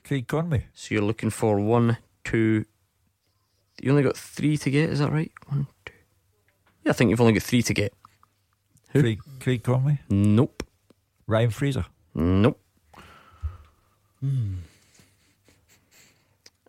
Craig 0.05 0.27
Conway. 0.27 0.67
So 0.75 0.95
you're 0.95 1.05
looking 1.05 1.31
for 1.31 1.61
one, 1.61 1.97
two. 2.25 2.65
You 3.81 3.91
only 3.91 4.03
got 4.03 4.17
three 4.17 4.57
to 4.59 4.71
get, 4.71 4.91
is 4.91 4.99
that 4.99 5.13
right? 5.13 5.31
One, 5.49 5.67
two. 5.87 5.93
Yeah, 6.85 6.91
I 6.91 6.93
think 6.95 7.11
you've 7.11 7.21
only 7.21 7.33
got 7.35 7.43
three 7.43 7.63
to 7.63 7.73
get. 7.75 7.95
Who? 8.91 9.01
Craig, 9.03 9.21
Craig 9.41 9.63
Conway? 9.63 10.01
Nope. 10.11 10.63
Ryan 11.27 11.51
Fraser? 11.51 11.87
Nope. 12.15 12.61
Hmm. 14.21 14.55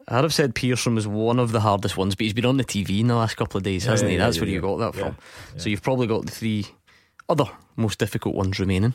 I'd 0.08 0.24
have 0.24 0.34
said 0.34 0.56
Pearson 0.56 0.96
was 0.96 1.08
one 1.08 1.40
of 1.40 1.52
the 1.52 1.62
hardest 1.62 1.96
ones, 1.96 2.16
but 2.16 2.24
he's 2.26 2.34
been 2.34 2.46
on 2.46 2.58
the 2.58 2.64
TV 2.66 3.00
in 3.00 3.08
the 3.08 3.16
last 3.16 3.38
couple 3.38 3.58
of 3.58 3.64
days, 3.64 3.86
Yeah, 3.86 3.92
hasn't 3.92 4.10
he? 4.12 4.18
yeah, 4.18 4.26
That's 4.26 4.38
yeah, 4.38 4.44
where 4.44 4.50
you 4.52 4.62
got 4.62 4.78
that 4.78 4.96
from. 4.96 5.18
So 5.58 5.70
you've 5.70 5.82
probably 5.82 6.08
got 6.08 6.26
the 6.26 6.32
three 6.32 6.66
other 7.30 7.46
most 7.78 7.98
difficult 8.00 8.36
ones 8.36 8.60
remaining. 8.60 8.94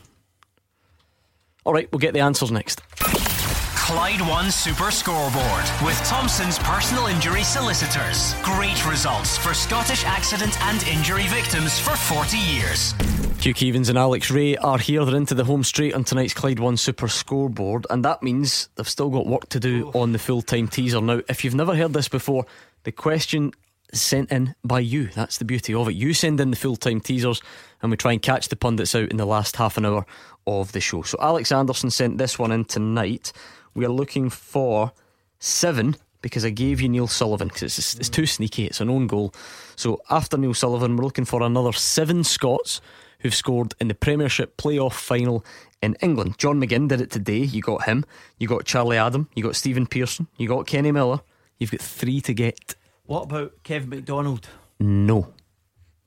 All 1.67 1.73
right, 1.73 1.91
we'll 1.91 1.99
get 1.99 2.13
the 2.13 2.21
answers 2.21 2.49
next. 2.49 2.81
Clyde 2.95 4.21
One 4.21 4.51
Super 4.51 4.89
Scoreboard 4.89 5.65
with 5.83 6.01
Thompson's 6.05 6.57
personal 6.59 7.07
injury 7.07 7.43
solicitors. 7.43 8.35
Great 8.41 8.89
results 8.89 9.37
for 9.37 9.53
Scottish 9.53 10.05
accident 10.05 10.57
and 10.61 10.81
injury 10.87 11.27
victims 11.27 11.77
for 11.77 11.97
40 11.97 12.37
years. 12.37 12.93
Hugh 13.41 13.53
Keevins 13.53 13.89
and 13.89 13.97
Alex 13.97 14.31
Rae 14.31 14.55
are 14.55 14.77
here. 14.77 15.03
They're 15.03 15.17
into 15.17 15.35
the 15.35 15.43
home 15.43 15.65
straight 15.65 15.93
on 15.93 16.05
tonight's 16.05 16.33
Clyde 16.33 16.59
One 16.59 16.77
Super 16.77 17.09
Scoreboard, 17.09 17.85
and 17.89 18.05
that 18.05 18.23
means 18.23 18.69
they've 18.75 18.87
still 18.87 19.09
got 19.09 19.27
work 19.27 19.49
to 19.49 19.59
do 19.59 19.91
on 19.93 20.13
the 20.13 20.19
full 20.19 20.41
time 20.41 20.69
teaser. 20.69 21.01
Now, 21.01 21.19
if 21.27 21.43
you've 21.43 21.53
never 21.53 21.75
heard 21.75 21.91
this 21.91 22.07
before, 22.07 22.45
the 22.83 22.93
question 22.93 23.51
sent 23.93 24.31
in 24.31 24.55
by 24.63 24.79
you. 24.79 25.07
That's 25.07 25.37
the 25.37 25.45
beauty 25.45 25.73
of 25.73 25.87
it. 25.89 25.95
You 25.95 26.13
send 26.13 26.39
in 26.39 26.49
the 26.49 26.57
full 26.57 26.77
time 26.77 27.01
teasers, 27.01 27.41
and 27.81 27.91
we 27.91 27.97
try 27.97 28.13
and 28.13 28.21
catch 28.21 28.47
the 28.47 28.55
pundits 28.55 28.95
out 28.95 29.11
in 29.11 29.17
the 29.17 29.25
last 29.25 29.57
half 29.57 29.77
an 29.77 29.85
hour 29.85 30.05
of 30.47 30.71
the 30.71 30.79
show. 30.79 31.03
So, 31.03 31.17
Alex 31.21 31.51
Anderson 31.51 31.91
sent 31.91 32.17
this 32.17 32.39
one 32.39 32.51
in 32.51 32.65
tonight. 32.65 33.31
We 33.75 33.85
are 33.85 33.89
looking 33.89 34.31
for 34.31 34.91
seven 35.39 35.95
because 36.21 36.43
I 36.43 36.49
gave 36.49 36.81
you 36.81 36.89
Neil 36.89 37.07
Sullivan 37.07 37.47
because 37.47 37.77
it's, 37.77 37.95
it's 37.95 38.09
too 38.09 38.25
sneaky. 38.25 38.65
It's 38.65 38.81
an 38.81 38.89
own 38.89 39.07
goal. 39.07 39.33
So 39.75 40.01
after 40.09 40.37
Neil 40.37 40.53
Sullivan, 40.53 40.97
we're 40.97 41.03
looking 41.03 41.25
for 41.25 41.43
another 41.43 41.71
seven 41.73 42.23
Scots 42.23 42.81
who've 43.19 43.35
scored 43.35 43.73
in 43.79 43.87
the 43.87 43.95
Premiership 43.95 44.57
playoff 44.57 44.93
final 44.93 45.45
in 45.81 45.95
England. 46.01 46.37
John 46.37 46.59
McGinn 46.59 46.87
did 46.87 47.01
it 47.01 47.11
today. 47.11 47.39
You 47.39 47.61
got 47.61 47.83
him. 47.85 48.05
You 48.39 48.47
got 48.47 48.65
Charlie 48.65 48.97
Adam. 48.97 49.29
You 49.35 49.43
got 49.43 49.55
Stephen 49.55 49.87
Pearson. 49.87 50.27
You 50.37 50.47
got 50.47 50.67
Kenny 50.67 50.91
Miller. 50.91 51.21
You've 51.59 51.71
got 51.71 51.81
three 51.81 52.21
to 52.21 52.33
get. 52.33 52.75
What 53.05 53.23
about 53.23 53.63
Kevin 53.63 53.89
McDonald? 53.89 54.47
No. 54.79 55.33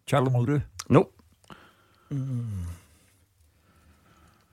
Charlie 0.07 0.31
Mulgrew? 0.31 0.63
Nope. 0.89 1.15
Hmm. 2.11 2.43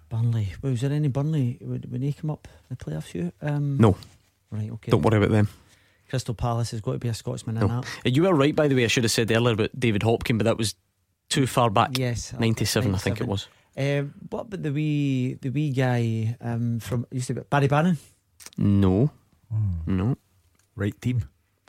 Burnley. 0.10 0.54
Well, 0.62 0.72
was 0.72 0.82
there 0.82 0.92
any 0.92 1.08
Burnley 1.08 1.58
when 1.62 1.82
when 1.90 2.02
he 2.02 2.14
come 2.14 2.30
up 2.32 2.48
in 2.70 2.76
the 2.78 2.84
playoffs? 2.84 3.14
You? 3.14 3.32
Um, 3.42 3.78
No. 3.78 3.96
Right. 4.52 4.72
Okay. 4.72 4.92
Don't 4.92 5.02
worry 5.04 5.18
about 5.18 5.32
them. 5.32 5.50
Crystal 6.10 6.34
Palace 6.34 6.72
has 6.72 6.80
got 6.82 6.94
to 6.94 7.00
be 7.00 7.10
a 7.10 7.14
Scotsman 7.14 7.58
in 7.58 7.68
that. 7.68 7.84
Uh, 7.84 8.10
You 8.10 8.24
were 8.24 8.34
right, 8.34 8.56
by 8.56 8.68
the 8.70 8.76
way. 8.76 8.86
I 8.86 8.88
should 8.88 9.04
have 9.04 9.12
said 9.12 9.30
earlier 9.32 9.54
about 9.54 9.78
David 9.78 10.04
Hopkin, 10.04 10.38
but 10.38 10.46
that 10.46 10.58
was 10.58 10.76
too 11.30 11.46
far 11.46 11.70
back. 11.70 11.98
Yes, 11.98 12.32
97, 12.40 12.96
I 12.96 12.98
think 12.98 13.20
it 13.20 13.28
was. 13.28 13.48
Um, 13.78 14.14
what 14.30 14.42
about 14.42 14.64
the 14.64 14.72
wee 14.72 15.38
the 15.42 15.50
wee 15.50 15.72
guy 15.72 16.36
um, 16.42 16.80
from 16.80 17.06
used 17.12 17.28
to 17.28 17.34
be 17.36 17.42
Barry 17.50 17.68
Bannan? 17.68 17.98
No. 18.58 19.12
Hmm. 19.52 19.98
No. 19.98 20.18
Right 20.76 21.00
team. 21.02 21.26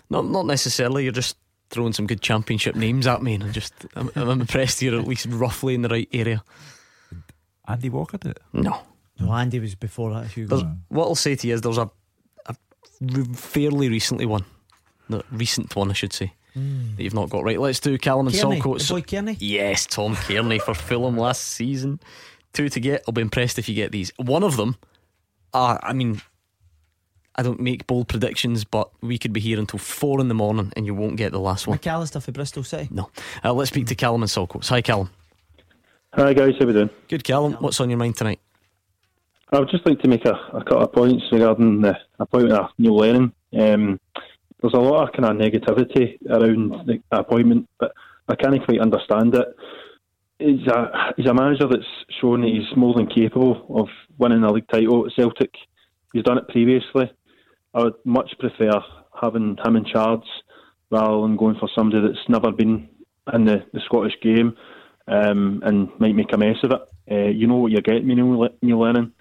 Not 0.08 0.24
not 0.26 0.46
necessarily. 0.46 1.02
You're 1.04 1.12
just 1.12 1.36
throwing 1.70 1.92
some 1.92 2.06
good 2.06 2.22
championship 2.22 2.74
names 2.76 3.06
at 3.06 3.22
me, 3.22 3.34
and 3.34 3.42
I'm 3.44 3.52
just 3.52 3.74
I'm, 3.94 4.10
I'm 4.16 4.40
impressed 4.40 4.80
you're 4.80 4.98
at 4.98 5.06
least 5.06 5.26
roughly 5.28 5.74
in 5.74 5.82
the 5.82 5.88
right 5.88 6.08
area. 6.12 6.42
Andy 7.68 7.88
Walker 7.90 8.18
did 8.18 8.32
it? 8.32 8.42
No. 8.52 8.80
No, 9.20 9.32
Andy 9.32 9.58
was 9.60 9.74
before 9.74 10.12
that. 10.14 10.28
Hugo. 10.30 10.56
There's, 10.56 10.68
what 10.88 11.04
I'll 11.06 11.14
say 11.14 11.34
to 11.34 11.46
you 11.48 11.54
is 11.54 11.60
there's 11.60 11.78
a, 11.78 11.90
a 12.46 12.54
re- 13.00 13.24
fairly 13.34 13.88
recently 13.88 14.26
one, 14.26 14.44
the 15.08 15.22
recent 15.32 15.74
one 15.76 15.90
I 15.90 15.94
should 15.94 16.12
say, 16.12 16.32
Hmm. 16.54 16.94
that 16.96 17.02
you've 17.02 17.14
not 17.14 17.28
got 17.28 17.44
right. 17.44 17.60
Let's 17.60 17.80
do 17.80 17.98
Callum 17.98 18.28
and 18.28 18.36
Kearney, 18.36 18.60
Saltcoats. 18.60 18.88
the 18.88 18.94
boy 18.94 19.00
Cairney? 19.02 19.36
Yes, 19.40 19.86
Tom 19.86 20.14
Cairney 20.16 20.60
for 20.62 20.72
Fulham 20.74 21.16
last 21.18 21.42
season. 21.42 22.00
Two 22.54 22.68
to 22.70 22.80
get. 22.80 23.02
I'll 23.06 23.12
be 23.12 23.20
impressed 23.20 23.58
if 23.58 23.68
you 23.68 23.74
get 23.74 23.92
these. 23.92 24.10
One 24.16 24.42
of 24.42 24.56
them, 24.56 24.76
uh, 25.52 25.76
I 25.82 25.92
mean, 25.92 26.22
I 27.34 27.42
don't 27.42 27.60
make 27.60 27.86
bold 27.86 28.08
predictions, 28.08 28.64
but 28.64 28.88
we 29.02 29.18
could 29.18 29.32
be 29.32 29.40
here 29.40 29.58
until 29.58 29.78
four 29.78 30.20
in 30.20 30.28
the 30.28 30.34
morning 30.34 30.72
and 30.74 30.86
you 30.86 30.94
won't 30.94 31.16
get 31.16 31.30
the 31.32 31.38
last 31.40 31.66
one. 31.66 31.78
McAllister 31.78 32.22
for 32.22 32.32
Bristol 32.32 32.64
City. 32.64 32.88
No. 32.90 33.10
Uh, 33.44 33.52
let's 33.52 33.70
speak 33.70 33.86
to 33.88 33.94
Callum 33.94 34.22
and 34.22 34.30
Saltcoats. 34.30 34.68
Hi, 34.70 34.80
Callum. 34.80 35.10
Hi 36.14 36.32
guys, 36.32 36.54
how 36.58 36.64
we 36.64 36.72
doing? 36.72 36.88
Good, 37.08 37.22
Callum. 37.22 37.52
What's 37.60 37.80
on 37.80 37.90
your 37.90 37.98
mind 37.98 38.16
tonight? 38.16 38.40
I 39.52 39.58
would 39.58 39.68
just 39.68 39.86
like 39.86 40.00
to 40.00 40.08
make 40.08 40.24
a, 40.24 40.32
a 40.54 40.64
couple 40.64 40.82
of 40.82 40.92
points 40.92 41.22
regarding 41.30 41.82
the 41.82 41.98
appointment 42.18 42.58
of 42.58 42.70
Neil 42.78 42.96
Lennon. 42.96 43.32
Um, 43.52 44.00
there's 44.60 44.72
a 44.72 44.78
lot 44.78 45.06
of 45.06 45.12
kind 45.12 45.26
of 45.26 45.36
negativity 45.36 46.16
around 46.26 46.86
the 46.86 47.02
appointment, 47.10 47.68
but 47.78 47.92
I 48.26 48.36
can't 48.36 48.64
quite 48.64 48.80
understand 48.80 49.34
it. 49.34 49.48
He's 50.38 50.66
a 50.66 51.12
he's 51.18 51.26
a 51.26 51.34
manager 51.34 51.68
that's 51.70 51.84
shown 52.22 52.40
that 52.40 52.48
he's 52.48 52.74
more 52.74 52.94
than 52.94 53.06
capable 53.06 53.66
of 53.68 53.88
winning 54.16 54.44
a 54.44 54.50
league 54.50 54.68
title 54.72 55.04
at 55.04 55.12
Celtic. 55.12 55.52
He's 56.14 56.24
done 56.24 56.38
it 56.38 56.48
previously. 56.48 57.12
I 57.74 57.82
would 57.82 57.94
much 58.06 58.32
prefer 58.38 58.80
having 59.20 59.58
him 59.62 59.76
in 59.76 59.84
charge 59.84 60.24
rather 60.90 61.20
than 61.20 61.36
going 61.36 61.58
for 61.60 61.68
somebody 61.76 62.00
that's 62.00 62.28
never 62.30 62.50
been 62.50 62.88
in 63.34 63.44
the, 63.44 63.62
the 63.74 63.80
Scottish 63.84 64.14
game 64.22 64.56
um, 65.08 65.62
and 65.64 65.88
might 65.98 66.14
make 66.14 66.32
a 66.32 66.38
mess 66.38 66.56
of 66.62 66.72
it. 66.72 66.80
Uh, 67.10 67.30
you 67.30 67.46
know 67.46 67.56
what 67.56 67.72
you're 67.72 67.80
getting, 67.80 68.08
Neil, 68.08 68.48
Neil 68.62 68.80
Lennon. 68.80 69.12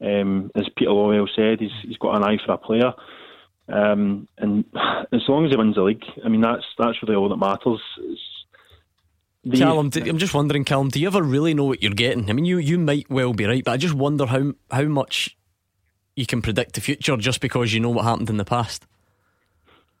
Um, 0.00 0.50
as 0.54 0.64
Peter 0.76 0.90
Lawwell 0.90 1.28
said, 1.34 1.60
he's, 1.60 1.70
he's 1.82 1.96
got 1.98 2.16
an 2.16 2.24
eye 2.24 2.38
for 2.44 2.52
a 2.52 2.58
player. 2.58 2.92
Um, 3.68 4.28
and 4.38 4.64
as 5.12 5.22
long 5.28 5.44
as 5.44 5.50
he 5.50 5.56
wins 5.56 5.76
the 5.76 5.82
league, 5.82 6.04
I 6.24 6.28
mean, 6.28 6.40
that's 6.40 6.64
that's 6.78 7.02
really 7.02 7.16
all 7.16 7.28
that 7.28 7.36
matters. 7.36 7.80
The, 9.46 9.58
Callum, 9.58 9.90
I'm 9.94 10.18
just 10.18 10.32
wondering, 10.32 10.64
Callum, 10.64 10.88
do 10.88 10.98
you 10.98 11.06
ever 11.06 11.22
really 11.22 11.52
know 11.52 11.64
what 11.64 11.82
you're 11.82 11.92
getting? 11.92 12.30
I 12.30 12.32
mean, 12.32 12.46
you, 12.46 12.56
you 12.56 12.78
might 12.78 13.10
well 13.10 13.34
be 13.34 13.44
right, 13.44 13.62
but 13.62 13.72
I 13.72 13.76
just 13.76 13.94
wonder 13.94 14.24
how 14.24 14.52
how 14.70 14.84
much 14.84 15.36
you 16.16 16.24
can 16.24 16.40
predict 16.40 16.74
the 16.74 16.80
future 16.80 17.16
just 17.18 17.40
because 17.40 17.74
you 17.74 17.80
know 17.80 17.90
what 17.90 18.04
happened 18.04 18.30
in 18.30 18.38
the 18.38 18.44
past. 18.44 18.86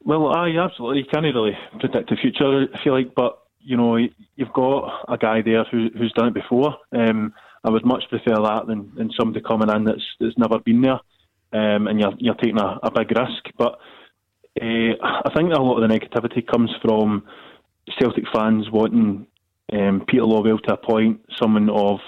Well, 0.02 0.28
I 0.28 0.50
absolutely 0.56 1.00
you 1.00 1.04
can't 1.12 1.24
really 1.24 1.56
predict 1.78 2.08
the 2.08 2.16
future. 2.16 2.66
I 2.72 2.84
feel 2.84 2.94
like, 2.94 3.14
but 3.14 3.38
you 3.64 3.76
know, 3.76 3.96
you've 3.96 4.52
got 4.52 5.04
a 5.08 5.16
guy 5.16 5.42
there 5.42 5.64
who, 5.64 5.88
who's 5.96 6.12
done 6.12 6.28
it 6.28 6.34
before. 6.34 6.76
Um, 6.92 7.32
I 7.64 7.70
would 7.70 7.84
much 7.84 8.04
prefer 8.10 8.34
that 8.34 8.66
than, 8.66 8.92
than 8.94 9.10
somebody 9.18 9.42
coming 9.44 9.70
in 9.70 9.84
that's 9.84 10.04
that's 10.20 10.36
never 10.36 10.58
been 10.58 10.82
there, 10.82 11.00
um, 11.52 11.86
and 11.88 11.98
you're 11.98 12.12
you're 12.18 12.34
taking 12.34 12.60
a, 12.60 12.78
a 12.82 12.90
big 12.90 13.10
risk. 13.16 13.44
But 13.56 13.78
uh, 14.60 14.94
I 15.02 15.30
think 15.34 15.52
a 15.52 15.60
lot 15.60 15.82
of 15.82 15.88
the 15.88 15.94
negativity 15.94 16.46
comes 16.46 16.70
from 16.82 17.24
Celtic 17.98 18.24
fans 18.32 18.70
wanting 18.70 19.26
um, 19.72 20.04
Peter 20.06 20.24
Lawwell 20.24 20.62
to 20.64 20.74
appoint 20.74 21.20
someone 21.40 21.70
of 21.70 22.00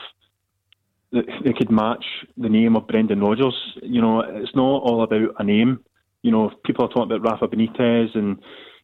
that 1.13 1.25
they 1.45 1.53
could 1.53 1.71
match 1.71 2.05
the 2.37 2.49
name 2.49 2.77
of 2.77 2.87
Brendan 2.87 3.21
Rodgers. 3.21 3.55
You 3.83 4.03
know, 4.03 4.21
it's 4.21 4.55
not 4.55 4.83
all 4.83 5.03
about 5.03 5.35
a 5.39 5.45
name. 5.45 5.81
You 6.23 6.33
know, 6.33 6.51
people 6.65 6.85
are 6.85 6.89
talking 6.89 7.05
about 7.05 7.23
Rafa 7.23 7.49
Benitez 7.49 8.15
and 8.15 8.39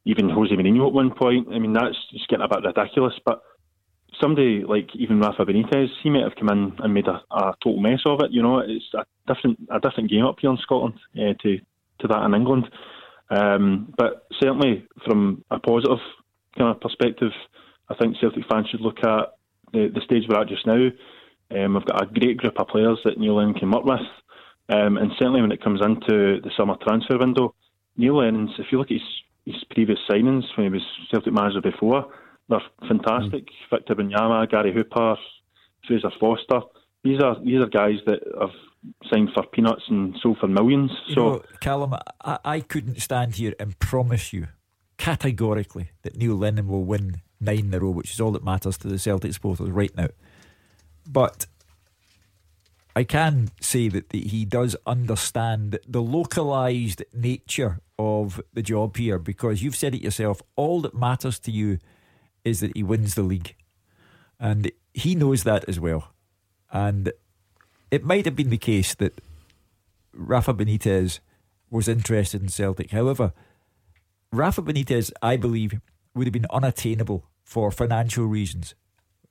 even 0.05 0.29
Jose 0.29 0.55
Mourinho 0.55 0.87
at 0.87 0.93
one 0.93 1.15
point. 1.15 1.49
I 1.53 1.59
mean, 1.59 1.73
that's 1.73 1.97
just 2.11 2.29
getting 2.29 2.45
a 2.45 2.49
bit 2.49 2.65
ridiculous. 2.65 3.15
But 3.25 3.43
somebody 4.21 4.65
like 4.67 4.89
even 4.95 5.21
Rafa 5.21 5.45
Benitez, 5.45 5.89
he 6.03 6.11
might 6.11 6.25
have 6.25 6.37
come 6.37 6.49
in 6.49 6.73
and 6.79 6.95
made 6.95 7.09
a, 7.09 7.23
a 7.31 7.55
total 7.63 7.81
mess 7.81 8.01
of 8.07 8.21
it. 8.21 8.33
You 8.33 8.43
know, 8.43 8.59
it's 8.59 8.93
a 8.95 9.05
different 9.33 9.59
a 9.71 9.81
different 9.81 10.11
game 10.11 10.27
up 10.27 10.37
here 10.41 10.51
in 10.51 10.59
Scotland 10.59 10.95
uh, 11.17 11.35
to 11.43 11.59
to 12.01 12.09
that 12.09 12.25
in 12.25 12.35
England. 12.35 12.69
Um, 13.31 13.95
but 13.97 14.27
certainly 14.41 14.87
from 15.07 15.45
a 15.51 15.59
positive 15.59 15.99
kind 16.59 16.75
of 16.75 16.81
perspective, 16.81 17.33
I 17.89 17.95
think 17.95 18.17
Celtic 18.21 18.45
fans 18.51 18.69
should 18.69 18.81
look 18.81 18.99
at 18.99 19.35
the, 19.73 19.91
the 19.95 20.03
stage 20.05 20.25
we're 20.29 20.41
at 20.41 20.49
just 20.49 20.67
now. 20.67 20.89
Um, 21.51 21.75
we've 21.75 21.85
got 21.85 22.03
a 22.03 22.07
great 22.07 22.37
group 22.39 22.59
of 22.59 22.69
players 22.69 22.99
that 23.05 23.19
Neil 23.19 23.37
Lennon 23.37 23.55
can 23.55 23.71
work 23.71 23.85
with, 23.85 24.01
um, 24.69 24.97
and 24.97 25.13
certainly 25.19 25.41
when 25.41 25.53
it 25.53 25.63
comes 25.63 25.81
into 25.83 26.41
the 26.41 26.51
summer 26.57 26.77
transfer 26.83 27.19
window, 27.19 27.55
Neil 27.97 28.19
Lennon's. 28.19 28.53
If 28.59 28.67
you 28.71 28.79
look 28.79 28.91
at 28.91 28.95
his 28.95 29.03
his 29.45 29.63
previous 29.71 29.99
signings 30.09 30.45
when 30.57 30.67
he 30.67 30.73
was 30.73 30.83
Celtic 31.11 31.33
manager 31.33 31.61
before. 31.61 32.07
They're 32.49 32.63
fantastic. 32.89 33.47
Mm. 33.47 33.71
Victor 33.71 33.95
Wanyama, 33.95 34.51
Gary 34.51 34.73
Hooper, 34.73 35.17
Fraser 35.87 36.11
Forster. 36.21 36.61
These 37.05 37.21
are 37.21 37.37
these 37.43 37.61
are 37.61 37.67
guys 37.67 37.99
that 38.07 38.21
have 38.41 38.51
signed 39.13 39.31
for 39.35 39.45
peanuts 39.47 39.83
and 39.89 40.17
sold 40.23 40.39
for 40.39 40.49
millions. 40.49 40.91
You 41.09 41.15
so, 41.15 41.21
know, 41.21 41.43
Callum, 41.61 41.95
I, 42.25 42.39
I 42.45 42.61
couldn't 42.61 43.01
stand 43.01 43.37
here 43.37 43.55
and 43.59 43.79
promise 43.79 44.33
you 44.33 44.49
categorically 44.99 45.91
that 46.03 46.17
Neil 46.17 46.37
Lennon 46.37 46.69
will 46.69 46.85
win 46.85 47.23
nine 47.41 47.67
in 47.67 47.75
a 47.75 47.81
row, 47.81 47.91
which 47.91 48.13
is 48.13 48.21
all 48.21 48.31
that 48.33 48.45
matters 48.45 48.79
to 48.79 48.89
the 48.89 48.99
Celtic 48.99 49.33
supporters 49.33 49.71
right 49.71 49.95
now. 49.97 50.09
But 51.09 51.47
I 52.95 53.05
can 53.05 53.51
say 53.61 53.89
that 53.89 54.13
he 54.13 54.45
does 54.45 54.77
understand 54.87 55.79
the 55.89 56.03
localised 56.03 57.03
nature 57.15 57.81
of 57.99 58.41
the 58.53 58.63
job 58.63 58.97
here 58.97 59.19
because 59.19 59.63
you've 59.63 59.77
said 59.77 59.95
it 59.95 60.03
yourself. 60.03 60.43
All 60.57 60.83
that 60.83 60.95
matters 60.95 61.39
to 61.41 61.51
you 61.51 61.79
is 62.45 62.61
that 62.61 62.77
he 62.77 62.83
wins 62.83 63.15
the 63.15 63.23
league. 63.23 63.55
And 64.39 64.71
he 64.93 65.15
knows 65.15 65.45
that 65.45 65.65
as 65.69 65.81
well. 65.81 66.13
And 66.71 67.13
it 67.91 68.05
might 68.05 68.25
have 68.27 68.37
been 68.37 68.51
the 68.51 68.59
case 68.59 68.95
that 68.95 69.21
Rafa 70.13 70.53
Benitez 70.53 71.21
was 71.71 71.89
interested 71.89 72.43
in 72.43 72.49
Celtic. 72.49 72.91
However, 72.91 73.33
Rafa 74.33 74.63
Benitez, 74.63 75.11
I 75.23 75.37
believe, 75.37 75.81
would 76.15 76.27
have 76.27 76.33
been 76.33 76.47
unattainable 76.51 77.25
for 77.45 77.71
financial 77.71 78.27
reasons. 78.27 78.75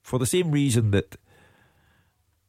For 0.01 0.17
the 0.17 0.25
same 0.25 0.51
reason 0.51 0.91
that 0.91 1.17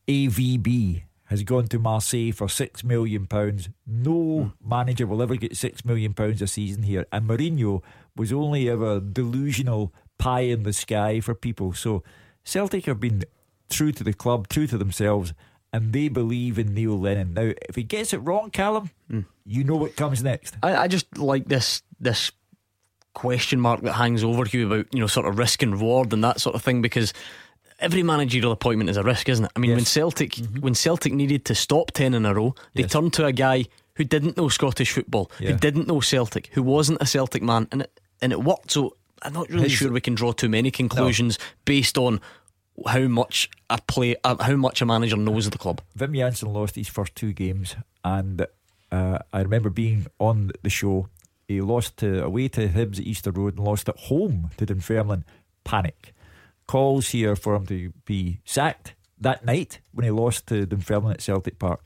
AVB 0.09 1.03
has 1.27 1.43
gone 1.43 1.67
to 1.69 1.79
Marseille 1.79 2.31
for 2.31 2.49
six 2.49 2.85
million 2.85 3.27
pounds. 3.27 3.71
No 3.87 4.13
mm. 4.13 4.53
manager 4.65 5.07
will 5.07 5.23
ever 5.23 5.37
get 5.37 5.57
six 5.57 5.85
million 5.85 6.13
pounds 6.13 6.43
a 6.43 6.47
season 6.47 6.83
here. 6.83 7.07
And 7.11 7.29
Mourinho 7.29 7.83
was 8.15 8.33
only 8.33 8.69
ever 8.69 9.01
delusional 9.01 9.93
pie 10.19 10.41
in 10.41 10.63
the 10.63 10.73
sky 10.73 11.21
for 11.21 11.35
people. 11.35 11.73
So 11.73 12.03
Celtic 12.45 12.85
have 12.85 13.01
been 13.01 13.25
true 13.71 13.93
to 13.93 14.05
the 14.05 14.13
club, 14.13 14.49
true 14.49 14.67
to 14.67 14.77
themselves, 14.77 15.33
and 15.73 15.93
they 15.93 16.09
believe 16.09 16.59
in 16.59 16.75
Neil 16.75 16.99
Lennon. 16.99 17.35
Now, 17.35 17.53
if 17.69 17.77
he 17.77 17.83
gets 17.83 18.13
it 18.13 18.19
wrong, 18.19 18.51
Callum, 18.51 18.91
mm. 19.11 19.25
you 19.47 19.65
know 19.65 19.77
what 19.77 19.97
comes 19.97 20.23
next. 20.23 20.57
I, 20.63 20.77
I 20.77 20.89
just 20.89 21.17
like 21.17 21.47
this 21.47 21.83
this 21.99 22.31
question 23.15 23.61
mark 23.61 23.83
that 23.83 23.93
hangs 23.93 24.25
over 24.25 24.45
you 24.51 24.67
about 24.67 24.87
you 24.93 25.01
know 25.01 25.07
sort 25.07 25.27
of 25.27 25.39
risk 25.39 25.63
and 25.63 25.73
reward 25.73 26.13
and 26.13 26.25
that 26.25 26.41
sort 26.41 26.55
of 26.55 26.63
thing 26.63 26.81
because 26.81 27.13
every 27.83 28.03
managerial 28.03 28.53
appointment 28.53 28.89
is 28.89 28.97
a 28.97 29.03
risk, 29.03 29.29
isn't 29.29 29.45
it? 29.45 29.51
I 29.55 29.59
mean, 29.59 29.71
yes. 29.71 29.77
when 29.77 29.85
Celtic 29.85 30.31
mm-hmm. 30.33 30.61
when 30.61 30.75
Celtic 30.75 31.13
needed 31.13 31.45
to 31.47 31.55
stop 31.55 31.91
ten 31.91 32.15
in 32.15 32.25
a 32.25 32.35
row, 32.35 32.55
they 32.75 32.83
yes. 32.83 32.93
turned 32.93 33.13
to 33.15 33.27
a 33.27 33.33
guy 33.33 33.67
who 33.95 34.05
didn't 34.05 34.37
know 34.37 34.49
Scottish 34.49 34.93
football, 34.93 35.31
yeah. 35.39 35.51
who 35.51 35.59
didn't 35.59 35.87
know 35.87 36.01
Celtic, 36.01 36.49
who 36.53 36.63
wasn't 36.63 37.03
a 37.03 37.07
Celtic 37.07 37.43
man, 37.43 37.69
and 37.71 37.83
it, 37.83 38.01
and 38.23 38.33
it 38.33 38.43
worked. 38.43 38.71
So 38.71 38.97
I'm 39.23 39.35
not 39.35 39.51
really 39.51 39.65
His, 39.65 39.73
sure 39.73 39.93
we 39.93 40.01
can 40.01 40.15
draw 40.15 40.33
too 40.33 40.49
many 40.49 40.71
conclusions 40.71 41.39
no. 41.39 41.45
based 41.65 41.99
on 41.99 42.21
how 42.87 43.01
much 43.01 43.51
a 43.69 43.79
play, 43.87 44.17
uh, 44.25 44.43
how 44.43 44.57
much 44.57 44.81
a 44.81 44.87
manager 44.87 45.17
knows 45.17 45.47
of 45.47 45.53
the 45.53 45.59
club. 45.59 45.83
Wim 45.99 46.17
Jansen 46.17 46.53
lost 46.53 46.77
his 46.77 46.89
first 46.89 47.15
two 47.15 47.33
games, 47.33 47.77
and 48.05 48.47
uh, 48.91 49.19
I 49.33 49.41
remember 49.41 49.69
being 49.71 50.07
on 50.19 50.53
the 50.63 50.71
show. 50.71 51.09
He 51.49 51.61
lost 51.61 51.99
to, 51.99 52.25
away 52.25 52.49
to 52.49 52.69
Hibs 52.69 52.99
at 52.99 53.05
Easter 53.05 53.31
Road 53.31 53.57
and 53.57 53.65
lost 53.65 53.89
at 53.89 53.99
home 53.99 54.51
to 54.57 54.65
Dunfermline. 54.65 55.25
Panic 55.65 56.15
calls 56.73 57.11
here 57.11 57.37
for 57.37 57.55
him 57.55 57.67
to 57.67 57.93
be 58.07 58.41
sacked 58.47 58.95
that 59.21 59.45
night 59.45 59.79
when 59.93 60.05
he 60.05 60.11
lost 60.11 60.47
to 60.47 60.65
Dunfermline 60.65 61.13
at 61.13 61.21
Celtic 61.21 61.59
Park. 61.59 61.85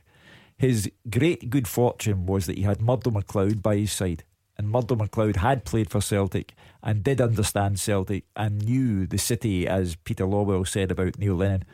His 0.56 0.88
great 1.10 1.50
good 1.50 1.66
fortune 1.66 2.24
was 2.24 2.46
that 2.46 2.56
he 2.56 2.62
had 2.62 2.80
Murdo 2.80 3.10
MacLeod 3.10 3.64
by 3.64 3.78
his 3.78 3.90
side. 3.90 4.22
And 4.56 4.70
Murdo 4.70 4.94
MacLeod 4.94 5.38
had 5.38 5.64
played 5.64 5.90
for 5.90 6.00
Celtic 6.00 6.54
and 6.84 7.02
did 7.02 7.20
understand 7.20 7.80
Celtic 7.80 8.26
and 8.36 8.62
knew 8.62 9.08
the 9.08 9.18
city, 9.18 9.66
as 9.66 9.96
Peter 9.96 10.24
Lawwell 10.24 10.64
said 10.68 10.92
about 10.92 11.18
Neil 11.18 11.34
Lennon. 11.34 11.64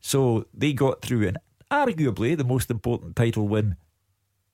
So 0.00 0.46
they 0.54 0.72
got 0.72 1.02
through, 1.02 1.26
and 1.26 1.38
arguably 1.68 2.36
the 2.36 2.44
most 2.44 2.70
important 2.70 3.16
title 3.16 3.48
win 3.48 3.74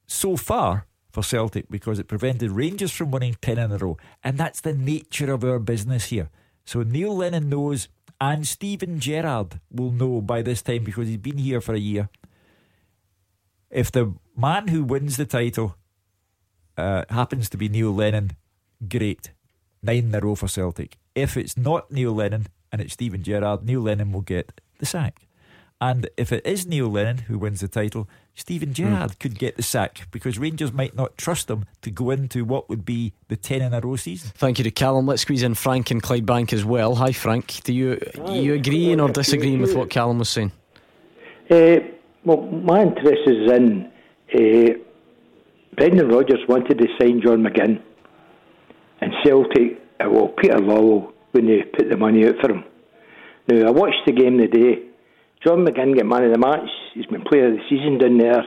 so 0.07 0.39
far 0.39 0.87
for 1.13 1.23
Celtic 1.23 1.69
because 1.69 1.99
it 1.99 2.09
prevented 2.09 2.53
Rangers 2.53 2.93
from 2.93 3.11
winning 3.11 3.37
10 3.43 3.59
in 3.59 3.71
a 3.71 3.77
row. 3.77 3.99
And 4.25 4.39
that's 4.39 4.63
the 4.63 4.73
nature 4.73 5.31
of 5.31 5.45
our 5.45 5.59
business 5.59 6.07
here. 6.07 6.31
So 6.67 6.83
Neil 6.83 7.17
Lennon 7.17 7.49
knows, 7.49 7.89
and 8.21 8.47
Steven 8.47 8.99
Gerrard 8.99 9.61
will 9.71 9.93
know 9.93 10.21
by 10.21 10.43
this 10.43 10.63
time 10.63 10.83
because 10.85 11.07
he's 11.07 11.17
been 11.17 11.39
here 11.39 11.61
for 11.61 11.75
a 11.75 11.79
year. 11.79 12.11
If 13.71 13.93
the 13.93 14.15
man 14.37 14.69
who 14.69 14.83
wins 14.83 15.17
the 15.17 15.27
title 15.27 15.77
uh, 16.77 17.05
happens 17.09 17.49
to 17.51 17.57
be 17.57 17.69
Neil 17.69 17.95
Lennon, 17.95 18.33
great. 18.89 19.31
Nine 19.83 20.07
in 20.07 20.15
a 20.15 20.21
row 20.21 20.35
for 20.35 20.49
Celtic. 20.49 20.99
If 21.15 21.37
it's 21.37 21.57
not 21.57 21.91
Neil 21.93 22.13
Lennon 22.13 22.49
and 22.73 22.81
it's 22.81 22.95
Steven 22.95 23.23
Gerrard, 23.23 23.65
Neil 23.65 23.81
Lennon 23.81 24.11
will 24.11 24.23
get 24.23 24.61
the 24.79 24.87
sack. 24.87 25.29
And 25.81 26.09
if 26.17 26.33
it 26.33 26.45
is 26.45 26.67
Neil 26.67 26.89
Lennon 26.89 27.19
who 27.19 27.39
wins 27.39 27.61
the 27.61 27.69
title, 27.69 28.09
Steven 28.37 28.75
Gerrard 28.75 29.13
mm. 29.13 29.19
could 29.19 29.39
get 29.39 29.57
the 29.57 29.63
sack 29.63 30.07
because 30.13 30.39
Rangers 30.39 30.73
might 30.73 30.95
not 30.95 31.17
trust 31.17 31.51
him 31.51 31.65
to 31.81 31.91
go 31.91 32.11
into 32.11 32.45
what 32.45 32.69
would 32.69 32.85
be 32.85 33.15
the 33.29 33.37
10 33.37 33.63
in 33.63 33.73
a 33.75 33.81
row 33.81 33.97
season. 33.97 34.31
Thank 34.37 34.59
you 34.59 34.65
to 34.65 34.71
Callum. 34.71 35.07
Let's 35.07 35.23
squeeze 35.23 35.43
in 35.43 35.55
Frank 35.55 35.91
and 35.91 36.03
Clydebank 36.03 36.53
as 36.53 36.65
well. 36.65 36.95
Hi, 36.97 37.13
Frank. 37.13 37.63
Do 37.65 37.73
you 37.73 37.99
you 38.29 38.55
agreeing 38.55 39.01
or 39.01 39.09
disagreeing 39.09 39.61
with 39.61 39.75
what 39.75 39.91
Callum 39.91 40.19
was 40.19 40.29
saying? 40.29 40.53
Uh, 41.51 41.79
well, 42.25 42.43
my 42.43 42.83
interest 42.83 43.23
is 43.27 43.51
in 43.51 43.91
uh, 44.35 44.79
Brendan 45.77 46.09
Rodgers 46.09 46.41
wanted 46.49 46.79
to 46.79 46.87
sign 47.01 47.23
John 47.23 47.43
McGinn, 47.43 47.81
and 49.01 49.13
Celtic, 49.25 49.81
uh, 50.01 50.11
well, 50.11 50.29
Peter 50.29 50.59
Lawwell, 50.59 51.13
when 51.33 51.47
they 51.47 51.63
put 51.63 51.89
the 51.89 51.97
money 51.97 52.27
out 52.27 52.35
for 52.41 52.51
him. 52.51 52.65
Now, 53.49 53.69
I 53.69 53.71
watched 53.71 54.05
the 54.07 54.13
game 54.13 54.39
today 54.39 54.86
John 55.45 55.65
McGinn 55.65 55.95
get 55.95 56.07
man 56.07 56.25
of 56.25 56.33
the 56.33 56.39
match. 56.39 56.69
He's 56.95 57.07
been 57.07 57.23
player 57.23 57.49
of 57.49 57.55
the 57.55 57.63
season 57.69 57.99
down 57.99 58.19
there. 58.19 58.41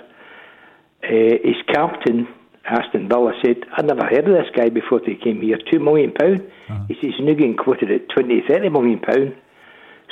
Uh, 1.02 1.38
his 1.44 1.56
captain 1.74 2.28
Aston 2.70 3.08
Villa 3.10 3.34
said, 3.44 3.58
I'd 3.76 3.86
never 3.88 4.06
heard 4.06 4.28
of 4.28 4.36
this 4.36 4.52
guy 4.56 4.70
before 4.70 5.02
he 5.06 5.16
came 5.16 5.42
here. 5.42 5.58
Two 5.72 5.80
million 5.80 6.12
pound. 6.12 6.52
He 6.88 6.96
says 7.02 7.14
getting 7.18 7.56
quoted 7.56 7.92
at 7.92 8.10
20, 8.10 8.44
30 8.48 8.70
million 8.70 9.00
pound. 9.00 9.36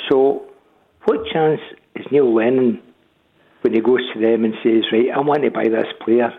So, 0.10 0.45
what 1.06 1.20
chance 1.32 1.62
is 1.95 2.06
Neil 2.12 2.34
Lennon 2.34 2.82
when 3.62 3.74
he 3.74 3.82
goes 3.82 4.02
to 4.14 4.20
them 4.20 4.44
and 4.44 4.54
says, 4.64 4.84
right, 4.91 5.10
I 5.16 5.20
want 5.20 5.44
to 5.44 5.52
buy 5.52 5.66
this 5.66 5.88
player? 6.04 6.34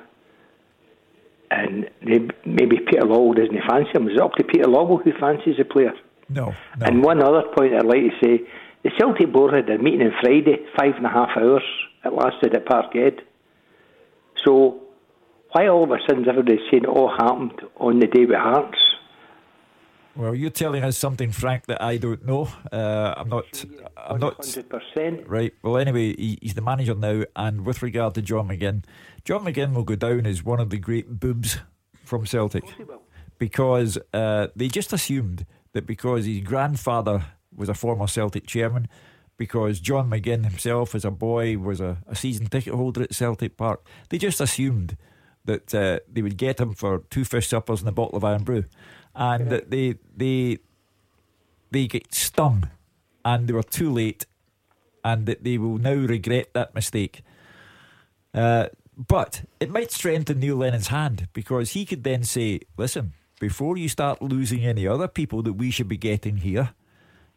And 1.51 1.89
they, 2.03 2.21
maybe 2.45 2.79
Peter 2.79 3.07
Lawwell 3.07 3.37
doesn't 3.37 3.63
fancy 3.69 3.91
him. 3.95 4.09
Is 4.09 4.15
it 4.17 4.21
up 4.21 4.35
to 4.35 4.45
Peter 4.45 4.67
Lawwell 4.67 5.03
who 5.03 5.13
fancies 5.19 5.57
the 5.57 5.65
player? 5.65 5.93
No, 6.29 6.55
And 6.83 7.03
one 7.03 7.23
other 7.23 7.43
point 7.57 7.75
I'd 7.75 7.87
like 7.87 8.01
to 8.01 8.11
say 8.23 8.47
the 8.83 8.91
Celtic 8.99 9.33
board 9.33 9.55
had 9.55 9.69
a 9.71 9.79
meeting 9.83 10.03
on 10.03 10.13
Friday, 10.21 10.57
five 10.79 10.95
and 10.97 11.07
a 11.07 11.09
half 11.09 11.37
hours. 11.37 11.63
It 12.05 12.13
lasted 12.13 12.55
at 12.55 12.67
Parkhead. 12.67 13.21
So, 14.45 14.81
why 15.53 15.67
all 15.67 15.85
of 15.85 15.91
a 15.91 15.99
sudden 16.07 16.23
is 16.23 16.29
everybody 16.29 16.59
saying 16.71 16.85
it 16.85 16.89
all 16.89 17.09
happened 17.11 17.61
on 17.77 17.99
the 17.99 18.07
day 18.07 18.25
with 18.25 18.37
Hearts? 18.37 18.79
Well, 20.15 20.35
you're 20.35 20.51
telling 20.51 20.83
us 20.83 20.99
something, 20.99 21.31
Frank, 21.31 21.67
that 21.67 21.81
I 21.81 21.97
don't 21.97 22.27
know. 22.27 22.49
Uh, 22.73 23.15
I'm 23.17 23.29
not. 23.29 23.65
I'm 23.97 24.19
not. 24.19 24.39
100%. 24.39 25.25
Right. 25.27 25.55
Well, 25.63 25.77
anyway, 25.77 26.15
he, 26.17 26.39
he's 26.43 26.55
the 26.55 26.61
manager 26.61 26.95
now, 26.95 27.23
and 27.37 27.65
with 27.65 27.83
regard 27.83 28.15
to 28.15 28.23
John 28.23 28.49
McGinn, 28.49 28.85
John 29.25 29.45
McGinn 29.45 29.75
will 29.75 29.85
go 29.85 29.95
down 29.95 30.27
as 30.27 30.43
one 30.45 30.59
of 30.59 30.71
the 30.71 30.79
great 30.79 31.21
boobs 31.21 31.59
from 32.05 32.27
Celtic 32.27 32.65
because 33.39 33.97
uh, 34.13 34.49
they 34.57 34.67
just 34.67 34.93
assumed 34.93 35.47
that 35.73 35.87
because 35.87 36.27
his 36.27 36.41
grandfather 36.41 37.25
was 37.59 37.69
a 37.69 37.75
former 37.75 38.07
Celtic 38.07 38.47
chairman, 38.47 38.89
because 39.37 39.81
John 39.81 40.11
McGinn 40.11 40.45
himself, 40.45 40.95
as 40.95 41.05
a 41.05 41.11
boy, 41.11 41.59
was 41.59 41.81
a, 41.81 41.99
a 42.07 42.17
season 42.17 42.47
ticket 42.47 42.75
holder 42.75 43.03
at 43.03 43.15
Celtic 43.15 43.57
Park, 43.57 43.87
they 44.09 44.19
just 44.19 44.41
assumed 44.41 44.97
that 45.45 45.75
uh, 45.75 45.99
they 46.13 46.23
would 46.23 46.37
get 46.37 46.61
him 46.61 46.75
for 46.75 47.05
two 47.11 47.25
fish 47.25 47.49
suppers 47.49 47.81
and 47.81 47.89
a 47.89 47.93
bottle 47.93 48.17
of 48.17 48.25
Irn-Bru, 48.25 48.65
and 49.15 49.49
that 49.51 49.71
they 49.71 49.95
they 50.17 50.59
they 51.71 51.87
get 51.87 52.15
stung, 52.15 52.69
and 53.25 53.49
they 53.49 53.53
were 53.53 53.63
too 53.63 53.93
late, 53.93 54.27
and 55.05 55.27
that 55.27 55.45
they 55.45 55.57
will 55.57 55.79
now 55.79 55.95
regret 55.95 56.53
that 56.53 56.75
mistake. 56.75 57.23
Uh, 58.35 58.69
but 58.97 59.45
it 59.61 59.71
might 59.71 59.93
strengthen 59.93 60.41
Neil 60.41 60.57
Lennon's 60.57 60.89
hand 60.89 61.29
because 61.33 61.73
he 61.73 61.87
could 61.87 62.05
then 62.05 62.25
say, 62.25 62.61
"Listen, 62.77 63.13
before 63.41 63.77
you 63.77 63.89
start 63.89 64.21
losing 64.21 64.65
any 64.65 64.87
other 64.87 65.09
people 65.09 65.43
that 65.43 65.55
we 65.55 65.71
should 65.71 65.89
be 65.89 65.97
getting 65.97 66.39
here," 66.39 66.75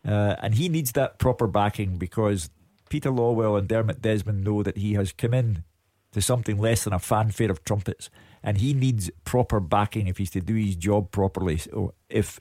uh, 0.07 0.35
and 0.41 0.55
he 0.55 0.69
needs 0.69 0.93
that 0.93 1.19
proper 1.19 1.47
backing 1.47 1.97
because 1.97 2.49
Peter 2.89 3.09
Lawwell 3.09 3.57
and 3.57 3.67
Dermot 3.67 4.01
Desmond 4.01 4.43
know 4.43 4.63
that 4.63 4.77
he 4.77 4.93
has 4.93 5.11
come 5.11 5.33
in 5.33 5.63
to 6.11 6.21
something 6.21 6.57
less 6.57 6.83
than 6.83 6.93
a 6.93 6.99
fanfare 6.99 7.49
of 7.49 7.63
trumpets, 7.63 8.09
and 8.43 8.57
he 8.57 8.73
needs 8.73 9.09
proper 9.23 9.59
backing 9.59 10.07
if 10.07 10.17
he's 10.17 10.31
to 10.31 10.41
do 10.41 10.55
his 10.55 10.75
job 10.75 11.11
properly. 11.11 11.57
So 11.57 11.93
if 12.09 12.39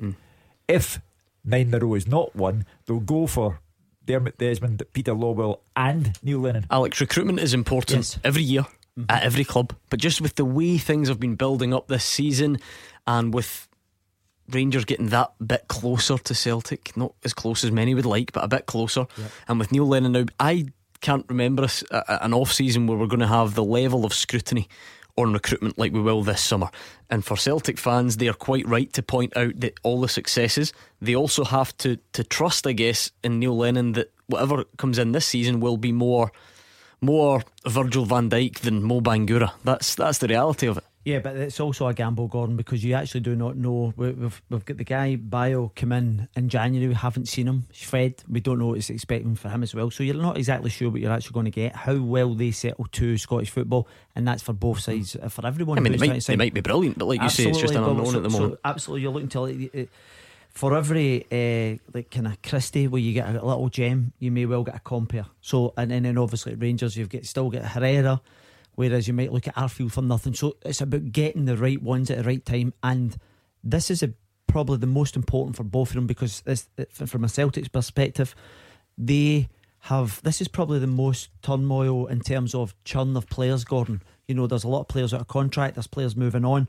if 0.66 1.01
nine 1.45 1.69
in 1.69 1.74
a 1.74 1.78
row 1.78 1.95
is 1.95 2.07
not 2.07 2.35
one, 2.35 2.65
they'll 2.87 3.01
go 3.01 3.27
for 3.27 3.61
Dermot 4.05 4.39
Desmond, 4.39 4.82
Peter 4.93 5.12
Lawwell, 5.12 5.61
and 5.77 6.19
Neil 6.23 6.41
Lennon. 6.41 6.66
Alex, 6.70 7.01
recruitment 7.01 7.39
is 7.39 7.55
important 7.55 8.19
every 8.24 8.43
year 8.43 8.66
at 9.09 9.23
every 9.23 9.45
club, 9.45 9.74
but 9.89 10.01
just 10.01 10.20
with 10.20 10.35
the 10.35 10.45
way 10.45 10.78
things 10.78 11.09
have 11.09 11.20
been 11.20 11.37
building 11.37 11.73
up 11.73 11.87
this 11.87 12.05
season 12.05 12.59
and 13.07 13.32
with 13.32 13.69
Rangers 14.52 14.85
getting 14.85 15.09
that 15.09 15.32
bit 15.44 15.66
closer 15.68 16.18
to 16.18 16.35
Celtic, 16.35 16.97
not 16.97 17.14
as 17.24 17.32
close 17.35 17.64
as 17.64 17.70
many 17.72 17.94
would 17.94 18.06
like, 18.06 18.32
but 18.32 18.44
a 18.44 18.48
bit 18.48 18.66
closer, 18.66 19.06
and 19.48 19.59
with 19.59 19.72
Neil 19.72 19.86
Lennon 19.86 20.12
now, 20.12 20.24
I 20.39 20.66
can't 21.01 21.24
remember 21.28 21.64
a- 21.90 21.97
a- 22.09 22.24
an 22.24 22.35
off 22.35 22.52
season 22.52 22.86
where 22.86 22.98
we're 22.98 23.06
going 23.06 23.20
to 23.20 23.27
have 23.27 23.55
the 23.55 23.64
level 23.64 24.05
of 24.05 24.12
scrutiny 24.12 24.68
on 25.16 25.32
recruitment 25.32 25.77
like 25.78 25.93
we 25.93 26.01
will 26.01 26.22
this 26.22 26.40
summer. 26.43 26.68
And 27.10 27.24
for 27.24 27.36
Celtic 27.36 27.78
fans, 27.78 28.16
they 28.16 28.28
are 28.28 28.32
quite 28.35 28.66
right 28.68 28.93
to 28.93 29.02
point 29.02 29.36
out 29.36 29.59
that 29.60 29.74
all 29.82 30.01
the 30.01 30.09
successes, 30.09 30.72
they 31.01 31.14
also 31.16 31.44
have 31.44 31.77
to 31.78 31.97
to 32.12 32.22
trust, 32.24 32.66
I 32.66 32.72
guess, 32.72 33.10
in 33.24 33.39
Neil 33.39 33.56
Lennon 33.56 33.93
that 33.93 34.12
whatever 34.27 34.64
comes 34.77 34.98
in 34.98 35.12
this 35.12 35.27
season 35.27 35.60
will 35.60 35.77
be 35.77 35.93
more 35.93 36.31
more 37.01 37.43
Virgil 37.66 38.05
van 38.05 38.28
Dijk 38.31 38.60
than 38.60 38.82
Mo 38.82 39.01
Bangura. 39.01 39.52
That's 39.64 39.94
that's 39.94 40.18
the 40.18 40.28
reality 40.28 40.66
of 40.68 40.77
it. 40.78 40.85
Yeah, 41.02 41.20
but 41.20 41.35
it's 41.35 41.59
also 41.60 41.86
a 41.86 41.94
gamble, 41.94 42.28
Gordon, 42.28 42.56
because 42.56 42.85
you 42.85 42.93
actually 42.93 43.22
do 43.22 43.35
not 43.35 43.56
know. 43.56 43.94
We- 43.97 44.10
We've 44.10 44.43
we've 44.51 44.64
got 44.66 44.77
the 44.77 44.85
guy 44.85 45.16
Bayo 45.16 45.72
come 45.74 45.93
in 45.93 46.28
in 46.36 46.51
January. 46.51 46.89
We 46.89 46.94
haven't 46.94 47.27
seen 47.27 47.47
him. 47.48 47.64
Fred, 47.72 48.22
we 48.28 48.40
don't 48.40 48.59
know 48.59 48.66
what 48.66 48.77
it's 48.78 48.90
expecting 48.90 49.35
for 49.35 49.48
him 49.48 49.62
as 49.62 49.74
well. 49.74 49.90
So 49.90 50.02
you're 50.02 50.14
not 50.14 50.36
exactly 50.36 50.68
sure 50.68 50.90
what 50.90 51.01
you're 51.01 51.10
actually 51.10 51.32
going 51.32 51.47
to 51.47 51.51
get. 51.51 51.74
How 51.74 51.97
well 51.97 52.35
they 52.35 52.51
settle 52.51 52.86
to 52.93 53.16
Scottish 53.16 53.48
football, 53.48 53.89
and 54.14 54.28
that's 54.28 54.43
for 54.43 54.52
both 54.52 54.81
sides, 54.81 55.16
uh, 55.16 55.31
for 55.31 55.47
everyone. 55.47 55.78
I 55.78 55.81
mean, 55.81 55.97
they 55.97 56.06
might, 56.06 56.22
they 56.22 56.36
might 56.36 56.52
be 56.52 56.60
brilliant, 56.60 56.98
but 56.98 57.06
like 57.06 57.22
you 57.22 57.31
say, 57.31 57.44
it's 57.48 57.59
just 57.59 57.74
an 57.74 57.82
unknown 57.82 58.05
so- 58.06 58.16
at 58.18 58.22
the 58.22 58.28
moment. 58.28 58.52
so 58.55 58.59
absolutely, 58.62 59.02
you're 59.02 59.12
looking 59.12 59.28
to 59.31 59.40
like, 59.40 59.89
for 60.51 60.77
every 60.77 61.24
uh, 61.32 61.78
like 61.94 62.10
kind 62.10 62.27
of 62.27 62.43
Christie 62.43 62.89
where 62.89 63.01
you 63.01 63.14
get 63.14 63.27
a 63.28 63.32
little 63.32 63.70
gem, 63.70 64.12
you 64.18 64.31
may 64.31 64.44
well 64.44 64.64
get 64.64 64.74
a 64.77 64.81
compare. 64.81 65.24
So 65.40 65.72
and, 65.78 65.90
and 65.93 66.05
then 66.05 66.18
obviously 66.18 66.52
at 66.52 66.60
Rangers 66.60 66.94
you've 66.97 67.09
got 67.09 67.24
still 67.24 67.48
get 67.48 67.64
Herrera, 67.64 68.20
whereas 68.74 69.09
you 69.09 69.14
might 69.14 69.32
look 69.32 69.48
at 69.48 69.56
Arfield 69.56 69.92
for 69.92 70.02
nothing. 70.02 70.34
So 70.34 70.56
it's 70.64 70.80
about 70.80 71.12
getting 71.12 71.44
the 71.44 71.56
right 71.56 71.80
ones 71.82 72.10
at 72.10 72.18
the 72.18 72.24
right 72.24 72.44
time, 72.44 72.72
and 72.82 73.16
this 73.62 73.90
is 73.90 74.02
a, 74.02 74.12
probably 74.47 74.78
the 74.78 74.86
most 74.86 75.16
important 75.16 75.56
for 75.56 75.64
both 75.64 75.90
of 75.90 75.94
them 75.94 76.06
because 76.06 76.40
this, 76.42 76.68
from 77.06 77.24
a 77.24 77.28
Celtics 77.28 77.70
perspective, 77.70 78.34
they 78.98 79.48
have 79.84 80.20
this 80.22 80.40
is 80.40 80.48
probably 80.48 80.78
the 80.78 80.86
most 80.86 81.30
turmoil 81.42 82.06
in 82.06 82.20
terms 82.20 82.55
of 82.55 82.74
churn 82.84 83.16
of 83.16 83.28
players. 83.28 83.64
Gordon, 83.64 84.02
you 84.28 84.34
know, 84.34 84.47
there's 84.47 84.64
a 84.64 84.68
lot 84.68 84.82
of 84.82 84.88
players 84.88 85.14
out 85.14 85.22
of 85.22 85.28
contract. 85.28 85.74
There's 85.74 85.86
players 85.86 86.16
moving 86.16 86.44
on. 86.44 86.68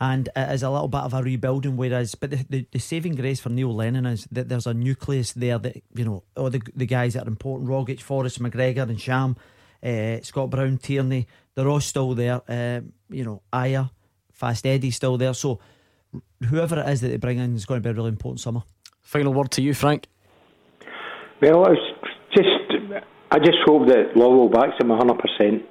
And 0.00 0.28
it 0.34 0.50
is 0.50 0.62
a 0.62 0.70
little 0.70 0.88
bit 0.88 1.02
of 1.02 1.14
a 1.14 1.22
rebuilding. 1.22 1.76
Whereas, 1.76 2.14
but 2.14 2.30
the, 2.30 2.44
the, 2.48 2.66
the 2.72 2.78
saving 2.78 3.14
grace 3.14 3.40
for 3.40 3.50
Neil 3.50 3.74
Lennon 3.74 4.06
is 4.06 4.26
that 4.32 4.48
there's 4.48 4.66
a 4.66 4.74
nucleus 4.74 5.32
there 5.32 5.58
that 5.58 5.82
you 5.94 6.04
know 6.04 6.24
all 6.36 6.50
the 6.50 6.60
the 6.74 6.86
guys 6.86 7.14
that 7.14 7.26
are 7.26 7.28
important: 7.28 7.68
Rogic, 7.68 8.00
Forrest, 8.00 8.42
McGregor, 8.42 8.88
and 8.88 9.00
Sham, 9.00 9.36
uh, 9.82 10.20
Scott 10.22 10.50
Brown, 10.50 10.78
Tierney. 10.78 11.26
They're 11.54 11.68
all 11.68 11.80
still 11.80 12.14
there. 12.14 12.40
Um, 12.48 12.92
you 13.10 13.24
know, 13.24 13.42
Aya, 13.52 13.86
Fast 14.32 14.66
Eddie's 14.66 14.96
still 14.96 15.16
there. 15.18 15.34
So 15.34 15.58
whoever 16.48 16.80
it 16.80 16.88
is 16.88 17.00
that 17.00 17.08
they 17.08 17.16
bring 17.16 17.38
in 17.38 17.54
is 17.54 17.66
going 17.66 17.82
to 17.82 17.86
be 17.86 17.90
a 17.90 17.94
really 17.94 18.08
important 18.08 18.40
summer. 18.40 18.62
Final 19.02 19.34
word 19.34 19.50
to 19.52 19.62
you, 19.62 19.74
Frank. 19.74 20.06
Well, 21.40 21.66
it's 21.66 21.80
just 22.34 23.04
I 23.30 23.38
just 23.38 23.58
hope 23.64 23.88
that 23.88 24.14
Lawwell 24.14 24.52
backs 24.52 24.74
him 24.80 24.90
hundred 24.90 25.18
percent 25.18 25.64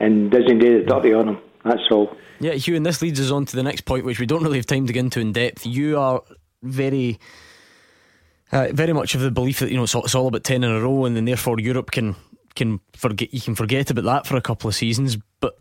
and 0.00 0.30
doesn't 0.30 0.58
do 0.58 0.80
the 0.80 0.86
dirty 0.86 1.12
on 1.12 1.28
him. 1.28 1.38
That's 1.64 1.80
all. 1.90 2.16
Yeah, 2.40 2.52
Hugh, 2.52 2.76
and 2.76 2.86
this 2.86 3.02
leads 3.02 3.20
us 3.20 3.30
on 3.30 3.46
to 3.46 3.56
the 3.56 3.62
next 3.62 3.82
point, 3.82 4.04
which 4.04 4.20
we 4.20 4.26
don't 4.26 4.42
really 4.42 4.58
have 4.58 4.66
time 4.66 4.86
to 4.86 4.92
get 4.92 5.00
into 5.00 5.20
in 5.20 5.32
depth. 5.32 5.66
You 5.66 5.98
are 5.98 6.22
very, 6.62 7.18
uh, 8.52 8.68
very 8.72 8.92
much 8.92 9.14
of 9.14 9.20
the 9.20 9.30
belief 9.30 9.58
that 9.58 9.70
you 9.70 9.76
know 9.76 9.82
it's 9.82 9.94
all, 9.94 10.04
it's 10.04 10.14
all 10.14 10.28
about 10.28 10.44
ten 10.44 10.64
in 10.64 10.70
a 10.70 10.80
row, 10.80 11.04
and 11.04 11.16
then 11.16 11.24
therefore 11.24 11.58
Europe 11.58 11.90
can 11.90 12.16
can 12.58 12.80
forget 12.94 13.32
you 13.32 13.40
can 13.40 13.54
forget 13.54 13.90
about 13.90 14.04
that 14.04 14.26
for 14.26 14.36
a 14.36 14.42
couple 14.42 14.68
of 14.68 14.74
seasons. 14.74 15.16
But 15.40 15.54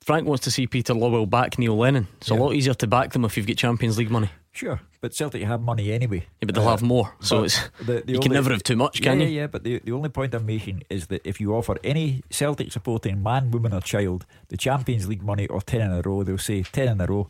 Frank 0.00 0.26
wants 0.26 0.44
to 0.44 0.50
see 0.50 0.66
Peter 0.66 0.94
Lawwell 0.94 1.28
back 1.28 1.58
Neil 1.58 1.76
Lennon. 1.76 2.06
It's 2.20 2.30
a 2.30 2.34
lot 2.34 2.52
easier 2.54 2.74
to 2.74 2.86
back 2.86 3.12
them 3.12 3.24
if 3.24 3.36
you've 3.36 3.46
got 3.46 3.56
Champions 3.56 3.98
League 3.98 4.10
money. 4.10 4.30
Sure, 4.52 4.80
but 5.02 5.12
Celtic 5.14 5.42
have 5.42 5.60
money 5.60 5.92
anyway. 5.92 6.20
Yeah, 6.40 6.46
but 6.46 6.54
they'll 6.54 6.70
have 6.70 6.80
more, 6.82 7.12
so 7.20 7.44
it's 7.44 7.60
the- 7.84 8.02
the 8.06 8.12
you 8.14 8.20
can 8.20 8.32
never 8.32 8.50
have 8.50 8.62
too 8.62 8.76
much, 8.76 9.02
can 9.02 9.20
yeah, 9.20 9.26
you? 9.26 9.32
Yeah, 9.34 9.40
yeah, 9.42 9.46
but 9.48 9.64
the, 9.64 9.80
the 9.84 9.92
only 9.92 10.08
point 10.08 10.32
I'm 10.34 10.46
making 10.46 10.82
is 10.88 11.08
that 11.08 11.20
if 11.26 11.40
you 11.42 11.54
offer 11.54 11.76
any 11.84 12.22
Celtic 12.30 12.72
supporting 12.72 13.22
man, 13.22 13.50
woman, 13.50 13.74
or 13.74 13.82
child 13.82 14.24
the 14.48 14.56
Champions 14.56 15.08
League 15.08 15.22
money 15.22 15.46
or 15.48 15.60
10 15.60 15.82
in 15.82 15.92
a 15.92 16.00
row, 16.00 16.22
they'll 16.22 16.38
say 16.38 16.62
10 16.62 16.88
in 16.88 17.00
a 17.02 17.06
row. 17.06 17.28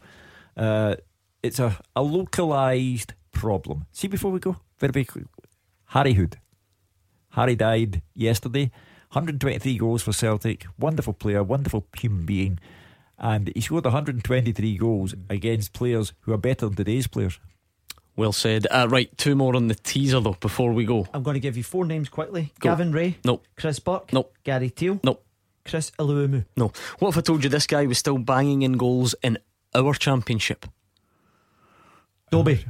Uh, 0.56 0.94
it's 1.42 1.58
a, 1.58 1.76
a 1.96 2.02
localised 2.02 3.14
problem. 3.32 3.86
See, 3.90 4.06
before 4.06 4.30
we 4.30 4.38
go, 4.38 4.56
very, 4.78 4.92
very 4.92 5.04
quick 5.04 5.26
Harry 5.86 6.12
Hood. 6.12 6.36
Harry 7.30 7.56
died 7.56 8.02
yesterday. 8.14 8.70
123 9.16 9.78
goals 9.78 10.02
for 10.02 10.12
Celtic. 10.12 10.66
Wonderful 10.78 11.14
player, 11.14 11.42
wonderful 11.42 11.86
human 11.96 12.26
being. 12.26 12.58
And 13.18 13.50
he 13.54 13.62
scored 13.62 13.84
123 13.84 14.76
goals 14.76 15.14
against 15.30 15.72
players 15.72 16.12
who 16.20 16.34
are 16.34 16.36
better 16.36 16.66
than 16.66 16.76
today's 16.76 17.06
players. 17.06 17.40
Well 18.14 18.32
said. 18.32 18.66
Uh, 18.70 18.86
right, 18.90 19.08
two 19.16 19.34
more 19.34 19.56
on 19.56 19.68
the 19.68 19.74
teaser 19.74 20.20
though 20.20 20.36
before 20.38 20.74
we 20.74 20.84
go. 20.84 21.06
I'm 21.14 21.22
going 21.22 21.32
to 21.32 21.40
give 21.40 21.56
you 21.56 21.62
four 21.62 21.86
names 21.86 22.10
quickly: 22.10 22.52
Go. 22.60 22.68
Gavin 22.68 22.92
Ray, 22.92 23.16
Nope. 23.24 23.46
Chris 23.56 23.78
Burke, 23.78 24.12
Nope. 24.12 24.34
Gary 24.44 24.68
Teale, 24.68 25.00
Nope. 25.02 25.24
Chris 25.64 25.92
Iwelumo. 25.98 26.44
No. 26.54 26.72
What 26.98 27.08
if 27.08 27.16
I 27.16 27.20
told 27.22 27.42
you 27.42 27.48
this 27.48 27.66
guy 27.66 27.86
was 27.86 27.96
still 27.96 28.18
banging 28.18 28.60
in 28.62 28.74
goals 28.74 29.14
in 29.22 29.38
our 29.74 29.94
championship? 29.94 30.66
Dobbie. 32.30 32.66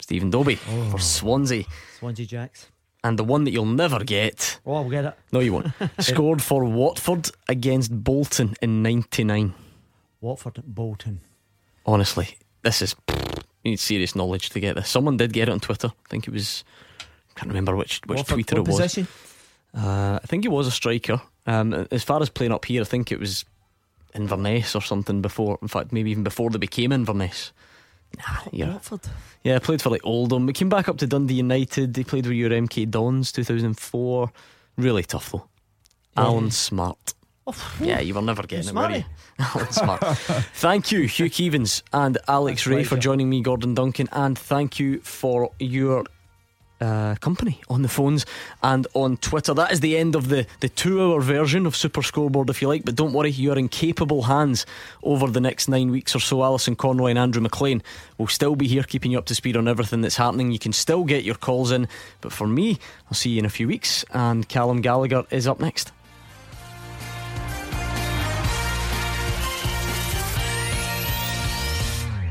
Stephen 0.00 0.30
Dobbie 0.30 0.56
for 0.56 0.98
Swansea. 0.98 1.64
Swansea 2.00 2.26
Jacks. 2.26 2.66
And 3.04 3.18
the 3.18 3.24
one 3.24 3.44
that 3.44 3.50
you'll 3.50 3.66
never 3.66 4.02
get. 4.02 4.58
Oh, 4.64 4.76
I'll 4.76 4.88
get 4.88 5.04
it. 5.04 5.14
No, 5.30 5.40
you 5.40 5.52
won't. 5.52 5.66
Scored 6.00 6.40
for 6.40 6.64
Watford 6.64 7.30
against 7.48 7.92
Bolton 8.02 8.54
in 8.62 8.82
99. 8.82 9.52
Watford, 10.22 10.62
Bolton. 10.66 11.20
Honestly, 11.84 12.38
this 12.62 12.80
is. 12.80 12.96
You 13.62 13.72
need 13.72 13.78
serious 13.80 14.16
knowledge 14.16 14.50
to 14.50 14.60
get 14.60 14.74
this. 14.76 14.88
Someone 14.88 15.18
did 15.18 15.34
get 15.34 15.48
it 15.48 15.52
on 15.52 15.60
Twitter. 15.60 15.88
I 15.88 16.08
think 16.08 16.26
it 16.26 16.32
was. 16.32 16.64
I 17.00 17.38
can't 17.38 17.48
remember 17.48 17.76
which, 17.76 18.00
which 18.06 18.16
Watford, 18.18 18.38
tweeter 18.38 18.52
what 18.52 18.58
it 18.58 18.66
was. 18.68 18.76
position? 18.80 19.08
Uh, 19.74 20.18
I 20.22 20.26
think 20.26 20.44
he 20.44 20.48
was 20.48 20.66
a 20.66 20.70
striker. 20.70 21.20
Um, 21.46 21.86
as 21.90 22.02
far 22.02 22.22
as 22.22 22.30
playing 22.30 22.52
up 22.52 22.64
here, 22.64 22.80
I 22.80 22.84
think 22.84 23.12
it 23.12 23.20
was 23.20 23.44
Inverness 24.14 24.74
or 24.74 24.80
something 24.80 25.20
before. 25.20 25.58
In 25.60 25.68
fact, 25.68 25.92
maybe 25.92 26.10
even 26.10 26.22
before 26.22 26.48
they 26.48 26.58
became 26.58 26.90
Inverness. 26.92 27.52
Yeah. 28.52 28.72
Watford. 28.72 29.00
Yeah, 29.42 29.58
played 29.58 29.82
for 29.82 29.90
like 29.90 30.04
Oldham. 30.04 30.46
We 30.46 30.52
came 30.52 30.68
back 30.68 30.88
up 30.88 30.98
to 30.98 31.06
Dundee 31.06 31.34
United. 31.34 31.94
They 31.94 32.04
played 32.04 32.26
with 32.26 32.36
your 32.36 32.50
MK 32.50 32.90
Dons 32.90 33.32
2004. 33.32 34.30
Really 34.76 35.02
tough 35.02 35.30
though. 35.32 35.48
Yeah. 36.16 36.22
Alan 36.24 36.50
Smart. 36.50 37.14
Yeah, 37.80 38.00
you 38.00 38.14
were 38.14 38.22
never 38.22 38.42
getting 38.44 38.68
him, 38.70 38.76
were 38.76 38.90
you? 38.90 39.04
Alan 39.38 39.70
Smart. 39.72 40.00
thank 40.54 40.90
you, 40.90 41.02
Hugh 41.02 41.26
Keevins 41.28 41.82
and 41.92 42.16
Alex 42.26 42.66
Rae, 42.66 42.84
for 42.84 42.96
joining 42.96 43.28
me, 43.28 43.42
Gordon 43.42 43.74
Duncan, 43.74 44.08
and 44.12 44.38
thank 44.38 44.78
you 44.78 45.00
for 45.00 45.50
your 45.58 46.04
uh, 46.84 47.14
company 47.16 47.60
on 47.68 47.82
the 47.82 47.88
phones 47.88 48.26
and 48.62 48.86
on 48.94 49.16
Twitter. 49.16 49.54
That 49.54 49.72
is 49.72 49.80
the 49.80 49.96
end 49.96 50.14
of 50.14 50.28
the, 50.28 50.46
the 50.60 50.68
two 50.68 51.02
hour 51.02 51.20
version 51.20 51.66
of 51.66 51.74
Super 51.74 52.02
Scoreboard, 52.02 52.50
if 52.50 52.60
you 52.60 52.68
like. 52.68 52.84
But 52.84 52.96
don't 52.96 53.12
worry, 53.12 53.30
you're 53.30 53.58
in 53.58 53.68
capable 53.68 54.22
hands 54.22 54.66
over 55.02 55.26
the 55.28 55.40
next 55.40 55.68
nine 55.68 55.90
weeks 55.90 56.14
or 56.14 56.20
so. 56.20 56.42
Alison 56.42 56.76
Conroy 56.76 57.10
and 57.10 57.18
Andrew 57.18 57.42
McLean 57.42 57.82
will 58.18 58.26
still 58.26 58.56
be 58.56 58.68
here 58.68 58.82
keeping 58.82 59.12
you 59.12 59.18
up 59.18 59.26
to 59.26 59.34
speed 59.34 59.56
on 59.56 59.66
everything 59.66 60.02
that's 60.02 60.16
happening. 60.16 60.52
You 60.52 60.58
can 60.58 60.72
still 60.72 61.04
get 61.04 61.24
your 61.24 61.36
calls 61.36 61.72
in. 61.72 61.88
But 62.20 62.32
for 62.32 62.46
me, 62.46 62.78
I'll 63.08 63.14
see 63.14 63.30
you 63.30 63.38
in 63.38 63.44
a 63.44 63.50
few 63.50 63.66
weeks, 63.68 64.04
and 64.10 64.48
Callum 64.48 64.80
Gallagher 64.80 65.24
is 65.30 65.46
up 65.46 65.60
next. 65.60 65.92